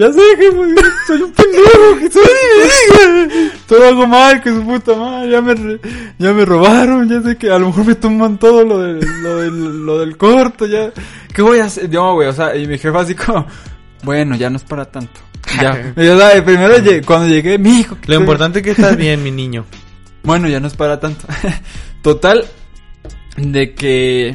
Ya 0.00 0.10
sé 0.10 0.20
que 0.38 0.50
soy 1.06 1.20
un 1.20 1.30
pendejo, 1.30 1.98
que 1.98 2.10
soy... 2.10 3.50
todo 3.66 3.86
hago 3.86 4.06
mal, 4.06 4.42
que 4.42 4.48
su 4.48 4.64
puta 4.64 4.94
madre, 4.94 5.30
ya 5.30 5.42
me, 5.42 5.78
ya 6.18 6.32
me 6.32 6.46
robaron, 6.46 7.06
ya 7.06 7.20
sé 7.20 7.36
que 7.36 7.50
a 7.50 7.58
lo 7.58 7.66
mejor 7.66 7.84
me 7.84 7.94
toman 7.96 8.38
todo 8.38 8.64
lo 8.64 8.78
del, 8.78 9.00
lo 9.22 9.36
del, 9.36 9.84
lo 9.84 9.98
del 9.98 10.16
corto, 10.16 10.64
ya. 10.64 10.90
¿Qué 11.34 11.42
voy 11.42 11.58
a 11.58 11.66
hacer? 11.66 11.90
No, 11.90 12.14
güey, 12.14 12.28
o 12.28 12.32
sea, 12.32 12.56
y 12.56 12.66
mi 12.66 12.78
jefa 12.78 13.00
así 13.00 13.14
como, 13.14 13.46
bueno, 14.02 14.36
ya 14.36 14.48
no 14.48 14.56
es 14.56 14.64
para 14.64 14.86
tanto. 14.86 15.20
Ya. 15.60 15.92
Primero 15.94 16.76
cuando 17.04 17.28
llegué, 17.28 17.58
mi 17.58 17.80
hijo. 17.80 17.98
Lo 18.06 18.14
importante 18.14 18.60
es 18.60 18.64
que 18.64 18.70
estás 18.70 18.96
bien, 18.96 19.22
mi 19.22 19.30
niño. 19.30 19.66
Bueno, 20.22 20.48
ya 20.48 20.60
no 20.60 20.68
es 20.68 20.76
para 20.76 20.98
tanto. 20.98 21.26
Total, 22.02 22.46
de 23.36 23.74
que, 23.74 24.34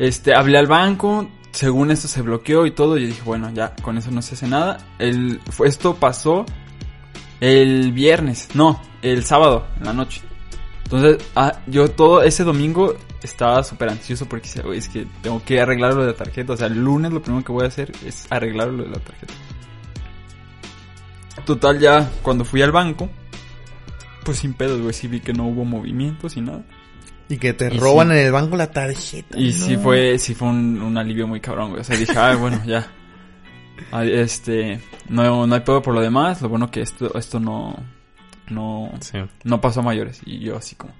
este, 0.00 0.34
hablé 0.34 0.58
al 0.58 0.66
banco, 0.66 1.30
según 1.54 1.92
esto 1.92 2.08
se 2.08 2.20
bloqueó 2.20 2.66
y 2.66 2.72
todo, 2.72 2.98
yo 2.98 3.06
dije, 3.06 3.22
bueno, 3.24 3.48
ya, 3.54 3.76
con 3.76 3.96
eso 3.96 4.10
no 4.10 4.22
se 4.22 4.34
hace 4.34 4.48
nada. 4.48 4.78
El, 4.98 5.40
esto 5.64 5.94
pasó 5.94 6.44
el 7.40 7.92
viernes, 7.92 8.48
no, 8.54 8.82
el 9.02 9.24
sábado, 9.24 9.68
en 9.78 9.84
la 9.86 9.92
noche. 9.92 10.20
Entonces, 10.82 11.24
ah, 11.36 11.60
yo 11.68 11.88
todo 11.88 12.24
ese 12.24 12.42
domingo 12.42 12.96
estaba 13.22 13.62
súper 13.62 13.88
ansioso 13.88 14.26
porque 14.26 14.48
decía, 14.48 14.62
"Güey, 14.64 14.78
es 14.78 14.88
que 14.88 15.06
tengo 15.22 15.42
que 15.44 15.60
arreglar 15.60 15.94
lo 15.94 16.00
de 16.00 16.08
la 16.08 16.16
tarjeta. 16.16 16.54
O 16.54 16.56
sea, 16.56 16.66
el 16.66 16.82
lunes 16.82 17.12
lo 17.12 17.22
primero 17.22 17.44
que 17.44 17.52
voy 17.52 17.64
a 17.64 17.68
hacer 17.68 17.92
es 18.04 18.26
arreglar 18.30 18.68
lo 18.68 18.82
de 18.82 18.90
la 18.90 18.98
tarjeta. 18.98 19.32
Total, 21.46 21.78
ya 21.78 22.10
cuando 22.22 22.44
fui 22.44 22.62
al 22.62 22.72
banco, 22.72 23.08
pues 24.24 24.38
sin 24.38 24.54
pedos, 24.54 24.80
güey, 24.80 24.92
sí 24.92 25.06
vi 25.06 25.20
que 25.20 25.32
no 25.32 25.46
hubo 25.46 25.64
movimientos 25.64 26.36
y 26.36 26.40
nada. 26.40 26.64
Y 27.28 27.38
que 27.38 27.52
te 27.54 27.72
Y 27.74 27.78
roban 27.78 28.08
sí. 28.08 28.14
en 28.14 28.18
el 28.26 28.32
banco 28.32 28.56
la 28.56 28.70
tarjeta. 28.70 29.38
Y 29.38 29.46
no. 29.46 29.52
sí 29.52 29.76
fue, 29.76 30.18
sí 30.18 30.34
fue 30.34 30.48
un, 30.48 30.80
un 30.82 30.98
alivio 30.98 31.26
muy 31.26 31.40
cabrón, 31.40 31.70
güey. 31.70 31.80
O 31.80 31.84
sea, 31.84 31.96
dije, 31.96 32.12
ah, 32.16 32.36
bueno, 32.36 32.60
ya. 32.66 32.86
Este, 34.02 34.80
no, 35.08 35.46
no 35.46 35.54
hay 35.54 35.60
pedo 35.62 35.82
por 35.82 35.94
lo 35.94 36.00
demás. 36.00 36.42
Lo 36.42 36.48
bueno 36.48 36.70
que 36.70 36.82
esto, 36.82 37.16
esto 37.18 37.40
no, 37.40 37.76
no, 38.48 38.92
Sí. 39.00 39.18
no 39.44 39.60
pasó 39.60 39.80
a 39.80 39.84
mayores. 39.84 40.20
Y 40.24 40.40
yo 40.40 40.56
así 40.56 40.76
como, 40.76 40.92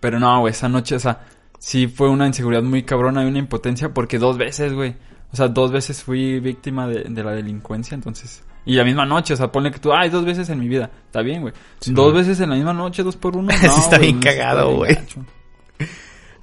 pero 0.00 0.18
no, 0.20 0.40
güey, 0.40 0.52
esa 0.52 0.68
noche, 0.68 0.94
o 0.94 1.00
sea, 1.00 1.26
sí 1.58 1.88
fue 1.88 2.08
una 2.08 2.26
inseguridad 2.26 2.62
muy 2.62 2.82
cabrona 2.84 3.22
y 3.24 3.26
una 3.26 3.38
impotencia 3.38 3.92
porque 3.92 4.18
dos 4.18 4.38
veces, 4.38 4.72
güey. 4.72 4.96
O 5.32 5.36
sea, 5.36 5.48
dos 5.48 5.72
veces 5.72 6.02
fui 6.02 6.40
víctima 6.40 6.86
de, 6.86 7.04
de 7.04 7.24
la 7.24 7.32
delincuencia, 7.32 7.94
entonces. 7.94 8.42
Y 8.64 8.74
la 8.74 8.84
misma 8.84 9.04
noche, 9.04 9.34
o 9.34 9.36
sea, 9.36 9.50
ponle 9.50 9.70
que 9.72 9.78
tú, 9.80 9.92
ay, 9.92 10.08
dos 10.08 10.24
veces 10.24 10.48
en 10.48 10.60
mi 10.60 10.68
vida. 10.68 10.90
Está 11.06 11.20
bien, 11.22 11.40
güey. 11.42 11.52
Sí, 11.80 11.92
dos 11.92 12.12
güey. 12.12 12.22
veces 12.24 12.40
en 12.40 12.50
la 12.50 12.56
misma 12.56 12.72
noche, 12.72 13.02
dos 13.02 13.16
por 13.16 13.36
uno. 13.36 13.48
No, 13.62 13.76
está 13.78 13.96
güey, 13.98 14.12
bien 14.12 14.20
cagado, 14.20 14.76
güey. 14.76 14.96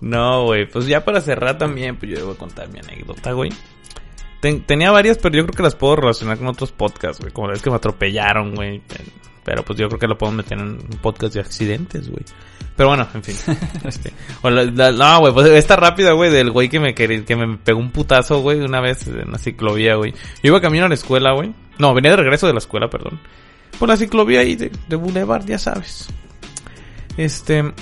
No, 0.02 0.46
güey, 0.46 0.66
pues 0.70 0.86
ya 0.88 1.04
para 1.04 1.20
cerrar 1.20 1.58
también, 1.58 1.98
pues 1.98 2.12
yo 2.12 2.18
debo 2.20 2.36
contar 2.36 2.70
mi 2.70 2.80
anécdota, 2.80 3.34
güey. 3.34 3.52
Ten- 4.40 4.64
tenía 4.66 4.92
varias, 4.92 5.18
pero 5.18 5.36
yo 5.36 5.44
creo 5.46 5.56
que 5.58 5.64
las 5.64 5.76
puedo 5.76 5.98
relacionar 5.98 6.38
con 6.38 6.48
otros 6.48 6.72
podcasts, 6.72 7.20
güey. 7.20 7.34
Como 7.34 7.48
la 7.48 7.54
vez 7.54 7.62
que 7.62 7.70
me 7.70 7.76
atropellaron, 7.76 8.56
güey. 8.56 8.82
Pero 9.44 9.64
pues 9.66 9.78
yo 9.78 9.88
creo 9.90 10.00
que 10.00 10.08
lo 10.08 10.18
puedo 10.18 10.32
meter 10.32 10.58
en 10.58 10.68
un 10.70 11.00
podcast 11.02 11.34
de 11.34 11.42
accidentes, 11.42 12.10
güey. 12.10 12.24
Pero 12.78 12.90
bueno, 12.90 13.06
en 13.14 13.24
fin. 13.24 13.36
Este, 13.84 14.14
o 14.42 14.50
la- 14.50 14.64
la- 14.64 14.92
no, 14.94 15.20
güey, 15.20 15.34
pues 15.34 15.48
esta 15.48 15.76
rápida, 15.76 16.14
güey, 16.14 16.32
del 16.32 16.52
güey 16.52 16.70
que 16.70 16.80
me, 16.80 16.96
quer- 16.96 17.26
que 17.26 17.36
me 17.36 17.58
pegó 17.58 17.80
un 17.80 17.92
putazo, 17.92 18.40
güey, 18.42 18.62
una 18.62 18.80
vez 18.80 19.06
en 19.08 19.30
la 19.32 19.38
ciclovía, 19.38 19.96
güey. 19.96 20.14
Yo 20.42 20.52
iba 20.52 20.62
camino 20.62 20.86
a 20.86 20.88
la 20.90 20.94
escuela, 20.96 21.34
güey. 21.34 21.54
No, 21.80 21.94
venía 21.94 22.12
de 22.12 22.18
regreso 22.18 22.46
de 22.46 22.54
la 22.54 22.60
escuela, 22.60 22.90
perdón. 22.90 23.20
Por 23.80 23.90
la 23.90 23.98
ciclovía 23.98 24.42
ahí 24.42 24.56
de, 24.56 24.72
de 24.88 24.96
Boulevard, 24.96 25.46
ya 25.46 25.58
sabes. 25.58 26.10
Este... 27.18 27.74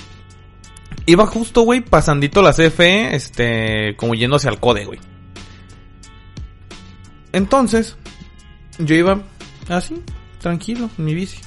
Iba 1.04 1.26
justo, 1.26 1.62
güey, 1.62 1.80
pasandito 1.80 2.42
la 2.42 2.52
CFE, 2.52 3.14
este, 3.14 3.96
como 3.96 4.14
yendo 4.14 4.36
hacia 4.36 4.50
el 4.50 4.58
CODE, 4.58 4.84
güey. 4.84 5.00
Entonces, 7.32 7.96
yo 8.78 8.94
iba 8.94 9.22
así, 9.68 10.02
tranquilo, 10.40 10.90
en 10.98 11.04
mi 11.04 11.14
bici. 11.14 11.38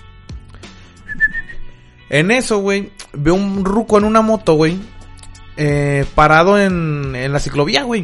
En 2.10 2.32
eso, 2.32 2.58
güey, 2.60 2.92
veo 3.14 3.36
un 3.36 3.64
ruco 3.64 3.98
en 4.00 4.04
una 4.06 4.22
moto, 4.22 4.56
güey, 4.56 4.80
eh, 5.58 6.06
parado 6.16 6.60
en, 6.60 7.16
en 7.16 7.32
la 7.32 7.40
ciclovía, 7.40 7.84
güey. 7.84 8.04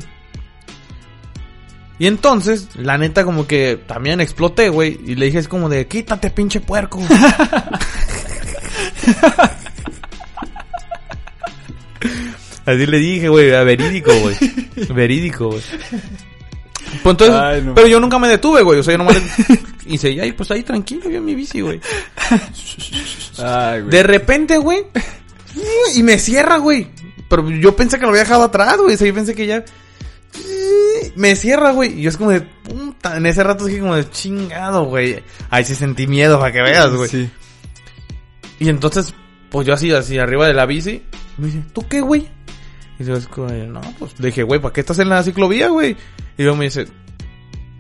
Y 2.00 2.08
entonces, 2.08 2.70
la 2.76 2.98
neta, 2.98 3.24
como 3.26 3.48
que 3.48 3.80
también 3.88 4.22
exploté, 4.22 4.70
güey, 4.70 5.00
y 5.06 5.16
le 5.16 5.26
dije 5.28 5.40
así 5.40 5.48
como 5.48 5.68
de, 5.70 5.88
quítate, 5.88 6.30
pinche 6.30 6.60
puerco. 6.60 7.02
Así 12.66 12.86
le 12.86 12.98
dije, 12.98 13.30
güey, 13.30 13.54
a 13.56 13.64
verídico, 13.64 14.12
güey. 14.20 14.36
Verídico, 14.94 15.48
güey. 15.48 15.62
Pues 17.04 17.14
entonces, 17.14 17.36
Ay, 17.36 17.62
no. 17.62 17.74
pero 17.74 17.88
yo 17.88 18.00
nunca 18.00 18.20
me 18.20 18.28
detuve, 18.28 18.62
güey. 18.62 18.80
O 18.80 18.84
sea, 18.84 18.94
yo 18.94 18.98
nomás. 18.98 19.18
Y 19.86 19.98
seguía 19.98 20.24
ahí, 20.24 20.34
pues 20.34 20.52
ahí 20.52 20.64
tranquilo, 20.64 21.10
yo 21.10 21.18
en 21.18 21.26
mi 21.26 21.34
bici, 21.34 21.62
güey. 21.62 21.80
Ay, 23.42 23.80
güey. 23.82 23.92
De 23.92 24.04
repente, 24.04 24.58
güey. 24.58 24.86
Y 25.96 26.04
me 26.04 26.20
cierra, 26.20 26.58
güey. 26.58 26.88
Pero 27.30 27.50
yo 27.50 27.74
pensé 27.74 27.98
que 27.98 28.04
lo 28.04 28.10
había 28.10 28.24
dejado 28.24 28.44
atrás, 28.44 28.78
güey. 28.78 28.96
O 28.96 28.98
sea, 28.98 29.08
yo 29.08 29.14
pensé 29.14 29.34
que 29.34 29.48
ya. 29.48 29.64
Me 31.16 31.36
cierra, 31.36 31.72
güey. 31.72 32.00
Y 32.00 32.04
yo 32.04 32.10
es 32.10 32.18
como 32.18 32.32
de 32.32 32.42
puta. 32.42 33.18
En 33.18 33.26
ese 33.26 33.44
rato 33.44 33.66
dije 33.66 33.80
como 33.80 33.96
de 33.96 34.10
chingado, 34.10 34.86
güey. 34.86 35.24
Ahí 35.50 35.64
sí 35.64 35.76
sentí 35.76 36.08
miedo 36.08 36.40
para 36.40 36.52
que 36.52 36.62
veas, 36.62 36.94
güey. 36.94 37.10
Sí. 37.10 37.30
Y 38.60 38.70
entonces, 38.70 39.14
pues 39.50 39.68
yo 39.68 39.74
así, 39.74 39.92
así, 39.92 40.18
arriba 40.18 40.48
de 40.48 40.54
la 40.54 40.66
bici. 40.66 41.04
Me 41.38 41.48
dice, 41.48 41.64
¿tú 41.74 41.88
qué, 41.88 42.02
güey? 42.02 42.28
Y 43.00 43.04
yo 43.04 43.16
es 43.16 43.28
como, 43.28 43.48
de, 43.48 43.68
no, 43.68 43.82
pues 44.00 44.20
le 44.20 44.28
dije, 44.28 44.44
güey, 44.44 44.60
¿para 44.60 44.74
qué 44.74 44.82
estás 44.82 45.00
en 45.00 45.10
la 45.10 45.22
ciclovía, 45.24 45.70
güey? 45.70 45.96
Y 46.38 46.44
luego 46.44 46.58
me 46.58 46.66
dice, 46.66 46.88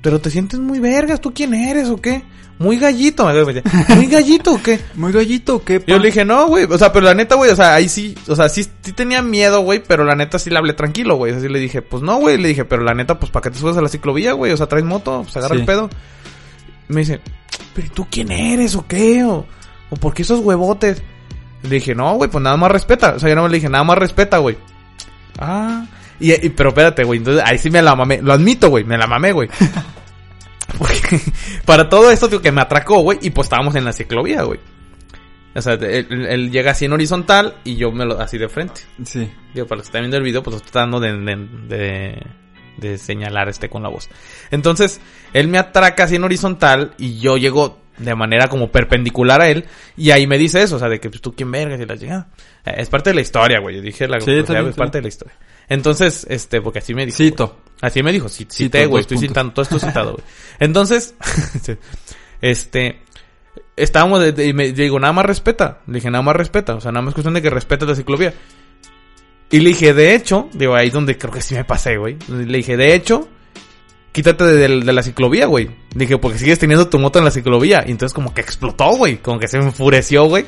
pero 0.02 0.22
te 0.22 0.30
sientes 0.30 0.60
muy 0.60 0.80
vergas, 0.80 1.22
¿tú 1.22 1.34
quién 1.34 1.54
eres 1.54 1.90
o 1.90 1.98
qué? 1.98 2.24
Muy 2.60 2.80
gallito, 2.80 3.26
me 3.28 3.34
dice, 3.46 3.62
muy 3.96 4.08
gallito 4.08 4.54
o 4.54 4.62
qué? 4.64 4.80
Muy 4.96 5.12
gallito, 5.12 5.64
¿qué? 5.64 5.80
Yo 5.86 6.00
le 6.00 6.08
dije, 6.08 6.26
no, 6.26 6.48
güey, 6.48 6.64
o 6.66 6.78
sea, 6.78 6.92
pero 6.92 7.06
la 7.06 7.14
neta, 7.14 7.36
güey, 7.36 7.52
o 7.52 7.56
sea, 7.56 7.76
ahí 7.76 7.88
sí, 7.88 8.16
o 8.28 8.36
sea, 8.36 8.50
sí, 8.50 8.66
sí 8.82 8.94
tenía 8.94 9.22
miedo, 9.22 9.62
güey, 9.62 9.84
pero 9.86 10.04
la 10.04 10.16
neta 10.16 10.40
sí 10.40 10.50
le 10.50 10.58
hablé 10.58 10.74
tranquilo, 10.74 11.18
güey. 11.18 11.34
Así 11.34 11.48
le 11.50 11.60
dije, 11.60 11.84
pues 11.84 12.02
no, 12.02 12.18
güey, 12.18 12.38
le 12.40 12.48
dije, 12.48 12.66
pero 12.66 12.84
la 12.84 12.96
neta, 12.96 13.20
pues 13.20 13.32
para 13.32 13.44
qué 13.44 13.52
te 13.52 13.60
subes 13.60 13.78
a 13.78 13.82
la 13.82 13.90
ciclovía, 13.90 14.34
güey, 14.34 14.52
o 14.54 14.58
sea, 14.58 14.66
traes 14.66 14.86
moto, 14.86 15.22
pues 15.24 15.38
agarra 15.38 15.54
Sí. 15.54 15.60
el 15.62 15.66
pedo. 15.68 15.90
Me 16.88 17.02
dice, 17.02 17.20
pero 17.76 17.86
¿y 17.86 17.90
tú 17.92 18.08
quién 18.10 18.32
eres 18.32 18.76
o 18.76 18.88
qué? 18.88 19.24
O, 19.24 19.46
o 19.92 19.96
por 19.98 20.16
qué 20.16 20.24
esos 20.24 20.40
huevotes. 20.40 21.04
Le 21.62 21.70
dije, 21.76 21.94
no, 21.94 22.16
güey, 22.16 22.30
pues 22.30 22.44
nada 22.44 22.58
más 22.58 22.72
respeta. 22.72 23.14
O 23.16 23.20
sea, 23.20 23.30
yo 23.30 23.36
no 23.36 23.48
le 23.48 23.56
dije, 23.58 23.70
nada 23.70 23.84
más 23.84 23.98
respeta, 24.00 24.38
güey. 24.40 24.58
Ah, 25.38 25.86
Y, 26.20 26.32
y- 26.34 26.50
pero 26.50 26.70
espérate, 26.70 27.04
güey. 27.04 27.20
Entonces 27.20 27.44
ahí 27.46 27.58
sí 27.60 27.70
me 27.70 27.82
la 27.84 27.96
mamé. 27.96 28.20
Lo 28.22 28.34
admito, 28.34 28.70
güey. 28.70 28.84
Me 28.84 28.98
la 28.98 29.06
mamé, 29.06 29.32
güey. 29.32 29.48
Porque 30.78 31.20
para 31.66 31.90
todo 31.90 32.12
esto, 32.12 32.30
tío, 32.30 32.42
que 32.42 32.52
me 32.52 32.62
atracó, 32.62 33.02
güey. 33.02 33.20
Y 33.22 33.30
pues 33.30 33.46
estábamos 33.46 33.76
en 33.76 33.86
la 33.86 33.94
ciclovía, 33.94 34.44
güey. 34.44 34.60
O 35.56 35.62
sea, 35.62 35.74
él, 35.74 36.52
llega 36.52 36.72
así 36.72 36.86
en 36.86 36.94
horizontal 36.94 37.56
y 37.64 37.78
yo 37.78 37.92
me 37.92 38.06
lo 38.06 38.20
así 38.20 38.38
de 38.38 38.48
frente. 38.48 38.82
Sí. 39.04 39.32
Digo, 39.56 39.66
para 39.66 39.78
los 39.78 39.86
que 39.86 39.90
están 39.90 40.02
viendo 40.02 40.18
el 40.18 40.24
video, 40.24 40.44
pues 40.44 40.58
estoy 40.58 40.72
tratando 40.72 41.00
de, 41.00 41.14
de, 41.14 41.48
de, 41.68 42.28
de 42.78 42.98
señalar 43.00 43.50
este 43.50 43.68
con 43.68 43.82
la 43.82 43.90
voz. 43.90 44.08
Entonces, 44.52 45.02
él 45.34 45.48
me 45.48 45.58
atraca 45.58 46.04
así 46.04 46.16
en 46.16 46.24
horizontal 46.24 46.94
y 47.00 47.20
yo 47.20 47.38
llego 47.38 47.80
de 47.98 48.14
manera 48.14 48.48
como 48.48 48.72
perpendicular 48.72 49.42
a 49.42 49.50
él 49.50 49.66
y 49.96 50.12
ahí 50.12 50.28
me 50.28 50.38
dice 50.38 50.62
eso, 50.62 50.76
o 50.76 50.80
sea, 50.80 50.90
de 50.90 51.00
que 51.00 51.10
pues, 51.10 51.22
tú 51.22 51.34
quién 51.34 51.52
vergas 51.52 51.80
y 51.82 51.86
la 51.86 51.96
llegada. 51.96 52.28
Es 52.64 52.90
parte 52.90 53.10
de 53.10 53.16
la 53.16 53.22
historia, 53.22 53.60
güey. 53.60 53.78
Yo 53.78 53.82
dije 53.82 54.08
la 54.08 54.20
Sí, 54.20 54.44
pues, 54.46 54.50
es 54.50 54.76
parte 54.76 55.00
de 55.00 55.02
la 55.02 55.08
historia. 55.08 55.36
Entonces, 55.70 56.26
este, 56.30 56.62
porque 56.62 56.80
así 56.80 56.94
me 56.94 57.06
dijo. 57.06 57.18
Cito. 57.18 57.58
Así 57.82 58.02
me 58.02 58.12
dijo, 58.12 58.28
Cito, 58.30 58.54
cité, 58.56 58.86
güey, 58.88 59.02
estoy 59.02 59.18
puntos. 59.18 59.30
citando, 59.30 59.54
todo 59.54 59.64
esto 59.64 59.80
citado, 59.80 60.12
güey. 60.14 60.24
Entonces, 60.60 61.14
este, 62.42 63.00
estábamos, 63.76 64.20
de- 64.22 64.32
de- 64.32 64.48
y 64.48 64.54
me 64.54 64.72
digo, 64.72 65.00
nada 65.00 65.14
más 65.14 65.26
respeta. 65.26 65.82
Le 65.88 65.96
dije, 65.96 66.10
nada 66.10 66.22
más 66.24 66.36
respeta, 66.36 66.76
o 66.76 66.82
sea, 66.82 66.92
nada 66.92 67.04
más 67.04 67.14
cuestión 67.14 67.34
de 67.34 67.42
que 67.42 67.50
respetes 67.50 67.88
la 67.88 67.96
ciclovía. 67.96 68.34
Y 69.52 69.60
le 69.60 69.70
dije, 69.70 69.94
de 69.94 70.16
hecho, 70.16 70.50
digo, 70.54 70.76
ahí 70.76 70.88
es 70.88 70.94
donde 70.94 71.18
creo 71.18 71.32
que 71.32 71.42
sí 71.42 71.56
me 71.56 71.64
pasé, 71.64 71.98
güey. 71.98 72.18
Le 72.28 72.58
dije, 72.58 72.76
de 72.76 72.96
hecho, 72.96 73.30
quítate 74.12 74.44
de, 74.44 74.68
de- 74.68 74.82
de 74.86 74.94
la 74.94 75.04
ciclovía, 75.04 75.46
güey. 75.46 75.70
Dije, 75.94 76.18
porque 76.18 76.38
sigues 76.40 76.60
teniendo 76.60 76.90
tu 76.90 77.00
moto 77.00 77.20
en 77.20 77.26
la 77.26 77.32
ciclovía. 77.32 77.84
Y 77.88 77.92
entonces 77.92 78.14
como 78.14 78.34
que 78.34 78.42
explotó, 78.42 78.90
güey. 78.98 79.18
Como 79.18 79.40
que 79.40 79.48
se 79.48 79.58
enfureció, 79.58 80.26
güey. 80.26 80.46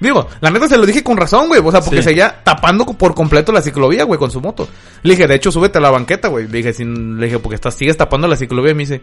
Digo, 0.00 0.28
la 0.40 0.50
neta 0.50 0.68
se 0.68 0.76
lo 0.78 0.86
dije 0.86 1.02
con 1.02 1.16
razón, 1.16 1.48
güey. 1.48 1.60
O 1.64 1.70
sea, 1.72 1.80
porque 1.80 1.98
Sí. 2.02 2.10
seguía 2.10 2.42
tapando 2.44 2.86
por 2.86 3.14
completo 3.14 3.50
la 3.52 3.62
ciclovía, 3.62 4.04
güey, 4.04 4.18
con 4.18 4.30
su 4.30 4.40
moto. 4.40 4.68
Le 5.02 5.14
dije, 5.14 5.26
de 5.26 5.34
hecho, 5.34 5.50
súbete 5.50 5.78
a 5.78 5.80
la 5.80 5.90
banqueta, 5.90 6.28
güey. 6.28 6.46
Le 6.46 6.58
dije, 6.58 6.72
sin, 6.72 7.18
le 7.18 7.26
dije, 7.26 7.38
porque 7.40 7.56
estás, 7.56 7.74
sigues 7.74 7.96
tapando 7.96 8.28
la 8.28 8.36
ciclovía. 8.36 8.70
Y 8.72 8.74
me 8.74 8.82
dice, 8.84 9.02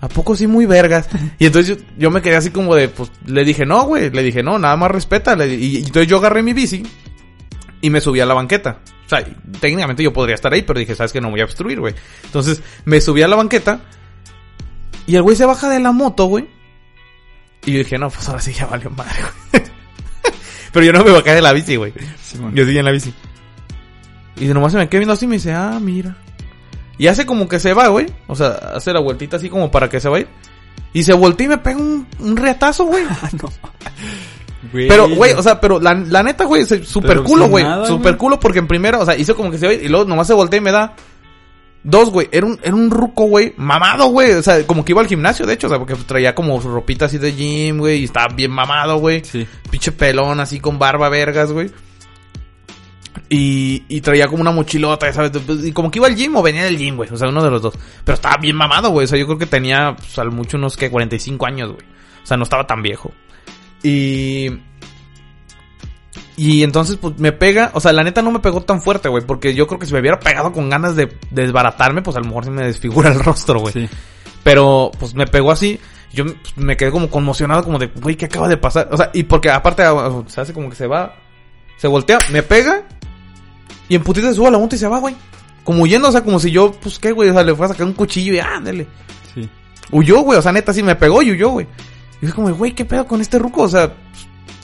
¿a 0.00 0.08
poco 0.08 0.36
sí 0.36 0.46
muy 0.46 0.66
vergas? 0.66 1.08
Y 1.38 1.46
entonces 1.46 1.76
yo, 1.78 1.84
yo 1.98 2.10
me 2.10 2.20
quedé 2.22 2.36
así 2.36 2.50
como 2.50 2.74
de, 2.74 2.88
pues, 2.88 3.10
le 3.26 3.44
dije, 3.44 3.64
no, 3.64 3.84
güey. 3.84 4.10
Le 4.10 4.22
dije, 4.22 4.42
no, 4.42 4.58
nada 4.58 4.76
más 4.76 4.90
respeta. 4.90 5.36
Le- 5.36 5.54
y, 5.54 5.76
y 5.76 5.78
entonces 5.78 6.06
yo 6.08 6.18
agarré 6.18 6.42
mi 6.42 6.52
bici 6.52 6.82
y 7.80 7.90
me 7.90 8.00
subí 8.00 8.20
a 8.20 8.26
la 8.26 8.34
banqueta. 8.34 8.78
O 9.06 9.08
sea, 9.08 9.24
técnicamente 9.60 10.02
yo 10.02 10.12
podría 10.12 10.34
estar 10.34 10.52
ahí, 10.52 10.62
pero 10.62 10.78
dije, 10.80 10.94
¿sabes 10.94 11.12
que 11.12 11.20
No 11.20 11.30
voy 11.30 11.40
a 11.40 11.44
obstruir, 11.44 11.78
güey. 11.80 11.94
Entonces 12.24 12.62
me 12.86 13.00
subí 13.00 13.22
a 13.22 13.28
la 13.28 13.36
banqueta 13.36 13.80
y 15.06 15.16
el 15.16 15.22
güey 15.22 15.36
se 15.36 15.44
baja 15.44 15.68
de 15.68 15.78
la 15.80 15.92
moto, 15.92 16.24
güey. 16.24 16.48
Y 17.66 17.72
yo 17.72 17.78
dije, 17.78 17.98
no, 17.98 18.10
pues 18.10 18.28
ahora 18.28 18.40
sí 18.40 18.52
ya 18.52 18.66
valió 18.66 18.90
madre, 18.90 19.20
güey. 19.52 19.64
pero 20.72 20.86
yo 20.86 20.92
no 20.92 21.04
me 21.04 21.10
bajé 21.10 21.34
de 21.34 21.42
la 21.42 21.52
bici, 21.52 21.76
güey. 21.76 21.92
Yo 22.52 22.64
seguí 22.64 22.78
en 22.78 22.84
la 22.84 22.90
bici. 22.90 23.12
Y 24.36 24.46
nomás 24.46 24.72
se 24.72 24.78
me 24.78 24.88
quedé 24.88 25.00
viendo 25.00 25.14
así 25.14 25.24
y 25.24 25.28
me 25.28 25.36
dice, 25.36 25.52
ah, 25.52 25.78
mira. 25.80 26.16
Y 26.98 27.06
hace 27.06 27.24
como 27.26 27.48
que 27.48 27.58
se 27.58 27.72
va, 27.72 27.88
güey. 27.88 28.06
O 28.26 28.36
sea, 28.36 28.48
hace 28.74 28.92
la 28.92 29.00
vueltita 29.00 29.36
así 29.36 29.48
como 29.48 29.70
para 29.70 29.88
que 29.88 30.00
se 30.00 30.08
vaya. 30.08 30.26
Y 30.92 31.02
se 31.04 31.12
voltea 31.12 31.46
y 31.46 31.48
me 31.48 31.58
pega 31.58 31.78
un, 31.78 32.06
un 32.20 32.36
reatazo, 32.36 32.84
güey. 32.84 33.04
Pero, 34.72 35.08
güey, 35.08 35.32
o 35.32 35.42
sea, 35.42 35.60
pero 35.60 35.78
la, 35.78 35.94
la 35.94 36.22
neta, 36.22 36.44
güey, 36.44 36.64
super 36.64 37.08
Pero 37.08 37.24
culo, 37.24 37.48
güey. 37.48 37.64
nada, 37.64 37.86
Super 37.86 38.12
güey. 38.12 38.18
culo 38.18 38.40
porque 38.40 38.58
en 38.60 38.66
primera, 38.66 38.98
o 38.98 39.04
sea, 39.04 39.14
hizo 39.16 39.36
como 39.36 39.50
que 39.50 39.58
se 39.58 39.68
ve 39.68 39.80
y 39.84 39.88
luego 39.88 40.06
nomás 40.06 40.26
se 40.26 40.32
voltea 40.32 40.58
y 40.58 40.62
me 40.62 40.72
da 40.72 40.94
dos, 41.84 42.10
güey. 42.10 42.28
Era 42.32 42.46
un, 42.46 42.58
era 42.62 42.74
un 42.74 42.90
ruco, 42.90 43.24
güey, 43.26 43.54
mamado, 43.56 44.06
güey. 44.06 44.32
O 44.32 44.42
sea, 44.42 44.66
como 44.66 44.84
que 44.84 44.92
iba 44.92 45.00
al 45.00 45.06
gimnasio, 45.06 45.46
de 45.46 45.54
hecho, 45.54 45.68
o 45.68 45.70
sea, 45.70 45.78
porque 45.78 45.94
traía 45.94 46.34
como 46.34 46.60
su 46.60 46.68
ropita 46.68 47.04
así 47.04 47.18
de 47.18 47.32
gym, 47.32 47.78
güey, 47.78 48.00
y 48.00 48.04
estaba 48.04 48.34
bien 48.34 48.50
mamado, 48.50 48.96
güey. 48.96 49.22
Sí. 49.24 49.46
Pinche 49.70 49.92
pelón 49.92 50.40
así 50.40 50.58
con 50.58 50.78
barba 50.78 51.08
vergas, 51.08 51.52
güey. 51.52 51.70
Y, 53.28 53.84
y 53.88 54.00
traía 54.00 54.26
como 54.26 54.40
una 54.40 54.50
mochilota, 54.50 55.06
ya 55.06 55.12
¿sabes? 55.12 55.32
Y 55.64 55.72
como 55.72 55.90
que 55.90 55.98
iba 55.98 56.08
al 56.08 56.16
gym 56.16 56.34
o 56.36 56.42
venía 56.42 56.64
del 56.64 56.76
gym, 56.76 56.96
güey. 56.96 57.10
O 57.10 57.16
sea, 57.16 57.28
uno 57.28 57.44
de 57.44 57.50
los 57.50 57.62
dos. 57.62 57.74
Pero 58.04 58.14
estaba 58.14 58.38
bien 58.38 58.56
mamado, 58.56 58.90
güey. 58.90 59.04
O 59.04 59.08
sea, 59.08 59.18
yo 59.18 59.26
creo 59.26 59.38
que 59.38 59.46
tenía, 59.46 59.94
pues, 59.96 60.18
al 60.18 60.30
mucho 60.30 60.56
unos, 60.56 60.76
que 60.76 60.90
45 60.90 61.46
años, 61.46 61.72
güey. 61.72 61.86
O 62.22 62.26
sea, 62.26 62.36
no 62.36 62.42
estaba 62.42 62.66
tan 62.66 62.82
viejo. 62.82 63.12
Y... 63.82 64.48
Y 66.36 66.62
entonces, 66.62 66.96
pues, 66.96 67.18
me 67.18 67.32
pega... 67.32 67.70
O 67.74 67.80
sea, 67.80 67.92
la 67.92 68.02
neta 68.02 68.22
no 68.22 68.32
me 68.32 68.40
pegó 68.40 68.60
tan 68.62 68.82
fuerte, 68.82 69.08
güey. 69.08 69.24
Porque 69.24 69.54
yo 69.54 69.66
creo 69.66 69.78
que 69.78 69.86
si 69.86 69.92
me 69.92 70.00
hubiera 70.00 70.18
pegado 70.18 70.52
con 70.52 70.68
ganas 70.68 70.96
de, 70.96 71.06
de 71.06 71.42
desbaratarme, 71.42 72.02
pues 72.02 72.16
a 72.16 72.20
lo 72.20 72.26
mejor 72.26 72.44
se 72.44 72.50
me 72.50 72.64
desfigura 72.64 73.10
el 73.10 73.18
rostro, 73.24 73.60
güey. 73.60 73.72
Sí. 73.72 73.88
Pero, 74.42 74.90
pues 74.98 75.14
me 75.14 75.26
pegó 75.26 75.52
así. 75.52 75.78
Yo 76.12 76.24
pues, 76.24 76.56
me 76.56 76.76
quedé 76.76 76.90
como 76.90 77.10
conmocionado, 77.10 77.64
como 77.64 77.78
de, 77.78 77.86
güey, 77.86 78.16
¿qué 78.16 78.26
acaba 78.26 78.48
de 78.48 78.56
pasar? 78.56 78.88
O 78.92 78.96
sea, 78.96 79.10
y 79.12 79.24
porque 79.24 79.50
aparte 79.50 79.82
ah, 79.82 80.22
se 80.26 80.40
hace 80.40 80.52
como 80.52 80.70
que 80.70 80.76
se 80.76 80.86
va, 80.86 81.16
se 81.76 81.88
voltea, 81.88 82.18
me 82.30 82.42
pega. 82.42 82.84
Y 83.88 83.96
en 83.96 84.02
putita 84.02 84.28
se 84.28 84.34
sube 84.34 84.46
a 84.48 84.50
la 84.52 84.58
moto 84.58 84.76
y 84.76 84.78
se 84.78 84.86
va, 84.86 84.98
güey. 84.98 85.16
Como 85.64 85.82
huyendo, 85.82 86.08
o 86.08 86.12
sea, 86.12 86.22
como 86.22 86.38
si 86.38 86.50
yo, 86.50 86.72
pues 86.72 86.98
qué, 86.98 87.10
güey, 87.10 87.30
o 87.30 87.32
sea, 87.32 87.42
le 87.42 87.54
fue 87.54 87.66
a 87.66 87.70
sacar 87.70 87.86
un 87.86 87.94
cuchillo 87.94 88.34
y 88.34 88.38
ándale. 88.38 88.86
Sí. 89.34 89.48
Huyó, 89.90 90.20
güey, 90.20 90.38
o 90.38 90.42
sea, 90.42 90.52
neta, 90.52 90.72
sí 90.72 90.82
me 90.82 90.94
pegó 90.94 91.22
y 91.22 91.32
huyó, 91.32 91.50
güey. 91.50 91.66
Y 92.20 92.26
fue 92.26 92.34
como, 92.34 92.54
güey, 92.54 92.72
¿qué 92.72 92.84
pedo 92.84 93.06
con 93.06 93.20
este 93.20 93.38
ruco? 93.38 93.62
O 93.62 93.68
sea, 93.68 93.92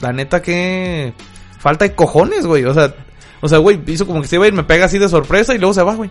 la 0.01 0.13
neta 0.13 0.41
que 0.41 1.13
falta 1.61 1.85
de 1.85 1.95
cojones, 1.95 2.45
güey. 2.47 2.65
O 2.65 2.75
sea, 2.75 2.93
o 3.41 3.49
sea, 3.49 3.59
güey, 3.59 3.81
hizo 3.87 4.07
como 4.07 4.21
que 4.21 4.27
se 4.29 4.37
iba 4.37 4.45
a 4.45 4.49
ir, 4.49 4.55
me 4.55 4.65
pega 4.65 4.87
así 4.87 4.99
de 4.99 5.09
sorpresa 5.09 5.55
y 5.55 5.59
luego 5.59 5.73
se 5.75 5.83
va, 5.85 5.95
güey. 5.95 6.11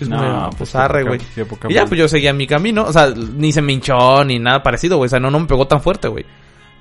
Es 0.00 0.08
No, 0.08 0.50
pues 0.58 0.72
qué 0.72 0.78
arre, 0.78 1.04
güey. 1.04 1.20
Y 1.68 1.74
ya, 1.74 1.86
pues 1.86 1.98
yo 1.98 2.08
seguía 2.08 2.32
mi 2.32 2.46
camino. 2.46 2.84
O 2.84 2.92
sea, 2.92 3.08
ni 3.14 3.52
se 3.52 3.62
me 3.62 3.72
hinchó 3.72 4.24
ni 4.24 4.38
nada 4.38 4.62
parecido, 4.62 4.96
güey. 4.98 5.06
O 5.06 5.10
sea, 5.10 5.20
no, 5.20 5.30
no 5.30 5.40
me 5.40 5.46
pegó 5.46 5.66
tan 5.66 5.80
fuerte, 5.80 6.08
güey. 6.08 6.24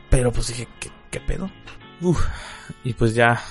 Pero 0.10 0.32
pues 0.32 0.48
dije, 0.48 0.68
¿qué, 0.80 0.90
qué 1.12 1.20
pedo? 1.20 1.50
Uf. 2.02 2.22
Y 2.84 2.94
pues 2.94 3.14
ya. 3.16 3.42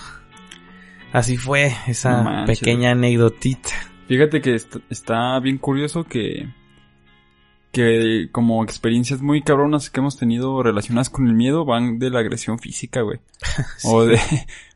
Así 1.12 1.36
fue 1.36 1.72
esa 1.86 2.18
No 2.18 2.24
manches, 2.24 2.59
pequeña 2.59 2.90
anécdotita. 2.92 3.70
Fíjate 4.09 4.40
que 4.40 4.55
est- 4.57 4.76
está 4.90 5.38
bien 5.40 5.59
curioso 5.59 6.05
que 6.05 6.48
que 7.74 8.28
como 8.30 8.62
experiencias 8.62 9.20
muy 9.20 9.42
cabronas 9.42 9.90
que 9.90 9.98
hemos 9.98 10.16
tenido 10.16 10.62
relacionadas 10.62 11.10
con 11.10 11.26
el 11.26 11.34
miedo 11.34 11.64
van 11.64 11.98
de 11.98 12.08
la 12.08 12.20
agresión 12.20 12.58
física, 12.58 13.02
güey. 13.02 13.18
O 13.84 14.04
de 14.04 14.18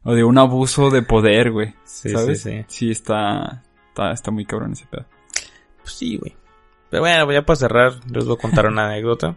o 0.03 0.15
de 0.15 0.25
un 0.25 0.37
abuso 0.37 0.91
de 0.91 1.03
poder, 1.03 1.53
güey. 1.53 1.75
Sí, 1.85 2.11
¿Sabes? 2.11 2.43
sí, 2.43 2.51
sí. 2.51 2.65
Sí, 2.67 2.91
está, 2.91 3.63
está 3.89 4.13
está 4.13 4.31
muy 4.33 4.45
cabrón 4.45 4.73
ese 4.73 4.87
pedo. 4.87 5.07
Pues 5.81 5.93
sí, 5.93 6.17
güey. 6.17 6.37
Pero 6.91 7.03
bueno, 7.03 7.33
ya 7.33 7.43
para 7.43 7.57
cerrar, 7.57 7.93
les 8.11 8.25
voy 8.25 8.37
a 8.37 8.41
contar 8.41 8.67
una 8.67 8.87
anécdota 8.91 9.37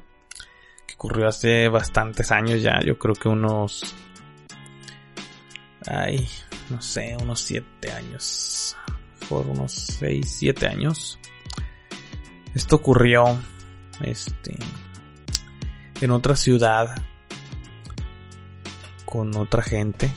que 0.87 0.95
ocurrió 0.95 1.27
hace 1.27 1.69
bastantes 1.69 2.31
años 2.31 2.61
ya. 2.63 2.81
Yo 2.81 2.97
creo 2.97 3.13
que 3.13 3.29
unos. 3.29 3.93
Ay, 5.85 6.27
no 6.71 6.81
sé, 6.81 7.15
unos 7.21 7.39
siete 7.41 7.91
años. 7.91 8.75
Por 9.29 9.45
unos 9.45 9.71
seis, 9.71 10.35
siete 10.39 10.67
años. 10.67 11.19
Esto 12.53 12.77
ocurrió. 12.77 13.39
Este. 14.01 14.57
En 16.01 16.11
otra 16.11 16.35
ciudad. 16.35 17.01
Con 19.05 19.35
otra 19.35 19.61
gente. 19.61 20.09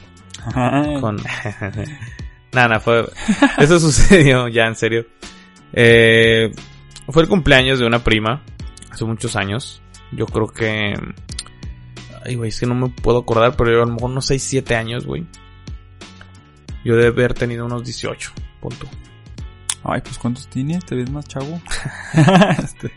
Con. 1.00 1.16
Nada, 2.52 2.80
fue. 2.80 3.08
Eso 3.58 3.80
sucedió 3.80 4.48
ya, 4.48 4.64
en 4.66 4.76
serio. 4.76 5.06
Eh, 5.72 6.52
fue 7.08 7.22
el 7.22 7.28
cumpleaños 7.28 7.78
de 7.78 7.86
una 7.86 8.02
prima. 8.02 8.42
Hace 8.90 9.04
muchos 9.04 9.36
años. 9.36 9.82
Yo 10.12 10.26
creo 10.26 10.46
que. 10.48 10.94
Ay, 12.24 12.36
güey, 12.36 12.48
es 12.48 12.60
que 12.60 12.66
no 12.66 12.74
me 12.74 12.88
puedo 12.88 13.18
acordar, 13.18 13.54
pero 13.56 13.70
yo 13.70 13.82
a 13.82 13.86
lo 13.86 13.92
mejor 13.92 14.10
unos 14.10 14.26
6, 14.26 14.42
7 14.42 14.76
años, 14.76 15.04
güey. 15.04 15.26
Yo 16.84 16.96
debe 16.96 17.08
haber 17.08 17.34
tenido 17.34 17.66
unos 17.66 17.84
18, 17.84 18.32
punto. 18.60 18.88
Ay, 19.84 20.00
pues 20.00 20.18
¿cuántos 20.18 20.48
tienes? 20.48 20.84
¿Te 20.84 20.94
ves 20.94 21.10
más 21.10 21.26
chavo? 21.26 21.60
Este, 22.62 22.90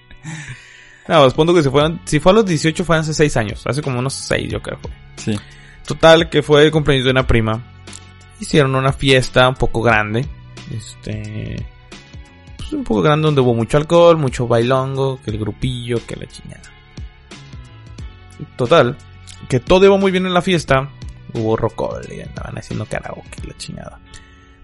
No, 1.08 1.22
pues 1.22 1.34
punto 1.34 1.54
que 1.54 1.64
si 1.64 1.70
fueron, 1.70 2.02
si 2.06 2.20
fue 2.20 2.32
a 2.32 2.36
los 2.36 2.46
18 2.46 2.84
fue 2.84 2.98
hace 2.98 3.14
6 3.14 3.38
años. 3.38 3.68
Hace 3.68 3.82
como 3.82 4.00
unos 4.00 4.14
6, 4.14 4.52
yo 4.52 4.62
creo. 4.62 4.80
fue. 4.80 4.92
sí. 5.18 5.40
Total, 5.86 6.30
que 6.30 6.44
fue 6.44 6.66
el 6.66 6.72
cumpleaños 6.72 7.06
de 7.06 7.12
una 7.12 7.26
prima. 7.26 7.64
Hicieron 8.42 8.76
una 8.76 8.92
fiesta 8.92 9.48
un 9.48 9.56
poco 9.56 9.82
grande. 9.82 10.28
Este. 10.70 11.66
Pues 12.58 12.74
un 12.74 12.84
poco 12.84 13.02
grande 13.02 13.26
donde 13.26 13.40
hubo 13.40 13.54
mucho 13.54 13.78
alcohol, 13.78 14.18
mucho 14.18 14.48
bailongo, 14.48 15.22
que 15.24 15.32
el 15.32 15.40
grupillo, 15.40 16.06
que 16.06 16.18
la 16.18 16.26
chingada. 16.28 16.70
Total, 18.58 18.98
que 19.48 19.62
todo 19.62 19.86
iba 19.86 19.98
muy 19.98 20.12
bien 20.12 20.26
en 20.26 20.34
la 20.34 20.42
fiesta. 20.42 20.90
Hubo 21.34 21.56
rocol 21.56 22.06
y 22.12 22.20
andaban 22.20 22.58
haciendo 22.58 22.86
karaoke 22.86 23.48
la 23.48 23.56
chingada. 23.58 24.00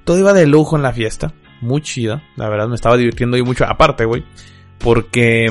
Todo 0.04 0.20
iba 0.20 0.34
de 0.34 0.46
lujo 0.46 0.76
en 0.76 0.84
la 0.84 0.92
fiesta. 0.92 1.34
Muy 1.64 1.82
chida. 1.82 2.22
La 2.36 2.50
verdad 2.50 2.68
me 2.68 2.76
estaba 2.76 2.98
divirtiendo 2.98 3.38
yo 3.38 3.46
mucho. 3.46 3.66
Aparte, 3.66 4.06
güey. 4.06 4.24
Porque 4.80 5.48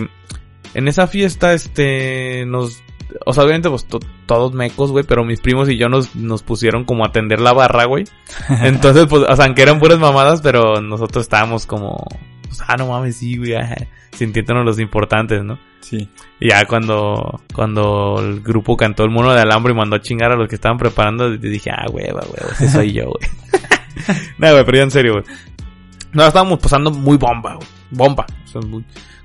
en 0.74 0.88
esa 0.88 1.06
fiesta, 1.06 1.54
este, 1.54 2.44
nos 2.46 2.82
o 3.26 3.32
sea, 3.32 3.44
obviamente, 3.44 3.68
pues 3.68 3.84
to- 3.86 4.00
todos 4.26 4.52
mecos, 4.52 4.90
güey, 4.90 5.04
pero 5.04 5.24
mis 5.24 5.40
primos 5.40 5.68
y 5.68 5.76
yo 5.76 5.88
nos, 5.88 6.14
nos 6.14 6.42
pusieron 6.42 6.84
como 6.84 7.04
a 7.04 7.08
atender 7.08 7.40
la 7.40 7.52
barra, 7.52 7.84
güey. 7.84 8.04
Entonces, 8.62 9.06
pues, 9.08 9.24
o 9.28 9.36
sea, 9.36 9.44
aunque 9.46 9.62
eran 9.62 9.78
puras 9.78 9.98
mamadas, 9.98 10.40
pero 10.40 10.80
nosotros 10.80 11.24
estábamos 11.24 11.66
como, 11.66 12.06
pues, 12.46 12.62
ah, 12.66 12.76
no 12.76 12.88
mames, 12.88 13.16
sí, 13.16 13.36
güey, 13.36 13.54
sintiéndonos 14.12 14.64
los 14.64 14.78
importantes, 14.78 15.42
¿no? 15.42 15.58
Sí. 15.80 16.08
Y 16.40 16.48
ya 16.50 16.64
cuando, 16.66 17.40
cuando 17.52 18.16
el 18.20 18.40
grupo 18.40 18.76
cantó 18.76 19.04
el 19.04 19.10
mono 19.10 19.32
de 19.34 19.40
alambre 19.40 19.72
y 19.72 19.76
mandó 19.76 19.96
a 19.96 20.00
chingar 20.00 20.32
a 20.32 20.36
los 20.36 20.48
que 20.48 20.54
estaban 20.54 20.78
preparando, 20.78 21.30
dije, 21.36 21.70
ah, 21.70 21.86
hueva, 21.90 22.20
hueva, 22.20 22.52
ese 22.52 22.70
soy 22.70 22.92
yo, 22.92 23.06
güey. 23.10 23.30
no, 24.38 24.50
güey, 24.52 24.64
pero 24.64 24.76
ya 24.78 24.84
en 24.84 24.90
serio, 24.90 25.12
güey. 25.12 25.24
No, 26.12 26.26
estábamos 26.26 26.58
pasando 26.58 26.90
muy 26.90 27.16
bomba, 27.16 27.54
güey. 27.54 27.68
Bomba. 27.90 28.26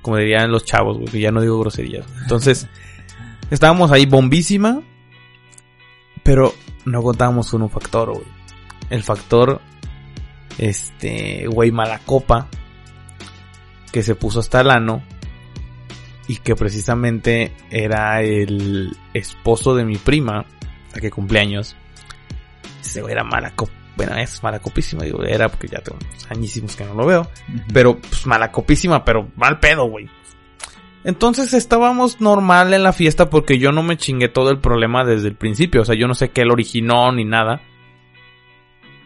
Como 0.00 0.16
dirían 0.16 0.50
los 0.50 0.64
chavos, 0.64 0.98
güey, 0.98 1.20
ya 1.20 1.30
no 1.30 1.40
digo 1.40 1.60
groserías. 1.60 2.06
Entonces, 2.22 2.66
estábamos 3.50 3.92
ahí 3.92 4.06
bombísima. 4.06 4.80
Pero 6.22 6.54
no 6.84 7.02
contábamos 7.02 7.50
con 7.50 7.62
un 7.62 7.70
factor, 7.70 8.12
güey. 8.12 8.26
El 8.90 9.02
factor, 9.02 9.60
este, 10.56 11.46
güey, 11.46 11.70
mala 11.70 12.00
copa. 12.00 12.48
Que 13.92 14.02
se 14.02 14.14
puso 14.14 14.40
hasta 14.40 14.62
el 14.62 14.70
ano. 14.70 15.02
Y 16.26 16.36
que 16.36 16.56
precisamente 16.56 17.54
era 17.70 18.22
el 18.22 18.96
esposo 19.14 19.74
de 19.74 19.84
mi 19.84 19.96
prima, 19.96 20.44
la 20.94 21.00
que 21.00 21.10
cumpleaños. 21.10 21.76
Ese 22.82 23.00
güey 23.00 23.12
era 23.12 23.24
mala 23.24 23.50
copa. 23.54 23.72
Bueno, 23.98 24.14
es 24.16 24.40
mala 24.44 24.60
copísima, 24.60 25.02
digo, 25.02 25.22
era 25.24 25.48
porque 25.48 25.66
ya 25.68 25.80
tengo 25.80 25.98
unos 26.00 26.30
añísimos 26.30 26.76
que 26.76 26.84
no 26.84 26.94
lo 26.94 27.04
veo. 27.04 27.28
Pero, 27.74 27.98
pues, 27.98 28.26
mala 28.26 28.50
copísima, 28.52 29.04
pero 29.04 29.28
mal 29.36 29.58
pedo, 29.60 29.84
güey. 29.90 30.08
Entonces 31.04 31.52
estábamos 31.52 32.20
normal 32.20 32.72
en 32.74 32.84
la 32.84 32.92
fiesta 32.92 33.28
porque 33.28 33.58
yo 33.58 33.72
no 33.72 33.82
me 33.82 33.96
chingué 33.96 34.28
todo 34.28 34.50
el 34.50 34.60
problema 34.60 35.04
desde 35.04 35.28
el 35.28 35.34
principio. 35.34 35.82
O 35.82 35.84
sea, 35.84 35.96
yo 35.96 36.06
no 36.06 36.14
sé 36.14 36.30
qué 36.30 36.42
él 36.42 36.50
originó 36.52 37.10
ni 37.12 37.24
nada. 37.24 37.60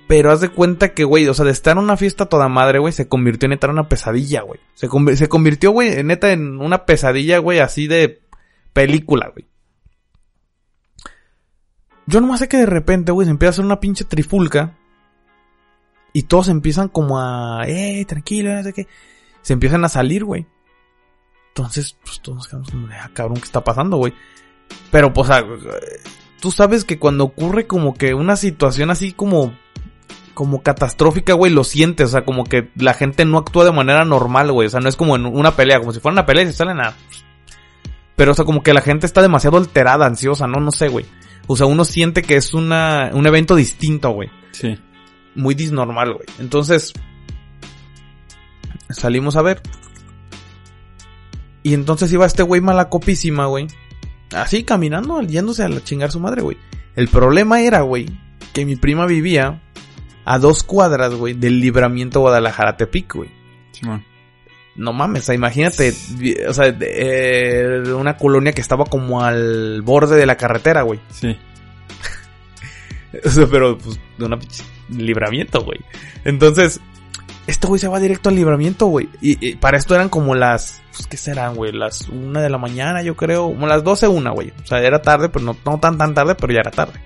Pero 0.09 0.31
haz 0.31 0.43
de 0.43 0.51
cuenta 0.51 0.93
que, 0.93 1.05
güey, 1.05 1.27
o 1.29 1.33
sea, 1.33 1.47
de 1.47 1.53
estar 1.53 1.73
en 1.79 1.83
una 1.85 1.97
fiesta 1.97 2.27
toda 2.27 2.49
madre, 2.49 2.79
güey, 2.79 2.93
se 2.93 3.09
convirtió 3.09 3.49
neta 3.49 3.67
en 3.69 3.73
una 3.73 3.89
pesadilla, 3.89 4.43
güey. 4.43 4.61
Se, 4.75 4.89
conv- 4.91 5.15
se 5.15 5.29
convirtió, 5.29 5.71
güey, 5.71 5.89
en 6.01 6.09
neta 6.09 6.33
en 6.33 6.61
una 6.61 6.85
pesadilla, 6.85 7.39
güey, 7.39 7.61
así 7.61 7.87
de 7.87 8.21
película, 8.75 9.31
güey. 9.33 9.47
Yo 12.07 12.21
nomás 12.21 12.41
sé 12.41 12.49
que 12.49 12.59
de 12.59 12.67
repente, 12.67 13.13
güey, 13.13 13.25
se 13.27 13.31
empieza 13.31 13.51
a 13.51 13.53
hacer 13.53 13.65
una 13.65 13.81
pinche 13.81 14.05
trifulca. 14.05 14.77
Y 16.13 16.25
todos 16.25 16.49
empiezan 16.49 16.89
como 16.89 17.19
a, 17.21 17.63
eh, 17.67 18.05
tranquilo, 18.07 18.55
no 18.55 18.63
sé 18.63 18.73
qué. 18.73 18.87
Se 19.41 19.53
empiezan 19.55 19.85
a 19.85 19.89
salir, 19.89 20.25
güey. 20.25 20.47
Entonces, 21.49 21.97
pues 22.05 22.21
todos 22.21 22.37
nos 22.37 22.49
quedamos 22.49 22.71
como 22.71 22.89
ah, 22.89 23.11
cabrón, 23.13 23.39
¿qué 23.39 23.45
está 23.45 23.63
pasando, 23.63 23.97
güey? 23.97 24.13
Pero, 24.91 25.13
pues, 25.13 25.29
tú 26.41 26.51
sabes 26.51 26.85
que 26.85 26.99
cuando 26.99 27.25
ocurre 27.25 27.67
como 27.67 27.95
que 27.95 28.15
una 28.15 28.37
situación 28.37 28.91
así 28.91 29.13
como, 29.13 29.55
como 30.35 30.63
catastrófica, 30.63 31.35
güey, 31.35 31.53
lo 31.53 31.65
sientes, 31.65 32.09
o 32.09 32.13
sea, 32.13 32.25
como 32.25 32.45
que 32.45 32.71
la 32.77 32.95
gente 32.95 33.25
no 33.25 33.39
actúa 33.39 33.65
de 33.65 33.73
manera 33.73 34.05
normal, 34.05 34.51
güey, 34.53 34.67
o 34.67 34.71
sea, 34.71 34.81
no 34.81 34.89
es 34.89 34.97
como 34.97 35.17
en 35.17 35.27
una 35.27 35.57
pelea, 35.57 35.79
como 35.79 35.93
si 35.93 36.01
fuera 36.01 36.15
una 36.15 36.27
pelea 36.27 36.45
y 36.45 36.47
se 36.47 36.53
salen 36.55 36.81
a... 36.81 36.95
Pero, 38.17 38.33
o 38.33 38.35
sea, 38.35 38.45
como 38.45 38.63
que 38.63 38.75
la 38.75 38.83
gente 38.83 39.07
está 39.07 39.21
demasiado 39.21 39.57
alterada, 39.57 40.07
ansiosa, 40.07 40.47
no, 40.47 40.61
no 40.61 40.71
sé, 40.71 40.89
güey. 40.89 41.07
O 41.47 41.57
sea, 41.57 41.67
uno 41.67 41.85
siente 41.85 42.23
que 42.23 42.37
es 42.37 42.55
una, 42.55 43.11
un 43.13 43.27
evento 43.27 43.57
distinto, 43.57 44.11
güey 44.11 44.31
Sí. 44.53 44.79
Muy 45.35 45.55
disnormal, 45.55 46.15
güey. 46.15 46.27
Entonces, 46.39 46.93
salimos 48.91 49.37
a 49.37 49.43
ver. 49.43 49.63
Y 51.63 51.75
entonces 51.75 52.13
iba 52.13 52.27
este 52.27 52.43
güey 52.43 52.61
malacopísima, 52.61 53.47
güey. 53.47 53.69
Así 54.35 54.65
caminando, 54.65 55.21
yéndose 55.23 55.63
a 55.63 55.69
la 55.69 55.83
chingar 55.83 56.11
su 56.11 56.21
madre, 56.21 56.43
güey. 56.43 56.57
El 56.97 57.09
problema 57.09 57.61
era, 57.61 57.83
güey, 57.83 58.07
que 58.53 58.65
mi 58.65 58.77
prima 58.77 59.07
vivía 59.07 59.63
a 60.25 60.39
dos 60.39 60.63
cuadras, 60.63 61.15
güey, 61.15 61.35
del 61.35 61.61
libramiento 61.61 62.21
Guadalajara-Tepic, 62.21 63.15
güey. 63.15 63.31
No 64.75 64.93
mames, 64.93 65.25
o 65.25 65.27
sea, 65.27 65.35
imagínate, 65.35 65.93
o 66.49 66.55
sea, 66.55 66.75
eh, 66.81 67.83
una 67.95 68.17
colonia 68.17 68.53
que 68.53 68.63
estaba 68.63 68.87
como 68.87 69.23
al 69.23 69.83
borde 69.83 70.17
de 70.17 70.25
la 70.25 70.37
carretera, 70.37 70.83
güey. 70.83 71.01
Sí. 71.11 71.37
O 73.27 73.29
sea, 73.29 73.47
pero 73.47 73.77
pues 73.77 74.01
de 74.17 74.25
una 74.25 74.39
libramiento, 74.97 75.63
güey. 75.63 75.81
Entonces, 76.25 76.81
este 77.47 77.67
güey 77.67 77.81
se 77.81 77.89
va 77.89 77.99
directo 78.01 78.29
al 78.29 78.37
libramiento, 78.37 78.87
güey. 78.87 79.09
Y, 79.21 79.47
y 79.47 79.57
para 79.57 79.77
esto 79.77 79.95
eran 79.95 80.09
como 80.09 80.35
las, 80.35 80.81
pues, 80.95 81.07
¿qué 81.07 81.17
serán, 81.17 81.55
güey? 81.55 81.73
Las 81.73 82.09
una 82.09 82.41
de 82.41 82.51
la 82.51 82.59
mañana, 82.59 83.03
yo 83.03 83.17
creo. 83.17 83.49
Como 83.49 83.67
las 83.67 83.83
doce 83.83 84.09
una, 84.09 84.31
güey. 84.31 84.53
O 84.63 84.67
sea, 84.67 84.81
era 84.81 85.03
tarde, 85.03 85.29
pero 85.29 85.45
no, 85.45 85.57
no 85.65 85.81
tan 85.81 85.99
tan 85.99 86.15
tarde, 86.15 86.35
pero 86.35 86.53
ya 86.53 86.61
era 86.61 86.71
tarde. 86.71 87.01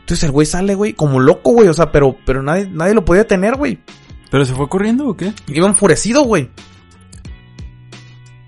Entonces 0.00 0.24
el 0.24 0.30
güey 0.30 0.46
sale, 0.46 0.74
güey, 0.74 0.92
como 0.94 1.20
loco, 1.20 1.52
güey. 1.52 1.68
O 1.68 1.74
sea, 1.74 1.90
pero, 1.92 2.16
pero 2.24 2.42
nadie, 2.42 2.68
nadie 2.70 2.94
lo 2.94 3.04
podía 3.04 3.26
tener, 3.26 3.56
güey. 3.56 3.78
¿Pero 4.30 4.44
se 4.44 4.54
fue 4.54 4.68
corriendo 4.68 5.08
o 5.08 5.16
qué? 5.16 5.32
Iba 5.48 5.66
enfurecido, 5.66 6.22
güey. 6.22 6.50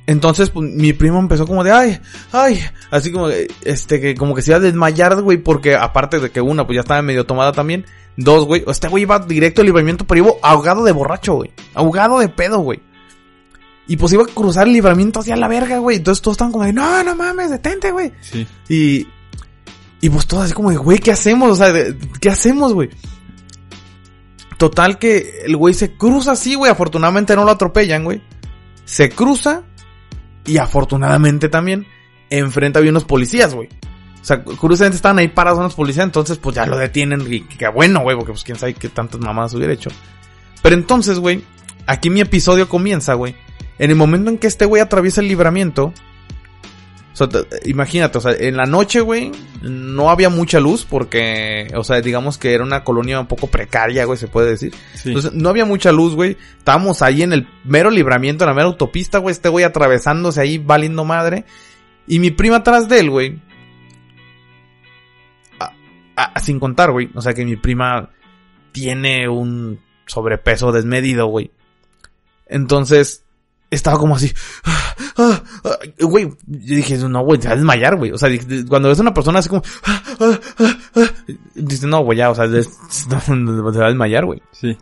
Entonces, 0.06 0.50
pues, 0.50 0.68
mi 0.72 0.92
primo 0.92 1.20
empezó 1.20 1.46
como 1.46 1.62
de, 1.62 1.70
ay, 1.70 2.00
ay, 2.32 2.60
así 2.90 3.12
como, 3.12 3.28
este, 3.28 4.00
que 4.00 4.16
como 4.16 4.34
que 4.34 4.42
se 4.42 4.50
iba 4.50 4.56
a 4.56 4.60
desmayar, 4.60 5.20
güey, 5.22 5.38
porque 5.38 5.76
aparte 5.76 6.18
de 6.18 6.30
que 6.30 6.40
una, 6.40 6.66
pues 6.66 6.74
ya 6.74 6.80
estaba 6.80 7.00
medio 7.00 7.26
tomada 7.26 7.52
también, 7.52 7.86
dos, 8.24 8.44
güey, 8.46 8.64
este 8.66 8.88
güey 8.88 9.02
iba 9.02 9.18
directo 9.18 9.62
al 9.62 9.66
libramiento, 9.66 10.06
pero 10.06 10.24
iba 10.24 10.32
ahogado 10.42 10.84
de 10.84 10.92
borracho, 10.92 11.34
güey, 11.34 11.50
ahogado 11.74 12.18
de 12.18 12.28
pedo, 12.28 12.58
güey. 12.58 12.80
Y 13.86 13.96
pues 13.96 14.12
iba 14.12 14.22
a 14.22 14.26
cruzar 14.26 14.68
el 14.68 14.72
libramiento 14.72 15.20
hacia 15.20 15.36
la 15.36 15.48
verga, 15.48 15.78
güey, 15.78 15.96
entonces 15.96 16.22
todos 16.22 16.34
estaban 16.34 16.52
como 16.52 16.64
de, 16.64 16.72
no, 16.72 17.02
no 17.02 17.16
mames, 17.16 17.50
detente, 17.50 17.90
güey. 17.90 18.12
Sí. 18.20 18.46
Y, 18.68 19.08
y 20.00 20.08
pues 20.10 20.26
todos 20.26 20.44
así 20.44 20.52
como 20.52 20.70
de, 20.70 20.76
güey, 20.76 20.98
¿qué 20.98 21.12
hacemos? 21.12 21.50
O 21.50 21.56
sea, 21.56 21.72
¿qué 22.20 22.30
hacemos, 22.30 22.72
güey? 22.72 22.90
Total 24.60 24.98
que 24.98 25.40
el 25.46 25.56
güey 25.56 25.72
se 25.72 25.96
cruza 25.96 26.32
así, 26.32 26.54
güey. 26.54 26.70
Afortunadamente 26.70 27.34
no 27.34 27.44
lo 27.44 27.50
atropellan, 27.50 28.04
güey. 28.04 28.22
Se 28.84 29.08
cruza 29.08 29.62
y 30.44 30.58
afortunadamente 30.58 31.48
también 31.48 31.86
enfrente 32.28 32.78
había 32.78 32.90
unos 32.90 33.04
policías, 33.04 33.54
güey. 33.54 33.70
O 34.20 34.24
sea, 34.24 34.42
curiosamente 34.42 34.96
estaban 34.96 35.18
ahí 35.18 35.28
parados 35.28 35.58
unos 35.60 35.74
policías, 35.74 36.04
entonces 36.04 36.36
pues 36.38 36.54
ya 36.56 36.66
lo 36.66 36.76
detienen 36.76 37.24
y 37.32 37.40
qué 37.42 37.68
bueno, 37.68 38.00
güey, 38.00 38.16
porque 38.16 38.32
pues 38.32 38.44
quién 38.44 38.58
sabe 38.58 38.74
qué 38.74 38.88
tantas 38.90 39.20
mamadas 39.20 39.54
hubiera 39.54 39.72
hecho. 39.72 39.90
Pero 40.62 40.74
entonces, 40.76 41.18
güey, 41.18 41.42
aquí 41.86 42.10
mi 42.10 42.20
episodio 42.20 42.68
comienza, 42.68 43.14
güey. 43.14 43.34
En 43.78 43.90
el 43.90 43.96
momento 43.96 44.28
en 44.30 44.36
que 44.36 44.46
este 44.46 44.66
güey 44.66 44.82
atraviesa 44.82 45.22
el 45.22 45.28
libramiento, 45.28 45.94
o 47.12 47.16
sea, 47.16 47.28
te- 47.30 47.46
imagínate, 47.64 48.18
o 48.18 48.20
sea, 48.20 48.32
en 48.38 48.56
la 48.58 48.66
noche, 48.66 49.00
güey, 49.00 49.32
no 49.62 50.10
había 50.10 50.28
mucha 50.28 50.60
luz 50.60 50.86
porque, 50.88 51.68
o 51.74 51.82
sea, 51.82 52.00
digamos 52.02 52.36
que 52.36 52.52
era 52.54 52.62
una 52.62 52.84
colonia 52.84 53.18
un 53.20 53.26
poco 53.26 53.46
precaria, 53.46 54.04
güey, 54.04 54.18
se 54.18 54.28
puede 54.28 54.50
decir. 54.50 54.74
Sí. 54.94 55.08
Entonces, 55.08 55.32
no 55.32 55.48
había 55.48 55.64
mucha 55.64 55.92
luz, 55.92 56.14
güey. 56.14 56.36
Estábamos 56.58 57.00
ahí 57.02 57.22
en 57.22 57.32
el 57.32 57.48
mero 57.64 57.90
libramiento, 57.90 58.44
en 58.44 58.48
la 58.48 58.54
mera 58.54 58.66
autopista, 58.68 59.16
güey. 59.18 59.32
Este 59.32 59.48
güey 59.48 59.64
atravesándose 59.64 60.40
ahí, 60.42 60.58
valiendo 60.58 61.04
madre. 61.06 61.44
Y 62.06 62.18
mi 62.18 62.30
prima 62.30 62.56
atrás 62.56 62.88
de 62.88 63.00
él, 63.00 63.10
güey. 63.10 63.38
Sin 66.42 66.60
contar, 66.60 66.90
güey. 66.90 67.10
O 67.14 67.20
sea 67.20 67.34
que 67.34 67.44
mi 67.44 67.56
prima 67.56 68.10
tiene 68.72 69.28
un 69.28 69.80
sobrepeso 70.06 70.72
desmedido, 70.72 71.26
güey. 71.26 71.50
Entonces, 72.46 73.24
estaba 73.70 73.98
como 73.98 74.16
así. 74.16 74.32
ah, 74.64 74.94
ah, 75.16 75.42
ah, 75.64 75.78
Güey, 76.00 76.28
yo 76.46 76.76
dije, 76.76 76.96
no, 76.98 77.22
güey, 77.22 77.40
se 77.40 77.48
va 77.48 77.54
a 77.54 77.56
desmayar, 77.56 77.96
güey. 77.96 78.10
O 78.12 78.18
sea, 78.18 78.28
cuando 78.68 78.88
ves 78.88 78.98
a 78.98 79.02
una 79.02 79.14
persona 79.14 79.38
así 79.38 79.48
como. 79.48 79.62
dices, 81.54 81.84
no, 81.84 82.02
güey, 82.02 82.18
ya, 82.18 82.30
o 82.30 82.34
sea, 82.34 82.46
se 82.48 83.08
va 83.10 83.84
a 83.84 83.88
desmayar, 83.88 84.26
güey. 84.26 84.42
Sí. 84.52 84.76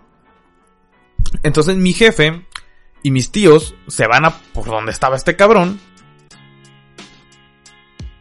Entonces 1.42 1.76
mi 1.76 1.92
jefe 1.92 2.46
y 3.02 3.10
mis 3.10 3.30
tíos 3.30 3.74
se 3.86 4.06
van 4.06 4.24
a 4.24 4.30
por 4.30 4.66
donde 4.66 4.92
estaba 4.92 5.16
este 5.16 5.36
cabrón. 5.36 5.78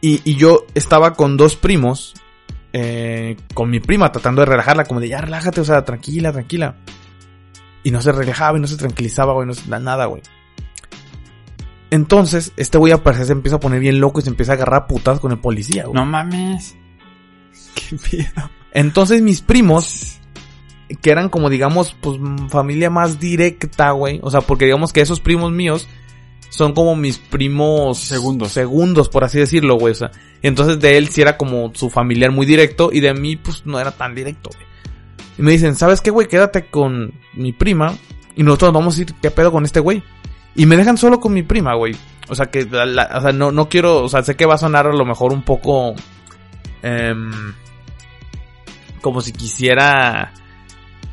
Y, 0.00 0.20
y 0.30 0.36
yo 0.36 0.64
estaba 0.74 1.14
con 1.14 1.36
dos 1.36 1.56
primos. 1.56 2.14
Eh, 2.72 3.36
con 3.54 3.70
mi 3.70 3.80
prima 3.80 4.10
tratando 4.12 4.40
de 4.42 4.46
relajarla. 4.46 4.84
Como 4.84 5.00
de 5.00 5.08
ya 5.08 5.20
relájate, 5.20 5.60
o 5.60 5.64
sea, 5.64 5.84
tranquila, 5.84 6.32
tranquila. 6.32 6.76
Y 7.82 7.90
no 7.90 8.00
se 8.02 8.12
relajaba 8.12 8.58
y 8.58 8.60
no 8.60 8.66
se 8.66 8.76
tranquilizaba, 8.76 9.32
güey. 9.32 9.46
No 9.46 9.54
se, 9.54 9.68
na- 9.68 9.78
nada, 9.78 10.06
güey. 10.06 10.22
Entonces, 11.90 12.52
este 12.56 12.76
güey 12.76 12.92
a 12.92 13.02
parecer 13.02 13.26
se 13.26 13.32
empieza 13.32 13.56
a 13.56 13.60
poner 13.60 13.80
bien 13.80 13.98
loco 14.00 14.20
y 14.20 14.22
se 14.22 14.28
empieza 14.28 14.52
a 14.52 14.54
agarrar 14.56 14.86
putas 14.86 15.20
con 15.20 15.32
el 15.32 15.38
policía, 15.38 15.84
güey. 15.84 15.94
No 15.94 16.04
mames. 16.04 16.76
Qué 17.74 17.96
miedo. 18.16 18.50
Entonces 18.72 19.22
mis 19.22 19.40
primos, 19.40 20.18
que 21.00 21.10
eran 21.10 21.30
como 21.30 21.48
digamos, 21.48 21.96
pues 22.00 22.18
familia 22.50 22.90
más 22.90 23.18
directa, 23.18 23.92
güey. 23.92 24.20
O 24.22 24.30
sea, 24.30 24.42
porque 24.42 24.66
digamos 24.66 24.92
que 24.92 25.00
esos 25.00 25.20
primos 25.20 25.50
míos 25.50 25.88
son 26.50 26.72
como 26.72 26.96
mis 26.96 27.18
primos 27.18 27.98
Segundos. 27.98 28.52
segundos, 28.52 29.08
por 29.08 29.24
así 29.24 29.38
decirlo, 29.38 29.76
güey. 29.76 29.92
O 29.92 29.94
sea, 29.94 30.10
entonces 30.42 30.80
de 30.80 30.96
él 30.96 31.08
sí 31.08 31.20
era 31.22 31.36
como 31.36 31.72
su 31.74 31.90
familiar 31.90 32.30
muy 32.30 32.46
directo 32.46 32.90
y 32.92 33.00
de 33.00 33.12
mí 33.14 33.36
pues 33.36 33.66
no 33.66 33.78
era 33.80 33.90
tan 33.92 34.14
directo, 34.14 34.50
güey. 34.54 34.66
Y 35.38 35.42
me 35.42 35.52
dicen, 35.52 35.76
¿sabes 35.76 36.00
qué, 36.00 36.10
güey? 36.10 36.26
Quédate 36.28 36.66
con 36.66 37.12
mi 37.34 37.52
prima 37.52 37.94
y 38.34 38.42
nosotros 38.42 38.72
vamos 38.72 38.98
a 38.98 39.02
ir, 39.02 39.14
¿qué 39.20 39.30
pedo 39.30 39.52
con 39.52 39.64
este 39.64 39.80
güey? 39.80 40.02
Y 40.56 40.66
me 40.66 40.76
dejan 40.76 40.96
solo 40.98 41.20
con 41.20 41.32
mi 41.32 41.42
prima, 41.44 41.74
güey. 41.74 41.94
O 42.28 42.34
sea, 42.34 42.46
que, 42.46 42.64
la- 42.64 42.84
la- 42.86 43.10
o 43.14 43.20
sea, 43.20 43.32
no, 43.32 43.52
no 43.52 43.68
quiero, 43.68 44.02
o 44.02 44.08
sea, 44.08 44.22
sé 44.22 44.34
que 44.34 44.46
va 44.46 44.54
a 44.54 44.58
sonar 44.58 44.86
a 44.86 44.92
lo 44.92 45.04
mejor 45.04 45.32
un 45.32 45.42
poco, 45.42 45.94
em, 46.82 47.30
como 49.00 49.20
si 49.20 49.32
quisiera 49.32 50.32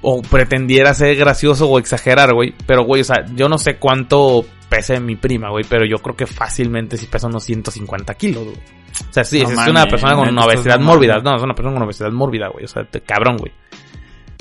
o 0.07 0.22
pretendiera 0.22 0.94
ser 0.94 1.15
gracioso 1.15 1.68
o 1.68 1.80
exagerar, 1.80 2.34
güey. 2.34 2.53
Pero, 2.68 2.84
güey, 2.84 3.02
o 3.02 3.03
sea, 3.03 3.26
yo 3.36 3.49
no 3.49 3.57
sé 3.57 3.77
cuánto 3.77 4.45
pese 4.69 4.99
mi 4.99 5.15
prima, 5.15 5.49
güey, 5.49 5.65
pero 5.68 5.84
yo 5.86 5.98
creo 5.98 6.15
que 6.15 6.27
fácilmente 6.27 6.95
sí 6.98 7.07
pesa 7.07 7.26
unos 7.27 7.44
150 7.44 8.14
kilos, 8.14 8.44
güey. 8.44 8.56
O 8.56 9.14
sea, 9.14 9.23
sí, 9.23 9.41
No 9.41 9.49
es 9.49 9.68
una 9.68 9.86
persona 9.88 10.15
con 10.15 10.30
una 10.30 10.45
obesidad 10.45 10.80
mórbida. 10.80 11.18
No, 11.23 11.36
es 11.36 11.41
una 11.41 11.56
persona 11.56 11.73
con 11.76 11.84
obesidad 11.84 12.11
mórbida, 12.11 12.49
güey. 12.49 12.65
O 12.65 12.68
sea, 12.68 12.84
te- 12.86 13.02
cabrón, 13.02 13.38
güey. 13.38 13.52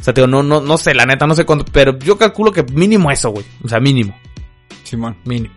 sea, 0.02 0.12
te 0.12 0.20
digo, 0.20 0.28
no, 0.30 0.42
no, 0.42 0.60
no 0.60 0.76
sé, 0.76 0.94
la 0.94 1.06
neta, 1.06 1.26
no 1.26 1.34
sé 1.34 1.44
cuánto, 1.46 1.64
pero 1.72 1.98
yo 1.98 2.18
calculo 2.18 2.52
que 2.52 2.62
mínimo 2.62 3.10
eso, 3.10 3.30
güey. 3.30 3.44
O 3.64 3.68
sea, 3.68 3.80
mínimo, 3.80 4.14
Simón. 4.82 5.16
mínimo. 5.24 5.54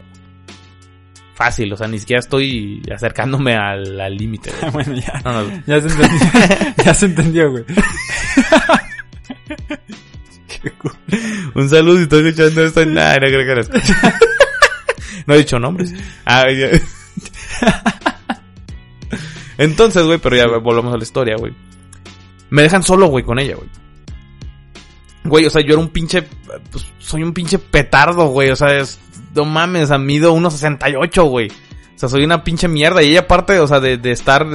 Fácil, 1.36 1.72
o 1.74 1.78
sea, 1.78 1.88
ni 1.88 2.00
siquiera 2.00 2.20
estoy 2.22 2.82
acercándome 2.96 3.56
al 3.56 4.16
límite. 4.16 4.52
güey. 4.60 4.72
bueno, 4.86 4.94
ya. 5.02 5.22
No, 5.26 5.44
no, 5.44 5.64
Ya 5.68 5.82
se 5.82 5.88
entendió. 5.90 6.20
ya 6.86 6.94
se 6.94 7.06
entendió, 7.08 7.52
güey. 7.52 7.66
Un 11.56 11.69
saludo 11.69 11.98
si 11.98 12.03
estás 12.03 12.19
escuchando 12.19 12.64
esto. 12.64 12.85
Nah, 12.85 13.15
no 13.15 13.27
creo 13.27 13.45
que 13.45 13.56
lo 13.56 13.61
escuche. 13.61 13.94
no 15.26 15.34
he 15.34 15.38
dicho 15.38 15.60
nombres. 15.60 15.94
Ah. 16.26 16.45
Entonces, 19.57 20.03
güey, 20.03 20.19
pero 20.19 20.35
ya 20.35 20.48
volvemos 20.48 20.94
a 20.94 20.98
la 20.98 21.03
historia, 21.03 21.35
güey. 21.38 21.53
Me 22.49 22.61
dejan 22.61 22.84
solo, 22.84 23.07
güey, 23.07 23.26
con 23.26 23.39
ella, 23.39 23.56
güey. 23.56 23.69
Güey, 25.23 25.45
o 25.45 25.49
sea, 25.49 25.61
yo 25.61 25.73
era 25.73 25.80
un 25.80 25.89
pinche. 25.89 26.23
Pues, 26.72 26.85
soy 26.99 27.23
un 27.23 27.34
pinche 27.34 27.57
petardo, 27.60 28.27
güey. 28.27 28.49
O 28.52 28.56
sea, 28.56 28.77
es, 28.77 28.99
no 29.35 29.45
mames, 29.45 29.84
o 29.84 29.88
sea, 29.88 29.98
mido 29.98 30.35
1.68, 30.35 31.30
güey. 31.30 31.49
O 31.49 31.99
sea, 31.99 32.07
soy 32.07 32.23
una 32.23 32.44
pinche 32.44 32.68
mierda. 32.68 33.02
Y 33.03 33.10
ella, 33.10 33.22
aparte, 33.22 33.60
o 33.60 33.68
sea, 33.68 33.80
de, 33.80 33.98
de 33.98 34.11
estar 34.11 34.48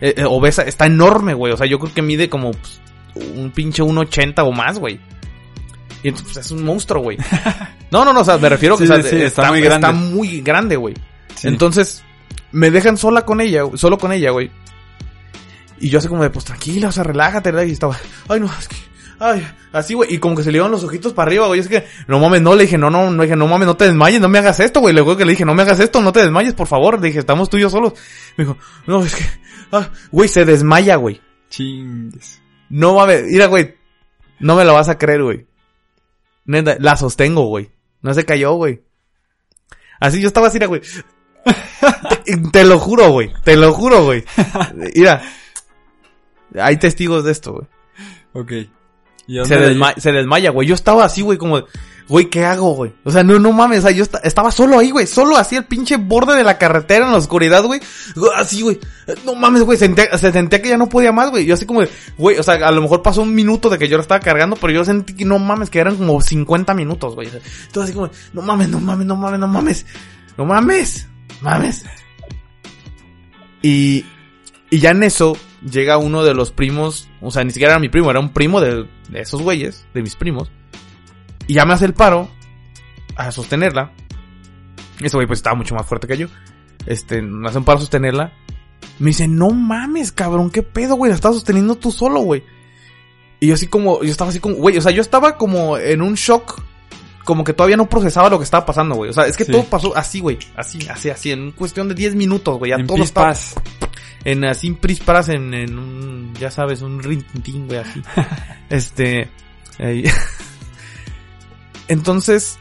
eh, 0.00 0.14
eh, 0.16 0.24
obesa, 0.24 0.62
está 0.62 0.86
enorme, 0.86 1.34
güey. 1.34 1.52
O 1.52 1.56
sea, 1.56 1.66
yo 1.66 1.78
creo 1.78 1.92
que 1.92 2.02
mide 2.02 2.28
como 2.28 2.52
pues, 2.52 2.80
un 3.14 3.50
pinche 3.50 3.82
1.80 3.82 4.42
o 4.44 4.52
más, 4.52 4.78
güey. 4.78 5.00
Y 6.02 6.08
entonces 6.08 6.34
pues, 6.34 6.46
es 6.46 6.52
un 6.52 6.64
monstruo, 6.64 7.02
güey. 7.02 7.18
No, 7.90 8.04
no, 8.04 8.12
no, 8.12 8.22
o 8.22 8.24
sea, 8.24 8.38
me 8.38 8.48
refiero 8.48 8.76
que 8.76 8.86
Sí, 8.86 8.92
o 8.92 9.00
sea, 9.00 9.08
sí, 9.08 9.22
está 9.22 9.52
muy 9.52 9.60
grande. 9.60 9.86
Está 9.86 9.92
muy 9.96 10.40
grande, 10.40 10.74
güey. 10.74 10.94
Sí. 11.36 11.46
Entonces, 11.46 12.02
me 12.50 12.72
dejan 12.72 12.96
sola 12.96 13.24
con 13.24 13.40
ella, 13.40 13.62
solo 13.74 13.98
con 13.98 14.10
ella, 14.10 14.32
güey. 14.32 14.50
Y 15.78 15.90
yo 15.90 16.00
así 16.00 16.08
como 16.08 16.24
de, 16.24 16.30
pues 16.30 16.44
tranquila, 16.44 16.88
o 16.88 16.92
sea, 16.92 17.04
relájate, 17.04 17.52
¿verdad? 17.52 17.68
Y 17.68 17.72
estaba, 17.72 17.96
ay, 18.28 18.40
no, 18.40 18.46
es 18.46 18.66
que, 18.66 18.76
ay, 19.20 19.46
así, 19.72 19.94
güey. 19.94 20.12
Y 20.12 20.18
como 20.18 20.34
que 20.34 20.42
se 20.42 20.50
le 20.50 20.58
iban 20.58 20.72
los 20.72 20.82
ojitos 20.82 21.12
para 21.12 21.28
arriba, 21.28 21.46
güey. 21.46 21.60
Es 21.60 21.68
que, 21.68 21.86
no 22.08 22.18
mames, 22.18 22.42
no, 22.42 22.56
le 22.56 22.64
dije, 22.64 22.78
no, 22.78 22.90
no, 22.90 23.10
no, 23.10 23.22
dije, 23.22 23.36
no 23.36 23.46
mames, 23.46 23.66
no 23.66 23.76
te 23.76 23.84
desmayes, 23.84 24.20
no 24.20 24.28
me 24.28 24.38
hagas 24.38 24.58
esto, 24.58 24.80
güey. 24.80 24.92
Luego 24.92 25.16
que 25.16 25.24
le 25.24 25.32
dije, 25.32 25.44
no 25.44 25.54
me 25.54 25.62
hagas 25.62 25.78
esto, 25.78 26.00
no 26.00 26.12
te 26.12 26.20
desmayes, 26.20 26.54
por 26.54 26.66
favor. 26.66 27.00
Le 27.00 27.08
dije, 27.08 27.20
estamos 27.20 27.48
tú 27.48 27.58
y 27.58 27.60
yo 27.60 27.70
solos. 27.70 27.92
Me 28.36 28.44
dijo, 28.44 28.58
no, 28.86 29.04
es 29.04 29.14
que, 29.14 29.24
ah, 29.70 29.90
güey, 30.10 30.28
se 30.28 30.44
desmaya, 30.44 30.96
güey. 30.96 31.20
Chingues. 31.50 32.40
No 32.70 32.94
mames, 32.94 33.24
mira, 33.24 33.46
güey. 33.46 33.74
No 34.40 34.56
me 34.56 34.64
lo 34.64 34.74
vas 34.74 34.88
a 34.88 34.98
creer, 34.98 35.22
güey. 35.22 35.46
Neta, 36.46 36.76
la 36.80 36.96
sostengo, 36.96 37.46
güey. 37.46 37.70
No 38.02 38.12
se 38.14 38.24
cayó, 38.24 38.54
güey. 38.54 38.82
Así 40.00 40.20
yo 40.20 40.26
estaba 40.28 40.48
así, 40.48 40.58
güey. 40.58 40.82
te, 42.24 42.36
te 42.52 42.64
lo 42.64 42.78
juro, 42.78 43.10
güey. 43.10 43.32
Te 43.44 43.56
lo 43.56 43.72
juro, 43.72 44.04
güey. 44.04 44.24
Mira. 44.94 45.22
Hay 46.60 46.76
testigos 46.76 47.24
de 47.24 47.32
esto, 47.32 47.52
güey. 47.52 47.66
Ok. 48.32 48.52
¿Y 49.26 49.44
Se, 49.44 49.56
desma- 49.58 49.96
se 49.98 50.12
desmaya, 50.12 50.50
güey. 50.50 50.68
Yo 50.68 50.74
estaba 50.74 51.04
así, 51.04 51.22
güey, 51.22 51.38
como, 51.38 51.64
güey, 52.08 52.28
¿qué 52.28 52.44
hago, 52.44 52.74
güey? 52.74 52.92
O 53.04 53.10
sea, 53.10 53.22
no, 53.22 53.38
no 53.38 53.52
mames, 53.52 53.78
o 53.80 53.82
sea, 53.82 53.90
yo 53.90 54.02
esta- 54.02 54.18
estaba 54.18 54.50
solo 54.50 54.78
ahí, 54.78 54.90
güey. 54.90 55.06
Solo 55.06 55.36
así 55.36 55.56
el 55.56 55.64
pinche 55.64 55.96
borde 55.96 56.36
de 56.36 56.44
la 56.44 56.58
carretera 56.58 57.06
en 57.06 57.12
la 57.12 57.18
oscuridad, 57.18 57.64
güey. 57.64 57.80
Así, 58.36 58.62
güey. 58.62 58.78
No 59.24 59.34
mames, 59.34 59.62
güey. 59.62 59.78
Se 59.78 59.86
sentía 60.32 60.60
que 60.62 60.68
ya 60.68 60.76
no 60.76 60.88
podía 60.88 61.12
más, 61.12 61.30
güey. 61.30 61.44
Yo 61.46 61.54
así 61.54 61.64
como, 61.66 61.80
güey, 62.18 62.38
o 62.38 62.42
sea, 62.42 62.54
a 62.54 62.70
lo 62.70 62.82
mejor 62.82 63.02
pasó 63.02 63.22
un 63.22 63.34
minuto 63.34 63.68
de 63.70 63.78
que 63.78 63.88
yo 63.88 63.96
la 63.96 64.02
estaba 64.02 64.20
cargando, 64.20 64.56
pero 64.56 64.72
yo 64.72 64.84
sentí 64.84 65.14
que 65.14 65.24
no 65.24 65.38
mames, 65.38 65.70
que 65.70 65.78
eran 65.78 65.96
como 65.96 66.20
50 66.20 66.74
minutos, 66.74 67.14
güey. 67.14 67.28
Entonces 67.28 67.82
así 67.84 67.92
como, 67.92 68.10
no 68.32 68.42
mames, 68.42 68.68
no 68.68 68.80
mames, 68.80 69.06
no 69.06 69.16
mames, 69.16 69.40
no 69.40 69.48
mames. 69.48 69.86
No 70.36 70.44
mames. 70.44 71.08
Mames. 71.40 71.84
Y, 73.62 74.04
y 74.70 74.78
ya 74.78 74.90
en 74.90 75.02
eso 75.02 75.36
llega 75.68 75.96
uno 75.96 76.22
de 76.24 76.34
los 76.34 76.52
primos, 76.52 77.08
o 77.20 77.30
sea, 77.30 77.44
ni 77.44 77.50
siquiera 77.50 77.72
era 77.72 77.80
mi 77.80 77.88
primo, 77.88 78.10
era 78.10 78.20
un 78.20 78.32
primo 78.32 78.60
de, 78.60 78.86
de 79.08 79.20
esos 79.20 79.40
güeyes, 79.40 79.86
de 79.94 80.02
mis 80.02 80.16
primos. 80.16 80.50
Y 81.46 81.54
ya 81.54 81.64
me 81.64 81.74
hace 81.74 81.84
el 81.84 81.94
paro 81.94 82.28
a 83.16 83.30
sostenerla. 83.30 83.92
Ese 85.00 85.16
güey 85.16 85.26
pues 85.26 85.38
estaba 85.40 85.56
mucho 85.56 85.74
más 85.74 85.86
fuerte 85.86 86.06
que 86.06 86.16
yo. 86.16 86.28
Este, 86.86 87.22
me 87.22 87.48
hace 87.48 87.58
un 87.58 87.64
paro 87.64 87.78
a 87.78 87.80
sostenerla. 87.80 88.32
Me 88.98 89.06
dice, 89.10 89.26
no 89.26 89.50
mames, 89.50 90.12
cabrón, 90.12 90.50
qué 90.50 90.62
pedo, 90.62 90.94
güey, 90.94 91.10
la 91.10 91.16
estás 91.16 91.34
sosteniendo 91.34 91.74
tú 91.76 91.90
solo, 91.90 92.20
güey. 92.20 92.44
Y 93.40 93.48
yo 93.48 93.54
así 93.54 93.66
como, 93.66 94.02
yo 94.02 94.10
estaba 94.10 94.30
así 94.30 94.40
como, 94.40 94.54
güey, 94.56 94.76
o 94.78 94.80
sea, 94.80 94.92
yo 94.92 95.02
estaba 95.02 95.36
como 95.36 95.76
en 95.78 96.00
un 96.02 96.14
shock. 96.14 96.62
Como 97.24 97.42
que 97.42 97.54
todavía 97.54 97.78
no 97.78 97.88
procesaba 97.88 98.28
lo 98.28 98.36
que 98.38 98.44
estaba 98.44 98.66
pasando, 98.66 98.96
güey. 98.96 99.10
O 99.10 99.12
sea, 99.14 99.24
es 99.26 99.36
que 99.36 99.46
Sí. 99.46 99.52
todo 99.52 99.64
pasó 99.64 99.96
así, 99.96 100.20
güey. 100.20 100.38
Así, 100.56 100.78
así, 100.88 101.08
así. 101.08 101.30
En 101.32 101.52
cuestión 101.52 101.88
de 101.88 101.94
10 101.94 102.14
minutos, 102.14 102.58
güey. 102.58 102.70
Ya 102.70 102.76
En 102.76 102.86
todo 102.86 103.02
estaba 103.02 103.34
en 104.24 104.44
así 104.44 104.70
prispras 104.72 105.30
en, 105.30 105.54
en 105.54 105.78
un, 105.78 106.34
ya 106.38 106.50
sabes, 106.50 106.82
un 106.82 107.02
rintintín, 107.02 107.66
güey, 107.66 107.78
así. 107.80 108.02
este, 108.70 109.30
ahí. 109.78 110.04
Entonces, 111.88 112.58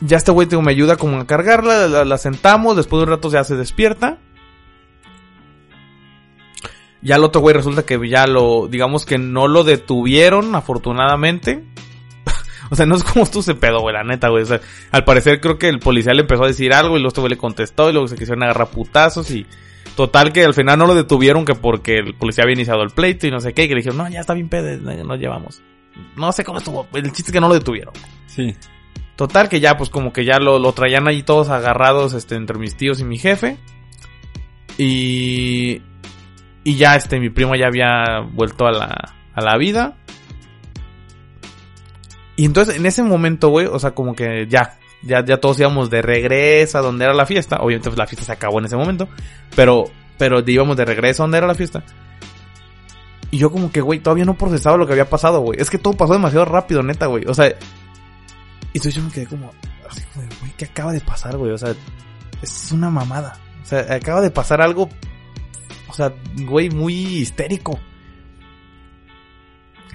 ya 0.00 0.16
este 0.16 0.30
güey 0.30 0.46
me 0.62 0.70
ayuda 0.72 0.96
como 0.96 1.18
a 1.18 1.26
cargarla, 1.26 2.04
la, 2.04 2.18
sentamos, 2.18 2.76
después 2.76 2.98
de 3.00 3.04
un 3.04 3.10
rato 3.10 3.30
ya 3.30 3.44
se 3.44 3.56
despierta. 3.56 4.18
Ya 7.00 7.16
el 7.16 7.24
otro 7.24 7.40
güey 7.40 7.54
resulta 7.54 7.84
que 7.86 7.98
ya 8.08 8.26
lo, 8.26 8.66
digamos 8.68 9.06
que 9.06 9.18
no 9.18 9.46
lo 9.46 9.62
detuvieron, 9.62 10.54
afortunadamente. 10.56 11.64
o 12.70 12.74
sea, 12.76 12.86
no 12.86 12.96
es 12.96 13.04
como 13.04 13.24
tú 13.26 13.40
se 13.42 13.54
pedo, 13.54 13.80
güey, 13.80 13.94
la 13.94 14.02
neta, 14.02 14.28
güey. 14.28 14.42
O 14.42 14.46
sea, 14.46 14.60
al 14.90 15.04
parecer 15.04 15.40
creo 15.40 15.58
que 15.58 15.68
el 15.68 15.78
policía 15.78 16.12
le 16.12 16.22
empezó 16.22 16.44
a 16.44 16.48
decir 16.48 16.72
algo 16.74 16.96
y 16.96 17.00
luego 17.00 17.08
este 17.08 17.20
güey 17.20 17.30
le 17.30 17.38
contestó 17.38 17.88
y 17.88 17.92
luego 17.92 18.08
se 18.08 18.16
quisieron 18.16 18.42
agarrar 18.42 18.70
putazos 18.70 19.30
y 19.30 19.46
total 19.96 20.32
que 20.32 20.44
al 20.44 20.54
final 20.54 20.78
no 20.78 20.86
lo 20.86 20.94
detuvieron 20.94 21.44
que 21.44 21.54
porque 21.54 21.98
el 21.98 22.14
policía 22.14 22.44
había 22.44 22.54
iniciado 22.54 22.82
el 22.82 22.90
pleito 22.90 23.26
y 23.26 23.30
no 23.30 23.40
sé 23.40 23.52
qué 23.52 23.64
y 23.64 23.68
que 23.68 23.74
le 23.74 23.80
dijeron, 23.80 23.98
no, 23.98 24.08
ya 24.08 24.20
está 24.20 24.34
bien 24.34 24.48
pedo, 24.48 24.76
no- 24.80 25.04
nos 25.04 25.18
llevamos. 25.20 25.62
No 26.16 26.32
sé 26.32 26.44
cómo 26.44 26.58
estuvo, 26.58 26.86
el 26.92 27.12
chiste 27.12 27.30
es 27.30 27.32
que 27.32 27.40
no 27.40 27.48
lo 27.48 27.54
detuvieron. 27.54 27.94
Sí. 28.26 28.54
Total 29.16 29.48
que 29.48 29.58
ya, 29.58 29.76
pues 29.76 29.90
como 29.90 30.12
que 30.12 30.24
ya 30.24 30.38
lo, 30.38 30.58
lo 30.58 30.72
traían 30.72 31.08
ahí 31.08 31.24
todos 31.24 31.48
agarrados, 31.48 32.14
este, 32.14 32.36
entre 32.36 32.58
mis 32.58 32.76
tíos 32.76 33.00
y 33.00 33.04
mi 33.04 33.18
jefe. 33.18 33.56
Y... 34.78 35.82
Y 36.64 36.76
ya, 36.76 36.96
este, 36.96 37.18
mi 37.18 37.30
primo 37.30 37.54
ya 37.56 37.66
había 37.66 38.20
vuelto 38.32 38.66
a 38.66 38.72
la, 38.72 39.14
a 39.34 39.40
la 39.40 39.56
vida. 39.56 39.96
Y 42.36 42.44
entonces, 42.44 42.76
en 42.76 42.86
ese 42.86 43.02
momento, 43.02 43.48
güey, 43.48 43.66
o 43.66 43.78
sea, 43.80 43.92
como 43.92 44.14
que 44.14 44.46
ya, 44.48 44.78
ya, 45.02 45.24
ya 45.24 45.38
todos 45.38 45.58
íbamos 45.58 45.90
de 45.90 46.02
regreso 46.02 46.78
a 46.78 46.82
donde 46.82 47.04
era 47.04 47.14
la 47.14 47.26
fiesta. 47.26 47.56
Obviamente, 47.56 47.88
pues 47.88 47.98
la 47.98 48.06
fiesta 48.06 48.26
se 48.26 48.32
acabó 48.32 48.60
en 48.60 48.66
ese 48.66 48.76
momento. 48.76 49.08
Pero, 49.56 49.84
pero 50.18 50.44
íbamos 50.46 50.76
de 50.76 50.84
regreso 50.84 51.22
a 51.22 51.24
donde 51.24 51.38
era 51.38 51.48
la 51.48 51.56
fiesta. 51.56 51.82
Y 53.30 53.38
yo 53.38 53.50
como 53.50 53.70
que, 53.70 53.80
güey, 53.82 54.00
todavía 54.00 54.24
no 54.24 54.38
procesaba 54.38 54.76
lo 54.78 54.86
que 54.86 54.92
había 54.92 55.10
pasado, 55.10 55.40
güey. 55.40 55.60
Es 55.60 55.68
que 55.70 55.78
todo 55.78 55.94
pasó 55.94 56.14
demasiado 56.14 56.44
rápido, 56.46 56.82
neta, 56.82 57.06
güey. 57.06 57.24
O 57.26 57.34
sea, 57.34 57.48
y 57.48 57.52
entonces 58.78 58.94
yo 58.94 59.02
me 59.02 59.10
quedé 59.10 59.26
como, 59.26 59.50
así 59.90 60.02
como 60.14 60.26
güey, 60.40 60.52
¿qué 60.56 60.64
acaba 60.64 60.92
de 60.92 61.00
pasar, 61.00 61.36
güey? 61.36 61.52
O 61.52 61.58
sea, 61.58 61.74
es 62.42 62.72
una 62.72 62.88
mamada. 62.90 63.38
O 63.62 63.66
sea, 63.66 63.80
acaba 63.94 64.22
de 64.22 64.30
pasar 64.30 64.62
algo, 64.62 64.88
o 65.88 65.92
sea, 65.92 66.14
güey, 66.46 66.70
muy 66.70 66.94
histérico. 66.94 67.78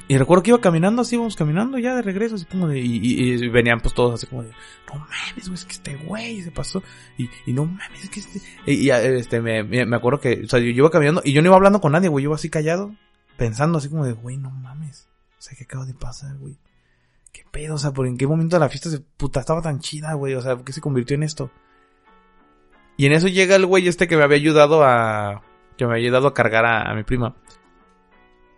Y 0.08 0.18
recuerdo 0.18 0.44
que 0.44 0.52
iba 0.52 0.60
caminando, 0.62 1.02
así 1.02 1.16
íbamos 1.16 1.36
caminando 1.36 1.80
ya 1.80 1.96
de 1.96 2.02
regreso, 2.02 2.36
así 2.36 2.46
como 2.46 2.68
de, 2.68 2.80
y, 2.80 2.98
y- 3.02 3.34
y 3.34 3.48
venían 3.48 3.80
pues 3.80 3.96
todos 3.96 4.14
así 4.16 4.28
como 4.28 4.44
de, 4.44 4.50
no 4.94 5.00
mames, 5.00 5.46
güey, 5.48 5.54
es 5.56 5.66
que 5.66 5.72
este 5.72 5.96
güey 5.96 6.42
se 6.42 6.52
pasó, 6.52 6.84
y, 7.18 7.30
y 7.46 7.54
no 7.54 7.66
mames, 7.66 8.04
es 8.04 8.10
que 8.10 8.20
este, 8.20 8.42
y, 8.68 8.90
este, 8.90 9.40
me, 9.42 9.64
me 9.64 9.96
acuerdo 9.96 10.20
que, 10.20 10.42
o 10.44 10.48
sea, 10.48 10.60
yo 10.60 10.66
iba 10.68 10.92
caminando, 10.92 11.22
y 11.24 11.32
yo 11.32 11.42
no 11.42 11.48
iba 11.48 11.56
hablando 11.56 11.80
con 11.80 11.94
nadie, 11.94 12.10
güey, 12.10 12.24
yo 12.24 12.28
iba 12.30 12.36
así 12.36 12.50
callado, 12.50 12.94
pensando 13.38 13.78
así 13.78 13.90
como 13.90 14.06
de, 14.06 14.14
güey, 14.14 14.38
no 14.38 14.50
mames, 14.50 15.08
o 15.38 15.42
sea, 15.42 15.58
¿qué 15.58 15.66
acaba 15.66 15.86
de 15.86 15.94
pasar, 15.94 16.38
güey? 16.38 16.58
¿Qué 17.32 17.44
pedo? 17.52 17.76
O 17.76 17.78
sea, 17.78 17.92
¿por 17.92 18.08
en 18.08 18.18
qué 18.18 18.28
momento 18.28 18.56
de 18.56 18.60
la 18.60 18.70
fiesta 18.70 18.90
se, 18.90 19.00
puta, 19.00 19.40
estaba 19.40 19.62
tan 19.62 19.80
chida, 19.80 20.14
güey? 20.14 20.36
O 20.36 20.42
sea, 20.42 20.56
¿por 20.56 20.66
qué 20.66 20.74
se 20.74 20.82
convirtió 20.82 21.16
en 21.16 21.24
esto? 21.24 21.50
Y 22.96 23.08
en 23.08 23.14
eso 23.14 23.28
llega 23.28 23.56
el 23.56 23.66
güey 23.66 23.88
este 23.88 24.08
que 24.08 24.16
me 24.16 24.24
había 24.24 24.38
ayudado 24.38 24.84
a, 24.84 25.42
que 25.78 25.86
me 25.86 25.94
había 25.94 26.06
ayudado 26.06 26.28
a 26.28 26.34
cargar 26.34 26.66
a, 26.66 26.90
a 26.90 26.94
mi 26.94 27.04
prima. 27.04 27.36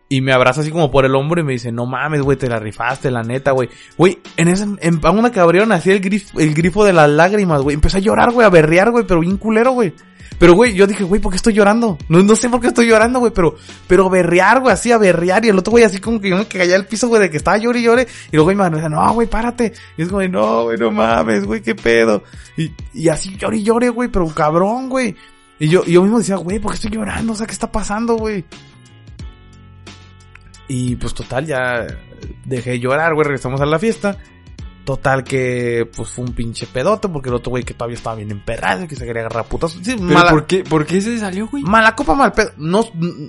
Y 0.07 0.21
me 0.21 0.33
abraza 0.33 0.61
así 0.61 0.69
como 0.69 0.91
por 0.91 1.05
el 1.05 1.15
hombro 1.15 1.41
y 1.41 1.43
me 1.43 1.53
dice, 1.53 1.71
no 1.71 1.87
mames, 1.87 2.21
güey, 2.21 2.37
te 2.37 2.47
la 2.47 2.59
rifaste, 2.59 3.09
la 3.09 3.23
neta, 3.23 3.51
güey. 3.51 3.69
Güey, 3.97 4.19
en 4.37 4.49
ese, 4.49 4.63
en 4.79 4.99
una 5.03 5.31
que 5.31 5.39
abrieron 5.39 5.71
así 5.71 5.89
el 5.89 5.99
grifo, 5.99 6.39
el 6.39 6.53
grifo 6.53 6.85
de 6.85 6.93
las 6.93 7.09
lágrimas, 7.09 7.61
güey. 7.61 7.73
Empecé 7.73 7.97
a 7.97 8.01
llorar, 8.01 8.31
güey, 8.31 8.45
a 8.45 8.51
berrear, 8.51 8.91
güey, 8.91 9.05
pero 9.07 9.21
bien 9.21 9.37
culero, 9.37 9.71
güey. 9.71 9.93
Pero, 10.37 10.53
güey, 10.53 10.75
yo 10.75 10.85
dije, 10.85 11.03
güey, 11.03 11.21
¿por 11.21 11.31
qué 11.31 11.37
estoy 11.37 11.53
llorando? 11.53 11.97
No, 12.09 12.21
no 12.21 12.35
sé 12.35 12.49
por 12.49 12.59
qué 12.59 12.67
estoy 12.67 12.87
llorando, 12.87 13.19
güey, 13.19 13.31
pero, 13.33 13.55
pero 13.87 14.09
berrear, 14.09 14.59
güey, 14.59 14.73
así 14.73 14.91
a 14.91 14.97
berrear. 14.97 15.43
Y 15.45 15.49
el 15.49 15.57
otro, 15.57 15.71
güey, 15.71 15.83
así 15.83 15.99
como 15.99 16.19
que 16.19 16.29
yo 16.29 16.37
me 16.37 16.47
caía 16.47 16.75
al 16.75 16.85
piso, 16.85 17.07
güey, 17.07 17.21
de 17.21 17.29
que 17.29 17.37
estaba 17.37 17.57
llore 17.57 17.79
y 17.79 17.83
llore. 17.83 18.07
Y 18.31 18.35
luego, 18.35 18.45
güey, 18.45 18.57
me 18.57 18.69
decía, 18.69 18.89
no, 18.89 19.13
güey, 19.13 19.27
párate. 19.27 19.73
Y 19.97 20.03
es 20.03 20.09
como, 20.09 20.21
no, 20.27 20.63
güey, 20.65 20.77
no 20.77 20.91
mames, 20.91 21.45
güey, 21.45 21.61
qué 21.61 21.73
pedo. 21.73 22.21
Y, 22.57 22.71
y 22.93 23.07
así 23.07 23.35
llore 23.37 23.57
y 23.57 23.63
llore, 23.63 23.89
güey, 23.89 24.09
pero 24.09 24.27
cabrón, 24.27 24.89
güey. 24.89 25.15
Y 25.57 25.69
yo, 25.69 25.85
yo 25.85 26.01
mismo 26.03 26.19
decía, 26.19 26.35
güey, 26.35 26.59
¿por 26.59 26.71
qué 26.71 26.75
estoy 26.75 26.91
llorando? 26.91 27.31
O 27.31 27.35
sea, 27.35 27.47
¿qué 27.47 27.53
está 27.53 27.71
pasando, 27.71 28.15
güey? 28.15 28.43
Y 30.67 30.95
pues 30.95 31.13
total, 31.13 31.45
ya 31.45 31.85
dejé 32.43 32.71
de 32.71 32.79
llorar, 32.79 33.13
güey, 33.13 33.25
regresamos 33.25 33.61
a 33.61 33.65
la 33.65 33.77
fiesta. 33.79 34.17
Total 34.83 35.23
que, 35.23 35.89
pues 35.95 36.09
fue 36.11 36.25
un 36.25 36.33
pinche 36.33 36.67
pedote, 36.67 37.09
porque 37.09 37.29
el 37.29 37.35
otro 37.35 37.49
güey 37.49 37.63
que 37.63 37.73
todavía 37.73 37.95
estaba 37.97 38.15
bien 38.17 38.29
emperrado 38.29 38.83
y 38.83 38.87
que 38.87 38.95
se 38.95 39.03
quería 39.05 39.21
agarrar 39.23 39.45
putas. 39.45 39.71
Sí, 39.71 39.95
¿Pero 39.95 40.01
mala, 40.03 40.29
por 40.29 40.45
qué, 40.45 40.63
por 40.63 40.85
qué 40.85 41.01
se 41.01 41.17
salió, 41.17 41.47
güey? 41.47 41.63
mala 41.63 41.95
copa, 41.95 42.13
mal 42.13 42.31
pedo. 42.33 42.51
No, 42.57 42.83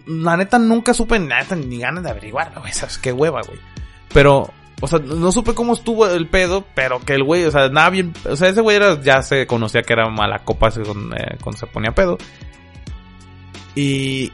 la 0.06 0.36
neta 0.36 0.58
nunca 0.58 0.92
supe 0.92 1.18
nada, 1.18 1.56
ni 1.56 1.78
ganas 1.78 2.04
de 2.04 2.10
averiguarlo, 2.10 2.60
güey. 2.60 2.72
¿Sabes 2.74 2.98
qué 2.98 3.10
hueva, 3.10 3.40
güey? 3.46 3.58
Pero, 4.12 4.50
o 4.82 4.86
sea, 4.86 4.98
no 4.98 5.32
supe 5.32 5.54
cómo 5.54 5.72
estuvo 5.72 6.06
el 6.06 6.28
pedo, 6.28 6.62
pero 6.74 7.00
que 7.00 7.14
el 7.14 7.24
güey, 7.24 7.44
o 7.44 7.50
sea, 7.50 7.70
nada 7.70 7.88
bien, 7.88 8.12
o 8.28 8.36
sea, 8.36 8.48
ese 8.50 8.60
güey 8.60 8.76
era, 8.76 9.00
ya 9.00 9.22
se 9.22 9.46
conocía 9.46 9.80
que 9.82 9.94
era 9.94 10.10
mala 10.10 10.40
copa 10.44 10.70
con- 10.70 11.14
eh, 11.16 11.38
cuando 11.42 11.58
se 11.58 11.66
ponía 11.68 11.92
pedo. 11.92 12.18
Y, 13.74 14.30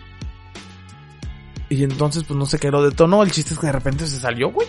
y 1.73 1.85
entonces, 1.85 2.25
pues 2.25 2.37
no 2.39 2.47
sé 2.47 2.59
qué 2.59 2.71
lo 2.71 2.83
detonó, 2.83 3.23
el 3.23 3.31
chiste 3.31 3.55
es 3.55 3.61
que 3.61 3.67
de 3.67 3.73
repente 3.73 4.07
se 4.07 4.19
salió, 4.21 4.51
güey. 4.51 4.67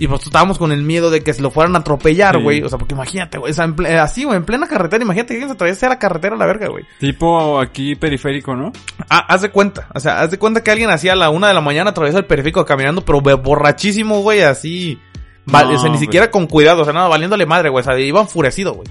Y 0.00 0.06
pues 0.06 0.24
estábamos 0.24 0.58
con 0.58 0.70
el 0.70 0.84
miedo 0.84 1.10
de 1.10 1.22
que 1.24 1.34
se 1.34 1.42
lo 1.42 1.50
fueran 1.50 1.74
a 1.74 1.80
atropellar, 1.80 2.36
Sí. 2.36 2.42
güey. 2.42 2.62
O 2.62 2.68
sea, 2.68 2.78
porque 2.78 2.94
imagínate, 2.94 3.36
güey. 3.36 3.50
O 3.50 3.54
sea, 3.54 3.66
así, 4.00 4.22
güey, 4.22 4.36
en 4.36 4.44
plena 4.44 4.68
carretera. 4.68 5.02
Imagínate 5.02 5.28
que 5.28 5.34
alguien 5.34 5.48
se 5.48 5.54
atraviesa 5.54 5.86
a 5.86 5.88
la 5.88 5.98
carretera 5.98 6.36
a 6.36 6.38
la 6.38 6.46
verga, 6.46 6.68
güey. 6.68 6.84
Tipo 7.00 7.58
aquí 7.58 7.96
periférico, 7.96 8.54
¿no? 8.54 8.70
Ah, 9.08 9.24
haz 9.28 9.42
de 9.42 9.50
cuenta. 9.50 9.88
O 9.92 9.98
sea, 9.98 10.20
haz 10.20 10.30
de 10.30 10.38
cuenta 10.38 10.62
que 10.62 10.70
alguien 10.70 10.90
hacía 10.90 11.14
a 11.14 11.16
la 11.16 11.30
una 11.30 11.48
de 11.48 11.54
la 11.54 11.60
mañana 11.60 11.90
atraviesa 11.90 12.18
el 12.18 12.26
periférico 12.26 12.64
caminando, 12.64 13.04
pero 13.04 13.20
borrachísimo, 13.20 14.20
güey, 14.20 14.42
así. 14.42 15.00
No, 15.46 15.58
o 15.68 15.78
sea, 15.80 15.90
ni 15.90 15.98
siquiera 15.98 16.30
con 16.30 16.46
cuidado, 16.46 16.82
o 16.82 16.84
sea, 16.84 16.92
nada, 16.92 17.08
valiéndole 17.08 17.44
madre, 17.46 17.68
güey. 17.68 17.80
O 17.80 17.84
sea, 17.84 17.98
iba 17.98 18.20
enfurecido, 18.20 18.74
güey. 18.74 18.86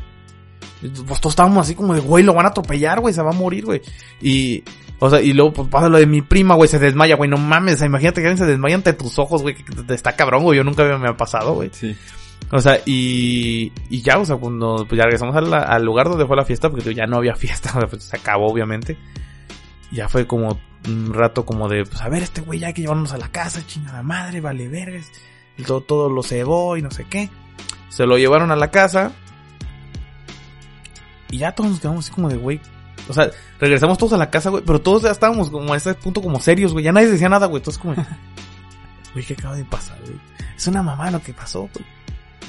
Pues 1.07 1.21
todos 1.21 1.31
estábamos 1.31 1.65
así 1.65 1.73
como 1.73 1.93
de, 1.93 2.01
güey, 2.01 2.25
lo 2.25 2.33
van 2.33 2.47
a 2.47 2.49
atropellar, 2.49 2.99
güey, 2.99 3.13
se 3.13 3.21
va 3.21 3.29
a 3.29 3.33
morir, 3.33 3.63
güey. 3.63 3.81
Y, 4.21 4.61
o 4.99 5.09
sea, 5.09 5.21
y 5.21 5.33
luego 5.33 5.53
pues 5.53 5.69
pasa 5.69 5.89
lo 5.89 5.97
de 5.97 6.07
mi 6.07 6.21
prima, 6.21 6.55
güey, 6.55 6.67
se 6.67 6.79
desmaya, 6.79 7.15
güey, 7.15 7.29
no 7.29 7.37
mames, 7.37 7.75
o 7.75 7.77
sea, 7.79 7.87
imagínate 7.87 8.21
que 8.21 8.27
alguien 8.27 8.43
se 8.43 8.49
desmaya 8.49 8.75
ante 8.75 8.93
tus 8.93 9.19
ojos, 9.19 9.43
güey, 9.43 9.55
que 9.55 9.63
te 9.63 9.93
está 9.93 10.15
cabrón, 10.15 10.43
güey, 10.43 10.57
yo 10.57 10.63
nunca 10.63 10.83
me, 10.97 11.07
ha 11.07 11.15
pasado, 11.15 11.53
güey. 11.53 11.69
Sí. 11.71 11.95
O 12.51 12.59
sea, 12.59 12.79
y, 12.85 13.71
y 13.89 14.01
ya, 14.01 14.17
o 14.17 14.25
sea, 14.25 14.37
cuando 14.37 14.85
pues 14.87 14.97
ya 14.97 15.03
regresamos 15.03 15.35
al 15.35 15.83
lugar 15.83 16.09
donde 16.09 16.25
fue 16.25 16.35
la 16.35 16.45
fiesta, 16.45 16.69
porque 16.69 16.93
ya 16.95 17.05
no 17.05 17.17
había 17.17 17.35
fiesta, 17.37 17.71
o 17.75 17.79
sea, 17.79 17.89
pues, 17.89 18.03
se 18.05 18.17
acabó, 18.17 18.47
obviamente. 18.47 18.97
Ya 19.91 20.09
fue 20.09 20.25
como 20.25 20.59
un 20.87 21.13
rato 21.13 21.45
como 21.45 21.69
de, 21.69 21.85
pues 21.85 22.01
a 22.01 22.09
ver, 22.09 22.23
este 22.23 22.41
güey 22.41 22.59
ya 22.59 22.67
hay 22.67 22.73
que 22.73 22.81
llevarnos 22.81 23.13
a 23.13 23.17
la 23.17 23.29
casa, 23.29 23.65
chingada 23.65 24.03
madre, 24.03 24.41
vale 24.41 24.67
vergas. 24.67 25.11
Y 25.57 25.63
todo, 25.63 25.81
todo 25.81 26.09
lo 26.09 26.23
cebó 26.23 26.77
y 26.77 26.81
no 26.81 26.91
sé 26.91 27.05
qué. 27.05 27.29
Se 27.89 28.05
lo 28.05 28.17
llevaron 28.17 28.51
a 28.51 28.55
la 28.55 28.69
casa. 28.69 29.11
Y 31.29 31.39
ya 31.39 31.53
todos 31.53 31.71
nos 31.71 31.79
quedamos 31.79 32.05
así 32.05 32.13
como 32.13 32.29
de, 32.29 32.37
güey. 32.37 32.61
O 33.09 33.13
sea, 33.13 33.29
regresamos 33.59 33.97
todos 33.97 34.13
a 34.13 34.17
la 34.17 34.29
casa, 34.29 34.49
güey. 34.49 34.63
Pero 34.65 34.81
todos 34.81 35.03
ya 35.03 35.11
estábamos 35.11 35.49
como 35.49 35.73
a 35.73 35.77
ese 35.77 35.93
punto 35.95 36.21
como 36.21 36.39
serios, 36.39 36.73
güey. 36.73 36.85
Ya 36.85 36.91
nadie 36.91 37.07
decía 37.09 37.29
nada, 37.29 37.45
güey. 37.47 37.59
Entonces 37.59 37.81
como, 37.81 37.95
güey, 39.13 39.25
¿qué 39.25 39.33
acaba 39.33 39.55
de 39.55 39.65
pasar, 39.65 39.97
güey? 40.05 40.19
Es 40.55 40.67
una 40.67 40.83
mamá 40.83 41.09
lo 41.11 41.21
que 41.21 41.33
pasó, 41.33 41.61
güey. 41.73 41.85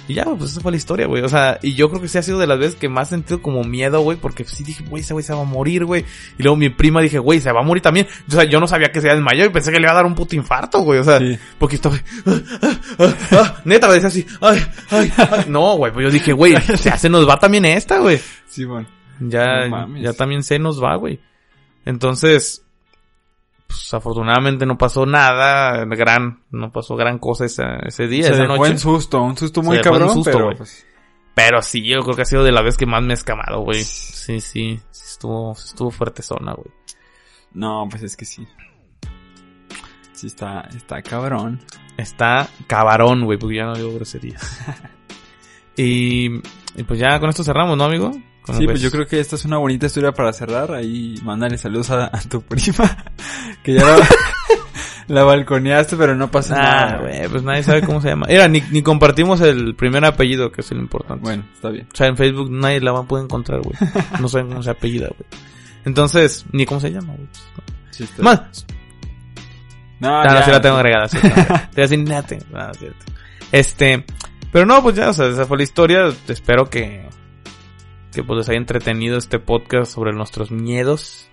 Y 0.06 0.14
ya, 0.14 0.24
pues 0.24 0.52
esa 0.52 0.62
fue 0.62 0.70
la 0.72 0.78
historia, 0.78 1.06
güey. 1.06 1.22
O 1.22 1.28
sea, 1.28 1.58
y 1.60 1.74
yo 1.74 1.90
creo 1.90 2.00
que 2.00 2.08
sí 2.08 2.16
ha 2.16 2.22
sido 2.22 2.38
de 2.38 2.46
las 2.46 2.58
veces 2.58 2.76
que 2.76 2.88
más 2.88 3.08
he 3.08 3.10
sentido 3.10 3.42
como 3.42 3.62
miedo, 3.62 4.00
güey. 4.00 4.16
Porque 4.16 4.42
sí 4.44 4.64
dije, 4.64 4.82
güey, 4.84 5.02
ese 5.02 5.12
güey 5.12 5.22
se 5.22 5.34
va 5.34 5.42
a 5.42 5.44
morir, 5.44 5.84
güey. 5.84 6.06
Y 6.38 6.42
luego 6.42 6.56
mi 6.56 6.70
prima 6.70 7.02
dije, 7.02 7.18
güey, 7.18 7.42
se 7.42 7.52
va 7.52 7.60
a 7.60 7.62
morir 7.62 7.82
también. 7.82 8.08
O 8.26 8.32
sea, 8.32 8.44
yo 8.44 8.58
no 8.58 8.66
sabía 8.66 8.90
que 8.90 9.02
se 9.02 9.08
desmayó 9.08 9.44
y 9.44 9.50
pensé 9.50 9.70
que 9.70 9.76
le 9.78 9.82
iba 9.82 9.92
a 9.92 9.96
dar 9.96 10.06
un 10.06 10.14
puto 10.14 10.34
infarto, 10.34 10.80
güey. 10.80 10.98
O 11.00 11.04
sea, 11.04 11.18
Sí. 11.18 11.38
porque 11.58 11.76
estaba... 11.76 11.96
ah, 12.24 12.40
ah, 12.62 12.70
ah, 13.00 13.14
ah, 13.32 13.60
neta, 13.66 13.86
me 13.88 13.94
decía 13.94 14.08
así, 14.08 14.26
ay, 14.40 14.64
ay, 14.90 15.12
ay. 15.18 15.44
No, 15.46 15.76
güey, 15.76 15.92
pues 15.92 16.04
yo 16.04 16.10
dije, 16.10 16.32
güey, 16.32 16.54
se 16.96 17.08
nos 17.10 17.28
va 17.28 17.38
también 17.38 17.66
esta, 17.66 17.98
güey. 17.98 18.18
Sí, 18.46 18.64
bueno. 18.64 18.88
Ya, 19.20 19.64
No 19.64 19.68
mames. 19.70 20.02
ya 20.02 20.12
también 20.12 20.42
se 20.42 20.58
nos 20.58 20.82
va, 20.82 20.94
güey. 20.96 21.20
Entonces, 21.84 22.64
pues 23.66 23.92
afortunadamente 23.94 24.64
no 24.66 24.76
pasó 24.78 25.06
nada 25.06 25.84
gran, 25.86 26.42
no 26.50 26.70
pasó 26.72 26.96
gran 26.96 27.18
cosa 27.18 27.44
esa- 27.46 27.76
ese 27.86 28.06
día, 28.06 28.24
Se 28.28 28.32
esa 28.34 28.44
noche. 28.44 28.70
en 28.72 28.78
susto, 28.78 29.22
un 29.22 29.36
susto 29.36 29.62
Se 29.62 29.66
muy 29.68 29.76
en 29.78 29.82
cabrón, 29.82 30.10
susto, 30.14 30.30
pero 30.32 30.44
güey. 30.46 30.56
pues, 30.56 30.86
Pero 31.34 31.62
sí, 31.62 31.82
yo 31.86 32.00
creo 32.00 32.16
que 32.16 32.22
ha 32.22 32.26
sido 32.26 32.42
de 32.44 32.52
la 32.52 32.62
vez 32.62 32.76
que 32.76 32.86
más 32.86 33.02
me 33.02 33.10
he 33.12 33.14
escamado, 33.14 33.60
güey. 33.60 33.82
Sí, 33.84 34.40
sí, 34.40 34.80
sí 34.90 35.04
estuvo, 35.12 35.52
estuvo 35.52 35.90
fuerte 35.90 36.22
zona, 36.22 36.52
güey. 36.54 36.70
no, 37.52 37.86
pues 37.90 38.02
es 38.02 38.16
que 38.16 38.24
sí. 38.24 38.46
Sí 40.12 40.26
está, 40.26 40.62
está 40.76 41.00
cabrón. 41.02 41.60
Está 41.96 42.48
cabarón, 42.66 43.24
güey, 43.24 43.38
porque 43.38 43.56
ya 43.56 43.66
no 43.66 43.74
digo 43.74 43.92
groserías. 43.94 44.42
y, 45.76 46.26
y 46.76 46.82
pues 46.86 46.98
ya 46.98 47.18
con 47.20 47.30
esto 47.30 47.44
cerramos, 47.44 47.76
¿no, 47.78 47.84
amigo? 47.84 48.10
¿Cómo 48.48 48.58
Sí, 48.58 48.66
ves? 48.66 48.72
pues 48.74 48.82
yo 48.82 48.90
creo 48.90 49.06
que 49.06 49.20
esta 49.20 49.36
es 49.36 49.44
una 49.44 49.58
bonita 49.58 49.86
historia 49.86 50.10
para 50.12 50.32
cerrar. 50.32 50.72
Ahí 50.72 51.14
mándale 51.22 51.56
saludos 51.58 51.90
a, 51.90 52.06
a 52.06 52.20
tu 52.22 52.42
prima. 52.48 53.04
Que 53.62 53.74
ya 53.74 53.84
la, 53.84 53.96
la 55.06 55.24
balconeaste, 55.24 55.96
pero 55.96 56.14
no 56.16 56.30
pasa 56.30 56.54
Ah, 56.58 56.86
nada. 56.86 56.98
güey, 57.02 57.28
pues 57.28 57.42
nadie 57.44 57.62
sabe 57.62 57.82
cómo 57.82 58.00
se 58.00 58.08
llama. 58.08 58.26
Mira, 58.28 58.48
ni, 58.48 58.60
ni 58.72 58.82
compartimos 58.82 59.40
el 59.40 59.74
primer 59.76 60.04
apellido, 60.04 60.50
que 60.50 60.62
es 60.62 60.70
lo 60.72 60.80
importante. 60.80 61.22
Bueno, 61.22 61.44
está 61.54 61.68
bien. 61.70 61.86
O 61.92 61.96
sea, 61.96 62.06
en 62.08 62.16
Facebook 62.16 62.50
nadie 62.50 62.80
la 62.80 62.92
va 62.92 63.00
a 63.00 63.04
poder 63.04 63.24
encontrar, 63.24 63.60
güey. 63.60 63.76
No 64.20 64.28
saben 64.28 64.48
cómo 64.48 64.62
se 64.62 64.70
apellida, 64.70 65.08
güey. 65.08 65.28
Entonces, 65.84 66.44
ni 66.52 66.66
cómo 66.66 66.80
se 66.80 66.90
llama, 66.90 67.14
güey. 67.14 67.28
Sí, 67.90 68.06
Más, 68.18 68.40
No, 70.00 70.22
no, 70.24 70.30
ya. 70.32 70.42
sí 70.44 70.50
la 70.50 70.60
tengo 70.60 70.76
agregada. 70.76 71.08
Sí. 71.08 71.18
Te 71.22 71.28
voy 71.28 71.48
a 71.76 71.80
decir, 71.82 71.98
"Nate". 72.08 72.38
Ah, 72.54 72.70
cierto. 72.78 73.04
Este, 73.50 74.04
pero 74.52 74.66
no, 74.66 74.82
pues 74.82 74.94
ya, 74.96 75.08
o 75.10 75.12
sea, 75.12 75.26
esa 75.28 75.46
fue 75.46 75.56
la 75.56 75.62
historia. 75.64 76.12
Espero 76.28 76.68
que, 76.70 77.08
que 78.12 78.22
pues 78.22 78.38
les 78.38 78.48
haya 78.48 78.58
entretenido 78.58 79.18
este 79.18 79.38
podcast 79.38 79.92
sobre 79.92 80.12
nuestros 80.12 80.50
miedos. 80.50 81.30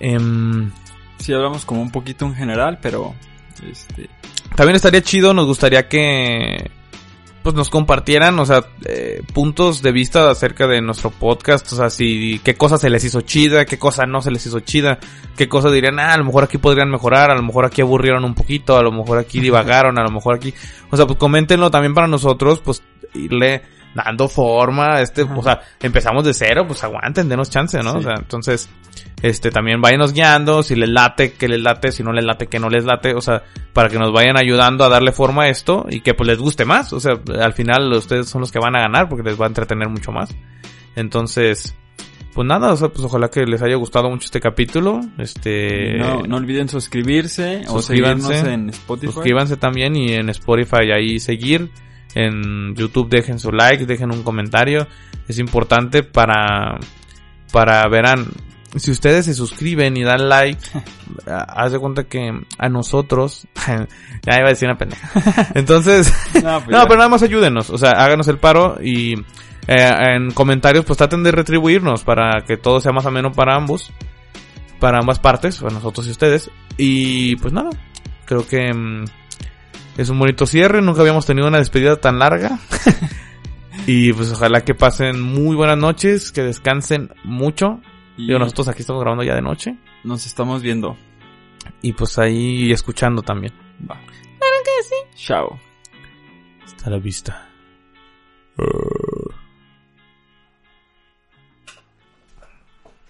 Em, 0.00 0.70
Sí, 1.22 1.32
hablamos 1.32 1.64
como 1.64 1.82
un 1.82 1.92
poquito 1.92 2.26
en 2.26 2.34
general, 2.34 2.80
pero... 2.82 3.14
Este... 3.70 4.10
también 4.56 4.74
estaría 4.74 5.02
chido, 5.02 5.32
nos 5.32 5.46
gustaría 5.46 5.88
que 5.88 6.68
pues 7.44 7.54
nos 7.54 7.70
compartieran, 7.70 8.38
o 8.38 8.46
sea, 8.46 8.64
eh, 8.84 9.20
puntos 9.32 9.82
de 9.82 9.90
vista 9.90 10.30
acerca 10.30 10.66
de 10.66 10.80
nuestro 10.80 11.10
podcast, 11.10 11.72
o 11.72 11.76
sea, 11.76 11.90
si 11.90 12.40
qué 12.44 12.54
cosa 12.54 12.78
se 12.78 12.88
les 12.88 13.04
hizo 13.04 13.20
chida, 13.20 13.64
qué 13.64 13.78
cosa 13.78 14.04
no 14.06 14.22
se 14.22 14.30
les 14.30 14.46
hizo 14.46 14.60
chida, 14.60 14.98
qué 15.36 15.48
cosa 15.48 15.70
dirían, 15.70 15.98
ah, 15.98 16.14
a 16.14 16.18
lo 16.18 16.24
mejor 16.24 16.44
aquí 16.44 16.58
podrían 16.58 16.90
mejorar, 16.90 17.30
a 17.30 17.34
lo 17.34 17.42
mejor 17.42 17.66
aquí 17.66 17.82
aburrieron 17.82 18.24
un 18.24 18.34
poquito, 18.34 18.76
a 18.76 18.82
lo 18.82 18.92
mejor 18.92 19.18
aquí 19.18 19.40
divagaron, 19.40 19.98
a 19.98 20.02
lo 20.02 20.10
mejor 20.10 20.36
aquí, 20.36 20.54
o 20.90 20.96
sea, 20.96 21.06
pues 21.06 21.18
coméntenlo 21.18 21.70
también 21.70 21.94
para 21.94 22.06
nosotros, 22.06 22.60
pues 22.60 22.82
irle 23.14 23.62
dando 23.94 24.28
forma, 24.28 25.00
este, 25.00 25.22
Ajá. 25.22 25.34
o 25.36 25.42
sea, 25.42 25.60
empezamos 25.80 26.24
de 26.24 26.34
cero, 26.34 26.64
pues 26.66 26.82
aguanten, 26.84 27.28
denos 27.28 27.50
chance, 27.50 27.78
¿no? 27.82 27.92
Sí. 27.92 27.98
O 27.98 28.02
sea, 28.02 28.14
entonces, 28.18 28.70
este, 29.22 29.50
también 29.50 29.80
váyanos 29.80 30.12
guiando, 30.12 30.62
si 30.62 30.74
les 30.74 30.88
late, 30.88 31.34
que 31.34 31.48
les 31.48 31.60
late, 31.60 31.92
si 31.92 32.02
no 32.02 32.12
les 32.12 32.24
late, 32.24 32.46
que 32.46 32.58
no 32.58 32.68
les 32.68 32.84
late, 32.84 33.14
o 33.14 33.20
sea, 33.20 33.42
para 33.72 33.88
que 33.88 33.98
nos 33.98 34.12
vayan 34.12 34.36
ayudando 34.36 34.84
a 34.84 34.88
darle 34.88 35.12
forma 35.12 35.44
a 35.44 35.48
esto 35.48 35.86
y 35.88 36.00
que 36.00 36.14
pues 36.14 36.26
les 36.26 36.38
guste 36.38 36.64
más, 36.64 36.92
o 36.92 37.00
sea, 37.00 37.12
al 37.40 37.52
final 37.52 37.92
ustedes 37.92 38.28
son 38.28 38.40
los 38.40 38.50
que 38.50 38.58
van 38.58 38.76
a 38.76 38.80
ganar 38.80 39.08
porque 39.08 39.28
les 39.28 39.40
va 39.40 39.46
a 39.46 39.48
entretener 39.48 39.88
mucho 39.88 40.10
más. 40.12 40.34
Entonces, 40.94 41.74
pues 42.34 42.46
nada, 42.48 42.72
o 42.72 42.76
sea, 42.76 42.88
pues 42.88 43.04
ojalá 43.04 43.28
que 43.28 43.44
les 43.44 43.62
haya 43.62 43.76
gustado 43.76 44.08
mucho 44.08 44.24
este 44.24 44.40
capítulo, 44.40 45.00
este... 45.18 45.98
no, 45.98 46.22
no 46.22 46.36
olviden 46.36 46.68
suscribirse 46.68 47.62
o 47.68 47.82
seguirnos 47.82 48.30
en 48.30 48.70
Spotify. 48.70 49.12
Suscríbanse 49.12 49.56
también 49.56 49.96
y 49.96 50.12
en 50.14 50.30
Spotify 50.30 50.90
ahí 50.94 51.20
seguir. 51.20 51.70
En 52.14 52.74
YouTube 52.74 53.08
dejen 53.08 53.38
su 53.38 53.50
like, 53.52 53.86
dejen 53.86 54.12
un 54.12 54.22
comentario. 54.22 54.86
Es 55.28 55.38
importante 55.38 56.02
para, 56.02 56.78
para 57.52 57.86
verán, 57.88 58.26
si 58.76 58.90
ustedes 58.90 59.26
se 59.26 59.34
suscriben 59.34 59.96
y 59.96 60.02
dan 60.02 60.28
like, 60.28 60.58
a- 61.26 61.38
haz 61.62 61.72
de 61.72 61.78
cuenta 61.78 62.04
que 62.04 62.32
a 62.58 62.68
nosotros, 62.68 63.46
ya 64.22 64.36
iba 64.38 64.46
a 64.46 64.50
decir 64.50 64.68
una 64.68 64.78
pendeja. 64.78 65.08
Entonces, 65.54 66.12
No, 66.42 66.60
pues 66.64 66.68
no, 66.76 66.82
pero 66.84 66.96
nada 66.96 67.08
más 67.08 67.22
ayúdenos, 67.22 67.70
o 67.70 67.78
sea, 67.78 67.90
háganos 67.92 68.28
el 68.28 68.38
paro 68.38 68.76
y 68.82 69.14
eh, 69.68 69.90
en 70.16 70.32
comentarios 70.32 70.84
pues 70.84 70.96
traten 70.98 71.22
de 71.22 71.30
retribuirnos 71.32 72.02
para 72.02 72.44
que 72.46 72.56
todo 72.56 72.80
sea 72.80 72.92
más 72.92 73.06
ameno 73.06 73.30
para 73.32 73.54
ambos, 73.54 73.92
para 74.80 74.98
ambas 74.98 75.18
partes, 75.20 75.58
para 75.58 75.72
nosotros 75.74 76.06
y 76.08 76.10
ustedes. 76.10 76.50
Y 76.76 77.36
pues 77.36 77.52
nada, 77.52 77.70
creo 78.24 78.46
que 78.46 78.72
mm, 78.72 79.04
es 79.96 80.08
un 80.08 80.18
bonito 80.18 80.46
cierre, 80.46 80.80
nunca 80.82 81.00
habíamos 81.00 81.26
tenido 81.26 81.48
una 81.48 81.58
despedida 81.58 81.96
tan 81.96 82.18
larga. 82.18 82.58
y 83.86 84.12
pues 84.12 84.32
ojalá 84.32 84.62
que 84.62 84.74
pasen 84.74 85.20
muy 85.20 85.56
buenas 85.56 85.78
noches, 85.78 86.32
que 86.32 86.42
descansen 86.42 87.10
mucho. 87.24 87.80
Y 88.16 88.26
Digo, 88.26 88.38
nosotros 88.38 88.68
aquí 88.68 88.80
estamos 88.80 89.00
grabando 89.00 89.24
ya 89.24 89.34
de 89.34 89.42
noche. 89.42 89.76
nos 90.04 90.26
estamos 90.26 90.62
viendo. 90.62 90.96
Y 91.80 91.92
pues 91.92 92.18
ahí 92.18 92.72
escuchando 92.72 93.22
también. 93.22 93.52
Va. 93.88 94.00
Chao. 95.14 95.58
Hasta 96.64 96.90
la 96.90 96.98
vista. 96.98 97.48